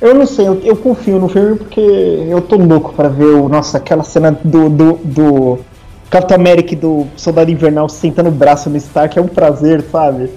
Eu 0.00 0.14
não 0.14 0.26
sei, 0.26 0.46
eu, 0.46 0.60
eu 0.60 0.76
confio 0.76 1.18
no 1.18 1.28
filme 1.28 1.56
porque 1.56 1.80
eu 1.80 2.40
tô 2.40 2.56
louco 2.56 2.92
pra 2.92 3.08
ver 3.08 3.34
o. 3.34 3.48
Nossa, 3.48 3.78
aquela 3.78 4.04
cena 4.04 4.30
do. 4.44 4.68
do, 4.68 4.92
do 5.04 5.58
Capitão 6.10 6.36
América 6.36 6.74
do 6.74 7.06
Soldado 7.16 7.50
Invernal 7.50 7.88
sentando 7.88 8.30
o 8.30 8.32
braço 8.32 8.70
no 8.70 8.76
Stark 8.78 9.18
é 9.18 9.22
um 9.22 9.28
prazer, 9.28 9.82
sabe? 9.90 10.30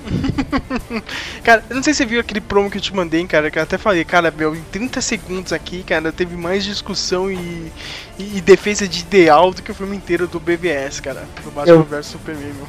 cara, 1.44 1.62
eu 1.68 1.76
não 1.76 1.82
sei 1.82 1.92
se 1.92 1.98
você 1.98 2.06
viu 2.06 2.20
aquele 2.20 2.40
promo 2.40 2.70
que 2.70 2.78
eu 2.78 2.82
te 2.82 2.94
mandei, 2.94 3.24
cara, 3.26 3.50
que 3.50 3.58
eu 3.58 3.62
até 3.62 3.78
falei, 3.78 4.04
cara, 4.04 4.32
meu, 4.36 4.54
em 4.54 4.62
30 4.72 5.00
segundos 5.00 5.52
aqui, 5.52 5.82
cara, 5.82 6.12
teve 6.12 6.36
mais 6.36 6.64
discussão 6.64 7.30
e, 7.30 7.72
e, 8.18 8.38
e 8.38 8.40
defesa 8.40 8.86
de 8.88 9.00
ideal 9.00 9.52
do 9.52 9.62
que 9.62 9.70
o 9.70 9.74
filme 9.74 9.96
inteiro 9.96 10.26
do 10.26 10.40
BBS, 10.40 11.00
cara, 11.00 11.24
do 11.44 11.50
Batman 11.50 11.74
Eu- 11.74 11.84
vs 11.84 12.06
Superman, 12.06 12.52
meu. 12.54 12.66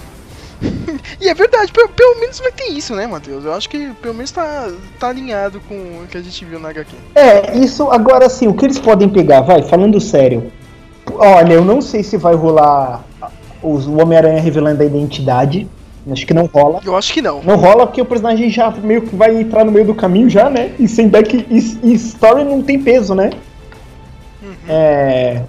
e 1.19 1.27
é 1.27 1.33
verdade, 1.33 1.71
pelo, 1.71 1.89
pelo 1.89 2.19
menos 2.19 2.39
vai 2.39 2.51
ter 2.51 2.65
isso, 2.65 2.95
né, 2.95 3.07
Matheus? 3.07 3.43
Eu 3.45 3.53
acho 3.53 3.67
que 3.67 3.91
pelo 4.01 4.13
menos 4.13 4.29
tá, 4.29 4.71
tá 4.99 5.09
alinhado 5.09 5.59
com 5.61 5.75
o 5.75 6.07
que 6.07 6.17
a 6.17 6.21
gente 6.21 6.45
viu 6.45 6.59
na 6.59 6.69
HQ. 6.69 6.95
É, 7.15 7.57
isso 7.57 7.89
agora 7.89 8.29
sim, 8.29 8.47
o 8.47 8.53
que 8.53 8.65
eles 8.65 8.77
podem 8.77 9.09
pegar, 9.09 9.41
vai, 9.41 9.63
falando 9.63 9.99
sério. 9.99 10.51
Olha, 11.15 11.53
eu 11.53 11.65
não 11.65 11.81
sei 11.81 12.03
se 12.03 12.15
vai 12.15 12.35
rolar 12.35 13.03
o 13.61 13.77
Homem-Aranha 13.99 14.39
revelando 14.39 14.83
a 14.83 14.85
identidade. 14.85 15.67
Acho 16.09 16.25
que 16.25 16.33
não 16.33 16.45
rola. 16.45 16.79
Eu 16.83 16.95
acho 16.95 17.13
que 17.13 17.21
não. 17.21 17.41
Não 17.43 17.55
rola 17.55 17.85
porque 17.85 18.01
o 18.01 18.05
personagem 18.05 18.49
já 18.49 18.71
meio 18.71 19.03
que 19.03 19.15
vai 19.15 19.39
entrar 19.39 19.63
no 19.63 19.71
meio 19.71 19.85
do 19.85 19.93
caminho 19.93 20.29
já, 20.29 20.49
né? 20.49 20.71
E 20.79 20.87
sem 20.87 21.07
back 21.07 21.45
e, 21.49 21.77
e 21.83 21.93
story 21.93 22.43
não 22.43 22.61
tem 22.61 22.79
peso, 22.81 23.13
né? 23.13 23.29
É. 24.67 25.41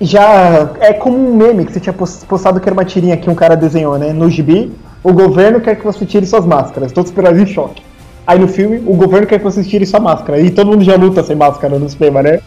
Já 0.00 0.70
é 0.80 0.92
como 0.92 1.16
um 1.16 1.34
meme 1.36 1.64
que 1.64 1.72
você 1.72 1.80
tinha 1.80 1.92
pos- 1.92 2.24
postado 2.24 2.60
que 2.60 2.68
era 2.68 2.74
uma 2.74 2.84
tirinha 2.84 3.16
que 3.16 3.30
um 3.30 3.34
cara 3.34 3.56
desenhou, 3.56 3.96
né? 3.98 4.12
No 4.12 4.28
gibi, 4.28 4.72
o 5.02 5.12
governo 5.12 5.60
quer 5.60 5.76
que 5.76 5.84
você 5.84 6.04
tire 6.04 6.26
suas 6.26 6.44
máscaras, 6.44 6.90
todos 6.92 7.10
esperados 7.10 7.40
em 7.40 7.46
choque. 7.46 7.82
Aí 8.26 8.38
no 8.38 8.48
filme, 8.48 8.82
o 8.86 8.94
governo 8.94 9.26
quer 9.26 9.38
que 9.38 9.44
você 9.44 9.62
tire 9.62 9.86
sua 9.86 10.00
máscara. 10.00 10.40
E 10.40 10.50
todo 10.50 10.66
mundo 10.70 10.82
já 10.82 10.96
luta 10.96 11.22
sem 11.22 11.36
máscara 11.36 11.78
no 11.78 11.88
cinema, 11.88 12.22
né? 12.22 12.40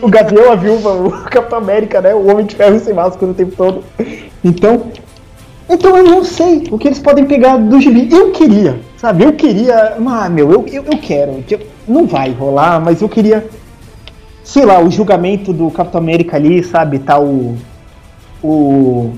O 0.00 0.08
Gavião, 0.08 0.52
a 0.52 0.54
Viúva, 0.54 0.90
o 0.92 1.10
Capitão 1.28 1.58
América, 1.58 2.00
né? 2.00 2.14
O 2.14 2.30
Homem 2.30 2.46
de 2.46 2.54
Ferro 2.54 2.78
sem 2.78 2.94
máscara 2.94 3.32
o 3.32 3.34
tempo 3.34 3.56
todo. 3.56 3.82
Então, 4.44 4.82
então 5.72 5.96
eu 5.96 6.04
não 6.04 6.24
sei 6.24 6.64
o 6.70 6.78
que 6.78 6.88
eles 6.88 6.98
podem 6.98 7.24
pegar 7.24 7.56
do 7.56 7.80
gibi. 7.80 8.08
Eu 8.12 8.30
queria, 8.32 8.80
sabe? 8.96 9.24
Eu 9.24 9.32
queria. 9.32 9.96
Ah, 10.06 10.28
meu, 10.28 10.50
eu, 10.52 10.64
eu, 10.68 10.84
eu 10.84 10.98
quero. 10.98 11.42
Não 11.86 12.06
vai 12.06 12.30
rolar, 12.32 12.80
mas 12.80 13.00
eu 13.00 13.08
queria. 13.08 13.46
Sei 14.44 14.64
lá, 14.64 14.80
o 14.80 14.90
julgamento 14.90 15.52
do 15.52 15.70
Capitão 15.70 16.00
América 16.00 16.36
ali, 16.36 16.62
sabe? 16.62 16.98
Tá 16.98 17.18
o. 17.18 17.56
O. 18.42 19.12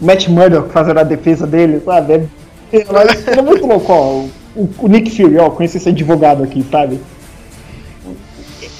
Matt 0.00 0.28
Murdock 0.28 0.70
fazendo 0.70 1.00
a 1.00 1.04
defesa 1.04 1.46
dele, 1.46 1.80
sabe? 1.84 2.28
É, 2.72 2.78
é, 2.78 3.38
é 3.38 3.42
muito 3.42 3.66
louco, 3.66 3.92
ó. 3.92 4.24
O, 4.56 4.68
o 4.78 4.88
Nick 4.88 5.10
Fury, 5.10 5.38
ó, 5.38 5.50
conheci 5.50 5.78
esse 5.78 5.88
advogado 5.88 6.42
aqui, 6.42 6.64
sabe? 6.70 7.00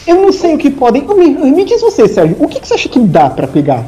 Eu 0.06 0.16
não 0.16 0.32
sei 0.32 0.54
o 0.54 0.58
que 0.58 0.70
podem. 0.70 1.02
Me, 1.02 1.50
me 1.50 1.64
diz 1.64 1.80
você, 1.80 2.06
Sérgio, 2.06 2.36
o 2.38 2.48
que, 2.48 2.60
que 2.60 2.68
você 2.68 2.74
acha 2.74 2.88
que 2.88 3.00
dá 3.00 3.30
pra 3.30 3.46
pegar? 3.46 3.86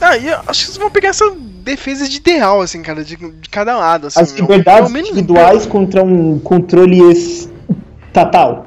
Ah, 0.00 0.16
e 0.16 0.26
eu 0.28 0.38
acho 0.46 0.60
que 0.60 0.66
vocês 0.66 0.76
vão 0.76 0.90
pegar 0.90 1.10
essa 1.10 1.24
defesa 1.64 2.08
de 2.08 2.16
ideal, 2.18 2.60
assim, 2.60 2.82
cara, 2.82 3.02
de, 3.04 3.16
de 3.16 3.48
cada 3.48 3.76
lado, 3.76 4.08
assim. 4.08 4.20
As 4.20 4.32
liberdades 4.32 4.90
menos- 4.90 5.10
individuais 5.10 5.64
contra 5.66 6.02
um 6.02 6.38
controle 6.38 7.00
estatal. 7.10 8.66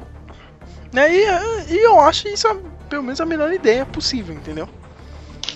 Né, 0.92 1.08
e, 1.14 1.74
e 1.74 1.84
eu 1.84 2.00
acho 2.00 2.28
isso 2.28 2.48
a- 2.48 2.56
pelo 2.88 3.02
menos 3.02 3.20
a 3.20 3.26
melhor 3.26 3.52
ideia 3.52 3.84
possível, 3.86 4.34
entendeu? 4.34 4.68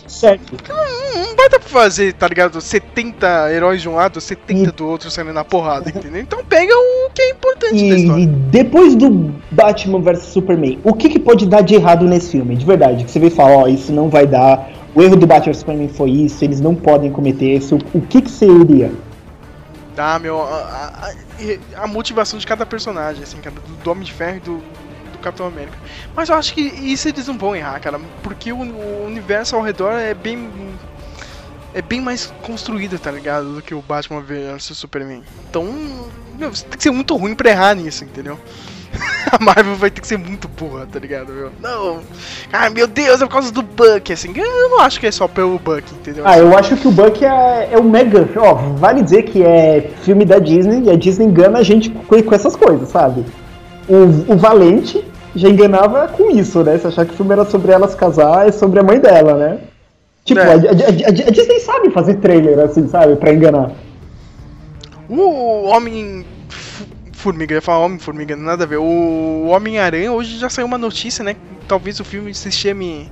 Certo. 0.06 0.56
Não, 0.68 1.22
não 1.26 1.36
vai 1.36 1.48
dar 1.48 1.58
pra 1.58 1.68
fazer, 1.70 2.12
tá 2.12 2.28
ligado? 2.28 2.60
70 2.60 3.50
heróis 3.50 3.80
de 3.80 3.88
um 3.88 3.94
lado, 3.94 4.20
70 4.20 4.70
do 4.72 4.86
outro 4.86 5.10
saindo 5.10 5.32
na 5.32 5.42
porrada, 5.42 5.88
entendeu? 5.88 6.20
Então 6.20 6.44
pega 6.44 6.72
o 6.74 7.10
que 7.14 7.22
é 7.22 7.30
importante 7.30 7.74
E, 7.76 8.06
e 8.22 8.26
depois 8.26 8.94
do 8.94 9.08
Batman 9.50 10.00
vs 10.02 10.24
Superman, 10.24 10.78
o 10.84 10.92
que, 10.92 11.08
que 11.08 11.18
pode 11.18 11.46
dar 11.46 11.62
de 11.62 11.74
errado 11.76 12.04
nesse 12.04 12.32
filme? 12.32 12.54
De 12.56 12.66
verdade, 12.66 13.04
que 13.04 13.10
você 13.10 13.18
vê 13.18 13.28
e 13.28 13.30
fala, 13.30 13.56
ó, 13.56 13.66
isso 13.66 13.90
não 13.90 14.10
vai 14.10 14.26
dar. 14.26 14.68
O 14.94 15.00
erro 15.02 15.16
do 15.16 15.26
Batman 15.26 15.54
Superman 15.54 15.88
foi 15.88 16.10
isso, 16.10 16.44
eles 16.44 16.60
não 16.60 16.74
podem 16.74 17.10
cometer 17.10 17.56
isso. 17.56 17.78
O 17.94 18.00
que, 18.00 18.20
que 18.22 18.30
seria? 18.30 18.92
Tá, 19.96 20.18
meu, 20.18 20.40
a, 20.42 20.46
a- 21.76 21.82
a- 21.82 21.86
motivação 21.86 22.38
de 22.38 22.46
cada 22.46 22.64
personagem, 22.64 23.22
assim, 23.22 23.38
cara, 23.38 23.56
do, 23.82 23.90
Homem 23.90 24.04
de 24.04 24.12
Ferro 24.12 24.36
e 24.36 24.40
do, 24.40 24.56
do 25.12 25.18
Capitão 25.20 25.46
América. 25.46 25.76
Mas 26.14 26.28
eu 26.28 26.34
acho 26.34 26.52
que 26.54 26.60
isso 26.60 27.08
eles 27.08 27.26
não 27.26 27.36
vão 27.38 27.54
errar, 27.56 27.78
cara, 27.80 28.00
porque 28.22 28.52
o, 28.52 28.58
o 28.58 29.04
universo 29.06 29.56
ao 29.56 29.62
redor 29.62 29.92
é 29.92 30.14
bem. 30.14 30.48
É 31.74 31.80
bem 31.80 32.02
mais 32.02 32.26
construído, 32.42 32.98
tá 32.98 33.10
ligado? 33.10 33.54
Do 33.54 33.62
que 33.62 33.74
o 33.74 33.80
Batman 33.80 34.20
vs 34.20 34.64
Superman. 34.76 35.22
Então, 35.48 35.64
meu, 36.38 36.54
você 36.54 36.64
tem 36.66 36.76
que 36.76 36.82
ser 36.82 36.90
muito 36.90 37.16
ruim 37.16 37.34
pra 37.34 37.48
errar 37.48 37.74
nisso, 37.74 38.04
entendeu? 38.04 38.38
A 39.32 39.42
Marvel 39.42 39.76
vai 39.76 39.90
ter 39.90 40.00
que 40.00 40.06
ser 40.06 40.18
muito 40.18 40.46
burra, 40.48 40.86
tá 40.90 40.98
ligado, 40.98 41.32
meu? 41.32 41.50
Não. 41.60 42.00
Ai, 42.52 42.68
meu 42.70 42.86
Deus, 42.86 43.22
é 43.22 43.26
por 43.26 43.32
causa 43.32 43.50
do 43.50 43.62
Buck, 43.62 44.12
assim. 44.12 44.32
Eu 44.36 44.68
não 44.70 44.80
acho 44.80 45.00
que 45.00 45.06
é 45.06 45.10
só 45.10 45.26
pelo 45.26 45.58
Buck, 45.58 45.82
entendeu? 45.94 46.24
Ah, 46.26 46.38
eu 46.38 46.56
acho 46.56 46.76
que 46.76 46.86
o 46.86 46.90
Buck 46.90 47.24
é, 47.24 47.68
é 47.72 47.78
o 47.78 47.84
mega. 47.84 48.28
Ó, 48.36 48.54
vale 48.76 49.02
dizer 49.02 49.22
que 49.22 49.42
é 49.42 49.90
filme 50.02 50.24
da 50.26 50.38
Disney 50.38 50.82
e 50.84 50.90
a 50.90 50.96
Disney 50.96 51.26
engana 51.26 51.60
a 51.60 51.62
gente 51.62 51.88
com, 51.90 52.22
com 52.22 52.34
essas 52.34 52.54
coisas, 52.56 52.88
sabe? 52.90 53.24
O, 53.88 54.32
o 54.34 54.36
Valente 54.36 55.02
já 55.34 55.48
enganava 55.48 56.08
com 56.08 56.30
isso, 56.30 56.62
né? 56.62 56.76
Se 56.76 56.86
achar 56.86 57.06
que 57.06 57.14
o 57.14 57.16
filme 57.16 57.32
era 57.32 57.44
sobre 57.46 57.72
ela 57.72 57.88
se 57.88 57.96
casar, 57.96 58.46
é 58.46 58.52
sobre 58.52 58.80
a 58.80 58.82
mãe 58.82 59.00
dela, 59.00 59.34
né? 59.34 59.58
Tipo, 60.26 60.40
É. 60.40 60.44
a, 60.44 60.48
a- 60.52 60.56
a- 60.56 61.28
a 61.28 61.30
Disney 61.30 61.58
sabe 61.60 61.90
fazer 61.90 62.16
trailer 62.16 62.58
assim, 62.60 62.86
sabe? 62.86 63.16
Pra 63.16 63.32
enganar. 63.32 63.70
O 65.08 65.64
Homem 65.66 66.24
Formiga, 67.22 67.54
eu 67.54 67.58
ia 67.58 67.62
falar 67.62 67.84
Homem-Formiga, 67.86 68.34
nada 68.34 68.64
a 68.64 68.66
ver. 68.66 68.78
O 68.78 69.46
Homem-Aranha 69.46 70.10
hoje 70.12 70.38
já 70.38 70.50
saiu 70.50 70.66
uma 70.66 70.76
notícia, 70.76 71.24
né? 71.24 71.36
Talvez 71.68 72.00
o 72.00 72.04
filme 72.04 72.34
se 72.34 72.50
chame 72.50 73.08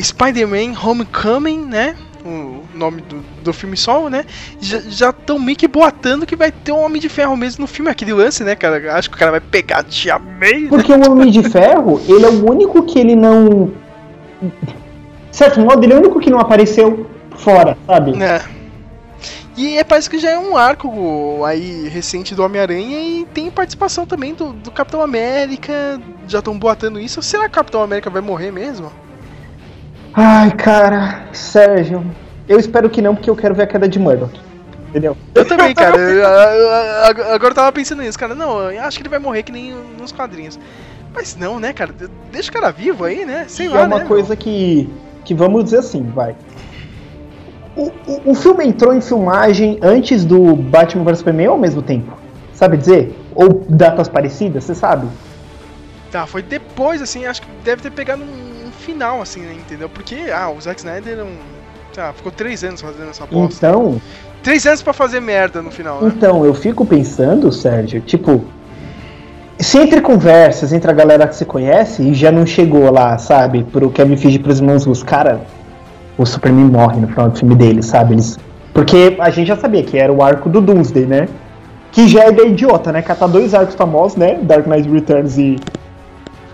Spider-Man 0.00 0.78
Homecoming, 0.80 1.66
né? 1.66 1.96
O 2.24 2.62
nome 2.72 3.02
do, 3.02 3.16
do 3.42 3.52
filme 3.52 3.76
solo, 3.76 4.08
né? 4.08 4.24
Já 4.60 5.10
estão 5.10 5.36
meio 5.40 5.58
que 5.58 5.66
boatando 5.66 6.24
que 6.24 6.36
vai 6.36 6.52
ter 6.52 6.70
um 6.70 6.80
Homem 6.80 7.00
de 7.00 7.08
Ferro 7.08 7.36
mesmo 7.36 7.62
no 7.62 7.66
filme. 7.66 7.90
Aquele 7.90 8.12
lance, 8.12 8.44
né, 8.44 8.54
cara? 8.54 8.94
Acho 8.94 9.10
que 9.10 9.16
o 9.16 9.18
cara 9.18 9.32
vai 9.32 9.40
pegar 9.40 9.78
a 9.78 9.82
Tia 9.82 10.20
May, 10.20 10.60
né? 10.60 10.68
Porque 10.68 10.92
o 10.92 11.10
Homem 11.10 11.32
de 11.32 11.42
Ferro, 11.42 12.00
ele 12.08 12.24
é 12.24 12.28
o 12.28 12.48
único 12.48 12.84
que 12.84 13.00
ele 13.00 13.16
não. 13.16 13.72
De 14.40 15.36
certo 15.36 15.58
modo, 15.58 15.82
ele 15.82 15.92
é 15.92 15.96
o 15.96 15.98
único 15.98 16.20
que 16.20 16.30
não 16.30 16.38
apareceu 16.38 17.10
fora, 17.36 17.76
sabe? 17.84 18.22
É. 18.22 18.61
E 19.56 19.76
é, 19.76 19.84
parece 19.84 20.08
que 20.08 20.18
já 20.18 20.30
é 20.30 20.38
um 20.38 20.56
arco 20.56 21.44
aí 21.44 21.88
recente 21.88 22.34
do 22.34 22.42
Homem-Aranha 22.42 23.00
e 23.00 23.26
tem 23.34 23.50
participação 23.50 24.06
também 24.06 24.34
do, 24.34 24.52
do 24.52 24.70
Capitão 24.70 25.02
América. 25.02 26.00
Já 26.26 26.38
estão 26.38 26.58
boatando 26.58 26.98
isso. 26.98 27.20
Será 27.22 27.44
que 27.44 27.50
o 27.50 27.52
Capitão 27.52 27.82
América 27.82 28.08
vai 28.08 28.22
morrer 28.22 28.50
mesmo? 28.50 28.90
Ai, 30.14 30.50
cara, 30.52 31.26
Sérgio. 31.32 32.04
Eu 32.48 32.58
espero 32.58 32.88
que 32.90 33.00
não, 33.02 33.14
porque 33.14 33.30
eu 33.30 33.36
quero 33.36 33.54
ver 33.54 33.62
a 33.62 33.66
queda 33.66 33.88
de 33.88 33.98
Murdoch. 33.98 34.38
Entendeu? 34.88 35.16
Eu 35.34 35.46
também, 35.46 35.74
cara. 35.74 35.96
Eu- 36.00 36.18
eu- 36.18 36.68
eu- 36.68 37.34
Agora 37.34 37.50
eu 37.50 37.54
tava 37.54 37.72
pensando 37.72 38.02
nisso, 38.02 38.18
cara. 38.18 38.34
Não, 38.34 38.70
eu 38.70 38.82
acho 38.82 38.96
que 38.98 39.02
ele 39.02 39.08
vai 39.08 39.18
morrer 39.18 39.42
que 39.42 39.52
nem 39.52 39.72
nos 39.98 40.12
quadrinhos. 40.12 40.58
Mas 41.14 41.36
não, 41.36 41.58
né, 41.60 41.72
cara? 41.72 41.94
Deixa 42.30 42.50
o 42.50 42.52
cara 42.52 42.70
vivo 42.70 43.04
aí, 43.04 43.24
né? 43.24 43.44
Sei 43.48 43.66
E 43.66 43.68
lá, 43.68 43.80
é 43.80 43.84
uma 43.84 43.98
né, 44.00 44.04
coisa 44.04 44.34
que, 44.36 44.88
que 45.24 45.34
vamos 45.34 45.64
dizer 45.64 45.78
assim, 45.78 46.02
vai. 46.02 46.34
O, 47.76 47.90
o, 48.06 48.30
o 48.32 48.34
filme 48.34 48.66
entrou 48.66 48.94
em 48.94 49.00
filmagem 49.00 49.78
antes 49.82 50.24
do 50.24 50.54
Batman 50.54 51.04
vs 51.04 51.18
Superman 51.18 51.48
ou 51.48 51.52
ao 51.54 51.58
mesmo 51.58 51.82
tempo? 51.82 52.12
Sabe 52.52 52.76
dizer? 52.76 53.16
Ou 53.34 53.64
datas 53.68 54.08
parecidas, 54.08 54.64
você 54.64 54.74
sabe? 54.74 55.08
Tá, 56.10 56.26
foi 56.26 56.42
depois, 56.42 57.00
assim, 57.00 57.24
acho 57.24 57.42
que 57.42 57.48
deve 57.64 57.82
ter 57.82 57.90
pegado 57.90 58.22
um, 58.22 58.66
um 58.68 58.70
final, 58.70 59.22
assim, 59.22 59.40
né, 59.40 59.54
entendeu? 59.54 59.88
Porque, 59.88 60.30
ah, 60.34 60.50
o 60.50 60.60
Zack 60.60 60.80
Snyder. 60.80 61.26
Tá, 61.94 62.12
ficou 62.12 62.32
três 62.32 62.64
anos 62.64 62.80
fazendo 62.80 63.10
essa 63.10 63.24
aposta. 63.24 63.66
Então, 63.66 64.00
Três 64.42 64.66
anos 64.66 64.82
pra 64.82 64.92
fazer 64.92 65.20
merda 65.20 65.62
no 65.62 65.70
final, 65.70 66.02
né? 66.02 66.12
então, 66.14 66.44
eu 66.44 66.52
fico 66.52 66.84
pensando, 66.84 67.52
Sérgio, 67.52 68.00
tipo, 68.00 68.44
se 69.56 69.78
entre 69.78 70.00
conversas, 70.00 70.72
entre 70.72 70.90
a 70.90 70.94
galera 70.94 71.28
que 71.28 71.36
você 71.36 71.44
conhece, 71.44 72.02
e 72.02 72.12
já 72.12 72.32
não 72.32 72.44
chegou 72.44 72.90
lá, 72.90 73.16
sabe, 73.18 73.62
pro 73.62 73.88
Kevin 73.90 74.16
Feige 74.16 74.40
pros 74.40 74.58
irmãos 74.58 74.84
Luz, 74.84 75.00
cara, 75.02 75.42
o 76.22 76.26
Superman 76.26 76.66
morre 76.66 77.00
no 77.00 77.08
final 77.08 77.28
do 77.28 77.38
filme 77.38 77.54
dele, 77.54 77.82
sabe? 77.82 78.14
Eles, 78.14 78.38
porque 78.72 79.16
a 79.18 79.30
gente 79.30 79.48
já 79.48 79.56
sabia 79.56 79.82
que 79.82 79.98
era 79.98 80.12
o 80.12 80.22
arco 80.22 80.48
do 80.48 80.60
Doomsday, 80.60 81.04
né? 81.06 81.28
Que 81.90 82.08
já 82.08 82.24
é 82.24 82.28
ideia 82.30 82.48
idiota, 82.48 82.90
né? 82.92 83.02
Catar 83.02 83.26
dois 83.26 83.54
arcos 83.54 83.74
famosos, 83.74 84.16
né? 84.16 84.38
Dark 84.42 84.66
Knight 84.66 84.88
Returns 84.88 85.36
e, 85.36 85.56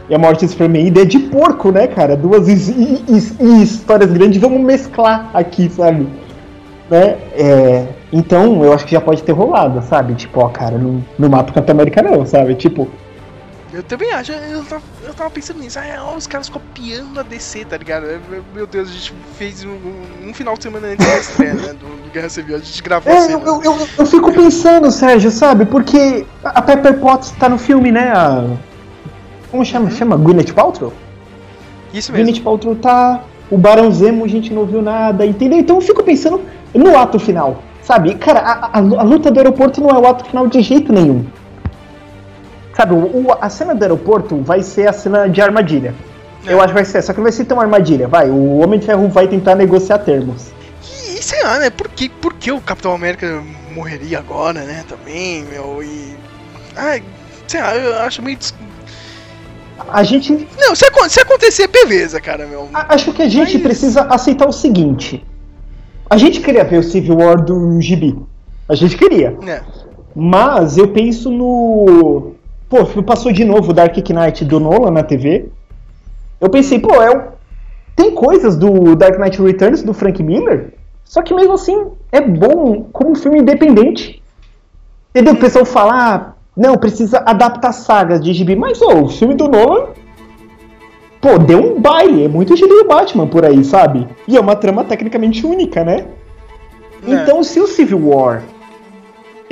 e 0.08 0.14
a 0.14 0.18
morte 0.18 0.44
do 0.44 0.50
Superman. 0.50 0.86
Ideia 0.86 1.06
de 1.06 1.18
porco, 1.18 1.70
né, 1.70 1.86
cara? 1.86 2.16
Duas 2.16 2.48
his- 2.48 2.68
his- 2.68 3.08
his- 3.08 3.40
histórias 3.40 4.10
grandes, 4.10 4.40
vamos 4.40 4.60
mesclar 4.60 5.30
aqui, 5.32 5.68
sabe? 5.70 6.08
Né? 6.90 7.16
É, 7.36 7.84
então, 8.12 8.64
eu 8.64 8.72
acho 8.72 8.84
que 8.86 8.92
já 8.92 9.00
pode 9.00 9.22
ter 9.22 9.32
rolado, 9.32 9.80
sabe? 9.82 10.14
Tipo, 10.14 10.40
ó, 10.40 10.48
cara, 10.48 10.76
não, 10.78 11.04
não 11.18 11.28
mata 11.28 11.50
o 11.50 11.54
Capitão 11.54 11.74
América 11.74 12.02
não, 12.02 12.24
sabe? 12.26 12.54
Tipo, 12.54 12.88
Eu 13.72 13.82
também 13.82 14.10
acho, 14.12 14.32
eu 14.32 14.64
tava, 14.64 14.82
eu 15.06 15.12
tava 15.12 15.28
pensando 15.30 15.60
nisso, 15.60 15.78
ah, 15.78 16.02
ó, 16.02 16.16
os 16.16 16.26
caras 16.26 16.48
copiando 16.48 17.20
a 17.20 17.22
DC, 17.22 17.66
tá 17.66 17.76
ligado? 17.76 18.04
Meu- 18.30 18.42
Meu 18.54 18.66
Deus, 18.66 18.88
a 18.88 18.92
gente 18.92 19.12
fez 19.36 19.62
um, 19.62 19.76
um 20.26 20.32
final 20.32 20.54
de 20.56 20.62
semana 20.62 20.88
antes 20.88 21.06
da 21.06 21.18
estreia, 21.18 21.52
né, 21.54 21.72
do, 21.74 21.86
do 22.04 22.10
Guerra 22.10 22.30
Civil, 22.30 22.56
a 22.56 22.58
gente 22.60 22.82
gravou 22.82 23.12
É, 23.12 23.20
cena. 23.20 23.42
eu, 23.44 23.62
eu, 23.62 23.62
eu, 23.76 23.88
eu 23.98 24.06
fico 24.06 24.32
pensando, 24.32 24.90
Sérgio, 24.90 25.30
sabe? 25.30 25.66
Porque 25.66 26.24
a 26.42 26.62
Pepper 26.62 26.98
Potts 26.98 27.30
tá 27.32 27.46
no 27.46 27.58
filme, 27.58 27.92
né? 27.92 28.10
A... 28.10 28.56
Como 29.50 29.62
chama? 29.66 29.90
Chama 29.90 30.16
Gwyneth 30.16 30.54
Paltrow? 30.54 30.92
Isso 31.92 32.10
mesmo. 32.12 32.24
Gwyneth 32.26 32.42
Paltrow 32.42 32.74
tá... 32.74 33.22
O 33.50 33.56
Barão 33.58 33.90
Zemo 33.90 34.24
a 34.24 34.28
gente 34.28 34.52
não 34.52 34.64
viu 34.66 34.80
nada, 34.82 35.24
entendeu? 35.26 35.58
Então 35.58 35.76
eu 35.76 35.80
fico 35.82 36.02
pensando 36.02 36.40
no 36.74 36.96
ato 36.98 37.18
final, 37.18 37.62
sabe? 37.82 38.14
Cara, 38.16 38.40
a, 38.40 38.78
a- 38.78 38.78
a 38.78 39.02
luta 39.02 39.30
do 39.30 39.38
aeroporto 39.38 39.80
não 39.80 39.88
é 39.90 39.98
o 39.98 40.06
ato 40.06 40.24
final 40.26 40.46
de 40.46 40.60
jeito 40.62 40.92
nenhum. 40.92 41.24
Sabe, 42.78 42.94
o, 42.94 43.26
a 43.40 43.50
cena 43.50 43.74
do 43.74 43.82
aeroporto 43.82 44.40
vai 44.40 44.62
ser 44.62 44.88
a 44.88 44.92
cena 44.92 45.28
de 45.28 45.40
armadilha. 45.42 45.92
É. 46.46 46.52
Eu 46.52 46.60
acho 46.60 46.68
que 46.68 46.74
vai 46.74 46.84
ser, 46.84 47.02
só 47.02 47.12
que 47.12 47.18
não 47.18 47.24
vai 47.24 47.32
ser 47.32 47.44
tão 47.44 47.60
armadilha, 47.60 48.06
vai. 48.06 48.30
O 48.30 48.58
Homem 48.58 48.78
de 48.78 48.86
Ferro 48.86 49.08
vai 49.08 49.26
tentar 49.26 49.56
negociar 49.56 49.98
termos. 49.98 50.52
E 50.80 51.20
sei 51.20 51.42
lá, 51.42 51.58
né? 51.58 51.70
Por 51.70 51.88
que, 51.88 52.08
por 52.08 52.34
que 52.34 52.52
o 52.52 52.60
Capitão 52.60 52.92
América 52.92 53.42
morreria 53.74 54.20
agora, 54.20 54.62
né? 54.62 54.84
Também, 54.88 55.42
meu, 55.46 55.82
e. 55.82 56.14
Ai, 56.76 57.02
sei 57.48 57.60
lá, 57.60 57.74
eu 57.74 57.98
acho 58.02 58.22
meio. 58.22 58.38
A 59.88 60.04
gente 60.04 60.46
Não, 60.60 60.76
se, 60.76 60.84
se 61.08 61.20
acontecer, 61.20 61.66
beleza, 61.66 62.20
cara, 62.20 62.46
meu. 62.46 62.68
Acho 62.72 63.12
que 63.12 63.22
a 63.22 63.28
gente 63.28 63.54
Mas- 63.54 63.62
precisa 63.62 64.02
aceitar 64.02 64.46
o 64.46 64.52
seguinte. 64.52 65.26
A 66.08 66.16
gente 66.16 66.40
queria 66.40 66.62
ver 66.62 66.78
o 66.78 66.82
Civil 66.84 67.16
War 67.16 67.42
do 67.44 67.80
Gibi. 67.80 68.16
A 68.68 68.76
gente 68.76 68.96
queria. 68.96 69.36
É. 69.48 69.62
Mas 70.14 70.78
eu 70.78 70.86
penso 70.88 71.28
no. 71.28 72.37
Pô, 72.68 72.84
passou 73.02 73.32
de 73.32 73.44
novo 73.44 73.70
o 73.70 73.74
Dark 73.74 73.96
Knight 73.96 74.44
do 74.44 74.60
Nolan 74.60 74.90
na 74.90 75.02
TV. 75.02 75.48
Eu 76.40 76.50
pensei, 76.50 76.78
pô, 76.78 77.02
é 77.02 77.10
um... 77.10 77.22
tem 77.96 78.14
coisas 78.14 78.56
do 78.56 78.94
Dark 78.94 79.18
Knight 79.18 79.40
Returns 79.40 79.82
do 79.82 79.94
Frank 79.94 80.22
Miller, 80.22 80.74
só 81.04 81.22
que 81.22 81.34
mesmo 81.34 81.54
assim 81.54 81.86
é 82.12 82.20
bom 82.20 82.84
como 82.92 83.12
um 83.12 83.14
filme 83.14 83.40
independente. 83.40 84.22
Entendeu? 85.10 85.34
O 85.34 85.38
pessoal 85.38 85.64
fala, 85.64 85.92
ah, 85.94 86.32
não, 86.56 86.76
precisa 86.76 87.22
adaptar 87.24 87.72
sagas 87.72 88.20
de 88.20 88.32
gibi, 88.32 88.54
mas 88.54 88.82
ô, 88.82 89.04
o 89.04 89.08
filme 89.08 89.34
do 89.34 89.48
Nolan 89.48 89.88
Pô, 91.20 91.36
deu 91.36 91.58
um 91.58 91.80
baile, 91.80 92.24
é 92.24 92.28
muito 92.28 92.54
estilo 92.54 92.82
do 92.82 92.88
Batman 92.88 93.26
por 93.26 93.44
aí, 93.44 93.64
sabe? 93.64 94.06
E 94.26 94.36
é 94.36 94.40
uma 94.40 94.54
trama 94.54 94.84
tecnicamente 94.84 95.44
única, 95.44 95.82
né? 95.82 96.06
É. 97.06 97.12
Então, 97.12 97.42
se 97.42 97.60
o 97.60 97.66
Civil 97.66 98.08
War, 98.08 98.42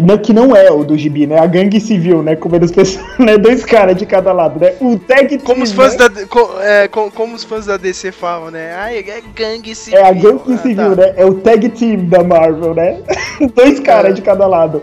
não- 0.03 0.19
que 0.19 0.33
não 0.33 0.55
é 0.55 0.71
o 0.71 0.85
do 0.85 0.97
Gibi, 0.97 1.27
né? 1.27 1.39
A 1.39 1.47
gangue 1.47 1.81
civil, 1.81 2.23
né? 2.23 2.37
Como 2.37 2.55
eles 2.57 2.71
pensam, 2.71 3.03
né? 3.19 3.39
Dois 3.39 3.65
caras 3.65 3.97
de 3.97 4.05
cada 4.07 4.33
lado, 4.33 4.61
né? 4.61 4.75
O 4.81 4.99
tag 4.99 5.39
Como 5.39 5.63
os 5.63 5.71
team, 5.71 5.83
fãs 5.83 5.97
né? 5.97 6.09
da. 6.09 6.27
co- 6.27 6.61
é, 6.61 6.89
co- 6.89 7.11
como 7.11 7.35
os 7.35 7.45
fãs 7.45 7.67
da 7.67 7.77
DC 7.77 8.13
falam, 8.13 8.51
né? 8.51 8.75
Ai, 8.75 8.99
é 8.99 9.23
gangue 9.35 9.75
civil. 9.75 9.99
É 9.99 10.09
a 10.09 10.13
gangue 10.13 10.53
Ah, 10.55 10.59
civil, 10.59 10.97
tá. 10.97 11.03
né? 11.03 11.15
É 11.17 11.25
o 11.25 11.35
tag 11.35 11.69
team 11.71 12.05
da 12.07 12.23
Marvel, 12.23 12.75
né? 12.75 13.01
Dois 13.55 13.81
caras 13.81 14.11
É. 14.11 14.15
de 14.15 14.23
cada 14.23 14.47
lado. 14.47 14.83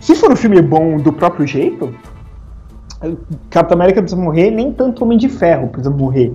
Se 0.00 0.14
for 0.14 0.30
um 0.32 0.36
filme 0.36 0.62
bom 0.62 0.96
do 0.96 1.12
próprio 1.12 1.46
jeito, 1.46 1.94
Capitão 3.50 3.76
América 3.76 4.00
precisa 4.02 4.20
morrer, 4.20 4.50
nem 4.50 4.72
tanto 4.72 5.02
Homem 5.04 5.16
de 5.18 5.28
Ferro 5.28 5.68
precisa 5.68 5.90
morrer. 5.90 6.32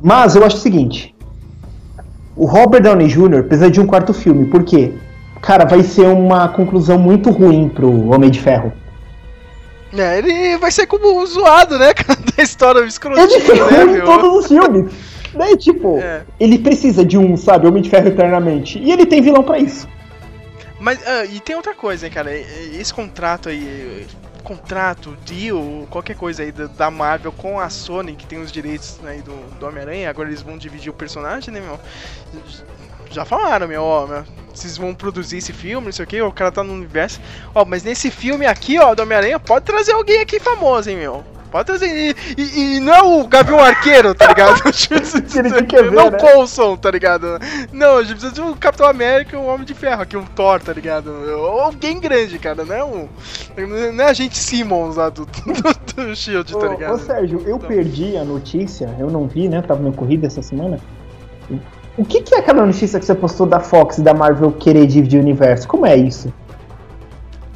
Mas 0.00 0.34
eu 0.34 0.44
acho 0.44 0.56
o 0.56 0.60
seguinte: 0.60 1.14
o 2.36 2.46
Robert 2.46 2.82
Downey 2.82 3.06
Jr. 3.08 3.44
precisa 3.44 3.70
de 3.70 3.80
um 3.80 3.86
quarto 3.86 4.12
filme, 4.14 4.46
por 4.46 4.62
quê? 4.64 4.92
Cara, 5.42 5.64
vai 5.64 5.82
ser 5.82 6.06
uma 6.06 6.48
conclusão 6.48 6.96
muito 6.98 7.30
ruim 7.30 7.68
pro 7.68 8.08
Homem 8.10 8.30
de 8.30 8.40
Ferro. 8.40 8.72
É, 9.92 10.18
ele 10.18 10.56
vai 10.56 10.70
ser 10.70 10.86
como 10.86 11.24
zoado, 11.26 11.78
né? 11.78 11.92
cara, 11.94 12.18
Da 12.36 12.42
história 12.42 12.78
Ele 12.78 12.88
escrotinho, 12.88 13.40
ferrou 13.40 13.70
né, 13.70 13.82
em 13.82 13.86
meu? 13.88 14.04
todos 14.04 14.38
os 14.38 14.46
filmes. 14.46 14.92
Né? 15.34 15.56
Tipo, 15.56 15.98
É. 16.00 16.22
ele 16.40 16.58
precisa 16.58 17.04
de 17.04 17.18
um, 17.18 17.36
sabe, 17.36 17.66
Homem 17.66 17.82
de 17.82 17.90
Ferro 17.90 18.08
eternamente. 18.08 18.78
E 18.78 18.90
ele 18.90 19.04
tem 19.04 19.20
vilão 19.20 19.42
pra 19.42 19.58
isso. 19.58 19.86
Mas, 20.80 20.98
ah, 21.06 21.24
e 21.24 21.40
tem 21.40 21.54
outra 21.56 21.74
coisa, 21.74 22.06
hein, 22.06 22.12
cara. 22.12 22.32
Esse 22.34 22.94
contrato 22.94 23.48
aí, 23.48 24.06
contrato, 24.42 25.16
deal, 25.26 25.86
qualquer 25.90 26.16
coisa 26.16 26.42
aí 26.42 26.52
da, 26.52 26.66
da 26.66 26.90
Marvel 26.90 27.32
com 27.32 27.60
a 27.60 27.68
Sony, 27.68 28.14
que 28.14 28.26
tem 28.26 28.40
os 28.40 28.50
direitos 28.50 28.98
né, 29.02 29.20
do, 29.24 29.32
do 29.58 29.66
Homem-Aranha, 29.66 30.08
agora 30.10 30.28
eles 30.28 30.42
vão 30.42 30.56
dividir 30.58 30.90
o 30.90 30.94
personagem, 30.94 31.52
né, 31.52 31.60
meu? 31.60 31.78
Já 33.10 33.24
falaram, 33.24 33.68
meu, 33.68 33.82
ó, 33.82 34.06
meu, 34.06 34.24
vocês 34.58 34.76
vão 34.76 34.94
produzir 34.94 35.38
esse 35.38 35.52
filme, 35.52 35.86
não 35.86 35.92
sei 35.92 36.04
o 36.04 36.08
que, 36.08 36.20
o 36.22 36.32
cara 36.32 36.50
tá 36.52 36.62
no 36.62 36.72
universo. 36.72 37.20
Ó, 37.54 37.64
mas 37.64 37.82
nesse 37.82 38.10
filme 38.10 38.46
aqui, 38.46 38.78
ó, 38.78 38.94
do 38.94 39.02
Homem-Aranha, 39.02 39.38
pode 39.38 39.64
trazer 39.64 39.92
alguém 39.92 40.20
aqui 40.20 40.38
famoso, 40.40 40.90
hein, 40.90 40.96
meu? 40.96 41.24
Pode 41.50 41.66
trazer. 41.66 41.86
E, 41.86 42.40
e- 42.40 42.76
e 42.76 42.80
não 42.80 42.94
é 42.94 43.02
o 43.02 43.26
Gavião 43.28 43.58
Arqueiro, 43.60 44.14
tá 44.14 44.26
ligado? 44.28 44.54
ver, 45.70 45.92
não 45.92 46.10
né? 46.10 46.18
Coulson, 46.18 46.78
tá 46.78 46.90
ligado? 46.90 47.38
Não, 47.70 47.98
a 47.98 48.02
gente 48.02 48.12
precisa 48.12 48.32
de 48.32 48.40
um 48.40 48.54
Capitão 48.54 48.86
América 48.86 49.36
e 49.36 49.38
um 49.38 49.46
Homem 49.48 49.66
de 49.66 49.74
Ferro 49.74 50.00
aqui, 50.00 50.16
um 50.16 50.24
Thor, 50.24 50.60
tá 50.62 50.72
ligado? 50.72 51.10
Ou 51.10 51.60
Alguém 51.60 52.00
grande, 52.00 52.38
cara, 52.38 52.64
não 52.64 52.74
é 52.74 52.82
um. 52.82 53.06
Não 53.92 54.02
é 54.04 54.08
a 54.08 54.12
gente 54.14 54.38
Simmons 54.38 54.96
lá 54.96 55.10
do, 55.10 55.26
do, 55.94 56.04
do 56.06 56.16
Shield, 56.16 56.50
tá 56.50 56.58
Ô, 56.58 56.66
ligado? 56.72 56.94
ô, 56.94 56.98
Sérgio, 56.98 57.42
eu 57.46 57.56
Então. 57.56 57.68
perdi 57.68 58.16
a 58.16 58.24
notícia, 58.24 58.94
eu 58.98 59.10
não 59.10 59.28
vi, 59.28 59.46
né? 59.46 59.60
Tava 59.60 59.82
na 59.82 59.92
corrida 59.92 60.26
essa 60.28 60.40
semana. 60.40 60.80
O 61.96 62.04
que, 62.04 62.22
que 62.22 62.34
é 62.34 62.38
aquela 62.38 62.64
notícia 62.64 62.98
que 62.98 63.04
você 63.04 63.14
postou 63.14 63.46
da 63.46 63.60
Fox 63.60 63.98
e 63.98 64.02
da 64.02 64.14
Marvel 64.14 64.50
querer 64.52 64.86
dividir 64.86 65.18
o 65.18 65.22
universo? 65.22 65.68
Como 65.68 65.84
é 65.86 65.94
isso? 65.96 66.32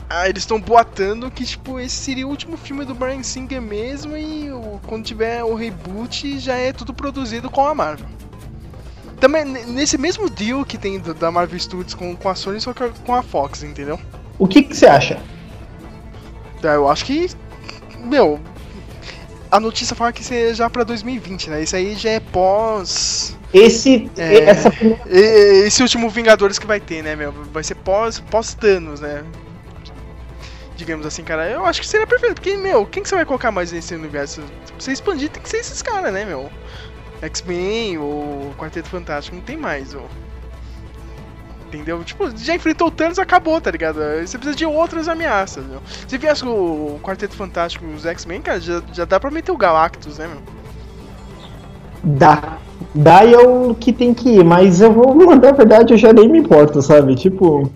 Ah, 0.09 0.29
eles 0.29 0.43
estão 0.43 0.61
boatando 0.61 1.31
que, 1.31 1.45
tipo, 1.45 1.81
esse 1.81 1.97
seria 1.97 2.27
o 2.27 2.31
último 2.31 2.57
filme 2.57 2.85
do 2.85 2.95
Brian 2.95 3.23
Singer 3.23 3.61
mesmo 3.61 4.17
e 4.17 4.51
o- 4.53 4.79
quando 4.87 5.05
tiver 5.05 5.43
o 5.43 5.55
reboot 5.55 6.39
já 6.39 6.55
é 6.55 6.73
tudo 6.73 6.95
produzido 6.95 7.51
com 7.51 7.67
a 7.67 7.75
Marvel. 7.75 8.07
Também 9.19 9.45
nesse 9.45 9.97
mesmo 9.99 10.29
deal 10.29 10.65
que 10.65 10.77
tem 10.79 10.99
do- 11.01 11.15
da 11.15 11.31
Marvel 11.31 11.59
Studios 11.59 11.95
com, 11.95 12.15
com 12.15 12.29
a 12.29 12.35
Sony, 12.35 12.61
só 12.61 12.73
que 12.73 12.89
com 13.05 13.15
a 13.15 13.23
Fox, 13.23 13.63
entendeu? 13.63 13.99
O 14.39 14.47
que, 14.47 14.63
você 14.63 14.87
acha? 14.87 15.19
É, 16.63 16.75
Eu 16.77 16.89
acho 16.89 17.05
que. 17.05 17.29
Meu. 18.05 18.39
A 19.51 19.59
notícia 19.61 19.95
fala 19.97 20.13
que 20.13 20.21
isso 20.23 20.35
é 20.35 20.53
já 20.53 20.69
pra 20.69 20.85
2020, 20.85 21.49
né? 21.49 21.63
Isso 21.63 21.75
aí 21.77 21.95
já 21.95 22.11
é 22.11 22.21
pós. 22.21 23.36
Esse, 23.59 24.11
É. 24.17 24.39
essa 24.51 24.73
e- 25.07 25.67
Esse 25.67 25.83
último 25.83 26.11
Vingadores 26.11 26.59
que 26.59 26.67
vai 26.67 26.81
ter, 26.81 27.03
né, 27.03 27.17
meu? 27.17 27.33
Vai 27.33 27.65
ser 27.65 27.75
pós, 27.77 28.21
pós 28.21 28.55
Thanos, 28.55 29.01
né? 29.01 29.25
Digamos 30.77 31.07
assim, 31.07 31.25
cara. 31.25 31.49
Eu 31.49 31.65
acho 31.65 31.81
que 31.81 31.87
seria 31.87 32.07
perfeito. 32.07 32.35
Porque, 32.35 32.57
meu, 32.57 32.85
quem 32.85 33.03
que 33.03 33.09
você 33.09 33.15
vai 33.15 33.25
colocar 33.25 33.51
mais 33.51 33.73
nesse 33.73 33.95
universo? 33.95 34.43
Pra 34.43 34.75
você 34.79 34.93
expandir, 34.93 35.31
tem 35.31 35.43
que 35.43 35.49
ser 35.49 35.59
esses 35.59 35.81
caras, 35.81 36.13
né, 36.13 36.25
meu? 36.25 36.51
X-Men, 37.23 37.97
ou 37.99 38.55
Quarteto 38.59 38.89
Fantástico, 38.91 39.37
não 39.37 39.43
tem 39.43 39.57
mais, 39.57 39.95
ô. 39.95 40.03
Entendeu? 41.69 42.05
Tipo, 42.05 42.31
já 42.37 42.55
enfrentou 42.55 42.89
o 42.89 42.91
Thanos, 42.91 43.19
acabou, 43.19 43.59
tá 43.61 43.71
ligado? 43.71 43.99
Você 44.25 44.37
precisa 44.39 44.55
de 44.55 44.67
outras 44.67 45.09
ameaças, 45.09 45.65
meu. 45.65 45.83
Se 46.07 46.17
viesse 46.19 46.45
o 46.45 47.01
Quarteto 47.03 47.35
Fantástico 47.35 47.85
e 47.87 47.95
os 47.95 48.05
X-Men, 48.05 48.43
cara, 48.43 48.61
já, 48.61 48.83
já 48.93 49.05
dá 49.07 49.19
pra 49.19 49.31
meter 49.31 49.51
o 49.53 49.57
Galactus, 49.57 50.19
né, 50.19 50.29
meu? 50.29 50.43
dá. 52.05 52.59
E 52.97 53.35
é 53.35 53.39
o 53.39 53.75
que 53.75 53.93
tem 53.93 54.15
que 54.15 54.29
ir, 54.39 54.45
mas 54.45 54.81
eu 54.81 54.93
vou 54.93 55.15
mandar 55.15 55.51
a 55.51 55.53
verdade, 55.53 55.93
eu 55.95 55.99
já 55.99 56.13
nem 56.13 56.29
me 56.29 56.39
importo, 56.39 56.81
sabe? 56.81 57.15
Tipo. 57.15 57.71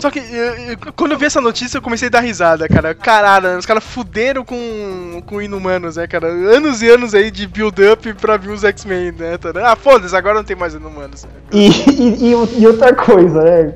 Só 0.00 0.10
que 0.10 0.18
eu- 0.18 0.24
eu- 0.72 0.76
quando 0.94 1.12
eu 1.12 1.18
vi 1.18 1.24
essa 1.24 1.40
notícia 1.40 1.78
eu 1.78 1.82
comecei 1.82 2.08
a 2.08 2.10
dar 2.10 2.20
risada, 2.20 2.68
cara. 2.68 2.94
Caralho, 2.94 3.56
os 3.58 3.64
caras 3.64 3.82
fuderam 3.82 4.44
com, 4.44 5.22
com 5.24 5.40
Inumanos, 5.40 5.96
né, 5.96 6.06
cara? 6.06 6.26
Anos 6.28 6.82
e 6.82 6.88
anos 6.90 7.14
aí 7.14 7.30
de 7.30 7.46
build-up 7.46 8.12
pra 8.14 8.36
vir 8.36 8.50
os 8.50 8.62
X-Men, 8.62 9.12
né? 9.18 9.38
tá? 9.38 9.50
Ah, 9.64 9.74
foda-se, 9.76 10.14
agora 10.14 10.34
não 10.34 10.44
tem 10.44 10.54
mais 10.56 10.74
Inumanos. 10.74 11.24
né? 11.24 11.30
E, 11.52 11.68
e, 11.90 12.32
e- 12.34 12.60
e 12.62 12.66
outra 12.66 12.94
coisa, 12.94 13.40
né? 13.42 13.72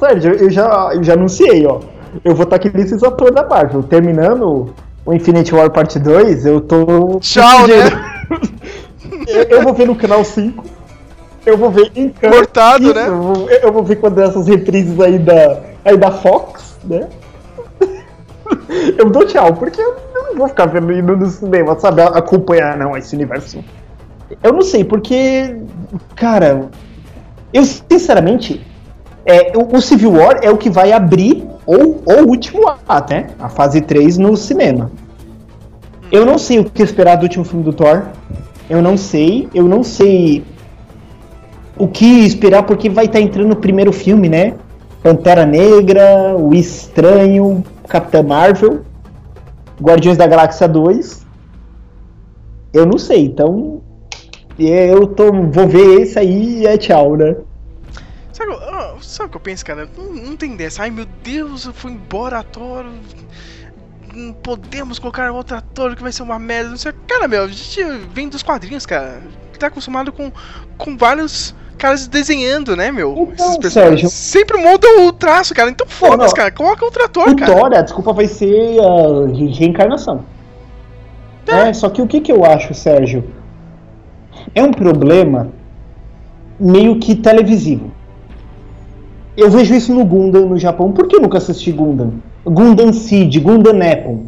Sérgio, 0.00 0.32
eu 0.36 0.50
já, 0.50 0.90
eu 0.94 1.04
já 1.04 1.12
anunciei, 1.12 1.66
ó. 1.66 1.80
Eu 2.24 2.34
vou 2.34 2.44
estar 2.44 2.56
aqui 2.56 2.74
nesses 2.74 3.02
atores 3.02 3.34
da 3.34 3.46
Marvel. 3.46 3.82
Terminando 3.82 4.72
o 5.04 5.12
Infinity 5.12 5.54
War 5.54 5.70
Parte 5.70 5.98
2, 5.98 6.46
eu 6.46 6.60
tô. 6.62 7.18
Tchau, 7.20 7.66
né? 7.66 7.74
Eu, 9.26 9.42
eu 9.44 9.62
vou 9.62 9.74
ver 9.74 9.86
no 9.86 9.94
canal 9.94 10.24
5. 10.24 10.64
Eu 11.44 11.56
vou 11.56 11.70
ver 11.70 11.90
em 11.94 12.08
canto. 12.08 12.34
Cortado, 12.34 12.84
Isso, 12.84 12.94
né? 12.94 13.08
Eu 13.08 13.20
vou, 13.20 13.50
eu 13.50 13.72
vou 13.72 13.82
ver 13.82 13.96
quando 13.96 14.20
essas 14.20 14.46
reprises 14.46 14.98
aí 15.00 15.18
da, 15.18 15.60
aí 15.84 15.96
da 15.96 16.10
Fox, 16.10 16.78
né? 16.84 17.08
Eu 18.98 19.10
dou 19.10 19.24
tchau, 19.26 19.54
porque 19.54 19.80
eu 19.80 19.96
não 20.14 20.36
vou 20.36 20.48
ficar 20.48 20.66
vendo 20.66 20.92
indo 20.92 21.16
no 21.16 21.26
cinema, 21.26 21.78
sabe? 21.78 22.02
Acompanhar, 22.02 22.76
não, 22.76 22.96
esse 22.96 23.14
universo. 23.14 23.64
Eu 24.42 24.52
não 24.52 24.62
sei, 24.62 24.84
porque. 24.84 25.56
Cara, 26.14 26.68
eu 27.52 27.64
sinceramente. 27.64 28.64
É, 29.24 29.52
o, 29.56 29.76
o 29.76 29.80
Civil 29.80 30.12
War 30.12 30.40
é 30.42 30.50
o 30.50 30.58
que 30.58 30.68
vai 30.68 30.92
abrir 30.92 31.46
ou 31.64 32.02
ou 32.04 32.24
o 32.24 32.28
último 32.28 32.68
ato, 32.88 33.14
né? 33.14 33.28
A 33.38 33.48
fase 33.48 33.80
3 33.80 34.18
no 34.18 34.36
cinema. 34.36 34.90
Eu 36.10 36.26
não 36.26 36.38
sei 36.38 36.58
o 36.58 36.64
que 36.64 36.82
esperar 36.82 37.16
do 37.16 37.22
último 37.22 37.44
filme 37.44 37.64
do 37.64 37.72
Thor. 37.72 38.02
Eu 38.72 38.80
não 38.80 38.96
sei. 38.96 39.50
Eu 39.54 39.68
não 39.68 39.84
sei 39.84 40.42
o 41.76 41.86
que 41.86 42.24
esperar, 42.24 42.62
porque 42.62 42.88
vai 42.88 43.04
estar 43.04 43.20
entrando 43.20 43.52
o 43.52 43.56
primeiro 43.56 43.92
filme, 43.92 44.30
né? 44.30 44.54
Pantera 45.02 45.44
Negra, 45.44 46.34
O 46.38 46.54
Estranho, 46.54 47.62
Capitã 47.86 48.22
Marvel. 48.22 48.80
Guardiões 49.78 50.16
da 50.16 50.26
Galáxia 50.26 50.66
2. 50.66 51.26
Eu 52.72 52.86
não 52.86 52.96
sei, 52.96 53.26
então. 53.26 53.82
Eu 54.58 55.06
tô, 55.06 55.30
vou 55.30 55.68
ver 55.68 56.00
esse 56.00 56.18
aí 56.18 56.60
e 56.60 56.66
é 56.66 56.78
tchau, 56.78 57.14
né? 57.14 57.36
Sabe, 58.32 58.56
sabe 59.02 59.26
o 59.26 59.30
que 59.32 59.36
eu 59.36 59.40
penso, 59.40 59.66
cara? 59.66 59.86
Não, 59.98 60.14
não 60.14 60.34
tem 60.34 60.56
dessa. 60.56 60.84
Ai 60.84 60.90
meu 60.90 61.06
Deus, 61.22 61.66
eu 61.66 61.74
fui 61.74 61.92
embora 61.92 62.38
ator. 62.38 62.86
Não 64.14 64.32
podemos 64.32 64.98
colocar 64.98 65.30
outro 65.32 65.56
ator 65.56 65.96
que 65.96 66.02
vai 66.02 66.12
ser 66.12 66.22
uma 66.22 66.38
merda. 66.38 66.70
Não 66.70 66.76
sei. 66.76 66.92
Cara, 67.06 67.26
meu, 67.28 67.44
a 67.44 67.48
gente 67.48 67.82
vem 68.12 68.28
dos 68.28 68.42
quadrinhos, 68.42 68.84
cara. 68.86 69.20
Tá 69.58 69.68
acostumado 69.68 70.12
com, 70.12 70.30
com 70.76 70.96
vários 70.96 71.54
caras 71.78 72.06
desenhando, 72.08 72.76
né, 72.76 72.90
meu? 72.92 73.28
Então, 73.32 73.56
Esses 73.60 73.72
Sérgio. 73.72 74.08
Sempre 74.10 74.58
mudam 74.58 75.06
o 75.06 75.12
traço, 75.12 75.54
cara. 75.54 75.70
Então 75.70 75.86
foda-se, 75.86 76.34
cara. 76.34 76.50
Coloca 76.50 76.84
outro 76.84 77.04
ator, 77.04 77.28
O 77.28 77.36
cara. 77.36 77.52
Thor, 77.54 77.74
a 77.74 77.80
desculpa 77.82 78.12
vai 78.12 78.26
ser 78.26 78.78
a 78.80 79.26
re- 79.32 79.52
reencarnação. 79.52 80.24
É, 81.46 81.72
só 81.72 81.88
que 81.90 82.00
o 82.02 82.06
que, 82.06 82.20
que 82.20 82.30
eu 82.32 82.44
acho, 82.44 82.72
Sérgio? 82.74 83.24
É 84.54 84.62
um 84.62 84.72
problema 84.72 85.48
meio 86.58 86.98
que 86.98 87.14
televisivo. 87.14 87.90
Eu 89.36 89.50
vejo 89.50 89.74
isso 89.74 89.94
no 89.94 90.04
Gundam 90.04 90.46
no 90.48 90.58
Japão. 90.58 90.92
Por 90.92 91.06
que 91.08 91.16
eu 91.16 91.20
nunca 91.20 91.38
assisti 91.38 91.72
Gundam? 91.72 92.14
Gundam 92.44 92.92
Seed, 92.92 93.38
Gundam 93.40 93.78
Apple, 93.80 94.26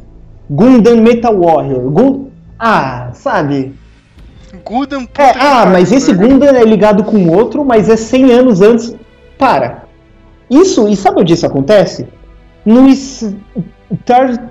Gundam 0.49 0.97
Metal 0.97 1.37
Warrior. 1.37 2.27
Ah, 2.59 3.11
sabe? 3.13 3.75
Gundam, 4.65 5.09
É, 5.19 5.31
ah, 5.39 5.67
mas 5.67 5.91
esse? 5.91 6.13
Gundam 6.13 6.55
é 6.55 6.65
ligado 6.65 7.05
com 7.05 7.29
outro, 7.29 7.65
mas 7.65 7.89
é 7.89 7.97
100 7.97 8.33
anos 8.33 8.61
antes. 8.61 8.95
Para. 9.37 9.85
Isso, 10.49 10.89
e 10.89 10.97
sabe 10.97 11.21
onde 11.21 11.33
isso 11.33 11.47
acontece? 11.47 12.07
No 12.65 12.89
Star 12.95 14.51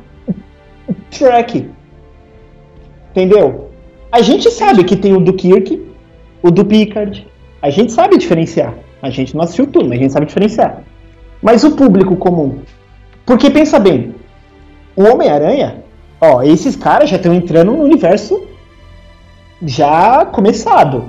Trek. 1.10 1.70
Entendeu? 3.12 3.70
A 4.12 4.22
gente 4.22 4.52
sabe 4.52 4.84
que 4.84 4.96
tem 4.96 5.16
o 5.16 5.20
do 5.20 5.34
Kirk, 5.34 5.82
o 6.42 6.52
do 6.52 6.66
Picard. 6.66 7.26
A 7.62 7.70
gente 7.70 7.92
sabe 7.92 8.18
diferenciar. 8.18 8.74
A 9.02 9.10
gente 9.10 9.36
não 9.36 9.44
assistiu 9.44 9.68
tudo, 9.68 9.88
mas 9.88 10.00
a 10.00 10.02
gente 10.02 10.14
sabe 10.14 10.26
diferenciar. 10.26 10.84
Mas 11.42 11.64
o 11.64 11.76
público 11.76 12.16
comum. 12.16 12.60
Porque 13.26 13.50
pensa 13.50 13.80
bem, 13.80 14.16
o 14.96 15.04
Homem-Aranha, 15.04 15.84
ó, 16.20 16.42
esses 16.42 16.76
caras 16.76 17.10
já 17.10 17.16
estão 17.18 17.34
entrando 17.34 17.72
no 17.72 17.84
universo 17.84 18.42
já 19.66 20.26
começado. 20.26 21.06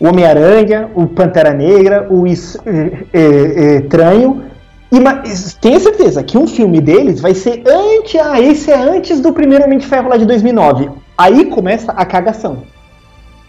O 0.00 0.08
Homem-Aranha, 0.08 0.90
o 0.94 1.06
Pantera 1.06 1.52
Negra, 1.52 2.06
o 2.10 2.26
Es- 2.26 2.58
eh, 2.66 3.04
eh, 3.12 3.76
Estranho. 3.84 4.44
E 4.90 5.00
ma- 5.00 5.22
tenha 5.60 5.78
certeza 5.80 6.22
que 6.22 6.36
um 6.36 6.46
filme 6.46 6.80
deles 6.80 7.20
vai 7.20 7.34
ser 7.34 7.62
antes. 7.66 8.20
Ah, 8.20 8.40
esse 8.40 8.70
é 8.70 8.76
antes 8.76 9.20
do 9.20 9.32
primeiro 9.32 9.64
Homem 9.64 9.78
de 9.78 9.86
Ferro 9.86 10.08
lá 10.08 10.16
de 10.16 10.26
2009. 10.26 10.90
Aí 11.16 11.46
começa 11.46 11.92
a 11.92 12.04
cagação. 12.04 12.58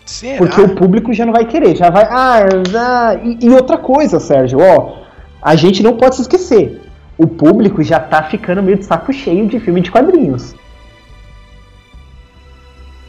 Será? 0.05 0.37
Porque 0.37 0.61
o 0.61 0.75
público 0.75 1.11
já 1.13 1.25
não 1.25 1.33
vai 1.33 1.45
querer, 1.45 1.75
já 1.75 1.89
vai. 1.89 2.03
Ah, 2.09 2.45
ah, 2.75 3.15
e, 3.23 3.45
e 3.45 3.49
outra 3.49 3.77
coisa, 3.77 4.19
Sérgio, 4.19 4.59
ó, 4.61 4.99
a 5.41 5.55
gente 5.55 5.81
não 5.81 5.97
pode 5.97 6.15
se 6.15 6.21
esquecer. 6.21 6.81
O 7.17 7.27
público 7.27 7.81
já 7.81 7.99
tá 7.99 8.23
ficando 8.23 8.61
meio 8.61 8.77
de 8.77 8.85
saco 8.85 9.13
cheio 9.13 9.47
de 9.47 9.59
filme 9.59 9.81
de 9.81 9.89
quadrinhos. 9.91 10.53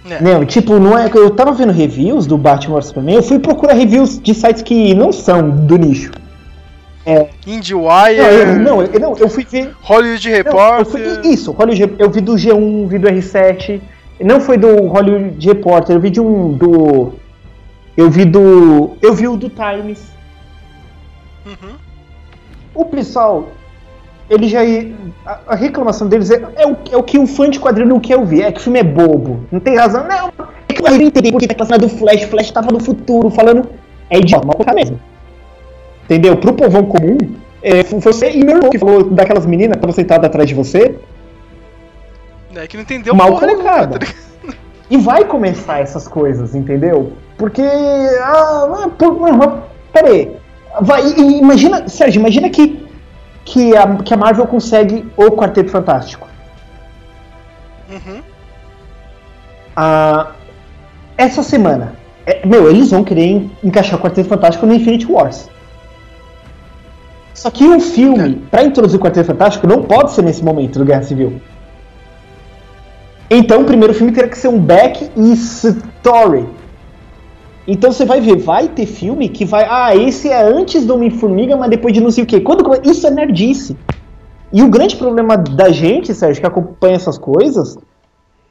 É. 0.08 0.22
Não, 0.22 0.44
tipo, 0.44 0.78
não 0.78 0.96
é. 0.96 1.10
Eu 1.12 1.30
tava 1.30 1.52
vendo 1.52 1.72
reviews 1.72 2.26
do 2.26 2.38
Batman 2.38 2.80
Superman, 2.80 3.16
eu 3.16 3.22
fui 3.22 3.38
procurar 3.40 3.74
reviews 3.74 4.20
de 4.20 4.34
sites 4.34 4.62
que 4.62 4.94
não 4.94 5.12
são 5.12 5.50
do 5.50 5.76
nicho. 5.76 6.12
IndieWire, 7.46 8.16
Não, 8.18 8.26
eu, 8.26 8.58
não, 8.58 8.82
eu, 8.82 9.00
não, 9.00 9.16
eu 9.16 9.28
fui 9.28 9.44
ver. 9.44 9.72
Hollywood 9.80 10.28
Não, 10.28 10.36
eu 10.36 10.42
Reporter. 10.44 10.86
fui, 10.86 11.30
isso, 11.30 11.52
Hollywood, 11.52 11.94
eu 12.00 12.10
vi 12.10 12.20
do 12.20 12.32
G1, 12.34 12.88
vi 12.88 12.98
do 12.98 13.08
R7. 13.08 13.80
Não 14.20 14.40
foi 14.40 14.56
do 14.56 14.86
Hollywood 14.86 15.46
Reporter, 15.46 15.94
eu 15.96 16.00
vi 16.00 16.10
de 16.10 16.20
um. 16.20 16.52
do. 16.52 17.12
Eu 17.96 18.10
vi 18.10 18.24
do. 18.24 18.96
Eu 19.00 19.14
vi 19.14 19.28
o 19.28 19.36
do 19.36 19.48
Times. 19.48 20.02
Uhum. 21.46 21.74
O 22.74 22.84
pessoal, 22.86 23.48
ele 24.28 24.48
já. 24.48 24.60
A, 25.24 25.38
a 25.48 25.54
reclamação 25.54 26.08
deles 26.08 26.30
é, 26.30 26.42
é, 26.56 26.66
o, 26.66 26.76
é 26.92 26.96
o 26.96 27.02
que 27.02 27.18
o 27.18 27.26
fã 27.26 27.48
de 27.48 27.60
quadrinho 27.60 27.88
não 27.88 28.00
quer 28.00 28.16
ouvir. 28.16 28.42
É 28.42 28.52
que 28.52 28.60
o 28.60 28.62
filme 28.62 28.78
é 28.78 28.84
bobo. 28.84 29.44
Não 29.50 29.60
tem 29.60 29.76
razão. 29.76 30.06
Não, 30.06 30.32
é 30.68 30.72
que 30.72 30.80
eu 30.80 30.90
não 30.90 31.00
entendi 31.00 31.30
porque 31.30 31.46
tá 31.46 31.54
relacionado 31.54 31.82
do 31.82 31.88
Flash. 31.88 32.24
O 32.24 32.28
Flash 32.28 32.50
tava 32.50 32.70
no 32.70 32.80
futuro 32.80 33.30
falando. 33.30 33.68
É 34.10 34.18
idiota, 34.18 34.46
mal 34.46 34.54
colocar 34.54 34.74
mesmo. 34.74 35.00
Entendeu? 36.04 36.36
Pro 36.36 36.52
povão 36.52 36.84
comum, 36.84 37.18
é, 37.62 37.82
foi 37.82 37.98
você 37.98 38.30
e 38.30 38.44
meu 38.44 38.56
irmão 38.56 38.70
que 38.70 38.78
falou 38.78 39.02
daquelas 39.04 39.44
meninas 39.44 39.72
que 39.72 39.78
estavam 39.78 39.94
sentadas 39.94 40.26
atrás 40.26 40.48
de 40.48 40.54
você. 40.54 40.96
É 42.54 42.66
que 42.66 42.76
não 42.76 42.84
entendeu 42.84 43.14
mal 43.14 43.28
porra 43.28 43.46
nenhuma, 43.48 43.64
colocada. 43.64 43.98
tá? 43.98 44.06
E 44.88 44.96
vai 44.96 45.24
começar 45.24 45.80
essas 45.80 46.06
coisas, 46.06 46.54
entendeu? 46.54 47.12
Porque. 47.36 47.62
Ah, 47.62 48.84
ah, 48.84 48.88
por, 48.96 49.18
mas, 49.18 49.52
peraí. 49.92 50.32
Vai, 50.80 51.02
imagina, 51.18 51.88
Sérgio, 51.88 52.20
imagina 52.20 52.50
que, 52.50 52.65
que, 53.46 53.74
a, 53.74 53.96
que 53.96 54.12
a 54.12 54.16
Marvel 54.16 54.46
consegue 54.46 55.10
o 55.16 55.30
Quarteto 55.30 55.70
Fantástico. 55.70 56.28
Uhum. 57.90 58.20
Ah, 59.74 60.32
essa 61.16 61.42
semana. 61.42 61.94
é, 62.26 62.44
meu, 62.44 62.68
eles 62.68 62.90
vão 62.90 63.04
querer 63.04 63.24
en- 63.26 63.50
encaixar 63.62 63.98
o 63.98 64.02
Quarteto 64.02 64.28
Fantástico 64.28 64.66
no 64.66 64.74
Infinity 64.74 65.06
Wars. 65.06 65.48
Só 67.32 67.50
que 67.50 67.64
um 67.64 67.78
filme, 67.80 68.36
pra 68.50 68.64
introduzir 68.64 68.98
o 68.98 69.02
Quarteto 69.02 69.26
Fantástico, 69.28 69.66
não 69.66 69.82
pode 69.82 70.10
ser 70.12 70.22
nesse 70.22 70.42
momento 70.44 70.78
do 70.78 70.84
Guerra 70.84 71.02
Civil. 71.04 71.40
Então 73.30 73.60
o 73.62 73.64
primeiro 73.64 73.92
filme 73.94 74.12
teria 74.12 74.28
que 74.30 74.38
ser 74.38 74.48
um 74.48 74.58
back 74.58 75.10
story. 75.34 76.46
Então 77.66 77.90
você 77.90 78.04
vai 78.04 78.20
ver, 78.20 78.36
vai 78.36 78.68
ter 78.68 78.86
filme 78.86 79.28
que 79.28 79.44
vai. 79.44 79.66
Ah, 79.68 79.94
esse 79.96 80.28
é 80.28 80.40
antes 80.42 80.86
do 80.86 80.94
Homem-Formiga, 80.94 81.56
mas 81.56 81.68
depois 81.68 81.92
de 81.92 82.00
não 82.00 82.10
sei 82.10 82.22
o 82.22 82.26
quê. 82.26 82.40
Quando, 82.40 82.64
isso 82.88 83.06
é 83.06 83.10
nerdice. 83.10 83.76
E 84.52 84.62
o 84.62 84.68
grande 84.68 84.96
problema 84.96 85.36
da 85.36 85.70
gente, 85.70 86.14
Sérgio, 86.14 86.40
que 86.40 86.46
acompanha 86.46 86.94
essas 86.94 87.18
coisas, 87.18 87.76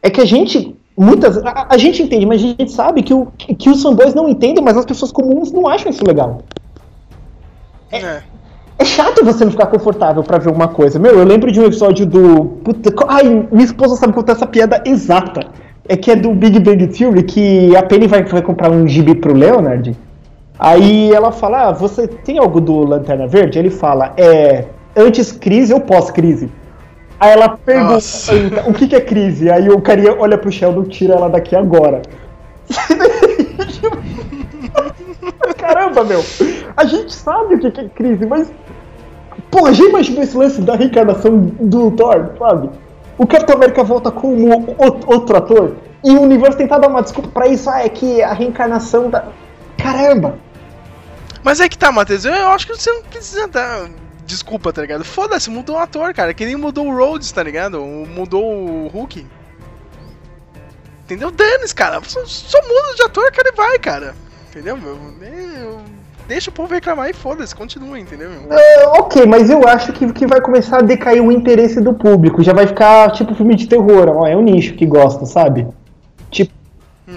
é 0.04 0.10
que 0.10 0.20
a 0.20 0.26
gente. 0.26 0.76
Muitas. 0.98 1.38
A, 1.38 1.68
a 1.70 1.78
gente 1.78 2.04
entende, 2.04 2.26
mas 2.26 2.42
a 2.44 2.48
gente 2.48 2.72
sabe 2.72 3.04
que, 3.04 3.14
o, 3.14 3.28
que, 3.38 3.56
que 3.56 3.70
os 3.70 3.82
fanboys 3.82 4.14
não 4.14 4.28
entendem, 4.28 4.64
mas 4.64 4.78
as 4.78 4.86
pessoas 4.86 5.12
comuns 5.12 5.52
não 5.52 5.68
acham 5.68 5.90
isso 5.90 6.06
legal. 6.06 6.42
É. 7.92 8.22
É 8.78 8.84
chato 8.84 9.24
você 9.24 9.46
não 9.46 9.52
ficar 9.52 9.68
confortável 9.68 10.22
pra 10.22 10.38
ver 10.38 10.52
uma 10.52 10.68
coisa. 10.68 11.00
Meu, 11.00 11.18
eu 11.18 11.24
lembro 11.24 11.50
de 11.50 11.62
um 11.62 11.66
episódio 11.66 12.06
do. 12.06 12.46
Puta, 12.64 12.94
ai, 13.08 13.48
minha 13.50 13.64
esposa 13.64 13.96
sabe 13.96 14.12
contar 14.12 14.34
essa 14.34 14.46
piada 14.46 14.84
exata. 14.86 15.48
É 15.88 15.96
que 15.96 16.12
é 16.12 16.16
do 16.16 16.34
Big 16.34 16.60
Bang 16.60 16.88
Theory, 16.88 17.24
que 17.24 17.76
a 17.76 17.84
Penny 17.84 18.08
vai, 18.08 18.24
vai 18.24 18.42
comprar 18.42 18.72
um 18.72 18.88
gibi 18.88 19.16
pro 19.16 19.34
Leonard. 19.34 19.96
Aí 20.58 21.14
ela 21.14 21.32
fala: 21.32 21.68
Ah, 21.68 21.72
você 21.72 22.08
tem 22.08 22.40
algo 22.40 22.60
do 22.60 22.80
Lanterna 22.80 23.28
Verde? 23.28 23.60
Ele 23.60 23.70
fala: 23.70 24.14
É 24.18 24.66
antes 24.96 25.32
crise 25.32 25.74
ou 25.74 25.82
pós-crise? 25.82 26.50
Aí 27.20 27.32
ela 27.32 27.50
pergunta. 27.50 27.98
O 28.68 28.74
que, 28.74 28.88
que 28.88 28.96
é 28.96 29.02
crise? 29.02 29.50
Aí 29.50 29.70
o 29.70 29.82
carinha 29.82 30.16
olha 30.18 30.38
pro 30.38 30.52
Sheldon 30.52 30.84
e 30.84 30.90
tira 30.90 31.16
ela 31.16 31.30
daqui 31.30 31.56
agora. 31.56 32.02
Caramba, 35.58 36.04
meu! 36.04 36.24
A 36.76 36.86
gente 36.86 37.14
sabe 37.14 37.56
o 37.56 37.60
que 37.60 37.72
que 37.72 37.82
é 37.82 37.90
crise, 37.90 38.26
mas. 38.26 38.52
Pô, 39.52 39.72
já 39.72 39.86
imaginou 39.86 40.24
esse 40.24 40.36
lance 40.36 40.62
da 40.62 40.76
reencarnação 40.76 41.52
do 41.60 41.92
Thor, 41.92 42.32
sabe? 42.38 42.70
O 43.18 43.26
Capitão 43.26 43.56
América 43.56 43.84
volta 43.84 44.12
como 44.12 44.76
outro 45.08 45.38
ator 45.38 45.76
e 46.04 46.12
o 46.12 46.22
universo 46.22 46.58
tentar 46.58 46.80
dar 46.80 46.88
uma 46.90 47.02
desculpa 47.02 47.30
pra 47.30 47.48
isso. 47.48 47.70
Ah, 47.70 47.82
é 47.84 47.90
que 47.90 48.22
a 48.22 48.34
reencarnação 48.34 49.10
da. 49.10 49.30
Caramba! 49.78 50.38
Mas 51.44 51.60
é 51.60 51.70
que 51.70 51.78
tá, 51.78 51.92
Matheus, 51.92 52.26
eu 52.26 52.34
acho 52.50 52.66
que 52.68 52.76
você 52.76 52.92
não 52.92 53.04
precisa 53.04 53.48
dar 53.48 53.88
desculpa, 54.26 54.74
tá 54.74 54.82
ligado? 54.82 55.04
Foda-se, 55.06 55.50
mudou 55.50 55.76
o 55.76 55.80
ator, 55.80 56.14
cara. 56.14 56.34
Que 56.34 56.46
nem 56.46 56.56
mudou 56.56 56.88
o 56.88 56.96
Rhodes, 56.96 57.32
tá 57.32 57.44
ligado? 57.44 57.80
Mudou 57.82 58.44
o 58.44 58.88
Hulk. 58.88 59.26
Entendeu? 61.04 61.30
Dane-se, 61.30 61.74
cara. 61.76 62.02
Só, 62.04 62.26
só 62.26 62.60
muda 62.64 62.96
de 62.96 63.04
ator, 63.04 63.32
cara, 63.32 63.50
e 63.50 63.56
vai, 63.56 63.80
cara. 63.80 64.16
Entendeu, 64.50 64.76
meu? 64.76 64.98
Eu- 65.22 65.82
Deixa 66.28 66.50
o 66.50 66.54
povo 66.54 66.74
reclamar 66.74 67.10
e 67.10 67.14
foda-se, 67.14 67.54
continua, 67.56 68.00
entendeu, 68.00 68.30
meu? 68.30 68.52
É, 68.52 68.88
ok, 69.00 69.26
mas 69.28 69.50
eu 69.50 69.68
acho 69.68 69.94
que, 69.94 70.12
que 70.12 70.26
vai 70.26 70.42
começar 70.42 70.80
a 70.80 70.82
decair 70.82 71.22
o 71.24 71.32
interesse 71.32 71.80
do 71.80 71.94
público. 71.94 72.42
Já 72.44 72.52
vai 72.54 72.66
ficar 72.66 73.12
tipo 73.12 73.36
filme 73.36 73.56
de 73.56 73.68
terror, 73.68 74.10
ó. 74.10 74.26
É 74.28 74.36
o 74.36 74.42
nicho 74.42 74.74
que 74.74 74.86
gosta, 74.86 75.26
sabe? 75.26 75.68
Tipo. 76.32 76.52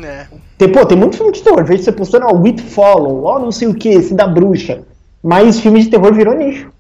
É. 0.05 0.27
Tem, 0.59 0.71
pô, 0.71 0.85
tem 0.85 0.99
muito 0.99 1.17
filme 1.17 1.33
de 1.33 1.43
terror. 1.43 1.65
Vejo 1.65 1.83
você 1.83 1.93
postando, 1.93 2.27
ó, 2.27 2.45
It 2.45 2.61
Follow, 2.63 3.25
ó, 3.25 3.39
não 3.39 3.51
sei 3.51 3.69
o 3.69 3.75
que, 3.75 3.89
esse 3.89 4.13
da 4.15 4.27
bruxa. 4.27 4.83
Mas 5.23 5.59
filme 5.61 5.83
de 5.83 5.89
terror 5.89 6.13
virou 6.13 6.35
nicho. 6.35 6.71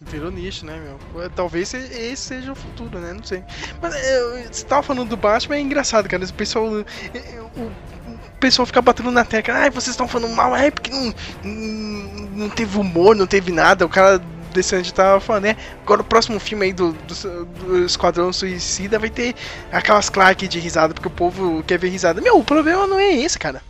Virou 0.00 0.30
nicho, 0.30 0.66
né, 0.66 0.78
meu? 1.14 1.30
Talvez 1.30 1.68
se- 1.68 1.76
esse 1.78 2.16
seja 2.22 2.52
o 2.52 2.54
futuro, 2.54 2.98
né? 2.98 3.12
Não 3.14 3.22
sei. 3.24 3.42
Mas 3.80 3.94
é, 3.94 4.46
você 4.50 4.64
tava 4.64 4.82
falando 4.82 5.08
do 5.08 5.16
Batman, 5.16 5.56
é 5.56 5.60
engraçado, 5.60 6.08
cara. 6.08 6.24
O 6.24 6.32
pessoal. 6.34 6.66
é, 6.78 7.18
é, 7.18 7.40
O, 7.56 7.62
o 8.03 8.03
pessoal 8.44 8.66
fica 8.66 8.82
batendo 8.82 9.10
na 9.10 9.24
tecla. 9.24 9.54
Ai, 9.54 9.70
vocês 9.70 9.94
estão 9.94 10.06
falando 10.06 10.34
mal, 10.34 10.54
é 10.54 10.70
porque 10.70 10.90
não, 10.90 11.14
não, 11.42 12.48
teve 12.50 12.78
humor, 12.78 13.16
não 13.16 13.26
teve 13.26 13.50
nada. 13.50 13.86
O 13.86 13.88
cara 13.88 14.20
desse 14.52 14.74
ano 14.74 14.92
tava 14.92 15.18
falando, 15.18 15.44
né? 15.44 15.56
Agora 15.82 16.02
o 16.02 16.04
próximo 16.04 16.38
filme 16.38 16.66
aí 16.66 16.72
do, 16.74 16.92
do, 16.92 17.44
do 17.46 17.84
Esquadrão 17.86 18.32
Suicida 18.34 18.98
vai 18.98 19.08
ter 19.08 19.34
aquelas 19.72 20.10
Clark 20.10 20.46
de 20.46 20.58
risada, 20.58 20.92
porque 20.92 21.08
o 21.08 21.10
povo 21.10 21.64
quer 21.66 21.78
ver 21.78 21.88
risada. 21.88 22.20
Meu, 22.20 22.38
o 22.38 22.44
problema 22.44 22.86
não 22.86 22.98
é 22.98 23.14
esse, 23.14 23.38
cara. 23.38 23.62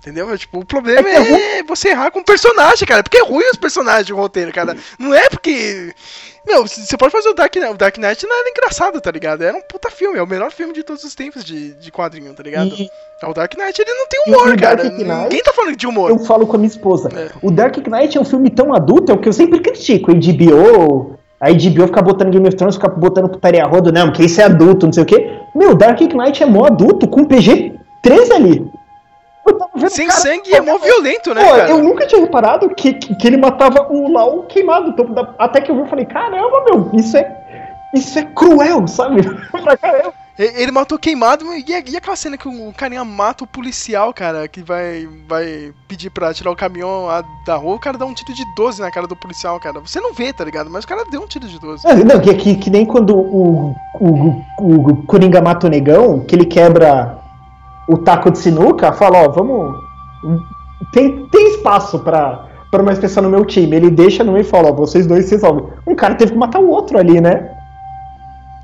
Entendeu? 0.00 0.36
Tipo, 0.36 0.60
o 0.60 0.64
problema 0.64 1.08
é, 1.08 1.62
você 1.62 1.88
errar 1.88 2.10
com 2.10 2.20
o 2.20 2.24
personagem, 2.24 2.86
cara. 2.86 3.02
Porque 3.02 3.18
é 3.18 3.24
ruim 3.24 3.44
os 3.50 3.58
personagens 3.58 4.06
de 4.06 4.12
roteiro, 4.12 4.52
cara. 4.52 4.76
Não 4.98 5.14
é 5.14 5.28
porque. 5.30 5.94
Meu, 6.46 6.66
você 6.66 6.96
pode 6.96 7.12
fazer 7.12 7.28
o 7.28 7.34
Dark 7.34 7.54
Knight. 7.54 7.72
O 7.74 7.76
Dark 7.76 7.96
Knight 7.98 8.26
não 8.26 8.40
era 8.40 8.48
engraçado, 8.50 9.00
tá 9.00 9.10
ligado? 9.10 9.42
Era 9.42 9.56
um 9.56 9.60
puta 9.62 9.90
filme. 9.90 10.18
É 10.18 10.22
o 10.22 10.26
melhor 10.26 10.50
filme 10.50 10.72
de 10.72 10.82
todos 10.82 11.04
os 11.04 11.14
tempos 11.14 11.44
de, 11.44 11.74
de 11.74 11.92
quadrinho, 11.92 12.32
tá 12.34 12.42
ligado? 12.42 12.74
E- 12.74 12.90
O 13.22 13.34
Dark 13.34 13.54
Knight, 13.56 13.80
ele 13.80 13.92
não 13.94 14.06
tem 14.08 14.24
humor, 14.26 14.54
o 14.54 14.58
cara. 14.58 14.82
Knight- 14.84 15.04
Ninguém 15.24 15.42
tá 15.42 15.52
falando 15.52 15.76
de 15.76 15.86
humor. 15.86 16.10
Eu 16.10 16.18
falo 16.20 16.46
com 16.46 16.56
a 16.56 16.58
minha 16.58 16.68
esposa. 16.70 17.08
É. 17.14 17.30
O 17.42 17.50
Dark 17.50 17.76
Knight 17.86 18.16
é 18.16 18.20
um 18.20 18.24
filme 18.24 18.48
tão 18.50 18.72
adulto, 18.74 19.12
é 19.12 19.14
o 19.14 19.18
que 19.18 19.28
eu 19.28 19.32
sempre 19.32 19.60
critico. 19.60 20.10
A 20.10 20.14
HBO, 20.14 21.18
a 21.40 21.50
HBO 21.50 21.86
fica 21.86 22.02
botando 22.02 22.30
Game 22.30 22.48
of 22.48 22.56
Thrones, 22.56 22.76
fica 22.76 22.88
botando 22.88 23.28
putaria 23.28 23.64
rodo, 23.64 23.92
não, 23.92 24.06
porque 24.08 24.24
isso 24.24 24.40
é 24.40 24.44
adulto, 24.44 24.86
não 24.86 24.92
sei 24.92 25.02
o 25.02 25.06
quê. 25.06 25.38
Meu, 25.54 25.74
Dark 25.74 26.00
Knight 26.00 26.42
é 26.42 26.46
mó 26.46 26.64
adulto, 26.66 27.06
com 27.08 27.24
PG-13 27.24 28.32
ali. 28.34 28.70
Sem 29.88 30.06
cara, 30.06 30.20
sangue 30.20 30.54
é 30.54 30.60
mó 30.60 30.78
violento, 30.78 31.34
né, 31.34 31.42
Pô, 31.42 31.50
cara? 31.56 31.70
eu 31.70 31.82
nunca 31.82 32.06
tinha 32.06 32.20
reparado 32.20 32.68
que, 32.74 32.92
que, 32.92 33.14
que 33.14 33.26
ele 33.26 33.36
matava 33.36 33.86
o 33.90 34.10
Lau 34.12 34.42
queimado. 34.44 34.92
topo 34.94 35.12
da- 35.14 35.34
Até 35.38 35.60
que 35.60 35.70
eu 35.70 35.76
vi 35.76 35.82
e 35.82 35.88
falei, 35.88 36.04
caramba, 36.04 36.64
meu, 36.66 36.90
isso 36.94 37.16
é. 37.16 37.36
Isso 37.94 38.18
é 38.18 38.22
cruel, 38.22 38.86
sabe? 38.86 39.22
pra 39.50 39.76
caramba. 39.76 40.12
Ele 40.38 40.70
matou 40.72 40.98
queimado 40.98 41.44
e, 41.54 41.64
e 41.68 41.96
aquela 41.96 42.16
cena 42.16 42.38
que 42.38 42.48
o 42.48 42.72
carinha 42.74 43.04
mata 43.04 43.44
o 43.44 43.46
policial, 43.46 44.14
cara, 44.14 44.48
que 44.48 44.62
vai, 44.62 45.06
vai 45.28 45.70
pedir 45.86 46.08
pra 46.08 46.32
tirar 46.32 46.50
o 46.50 46.56
caminhão 46.56 47.06
lá 47.06 47.22
da 47.44 47.56
rua, 47.56 47.74
o 47.76 47.80
cara 47.80 47.98
dá 47.98 48.06
um 48.06 48.14
tiro 48.14 48.32
de 48.32 48.42
12 48.56 48.80
na 48.80 48.90
cara 48.90 49.06
do 49.06 49.14
policial, 49.16 49.60
cara. 49.60 49.80
Você 49.80 50.00
não 50.00 50.14
vê, 50.14 50.32
tá 50.32 50.42
ligado? 50.44 50.70
Mas 50.70 50.84
o 50.84 50.88
cara 50.88 51.04
deu 51.10 51.20
um 51.20 51.26
tiro 51.26 51.46
de 51.46 51.58
12. 51.60 51.86
Ah, 51.86 51.94
Não, 51.94 52.18
que, 52.20 52.32
que, 52.34 52.54
que 52.56 52.70
nem 52.70 52.86
quando 52.86 53.14
o, 53.14 53.74
o, 54.00 54.44
o, 54.58 54.90
o 54.92 55.02
Coringa 55.04 55.42
mata 55.42 55.66
o 55.66 55.70
negão, 55.70 56.20
que 56.20 56.34
ele 56.34 56.46
quebra 56.46 57.18
o 57.90 57.98
taco 57.98 58.30
de 58.30 58.38
sinuca, 58.38 58.92
fala, 58.92 59.24
ó, 59.24 59.28
vamos. 59.28 59.82
Tem, 60.92 61.26
tem 61.26 61.48
espaço 61.48 61.98
pra, 61.98 62.46
pra 62.70 62.82
mais 62.82 62.98
pessoa 62.98 63.24
no 63.24 63.30
meu 63.30 63.44
time. 63.44 63.74
Ele 63.74 63.90
deixa 63.90 64.22
no 64.22 64.32
meio 64.32 64.42
e 64.42 64.48
fala, 64.48 64.70
ó, 64.70 64.72
vocês 64.72 65.06
dois 65.06 65.24
se 65.24 65.34
resolvem. 65.34 65.64
Um 65.86 65.96
cara 65.96 66.14
teve 66.14 66.32
que 66.32 66.38
matar 66.38 66.60
o 66.60 66.70
outro 66.70 66.98
ali, 66.98 67.20
né? 67.20 67.50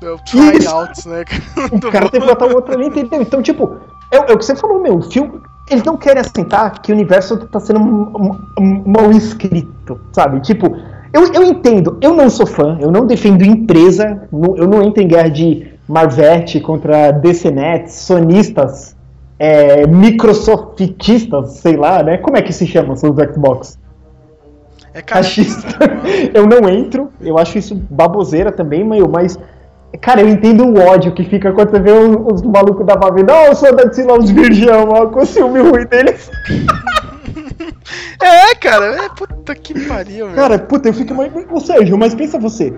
O 0.01 0.17
try 0.23 0.65
out, 0.67 1.07
né? 1.09 1.25
O 1.73 1.91
cara 1.91 2.09
teve 2.09 2.25
que 2.25 2.31
matar 2.31 2.47
o 2.47 2.55
outro 2.55 2.73
ali, 2.73 2.87
entendeu? 2.87 3.21
Então, 3.21 3.41
tipo, 3.41 3.75
é, 4.11 4.17
é 4.17 4.33
o 4.33 4.37
que 4.37 4.45
você 4.45 4.55
falou, 4.55 4.81
meu, 4.81 4.97
o 4.97 5.01
filme. 5.01 5.41
Eles 5.69 5.83
não 5.83 5.97
querem 5.97 6.21
assentar 6.21 6.81
que 6.81 6.93
o 6.93 6.95
universo 6.95 7.35
tá 7.47 7.59
sendo 7.59 7.81
mal 8.85 9.11
escrito, 9.11 9.99
sabe? 10.13 10.39
Tipo, 10.39 10.77
eu, 11.11 11.33
eu 11.33 11.43
entendo, 11.43 11.97
eu 11.99 12.13
não 12.13 12.29
sou 12.29 12.45
fã, 12.45 12.77
eu 12.79 12.89
não 12.89 13.05
defendo 13.05 13.43
empresa, 13.43 14.29
eu 14.55 14.65
não 14.65 14.81
entro 14.81 15.03
em 15.03 15.07
guerra 15.09 15.29
de 15.29 15.67
Marvete 15.85 16.61
contra 16.61 17.11
DCNet, 17.11 17.91
sonistas, 17.91 18.96
é, 19.39 19.85
microsoftistas, 19.85 21.53
sei 21.57 21.75
lá, 21.75 22.01
né? 22.01 22.17
Como 22.17 22.37
é 22.37 22.41
que 22.41 22.51
se 22.51 22.65
chama 22.65 22.93
os 22.93 23.01
Xbox? 23.01 23.77
É 24.93 25.01
cachista. 25.01 25.77
Eu 26.33 26.47
não 26.47 26.67
entro, 26.67 27.11
eu 27.21 27.37
acho 27.37 27.57
isso 27.57 27.75
baboseira 27.75 28.51
também, 28.51 28.83
meu, 28.83 29.07
mas. 29.07 29.37
Cara, 30.01 30.21
eu 30.21 30.27
entendo 30.27 30.65
o 30.65 30.79
ódio 30.79 31.13
que 31.13 31.23
fica 31.23 31.51
quando 31.53 31.71
você 31.71 31.79
vê 31.79 31.91
os, 31.91 32.33
os 32.33 32.41
malucos 32.41 32.85
da 32.85 32.95
Valve. 32.95 33.23
Não, 33.23 33.55
sou 33.55 33.73
da 33.75 33.89
Tila, 33.89 34.19
os 34.19 34.29
virgão, 34.29 34.89
ó, 34.89 35.07
com 35.07 35.21
o 35.21 35.25
ciúme 35.25 35.61
ruim 35.61 35.85
deles. 35.85 36.29
É, 38.21 38.55
cara, 38.55 39.05
é 39.05 39.09
puta 39.09 39.55
que 39.55 39.87
pariu. 39.87 40.29
Cara, 40.31 40.59
puta, 40.59 40.89
eu 40.89 40.93
fico 40.93 41.13
mais. 41.13 41.31
Ô 41.49 41.59
Sérgio, 41.59 41.97
mas 41.97 42.13
pensa 42.13 42.37
você. 42.37 42.73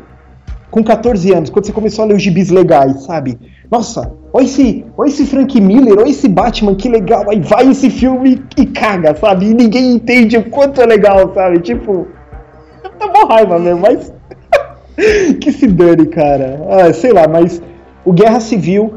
Com 0.69 0.83
14 0.83 1.33
anos, 1.33 1.49
quando 1.49 1.65
você 1.65 1.71
começou 1.71 2.03
a 2.03 2.07
ler 2.07 2.15
os 2.15 2.21
gibis 2.21 2.49
legais, 2.49 3.03
sabe? 3.03 3.39
Nossa, 3.71 4.11
olha 4.33 4.45
esse, 4.45 4.83
olha 4.97 5.07
esse 5.09 5.25
Frank 5.25 5.59
Miller, 5.61 5.97
olha 5.99 6.09
esse 6.09 6.27
Batman, 6.27 6.73
que 6.75 6.89
legal. 6.89 7.29
Aí 7.29 7.39
vai 7.39 7.69
esse 7.69 7.89
filme 7.89 8.41
e 8.57 8.65
caga, 8.65 9.15
sabe? 9.15 9.45
E 9.47 9.53
ninguém 9.53 9.93
entende 9.93 10.37
o 10.37 10.49
quanto 10.49 10.81
é 10.81 10.85
legal, 10.85 11.31
sabe? 11.33 11.59
Tipo. 11.59 12.07
Tá 12.97 13.07
mó 13.07 13.27
raiva 13.27 13.59
mesmo, 13.59 13.81
mas. 13.81 14.11
que 15.39 15.51
se 15.51 15.67
dane, 15.67 16.07
cara. 16.07 16.65
Ah, 16.69 16.93
sei 16.93 17.13
lá, 17.13 17.27
mas 17.27 17.61
o 18.03 18.11
Guerra 18.11 18.39
Civil 18.39 18.95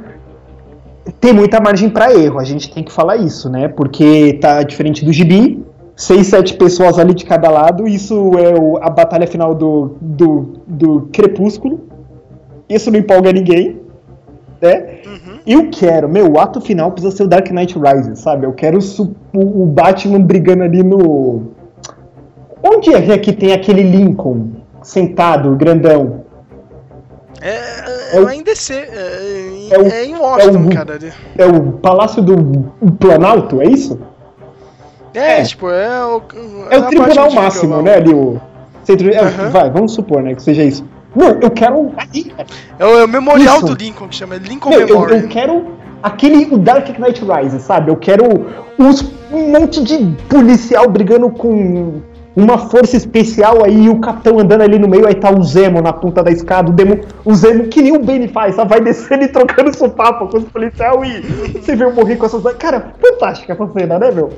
tem 1.21 1.33
muita 1.33 1.61
margem 1.61 1.91
pra 1.91 2.15
erro, 2.15 2.39
a 2.39 2.45
gente 2.45 2.73
tem 2.73 2.83
que 2.83 2.93
falar 2.93 3.17
isso, 3.17 3.51
né? 3.51 3.69
Porque 3.69 4.39
tá 4.41 4.63
diferente 4.63 5.05
do 5.05 5.13
gibi, 5.13 5.63
seis, 5.97 6.29
sete 6.29 6.55
pessoas 6.55 6.99
ali 6.99 7.13
de 7.13 7.25
cada 7.27 7.51
lado, 7.51 7.87
isso 7.87 8.33
é 8.39 8.59
o- 8.59 8.79
a 8.81 8.89
batalha 8.89 9.27
final 9.27 9.55
do, 9.55 9.97
do, 10.01 10.55
do 10.67 11.09
Crepúsculo. 11.13 11.81
Isso 12.69 12.91
não 12.91 12.99
empolga 12.99 13.33
ninguém, 13.33 13.81
né? 14.63 14.99
Eu 15.47 15.69
quero, 15.71 16.09
meu, 16.09 16.31
o 16.33 16.39
ato 16.39 16.61
final 16.61 16.93
precisa 16.93 17.15
ser 17.15 17.25
o 17.25 17.29
Dark 17.29 17.51
Knight 17.51 17.77
Rises, 17.79 18.21
sabe? 18.21 18.47
Eu 18.47 18.53
quero 18.53 18.79
o, 18.79 19.63
o 19.63 19.67
Batman 19.67 20.21
brigando 20.21 20.63
ali 20.63 20.83
no. 20.83 21.53
Onde 22.63 22.95
é 22.95 23.19
que 23.19 23.33
tem 23.33 23.53
aquele 23.53 23.83
Lincoln 23.83 24.51
sentado, 24.83 25.55
grandão? 25.57 26.23
É, 27.41 28.17
É 28.17 28.21
o- 28.21 28.29
é 28.29 28.37
em 28.37 28.43
DC, 28.43 28.73
é, 28.75 29.49
em- 29.53 29.73
é 29.73 29.79
o- 29.79 29.87
é 29.87 30.05
em 30.05 30.15
Washington, 30.17 30.59
é 30.59 30.67
o- 30.67 30.71
cara. 30.71 30.99
É 31.39 31.47
o 31.47 31.73
Palácio 31.73 32.23
do 32.23 32.37
Planalto, 33.01 33.61
é 33.61 33.67
isso? 33.67 33.99
É, 35.13 35.41
É. 35.41 35.43
tipo, 35.43 35.69
é 35.69 36.05
o. 36.07 36.23
É 36.71 36.79
o 36.79 36.83
a 36.85 36.87
tribunal 36.87 37.31
máximo, 37.33 37.83
né? 37.83 37.97
Ali 37.97 38.15
o. 38.15 38.41
Centro, 38.85 39.11
é, 39.13 39.19
Aham. 39.19 39.49
Vai, 39.51 39.71
vamos 39.71 39.93
supor, 39.93 40.23
né? 40.23 40.35
Que 40.35 40.43
seja 40.43 40.63
isso. 40.63 40.85
Não, 41.15 41.39
eu 41.41 41.51
quero. 41.51 41.91
cara. 41.91 42.47
É 42.79 42.85
o, 42.85 42.99
é 43.01 43.05
o 43.05 43.09
memorial 43.09 43.57
Isso. 43.59 43.67
do 43.67 43.75
Lincoln, 43.75 44.09
que 44.09 44.15
chama 44.15 44.37
Lincoln 44.37 44.71
Meu, 44.71 44.81
eu, 44.81 44.87
Memorial. 44.87 45.21
eu 45.21 45.29
quero 45.29 45.67
aquele. 46.03 46.47
O 46.53 46.59
Dark 46.59 46.89
Knight 46.99 47.23
Rises, 47.25 47.63
sabe? 47.63 47.91
Eu 47.91 47.97
quero 47.97 48.25
uns, 48.79 49.03
um 49.31 49.51
monte 49.51 49.83
de 49.83 49.99
policial 50.29 50.89
brigando 50.89 51.31
com 51.31 52.01
uma 52.35 52.57
força 52.57 52.97
especial 52.97 53.65
aí, 53.65 53.85
e 53.85 53.89
o 53.91 54.01
capitão 54.01 54.39
andando 54.39 54.63
ali 54.63 54.79
no 54.79 54.89
meio, 54.89 55.07
aí 55.07 55.15
tá 55.15 55.31
o 55.31 55.43
Zemo 55.43 55.83
na 55.83 55.93
ponta 55.93 56.23
da 56.23 56.31
escada, 56.31 56.71
o, 56.71 56.73
Demo, 56.73 56.99
o 57.25 57.35
Zemo, 57.35 57.69
que 57.69 57.83
nem 57.83 57.95
o 57.95 58.03
Benny 58.03 58.27
faz, 58.29 58.55
sabe? 58.55 58.71
Vai 58.71 58.81
descendo 58.81 59.25
e 59.25 59.29
trocando 59.29 59.71
sopapo 59.77 60.27
com 60.29 60.39
os 60.39 60.45
policiais 60.45 60.95
e 61.05 61.59
você 61.59 61.77
vê 61.77 61.85
eu 61.85 61.93
morrer 61.93 62.17
com 62.17 62.27
essas. 62.27 62.43
Cara, 62.57 62.95
fantástica 63.01 63.53
essa 63.53 63.69
cena, 63.73 63.99
né, 63.99 64.11
meu? 64.11 64.31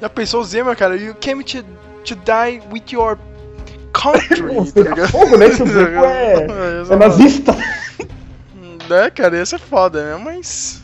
Já 0.00 0.08
pensou 0.08 0.40
o 0.40 0.44
Zema, 0.44 0.74
cara? 0.76 0.96
You 0.96 1.14
came 1.20 1.42
to, 1.44 1.58
to 2.04 2.14
die 2.14 2.62
with 2.72 2.84
your 2.92 3.18
country. 4.00 4.42
Tá 4.96 5.08
fogo, 5.08 5.36
né? 5.36 5.50
Que 5.50 5.62
o 5.62 5.66
Zemo 5.68 6.04
é, 6.04 6.46
é 6.90 6.96
nazista. 6.96 7.56
Né, 8.88 9.10
cara? 9.10 9.36
Ia 9.36 9.46
ser 9.46 9.58
foda, 9.60 10.02
né? 10.16 10.22
Mas. 10.24 10.80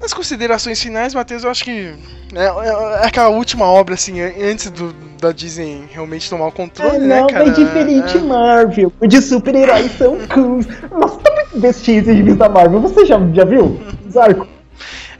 Nas 0.00 0.14
considerações 0.14 0.80
finais, 0.80 1.12
Matheus, 1.14 1.44
eu 1.44 1.50
acho 1.50 1.64
que. 1.64 1.94
É, 2.34 2.44
é- 2.46 3.02
é 3.02 3.06
aquela 3.06 3.28
última 3.28 3.66
obra, 3.66 3.94
assim, 3.94 4.20
an- 4.20 4.32
antes 4.50 4.70
do, 4.70 4.94
da 5.20 5.30
Disney 5.32 5.84
realmente 5.90 6.30
tomar 6.30 6.46
o 6.46 6.52
controle, 6.52 6.96
É, 6.96 6.98
né, 7.00 7.20
não, 7.20 7.26
cara? 7.26 7.48
é 7.48 7.50
diferente 7.50 8.16
É. 8.16 8.20
Marvel. 8.20 8.92
O 9.00 9.06
de 9.06 9.20
super-heróis 9.20 9.92
são 9.98 10.16
cool. 10.32 10.60
Nossa, 10.98 11.18
tá 11.18 11.30
muito 11.52 11.66
esse 11.66 11.84
gibi 12.02 12.32
da 12.34 12.48
Marvel. 12.48 12.80
Você 12.80 13.04
já, 13.04 13.18
já 13.34 13.44
viu? 13.44 13.78
Zarco. 14.10 14.46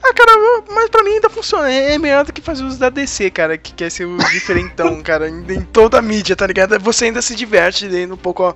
Ah, 0.03 0.13
cara, 0.13 0.31
mas 0.73 0.89
pra 0.89 1.03
mim 1.03 1.11
ainda 1.11 1.29
funciona. 1.29 1.71
É 1.71 1.93
é 1.93 1.97
melhor 1.97 2.25
do 2.25 2.33
que 2.33 2.41
fazer 2.41 2.63
uso 2.63 2.79
da 2.79 2.89
DC, 2.89 3.29
cara, 3.31 3.57
que 3.57 3.73
quer 3.73 3.89
ser 3.91 4.05
o 4.05 4.17
diferentão, 4.31 5.01
cara, 5.01 5.29
em, 5.29 5.43
em 5.51 5.61
toda 5.61 5.99
a 5.99 6.01
mídia, 6.01 6.35
tá 6.35 6.47
ligado? 6.47 6.77
Você 6.79 7.05
ainda 7.05 7.21
se 7.21 7.35
diverte 7.35 7.87
lendo 7.87 8.15
um 8.15 8.17
pouco 8.17 8.43
a, 8.45 8.55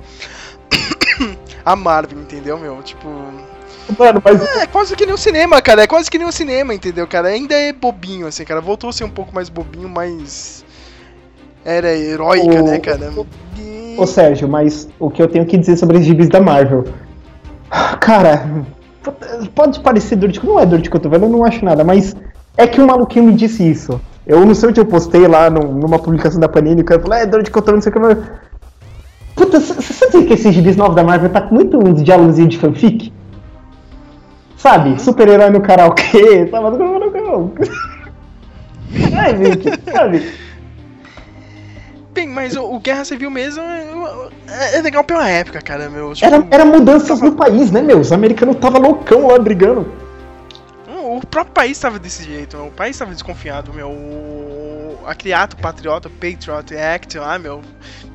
a 1.64 1.76
Marvel, 1.76 2.20
entendeu, 2.20 2.58
meu? 2.58 2.82
Tipo. 2.82 3.08
Mano, 4.00 4.20
mas 4.26 4.42
É 4.58 4.66
quase 4.66 4.96
que 4.96 5.06
nem 5.06 5.14
o 5.14 5.18
cinema, 5.18 5.62
cara. 5.62 5.84
É 5.84 5.88
quase 5.88 6.10
que 6.10 6.18
nem 6.18 6.28
o 6.28 6.32
cinema, 6.32 6.74
entendeu, 6.74 7.06
cara? 7.08 7.28
Ainda 7.28 7.54
é 7.54 7.72
bobinho, 7.72 8.26
assim, 8.26 8.44
cara. 8.44 8.60
Voltou 8.60 8.90
a 8.90 8.94
ser 8.94 9.04
um 9.04 9.10
pouco 9.10 9.34
mais 9.34 9.48
bobinho, 9.50 9.88
mas. 9.88 10.66
Era 11.64 11.92
heróica, 11.96 12.62
O- 12.64 12.66
né, 12.66 12.80
cara? 12.80 13.12
E- 13.58 13.96
Ô 13.98 14.06
Sérgio, 14.08 14.48
mas 14.48 14.90
o 15.00 15.10
que 15.12 15.22
eu 15.22 15.28
tenho 15.28 15.46
que 15.46 15.58
dizer 15.58 15.78
sobre 15.78 15.98
os 15.98 16.04
gibis 16.06 16.30
da 16.30 16.42
Marvel? 16.42 16.84
Cara, 18.02 18.66
pode 19.54 19.80
parecer 19.80 20.16
dor 20.16 20.30
de 20.30 20.40
cotovelo, 20.40 20.58
não 20.60 20.64
é 20.64 20.66
dor 20.70 20.82
de 20.82 20.90
cotovelo, 20.90 21.26
eu 21.26 21.30
não 21.30 21.44
acho 21.46 21.64
nada, 21.64 21.84
mas 21.84 22.16
é 22.58 22.66
que 22.68 22.82
um 22.82 22.86
maluquinho 22.88 23.26
me 23.26 23.34
disse 23.34 23.68
isso. 23.70 24.00
Eu 24.26 24.46
não 24.46 24.56
sei 24.56 24.70
onde 24.70 24.80
eu 24.82 24.86
postei 24.86 25.28
lá 25.28 25.50
num- 25.50 25.74
numa 25.74 26.00
publicação 26.00 26.40
da 26.40 26.48
Panini, 26.50 26.82
o 26.82 26.86
cara 26.86 27.00
falou, 27.02 27.16
é 27.18 27.26
dor 27.26 27.44
de 27.44 27.52
cotovelo, 27.52 27.78
não 27.78 27.82
sei 27.82 27.92
o 27.92 27.94
que. 27.94 28.00
mas- 28.00 28.18
Puta, 29.36 29.60
você 29.60 29.94
sabe 29.94 30.26
que 30.26 30.34
esses 30.34 30.54
gibis 30.56 30.76
novos 30.78 30.96
da 30.96 31.04
Marvel 31.04 31.30
tá 31.30 31.42
com 31.42 31.54
muito 31.56 31.78
uns 31.78 32.02
diálogos 32.02 32.38
de 32.38 32.58
fanfic? 32.58 33.12
Sabe? 34.58 35.00
Super-herói 35.02 35.50
no 35.50 35.62
karaokê, 35.62 36.48
sabe? 36.50 36.78
Ai, 39.14 39.38
gente, 39.38 39.92
sabe? 39.92 40.24
Bem, 42.16 42.28
mas 42.28 42.56
o, 42.56 42.80
Guerra 42.80 43.04
Civil 43.04 43.30
mesmo 43.30 43.62
é, 43.62 44.78
é 44.78 44.82
legal 44.82 45.04
pela 45.04 45.28
época, 45.30 45.62
cara, 45.62 45.90
meu. 45.90 46.14
Tipo, 46.14 46.26
Era, 46.34 46.48
era 46.50 46.66
mudanças 46.66 47.20
no 47.20 47.36
país, 47.36 47.70
né, 47.72 47.82
meu? 47.82 48.00
Os 48.00 48.12
americanos 48.14 48.56
tava 48.56 48.80
loucão 48.80 49.28
lá 49.28 49.38
brigando. 49.38 49.92
O 50.88 51.20
próprio 51.28 51.54
país 51.54 51.78
tava 51.78 52.00
desse 52.00 52.24
jeito, 52.24 52.56
meu. 52.58 52.68
o 52.68 52.72
país 52.72 52.98
tava 52.98 53.12
desconfiado, 53.14 53.74
meu. 53.74 53.90
O- 53.90 54.98
aquele 55.06 55.34
ato 55.34 55.58
patriota, 55.58 56.10
Patriot 56.10 56.76
Act 56.76 57.20
lá, 57.20 57.38
meu, 57.38 57.62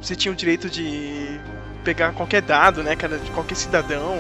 você 0.01 0.17
tinha 0.17 0.33
o 0.33 0.35
direito 0.35 0.69
de 0.69 1.39
pegar 1.85 2.13
qualquer 2.13 2.43
dado, 2.43 2.83
né, 2.83 2.97
cara, 2.97 3.17
de 3.19 3.31
qualquer 3.31 3.55
cidadão, 3.55 4.19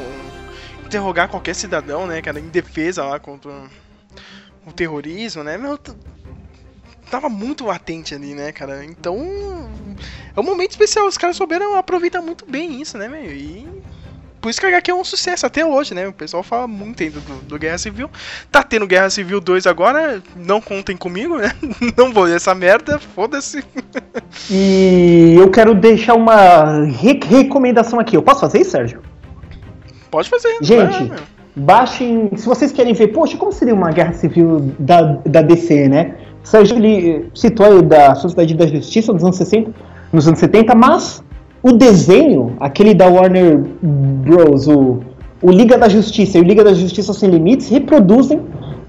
interrogar 0.86 1.28
qualquer 1.28 1.54
cidadão, 1.54 2.06
né, 2.06 2.20
cara, 2.22 2.38
em 2.38 2.48
defesa 2.48 3.02
lá 3.04 3.18
contra 3.18 3.50
o 4.66 4.72
terrorismo, 4.72 5.42
né, 5.42 5.58
meu, 5.58 5.76
tava 7.10 7.28
muito 7.28 7.66
latente 7.66 8.14
ali, 8.14 8.34
né, 8.34 8.52
cara, 8.52 8.84
então 8.84 9.16
é 10.36 10.40
um 10.40 10.44
momento 10.44 10.70
especial, 10.70 11.06
os 11.06 11.18
caras 11.18 11.36
souberam 11.36 11.76
aproveitar 11.76 12.22
muito 12.22 12.46
bem 12.46 12.80
isso, 12.80 12.96
né, 12.96 13.08
meu, 13.08 13.24
e 13.24 13.66
por 14.40 14.48
isso 14.48 14.58
que 14.58 14.64
a 14.64 14.70
HQ 14.70 14.90
é 14.90 14.94
um 14.94 15.04
sucesso 15.04 15.44
até 15.44 15.64
hoje, 15.64 15.92
né? 15.92 16.08
O 16.08 16.14
pessoal 16.14 16.42
fala 16.42 16.66
muito 16.66 17.02
ainda 17.02 17.20
do, 17.20 17.34
do 17.42 17.58
Guerra 17.58 17.76
Civil. 17.76 18.08
Tá 18.50 18.62
tendo 18.62 18.86
Guerra 18.86 19.10
Civil 19.10 19.38
2 19.38 19.66
agora, 19.66 20.22
não 20.34 20.62
contem 20.62 20.96
comigo, 20.96 21.36
né? 21.36 21.52
Não 21.94 22.10
vou 22.10 22.24
ler 22.24 22.36
essa 22.36 22.54
merda, 22.54 22.98
foda-se. 22.98 23.62
E 24.50 25.34
eu 25.36 25.50
quero 25.50 25.74
deixar 25.74 26.14
uma 26.14 26.84
re- 26.86 27.20
recomendação 27.22 28.00
aqui. 28.00 28.16
Eu 28.16 28.22
posso 28.22 28.40
fazer 28.40 28.60
isso, 28.60 28.70
Sérgio? 28.70 29.02
Pode 30.10 30.28
fazer. 30.30 30.56
Gente, 30.62 31.12
baixem. 31.54 32.30
Se 32.36 32.46
vocês 32.46 32.72
querem 32.72 32.94
ver, 32.94 33.08
poxa, 33.08 33.36
como 33.36 33.52
seria 33.52 33.74
uma 33.74 33.90
guerra 33.90 34.12
civil 34.14 34.72
da, 34.78 35.02
da 35.26 35.42
DC, 35.42 35.88
né? 35.88 36.16
Sérgio 36.42 36.76
ele 36.76 37.26
citou 37.34 37.66
aí 37.66 37.82
da 37.82 38.14
Sociedade 38.14 38.54
da 38.54 38.66
Justiça 38.66 39.12
dos 39.12 39.22
anos 39.22 39.36
60, 39.36 39.70
nos 40.12 40.26
anos 40.26 40.40
70, 40.40 40.74
mas 40.74 41.22
o 41.62 41.72
desenho, 41.72 42.56
aquele 42.58 42.94
da 42.94 43.06
Warner 43.06 43.60
Bros., 43.82 44.66
o, 44.66 45.00
o 45.42 45.50
Liga 45.50 45.76
da 45.76 45.88
Justiça 45.88 46.38
e 46.38 46.40
o 46.40 46.44
Liga 46.44 46.64
da 46.64 46.72
Justiça 46.72 47.12
Sem 47.12 47.30
Limites, 47.30 47.68
reproduzem 47.68 48.40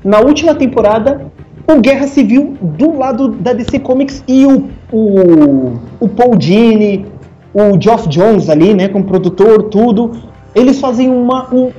na 0.04 0.20
última 0.20 0.56
temporada 0.56 1.32
o 1.68 1.80
Guerra 1.80 2.08
Civil 2.08 2.58
do 2.62 2.98
lado 2.98 3.30
da 3.30 3.54
DC 3.54 3.80
Comics 3.80 4.24
e 4.28 4.46
o, 4.46 4.70
o, 4.92 5.74
o 6.00 6.08
Paul 6.08 6.36
Dini, 6.38 7.06
o 7.54 7.80
Geoff 7.80 8.08
Jones 8.10 8.50
ali, 8.50 8.74
né, 8.74 8.88
como 8.88 9.06
produtor, 9.06 9.64
tudo. 9.64 10.12
Eles 10.56 10.80
fazem 10.80 11.10
uma, 11.10 11.54
um, 11.54 11.72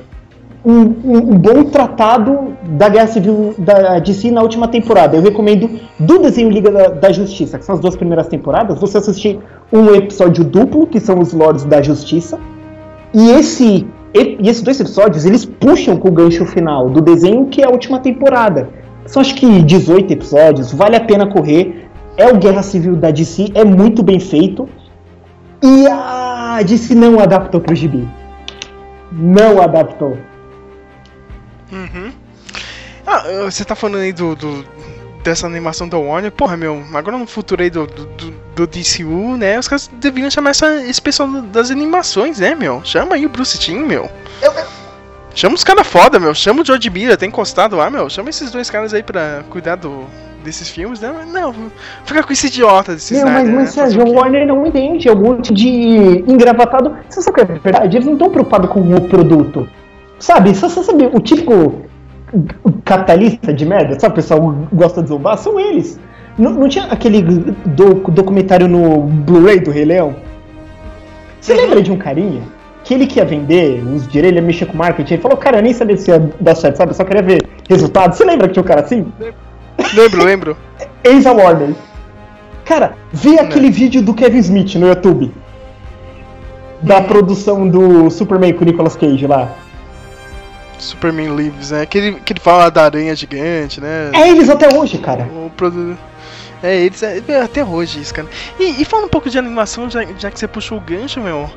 um, 0.65 0.79
um- 0.81 1.17
um 1.33 1.37
bom 1.37 1.63
tratado 1.65 2.53
da 2.63 2.87
Guerra 2.89 3.07
Civil 3.07 3.53
da 3.57 3.99
DC 3.99 4.31
na 4.31 4.41
última 4.41 4.67
temporada. 4.67 5.17
Eu 5.17 5.21
recomendo 5.21 5.69
do 5.99 6.19
desenho 6.19 6.49
Liga 6.49 6.71
da, 6.71 6.87
da 6.89 7.11
Justiça, 7.11 7.57
que 7.59 7.65
são 7.65 7.75
as 7.75 7.81
duas 7.81 7.95
primeiras 7.95 8.27
temporadas, 8.27 8.79
você 8.79 8.97
assistir 8.97 9.39
um 9.71 9.93
episódio 9.93 10.43
duplo, 10.43 10.87
que 10.87 10.99
são 10.99 11.19
os 11.19 11.33
Lords 11.33 11.65
da 11.65 11.81
Justiça, 11.81 12.39
e 13.13 13.29
esse 13.31 13.85
e 14.15 14.37
e 14.39 14.47
esses 14.49 14.61
dois 14.61 14.79
episódios, 14.79 15.25
eles 15.25 15.43
puxam 15.43 15.97
com 15.97 16.07
o 16.07 16.11
gancho 16.11 16.45
final 16.45 16.87
do 16.89 17.01
desenho, 17.01 17.47
que 17.47 17.61
é 17.61 17.65
a 17.65 17.69
última 17.69 17.99
temporada. 17.99 18.69
São 19.07 19.21
acho 19.21 19.33
que 19.35 19.61
18 19.63 20.13
episódios, 20.13 20.71
vale 20.71 20.95
a 20.95 21.01
pena 21.01 21.25
correr. 21.27 21.89
É 22.15 22.27
o 22.31 22.37
Guerra 22.37 22.61
Civil 22.61 22.95
da 22.95 23.09
DC, 23.09 23.49
é 23.55 23.65
muito 23.65 24.03
bem 24.03 24.19
feito. 24.19 24.69
E 25.63 25.87
a 25.87 26.61
DC 26.63 26.93
não 26.93 27.19
adaptou 27.19 27.59
pro 27.59 27.73
gibi. 27.75 28.07
Não 29.11 29.59
adaptou. 29.61 30.15
Ah, 33.05 33.23
eh, 33.25 33.43
você 33.45 33.65
tá 33.65 33.75
falando 33.75 34.01
aí 34.01 34.13
do, 34.13 34.35
do- 34.35 34.65
dessa 35.23 35.45
animação 35.47 35.87
da 35.87 35.97
Warner, 35.97 36.31
porra, 36.31 36.55
meu, 36.57 36.83
agora 36.93 37.17
no 37.17 37.25
futuro 37.27 37.61
aí 37.63 37.69
do, 37.69 37.85
do, 37.87 38.05
do- 38.05 38.43
do 38.55 38.67
DCU, 38.67 39.35
né, 39.37 39.57
os 39.57 39.67
caras 39.67 39.89
deveriam 39.99 40.29
chamar 40.29 40.51
essa, 40.51 40.81
esse 40.83 41.01
pessoal 41.01 41.29
das 41.43 41.71
animações, 41.71 42.39
né, 42.39 42.53
meu? 42.55 42.81
Chama 42.83 43.15
aí 43.15 43.25
o 43.25 43.29
Bruce 43.29 43.57
Timm, 43.57 43.85
meu. 43.85 44.09
Chama 45.35 45.55
os 45.55 45.63
caras 45.63 45.87
foda, 45.87 46.19
meu. 46.19 46.35
Chama 46.35 46.61
o 46.61 46.65
George 46.65 46.89
Miller, 46.91 47.17
tem 47.17 47.27
encostado 47.29 47.75
lá, 47.75 47.89
meu. 47.89 48.07
Chama 48.09 48.29
esses 48.29 48.51
dois 48.51 48.69
caras 48.69 48.93
aí 48.93 49.01
pra 49.01 49.43
cuidar 49.49 49.75
do, 49.77 50.05
desses 50.43 50.69
filmes, 50.69 50.99
né? 50.99 51.11
Mas 51.11 51.27
Não, 51.27 51.71
fica 52.05 52.21
com 52.21 52.31
esse 52.31 52.45
idiota 52.47 52.93
desse 52.93 53.15
Meu, 53.15 53.25
mas, 53.25 53.33
Snyder, 53.47 53.55
mas 53.55 53.75
né? 53.75 53.83
Sérgio, 53.83 54.05
o? 54.07 54.13
Warner 54.13 54.45
não 54.45 54.63
entende. 54.67 55.09
É 55.09 55.11
um 55.11 55.15
monte 55.15 55.51
de 55.51 55.67
engravatado. 56.27 56.95
Você 57.09 57.21
sabe 57.23 57.31
o 57.41 57.45
que 57.45 57.51
é 57.51 57.57
verdade? 57.57 57.97
Eles 57.97 58.05
não 58.05 58.13
estão 58.13 58.29
preocupados 58.29 58.69
com 58.69 58.79
o 58.81 59.01
produto. 59.09 59.67
Sabe? 60.23 60.55
Você 60.55 60.69
sabe 60.81 61.05
o 61.11 61.19
típico 61.19 61.81
capitalista 62.85 63.53
de 63.53 63.65
merda? 63.65 63.99
Sabe 63.99 64.13
o 64.13 64.15
pessoal 64.15 64.55
gosta 64.71 65.03
de 65.03 65.09
zombar? 65.09 65.37
São 65.37 65.59
eles. 65.59 65.99
Não, 66.37 66.51
não 66.51 66.69
tinha 66.69 66.85
aquele 66.85 67.21
do- 67.21 67.95
documentário 68.09 68.69
no 68.69 69.01
Blu-ray 69.01 69.59
do 69.59 69.69
Rei 69.69 69.83
Leão? 69.83 70.15
Você 71.41 71.53
lembra 71.53 71.81
de 71.81 71.91
um 71.91 71.97
carinha 71.97 72.41
que 72.85 72.93
ele 72.93 73.05
que 73.05 73.19
ia 73.19 73.25
vender 73.25 73.83
os 73.85 74.07
direitos, 74.07 74.29
ele 74.29 74.39
ia 74.39 74.41
mexer 74.41 74.65
com 74.65 74.77
marketing? 74.77 75.15
Ele 75.15 75.21
falou, 75.21 75.37
cara, 75.37 75.57
eu 75.57 75.61
nem 75.61 75.73
sabia 75.73 75.97
se 75.97 76.09
ia 76.09 76.19
dar 76.39 76.55
certo, 76.55 76.77
sabe? 76.77 76.91
Eu 76.91 76.95
só 76.95 77.03
queria 77.03 77.21
ver 77.21 77.45
resultado. 77.69 78.13
Você 78.15 78.23
lembra 78.23 78.47
que 78.47 78.53
tinha 78.53 78.63
um 78.63 78.67
cara 78.67 78.79
assim? 78.79 79.05
Lembro, 79.93 80.23
lembro. 80.23 80.57
Ex 81.03 81.25
a 81.27 81.33
Warner. 81.33 81.75
Cara, 82.63 82.93
vê 83.11 83.39
aquele 83.39 83.69
vídeo 83.69 84.01
do 84.01 84.13
Kevin 84.13 84.37
Smith 84.39 84.73
no 84.75 84.87
YouTube. 84.87 85.33
Da 86.81 87.01
produção 87.01 87.67
do 87.67 88.09
Superman 88.09 88.53
com 88.53 88.61
o 88.63 88.65
Nicolas 88.65 88.95
Cage 88.95 89.27
lá. 89.27 89.49
Superman 90.83 91.35
Lives, 91.35 91.71
né? 91.71 91.85
Que 91.85 91.97
ele, 91.97 92.13
que 92.19 92.33
ele 92.33 92.39
fala 92.39 92.69
da 92.69 92.83
aranha 92.83 93.15
gigante, 93.15 93.81
né? 93.81 94.11
É 94.13 94.29
eles 94.29 94.49
até 94.49 94.73
hoje, 94.73 94.97
cara. 94.97 95.23
O 95.23 95.51
produ... 95.55 95.97
É, 96.61 96.77
eles 96.77 97.03
é, 97.03 97.21
é, 97.27 97.41
até 97.41 97.63
hoje 97.63 97.99
isso, 97.99 98.13
cara. 98.13 98.27
E, 98.57 98.81
e 98.81 98.85
falando 98.85 99.07
um 99.07 99.09
pouco 99.09 99.29
de 99.29 99.37
animação, 99.37 99.89
já, 99.89 100.05
já 100.17 100.31
que 100.31 100.39
você 100.39 100.47
puxou 100.47 100.77
o 100.77 100.81
gancho, 100.81 101.19
meu. 101.19 101.49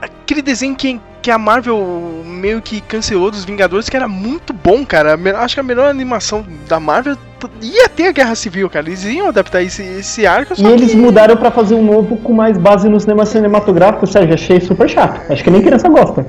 Aquele 0.00 0.40
desenho 0.40 0.74
que, 0.74 0.98
que 1.20 1.30
a 1.30 1.36
Marvel 1.36 2.22
meio 2.24 2.62
que 2.62 2.80
cancelou 2.80 3.30
dos 3.30 3.44
Vingadores, 3.44 3.88
que 3.88 3.96
era 3.96 4.08
muito 4.08 4.52
bom, 4.52 4.84
cara. 4.84 5.18
Acho 5.38 5.56
que 5.56 5.60
a 5.60 5.62
melhor 5.62 5.90
animação 5.90 6.44
da 6.66 6.80
Marvel 6.80 7.16
ia 7.60 7.88
ter 7.88 8.08
a 8.08 8.12
Guerra 8.12 8.34
Civil, 8.34 8.70
cara. 8.70 8.86
Eles 8.86 9.04
iam 9.04 9.28
adaptar 9.28 9.62
esse, 9.62 9.82
esse 9.82 10.26
arco, 10.26 10.54
E 10.56 10.66
eles 10.66 10.92
que... 10.92 10.96
mudaram 10.96 11.36
pra 11.36 11.50
fazer 11.50 11.74
um 11.74 11.84
novo 11.84 12.16
com 12.16 12.32
mais 12.32 12.56
base 12.56 12.88
no 12.88 12.98
cinema 12.98 13.26
cinematográfico, 13.26 14.06
Sérgio. 14.06 14.34
Achei 14.34 14.58
super 14.58 14.88
chato. 14.88 15.20
Acho 15.30 15.44
que 15.44 15.50
nem 15.50 15.60
criança 15.60 15.88
gosta. 15.88 16.26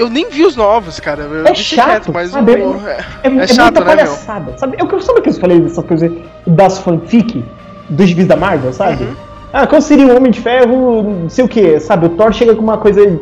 Eu 0.00 0.08
nem 0.08 0.30
vi 0.30 0.44
os 0.44 0.56
novos, 0.56 0.98
cara. 0.98 1.22
Eu 1.24 1.46
É 1.46 1.54
chato, 1.54 1.86
quieto, 1.88 2.12
mas 2.12 2.30
sabe? 2.30 2.52
o- 2.52 2.80
É, 2.88 2.98
é, 3.24 3.36
é 3.36 3.46
chato, 3.46 3.74
muita 3.74 3.80
né, 3.80 3.86
meu? 3.96 4.06
palhaçada. 4.06 4.56
Sabe? 4.58 4.76
Eu, 4.80 5.00
sabe 5.00 5.18
o 5.18 5.22
que 5.22 5.28
eu 5.28 5.34
falei 5.34 5.60
dessas 5.60 5.84
coisas 5.84 6.10
das 6.46 6.78
fanfic 6.78 7.44
dos 7.88 8.08
gibis 8.08 8.26
da 8.26 8.36
Marvel, 8.36 8.72
sabe? 8.72 9.04
Uhum. 9.04 9.14
Ah, 9.52 9.66
qual 9.66 9.80
seria 9.82 10.06
o 10.06 10.16
Homem 10.16 10.30
de 10.32 10.40
Ferro, 10.40 11.02
não 11.22 11.28
sei 11.28 11.44
o 11.44 11.48
que, 11.48 11.78
sabe? 11.80 12.06
O 12.06 12.08
Thor 12.10 12.32
chega 12.32 12.54
com 12.54 12.62
uma 12.62 12.78
coisa, 12.78 13.20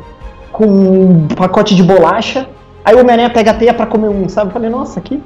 com 0.53 0.67
um 0.67 1.27
pacote 1.29 1.75
de 1.75 1.83
bolacha, 1.83 2.47
aí 2.85 2.95
o 2.95 3.01
Homem-Aranha 3.01 3.31
pega 3.31 3.51
a 3.51 3.55
teia 3.55 3.75
pra 3.75 3.87
comer 3.87 4.09
um, 4.09 4.29
sabe? 4.29 4.51
Eu 4.51 4.53
falei, 4.53 4.71
nossa, 4.71 5.01
que... 5.01 5.21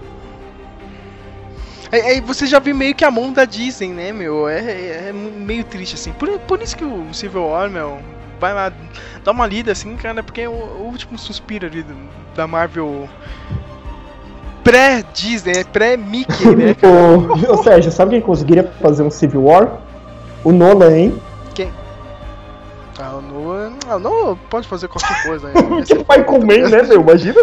Aí, 1.91 2.01
aí 2.01 2.21
você 2.21 2.47
já 2.47 2.59
viu 2.59 2.75
meio 2.75 2.95
que 2.95 3.05
a 3.05 3.11
mão 3.11 3.33
da 3.33 3.45
Disney, 3.45 3.89
né, 3.89 4.13
meu? 4.13 4.49
É, 4.49 4.61
é- 4.61 5.07
é 5.09 5.13
meio 5.13 5.65
triste, 5.65 5.95
assim. 5.97 6.13
Por, 6.13 6.29
por 6.41 6.63
isso 6.63 6.77
que 6.77 6.85
o 6.85 7.13
Civil 7.13 7.45
War, 7.49 7.69
meu, 7.69 7.99
vai 8.43 8.53
lá, 8.53 8.73
dá 9.25 9.31
uma 9.31 9.47
lida, 9.47 9.71
assim, 9.71 9.95
cara, 9.97 10.21
porque 10.21 10.41
é 10.41 10.49
o, 10.49 10.53
o 10.53 10.83
último 10.91 11.17
suspiro 11.17 11.65
ali 11.65 11.85
do- 11.85 11.95
da 12.35 12.45
Marvel 12.45 13.09
pré-Disney, 14.65 15.53
né? 15.59 15.65
pré-Mickey, 15.73 16.57
né? 16.57 16.75
Ô, 16.83 17.53
ô, 17.53 17.63
Sérgio, 17.63 17.93
sabe 17.93 18.11
quem 18.11 18.21
conseguiria 18.21 18.65
fazer 18.83 19.05
um 19.05 19.11
Civil 19.11 19.45
War? 19.45 19.79
O 20.43 20.51
Nolan, 20.51 20.91
hein? 20.97 21.23
Ah, 22.99 23.17
o 23.17 23.23
Noah, 23.23 23.73
ah, 23.89 23.97
o 23.97 23.99
Noah 23.99 24.37
pode 24.51 24.69
fazer 24.69 24.87
qualquer 24.87 25.23
coisa. 25.23 25.49
Né? 25.49 25.55
Que 25.87 25.95
vai 26.05 26.23
comer, 26.23 26.69
né, 26.69 26.83
meu? 26.83 27.01
Imagina. 27.01 27.41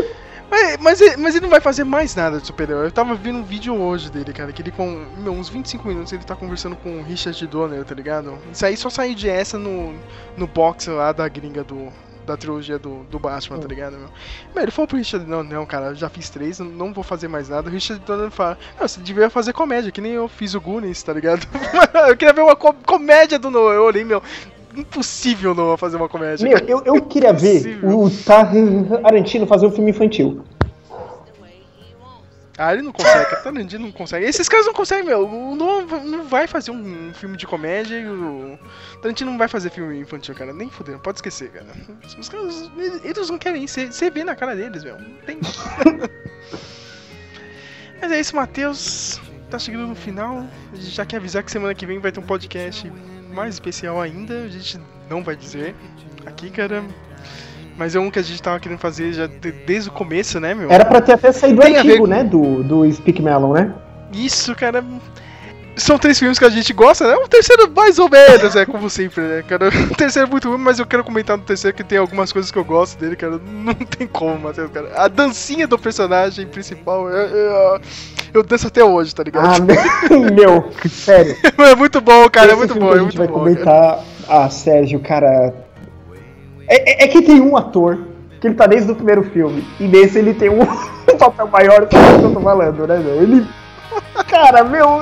Mas, 0.49 0.77
mas, 0.77 1.01
ele, 1.01 1.17
mas 1.17 1.35
ele 1.35 1.43
não 1.43 1.49
vai 1.49 1.61
fazer 1.61 1.83
mais 1.83 2.15
nada 2.15 2.39
de 2.39 2.47
super-herói. 2.47 2.87
Eu 2.87 2.91
tava 2.91 3.13
vendo 3.15 3.39
um 3.39 3.43
vídeo 3.43 3.75
hoje 3.75 4.09
dele, 4.11 4.33
cara, 4.33 4.51
que 4.51 4.61
ele 4.61 4.71
com 4.71 5.05
meu, 5.17 5.33
uns 5.33 5.47
25 5.49 5.87
minutos 5.87 6.11
ele 6.11 6.23
tá 6.23 6.35
conversando 6.35 6.75
com 6.75 6.99
o 6.99 7.03
Richard 7.03 7.45
Donner, 7.47 7.83
tá 7.85 7.93
ligado? 7.93 8.37
Isso 8.51 8.65
aí 8.65 8.75
só 8.75 8.89
saiu 8.89 9.13
de 9.13 9.29
essa 9.29 9.57
no, 9.59 9.93
no 10.35 10.47
box 10.47 10.87
lá 10.87 11.11
da 11.11 11.27
gringa 11.27 11.63
do, 11.63 11.89
da 12.25 12.35
trilogia 12.35 12.79
do, 12.79 13.03
do 13.03 13.19
Batman, 13.19 13.59
tá 13.59 13.67
ligado, 13.67 13.97
meu? 13.97 14.09
Mas 14.55 14.63
ele 14.63 14.71
falou 14.71 14.87
pro 14.87 14.97
Richard, 14.97 15.25
não, 15.29 15.43
não, 15.43 15.65
cara, 15.67 15.87
eu 15.87 15.95
já 15.95 16.09
fiz 16.09 16.29
três, 16.31 16.57
não, 16.59 16.93
vou 16.93 17.03
fazer 17.03 17.27
mais 17.27 17.47
nada. 17.47 17.69
O 17.69 17.71
Richard 17.71 18.03
Donner 18.03 18.31
fala, 18.31 18.57
não, 18.79 18.87
você 18.87 18.99
devia 19.01 19.29
fazer 19.29 19.53
comédia, 19.53 19.91
que 19.91 20.01
nem 20.01 20.13
eu 20.13 20.27
fiz 20.27 20.55
o 20.55 20.61
Goonies, 20.61 21.03
tá 21.03 21.13
ligado? 21.13 21.45
eu 22.09 22.17
queria 22.17 22.33
ver 22.33 22.41
uma 22.41 22.55
co- 22.55 22.73
comédia 22.85 23.37
do 23.37 23.51
Noah, 23.51 23.75
eu 23.75 23.83
olhei, 23.83 24.03
meu, 24.03 24.21
impossível 24.75 25.53
Noah 25.55 25.77
fazer 25.77 25.97
uma 25.97 26.09
comédia. 26.09 26.47
Meu, 26.47 26.57
eu, 26.67 26.83
eu 26.85 27.01
queria 27.01 27.33
ver 27.33 27.79
o 27.83 28.09
Tarantino 28.09 29.45
fazer 29.47 29.65
um 29.65 29.71
filme 29.71 29.91
infantil. 29.91 30.43
Ah, 32.61 32.73
ele 32.73 32.81
não 32.81 32.91
consegue, 32.91 33.35
o 33.35 33.41
Tarantino 33.43 33.85
não 33.85 33.91
consegue. 33.93 34.25
Esses 34.25 34.49
caras 34.49 34.65
não 34.65 34.73
conseguem, 34.73 35.05
meu. 35.05 35.25
O 35.25 35.55
Nolan 35.55 35.85
não 36.03 36.25
vai 36.25 36.45
fazer 36.45 36.71
um 36.71 37.13
filme 37.13 37.37
de 37.37 37.47
comédia 37.47 37.97
e 37.97 38.05
o 38.05 38.59
Tarantino 39.01 39.31
não 39.31 39.37
vai 39.37 39.47
fazer 39.47 39.69
filme 39.69 39.97
infantil, 39.97 40.35
cara. 40.35 40.51
Nem 40.51 40.69
fudendo, 40.69 40.99
pode 40.99 41.19
esquecer, 41.19 41.49
cara. 41.51 41.67
Os 42.19 42.27
caras, 42.27 42.69
eles- 42.77 43.29
não 43.29 43.37
querem. 43.37 43.65
Você 43.65 44.09
vê 44.09 44.25
na 44.25 44.35
cara 44.35 44.57
deles, 44.57 44.83
meu. 44.83 44.99
Não 44.99 45.09
tem. 45.25 45.39
Mas 48.01 48.11
é 48.11 48.19
isso, 48.19 48.35
Matheus. 48.35 49.21
Tá 49.49 49.57
chegando 49.57 49.87
no 49.87 49.95
final. 49.95 50.45
Já 50.73 51.05
quer 51.05 51.15
avisar 51.17 51.43
que 51.43 51.51
semana 51.51 51.73
que 51.73 51.85
vem 51.85 51.99
vai 51.99 52.11
ter 52.11 52.19
um 52.19 52.23
podcast 52.23 52.91
mais 53.39 53.55
especial 53.55 53.99
ainda. 54.01 54.43
A 54.43 54.47
gente 54.47 54.79
não 55.09 55.23
vai 55.23 55.35
dizer 55.35 55.75
aqui, 56.25 56.49
cara. 56.49 56.83
Mas 57.77 57.95
é 57.95 57.99
um 57.99 58.11
que 58.11 58.19
a 58.19 58.21
gente 58.21 58.41
tava 58.41 58.59
querendo 58.59 58.79
fazer 58.79 59.13
já 59.13 59.25
de- 59.27 59.51
desde 59.51 59.89
o 59.89 59.93
começo, 59.93 60.39
né, 60.39 60.53
meu? 60.53 60.69
Era 60.69 60.83
pra 60.83 60.99
ter 60.99 61.13
até 61.13 61.31
saído 61.31 61.59
o 61.59 61.63
Tem 61.63 61.77
a 61.77 61.81
ver 61.81 61.87
artigo, 61.89 62.03
com- 62.03 62.09
né, 62.09 62.23
do, 62.23 62.61
do 62.63 62.91
Speak 62.91 63.21
Melon, 63.21 63.53
né? 63.53 63.73
Isso, 64.11 64.53
cara. 64.55 64.83
São 65.79 65.97
três 65.97 66.19
filmes 66.19 66.37
que 66.37 66.45
a 66.45 66.49
gente 66.49 66.71
gosta, 66.73 67.07
né? 67.07 67.15
O 67.15 67.27
terceiro, 67.27 67.69
mais 67.75 67.97
ou 67.99 68.09
menos, 68.09 68.55
é 68.55 68.65
como 68.65 68.89
sempre, 68.89 69.21
né, 69.21 69.43
cara? 69.47 69.69
O 69.91 69.95
terceiro 69.97 70.27
é 70.27 70.31
muito 70.31 70.49
ruim, 70.49 70.57
mas 70.59 70.79
eu 70.79 70.85
quero 70.85 71.03
comentar 71.03 71.37
no 71.37 71.43
terceiro 71.43 71.75
que 71.75 71.83
tem 71.83 71.97
algumas 71.97 72.31
coisas 72.31 72.51
que 72.51 72.57
eu 72.57 72.63
gosto 72.65 72.99
dele, 72.99 73.15
cara. 73.15 73.39
Não 73.49 73.73
tem 73.73 74.05
como, 74.07 74.39
Matheus, 74.39 74.69
cara. 74.71 74.89
A 74.95 75.07
dancinha 75.07 75.67
do 75.67 75.77
personagem 75.79 76.45
principal, 76.47 77.09
eu, 77.09 77.27
eu, 77.27 77.81
eu 78.35 78.43
danço 78.43 78.67
até 78.67 78.83
hoje, 78.83 79.13
tá 79.15 79.23
ligado? 79.23 79.47
Ah, 79.47 79.59
meu, 80.33 80.69
sério. 80.89 81.35
é 81.57 81.75
muito 81.75 81.99
bom, 82.01 82.29
cara, 82.29 82.51
é 82.51 82.55
muito 82.55 82.75
bom, 82.75 82.93
é 82.93 82.99
a 82.99 83.03
gente 83.03 83.17
vai 83.17 83.27
bom. 83.27 83.33
cara. 83.43 83.49
comentar. 83.55 83.99
Ah, 84.27 84.49
Sérgio, 84.49 84.99
cara. 84.99 85.53
É, 86.67 87.03
é- 87.03 87.05
é 87.05 87.07
que 87.07 87.21
tem 87.21 87.41
um 87.41 87.57
ator 87.57 87.99
que 88.39 88.47
ele 88.47 88.55
tá 88.55 88.67
desde 88.67 88.91
o 88.91 88.95
primeiro 88.95 89.23
filme. 89.23 89.65
E 89.79 89.87
nesse 89.87 90.17
ele 90.19 90.33
tem 90.33 90.49
um, 90.49 90.61
um 90.61 91.17
papel 91.17 91.47
maior 91.47 91.87
que 91.87 91.95
o 91.97 92.19
que 92.19 92.25
eu 92.25 92.33
tô 92.33 92.39
falando, 92.41 92.87
né, 92.87 92.97
meu? 92.99 93.21
Ele. 93.21 93.45
Cara, 94.27 94.63
meu. 94.63 95.01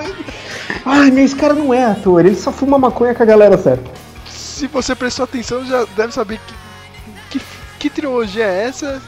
Ai, 0.85 1.11
meu, 1.11 1.25
esse 1.25 1.35
cara 1.35 1.53
não 1.53 1.73
é 1.73 1.85
ator, 1.85 2.25
ele 2.25 2.35
só 2.35 2.51
fuma 2.51 2.77
maconha 2.77 3.13
com 3.13 3.23
a 3.23 3.25
galera 3.25 3.57
certa. 3.57 3.89
Se 4.25 4.67
você 4.67 4.95
prestou 4.95 5.23
atenção, 5.25 5.65
já 5.65 5.85
deve 5.95 6.13
saber 6.13 6.39
que, 7.29 7.39
que, 7.39 7.45
que 7.79 7.89
trilogia 7.89 8.45
é 8.45 8.63
essa. 8.63 9.01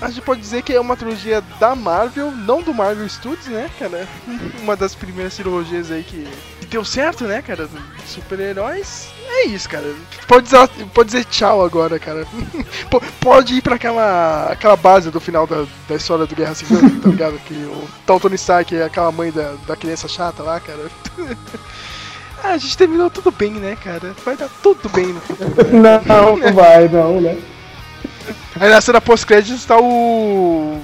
A 0.00 0.08
gente 0.08 0.22
pode 0.22 0.40
dizer 0.40 0.62
que 0.62 0.74
é 0.74 0.80
uma 0.80 0.96
trilogia 0.96 1.40
da 1.58 1.74
Marvel, 1.74 2.30
não 2.30 2.60
do 2.60 2.74
Marvel 2.74 3.08
Studios, 3.08 3.46
né, 3.46 3.70
cara? 3.78 4.06
Uma 4.60 4.76
das 4.76 4.94
primeiras 4.94 5.34
trilogias 5.34 5.90
aí 5.90 6.02
que, 6.02 6.28
que 6.60 6.66
deu 6.66 6.84
certo, 6.84 7.24
né, 7.24 7.40
cara? 7.40 7.66
Super-heróis. 8.06 9.08
É 9.38 9.46
isso, 9.48 9.68
cara. 9.68 9.84
Pode 10.26 10.44
dizer, 10.44 10.68
pode 10.94 11.10
dizer 11.10 11.24
tchau 11.26 11.62
agora, 11.64 11.98
cara. 11.98 12.26
Po- 12.90 13.02
pode 13.20 13.54
ir 13.54 13.62
pra 13.62 13.74
aquela, 13.74 14.46
aquela 14.50 14.76
base 14.76 15.10
do 15.10 15.20
final 15.20 15.46
da, 15.46 15.64
da 15.88 15.94
história 15.96 16.24
do 16.26 16.34
Guerra 16.34 16.54
Civil, 16.54 16.78
tá 17.00 17.08
ligado? 17.08 17.38
Que 17.40 17.54
o 17.54 17.86
tal 18.06 18.18
Tony 18.18 18.36
Stark 18.36 18.74
é 18.74 18.84
aquela 18.84 19.12
mãe 19.12 19.30
da, 19.30 19.54
da 19.66 19.76
criança 19.76 20.08
chata 20.08 20.42
lá, 20.42 20.58
cara. 20.60 20.86
Ah, 22.44 22.50
a 22.50 22.58
gente 22.58 22.76
terminou 22.76 23.08
tudo 23.08 23.30
bem, 23.32 23.50
né, 23.52 23.76
cara? 23.82 24.14
Vai 24.24 24.36
dar 24.36 24.48
tudo 24.62 24.88
bem 24.90 25.06
no 25.06 25.20
futuro. 25.22 25.54
Não, 25.72 26.36
não 26.36 26.52
vai, 26.52 26.86
não, 26.86 27.18
né? 27.20 27.36
Aí 28.60 28.68
na 28.68 28.80
cena 28.80 29.00
pós-créditos 29.00 29.64
tá 29.64 29.76
o. 29.80 30.78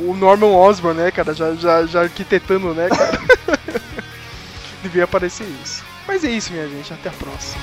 O 0.00 0.14
Norman 0.16 0.48
Osborn, 0.54 1.00
né, 1.00 1.10
cara? 1.10 1.34
Já, 1.34 1.54
já, 1.54 1.86
já 1.86 2.02
arquitetando, 2.02 2.72
né, 2.74 2.88
cara? 2.90 3.18
Devia 4.82 5.04
aparecer 5.04 5.46
isso. 5.64 5.82
Mas 6.08 6.24
é 6.24 6.30
isso, 6.30 6.50
minha 6.50 6.66
gente. 6.66 6.92
Até 6.92 7.10
a 7.10 7.12
próxima. 7.12 7.62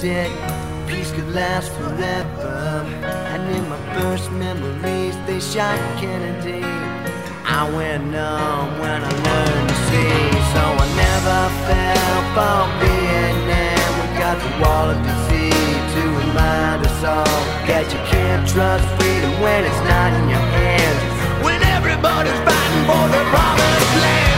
Said 0.00 0.30
peace 0.88 1.10
could 1.12 1.34
last 1.34 1.70
forever. 1.72 2.86
And 3.32 3.54
in 3.54 3.68
my 3.68 3.76
first 4.00 4.30
memories, 4.32 5.14
they 5.26 5.40
shot 5.40 5.78
Kennedy. 5.98 6.64
I 7.44 7.70
went 7.76 8.04
numb 8.04 8.78
when 8.80 9.02
I 9.02 9.10
learned 9.10 9.69
so 9.90 10.62
I 10.62 10.86
never 10.94 11.40
fell 11.66 12.20
for 12.34 12.60
Vietnam. 12.78 13.90
We 13.98 14.06
got 14.18 14.36
the 14.38 14.52
wall 14.62 14.90
of 14.90 14.98
disease 15.02 15.84
to 15.94 16.02
remind 16.22 16.86
us 16.86 17.04
all 17.04 17.40
that 17.66 17.86
you 17.90 18.00
can't 18.06 18.46
trust 18.46 18.86
freedom 18.98 19.32
when 19.42 19.64
it's 19.64 19.82
not 19.90 20.12
in 20.14 20.28
your 20.28 20.46
hands. 20.62 21.02
When 21.44 21.60
everybody's 21.76 22.40
fighting 22.46 22.84
for 22.86 23.04
the 23.14 23.22
promised 23.34 23.94
land. 24.02 24.29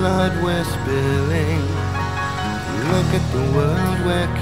Blood 0.00 0.32
we're 0.42 0.64
spilling. 0.64 1.60
Look 2.88 3.10
at 3.20 3.26
the 3.36 3.44
world 3.54 3.98
we're 4.06 4.39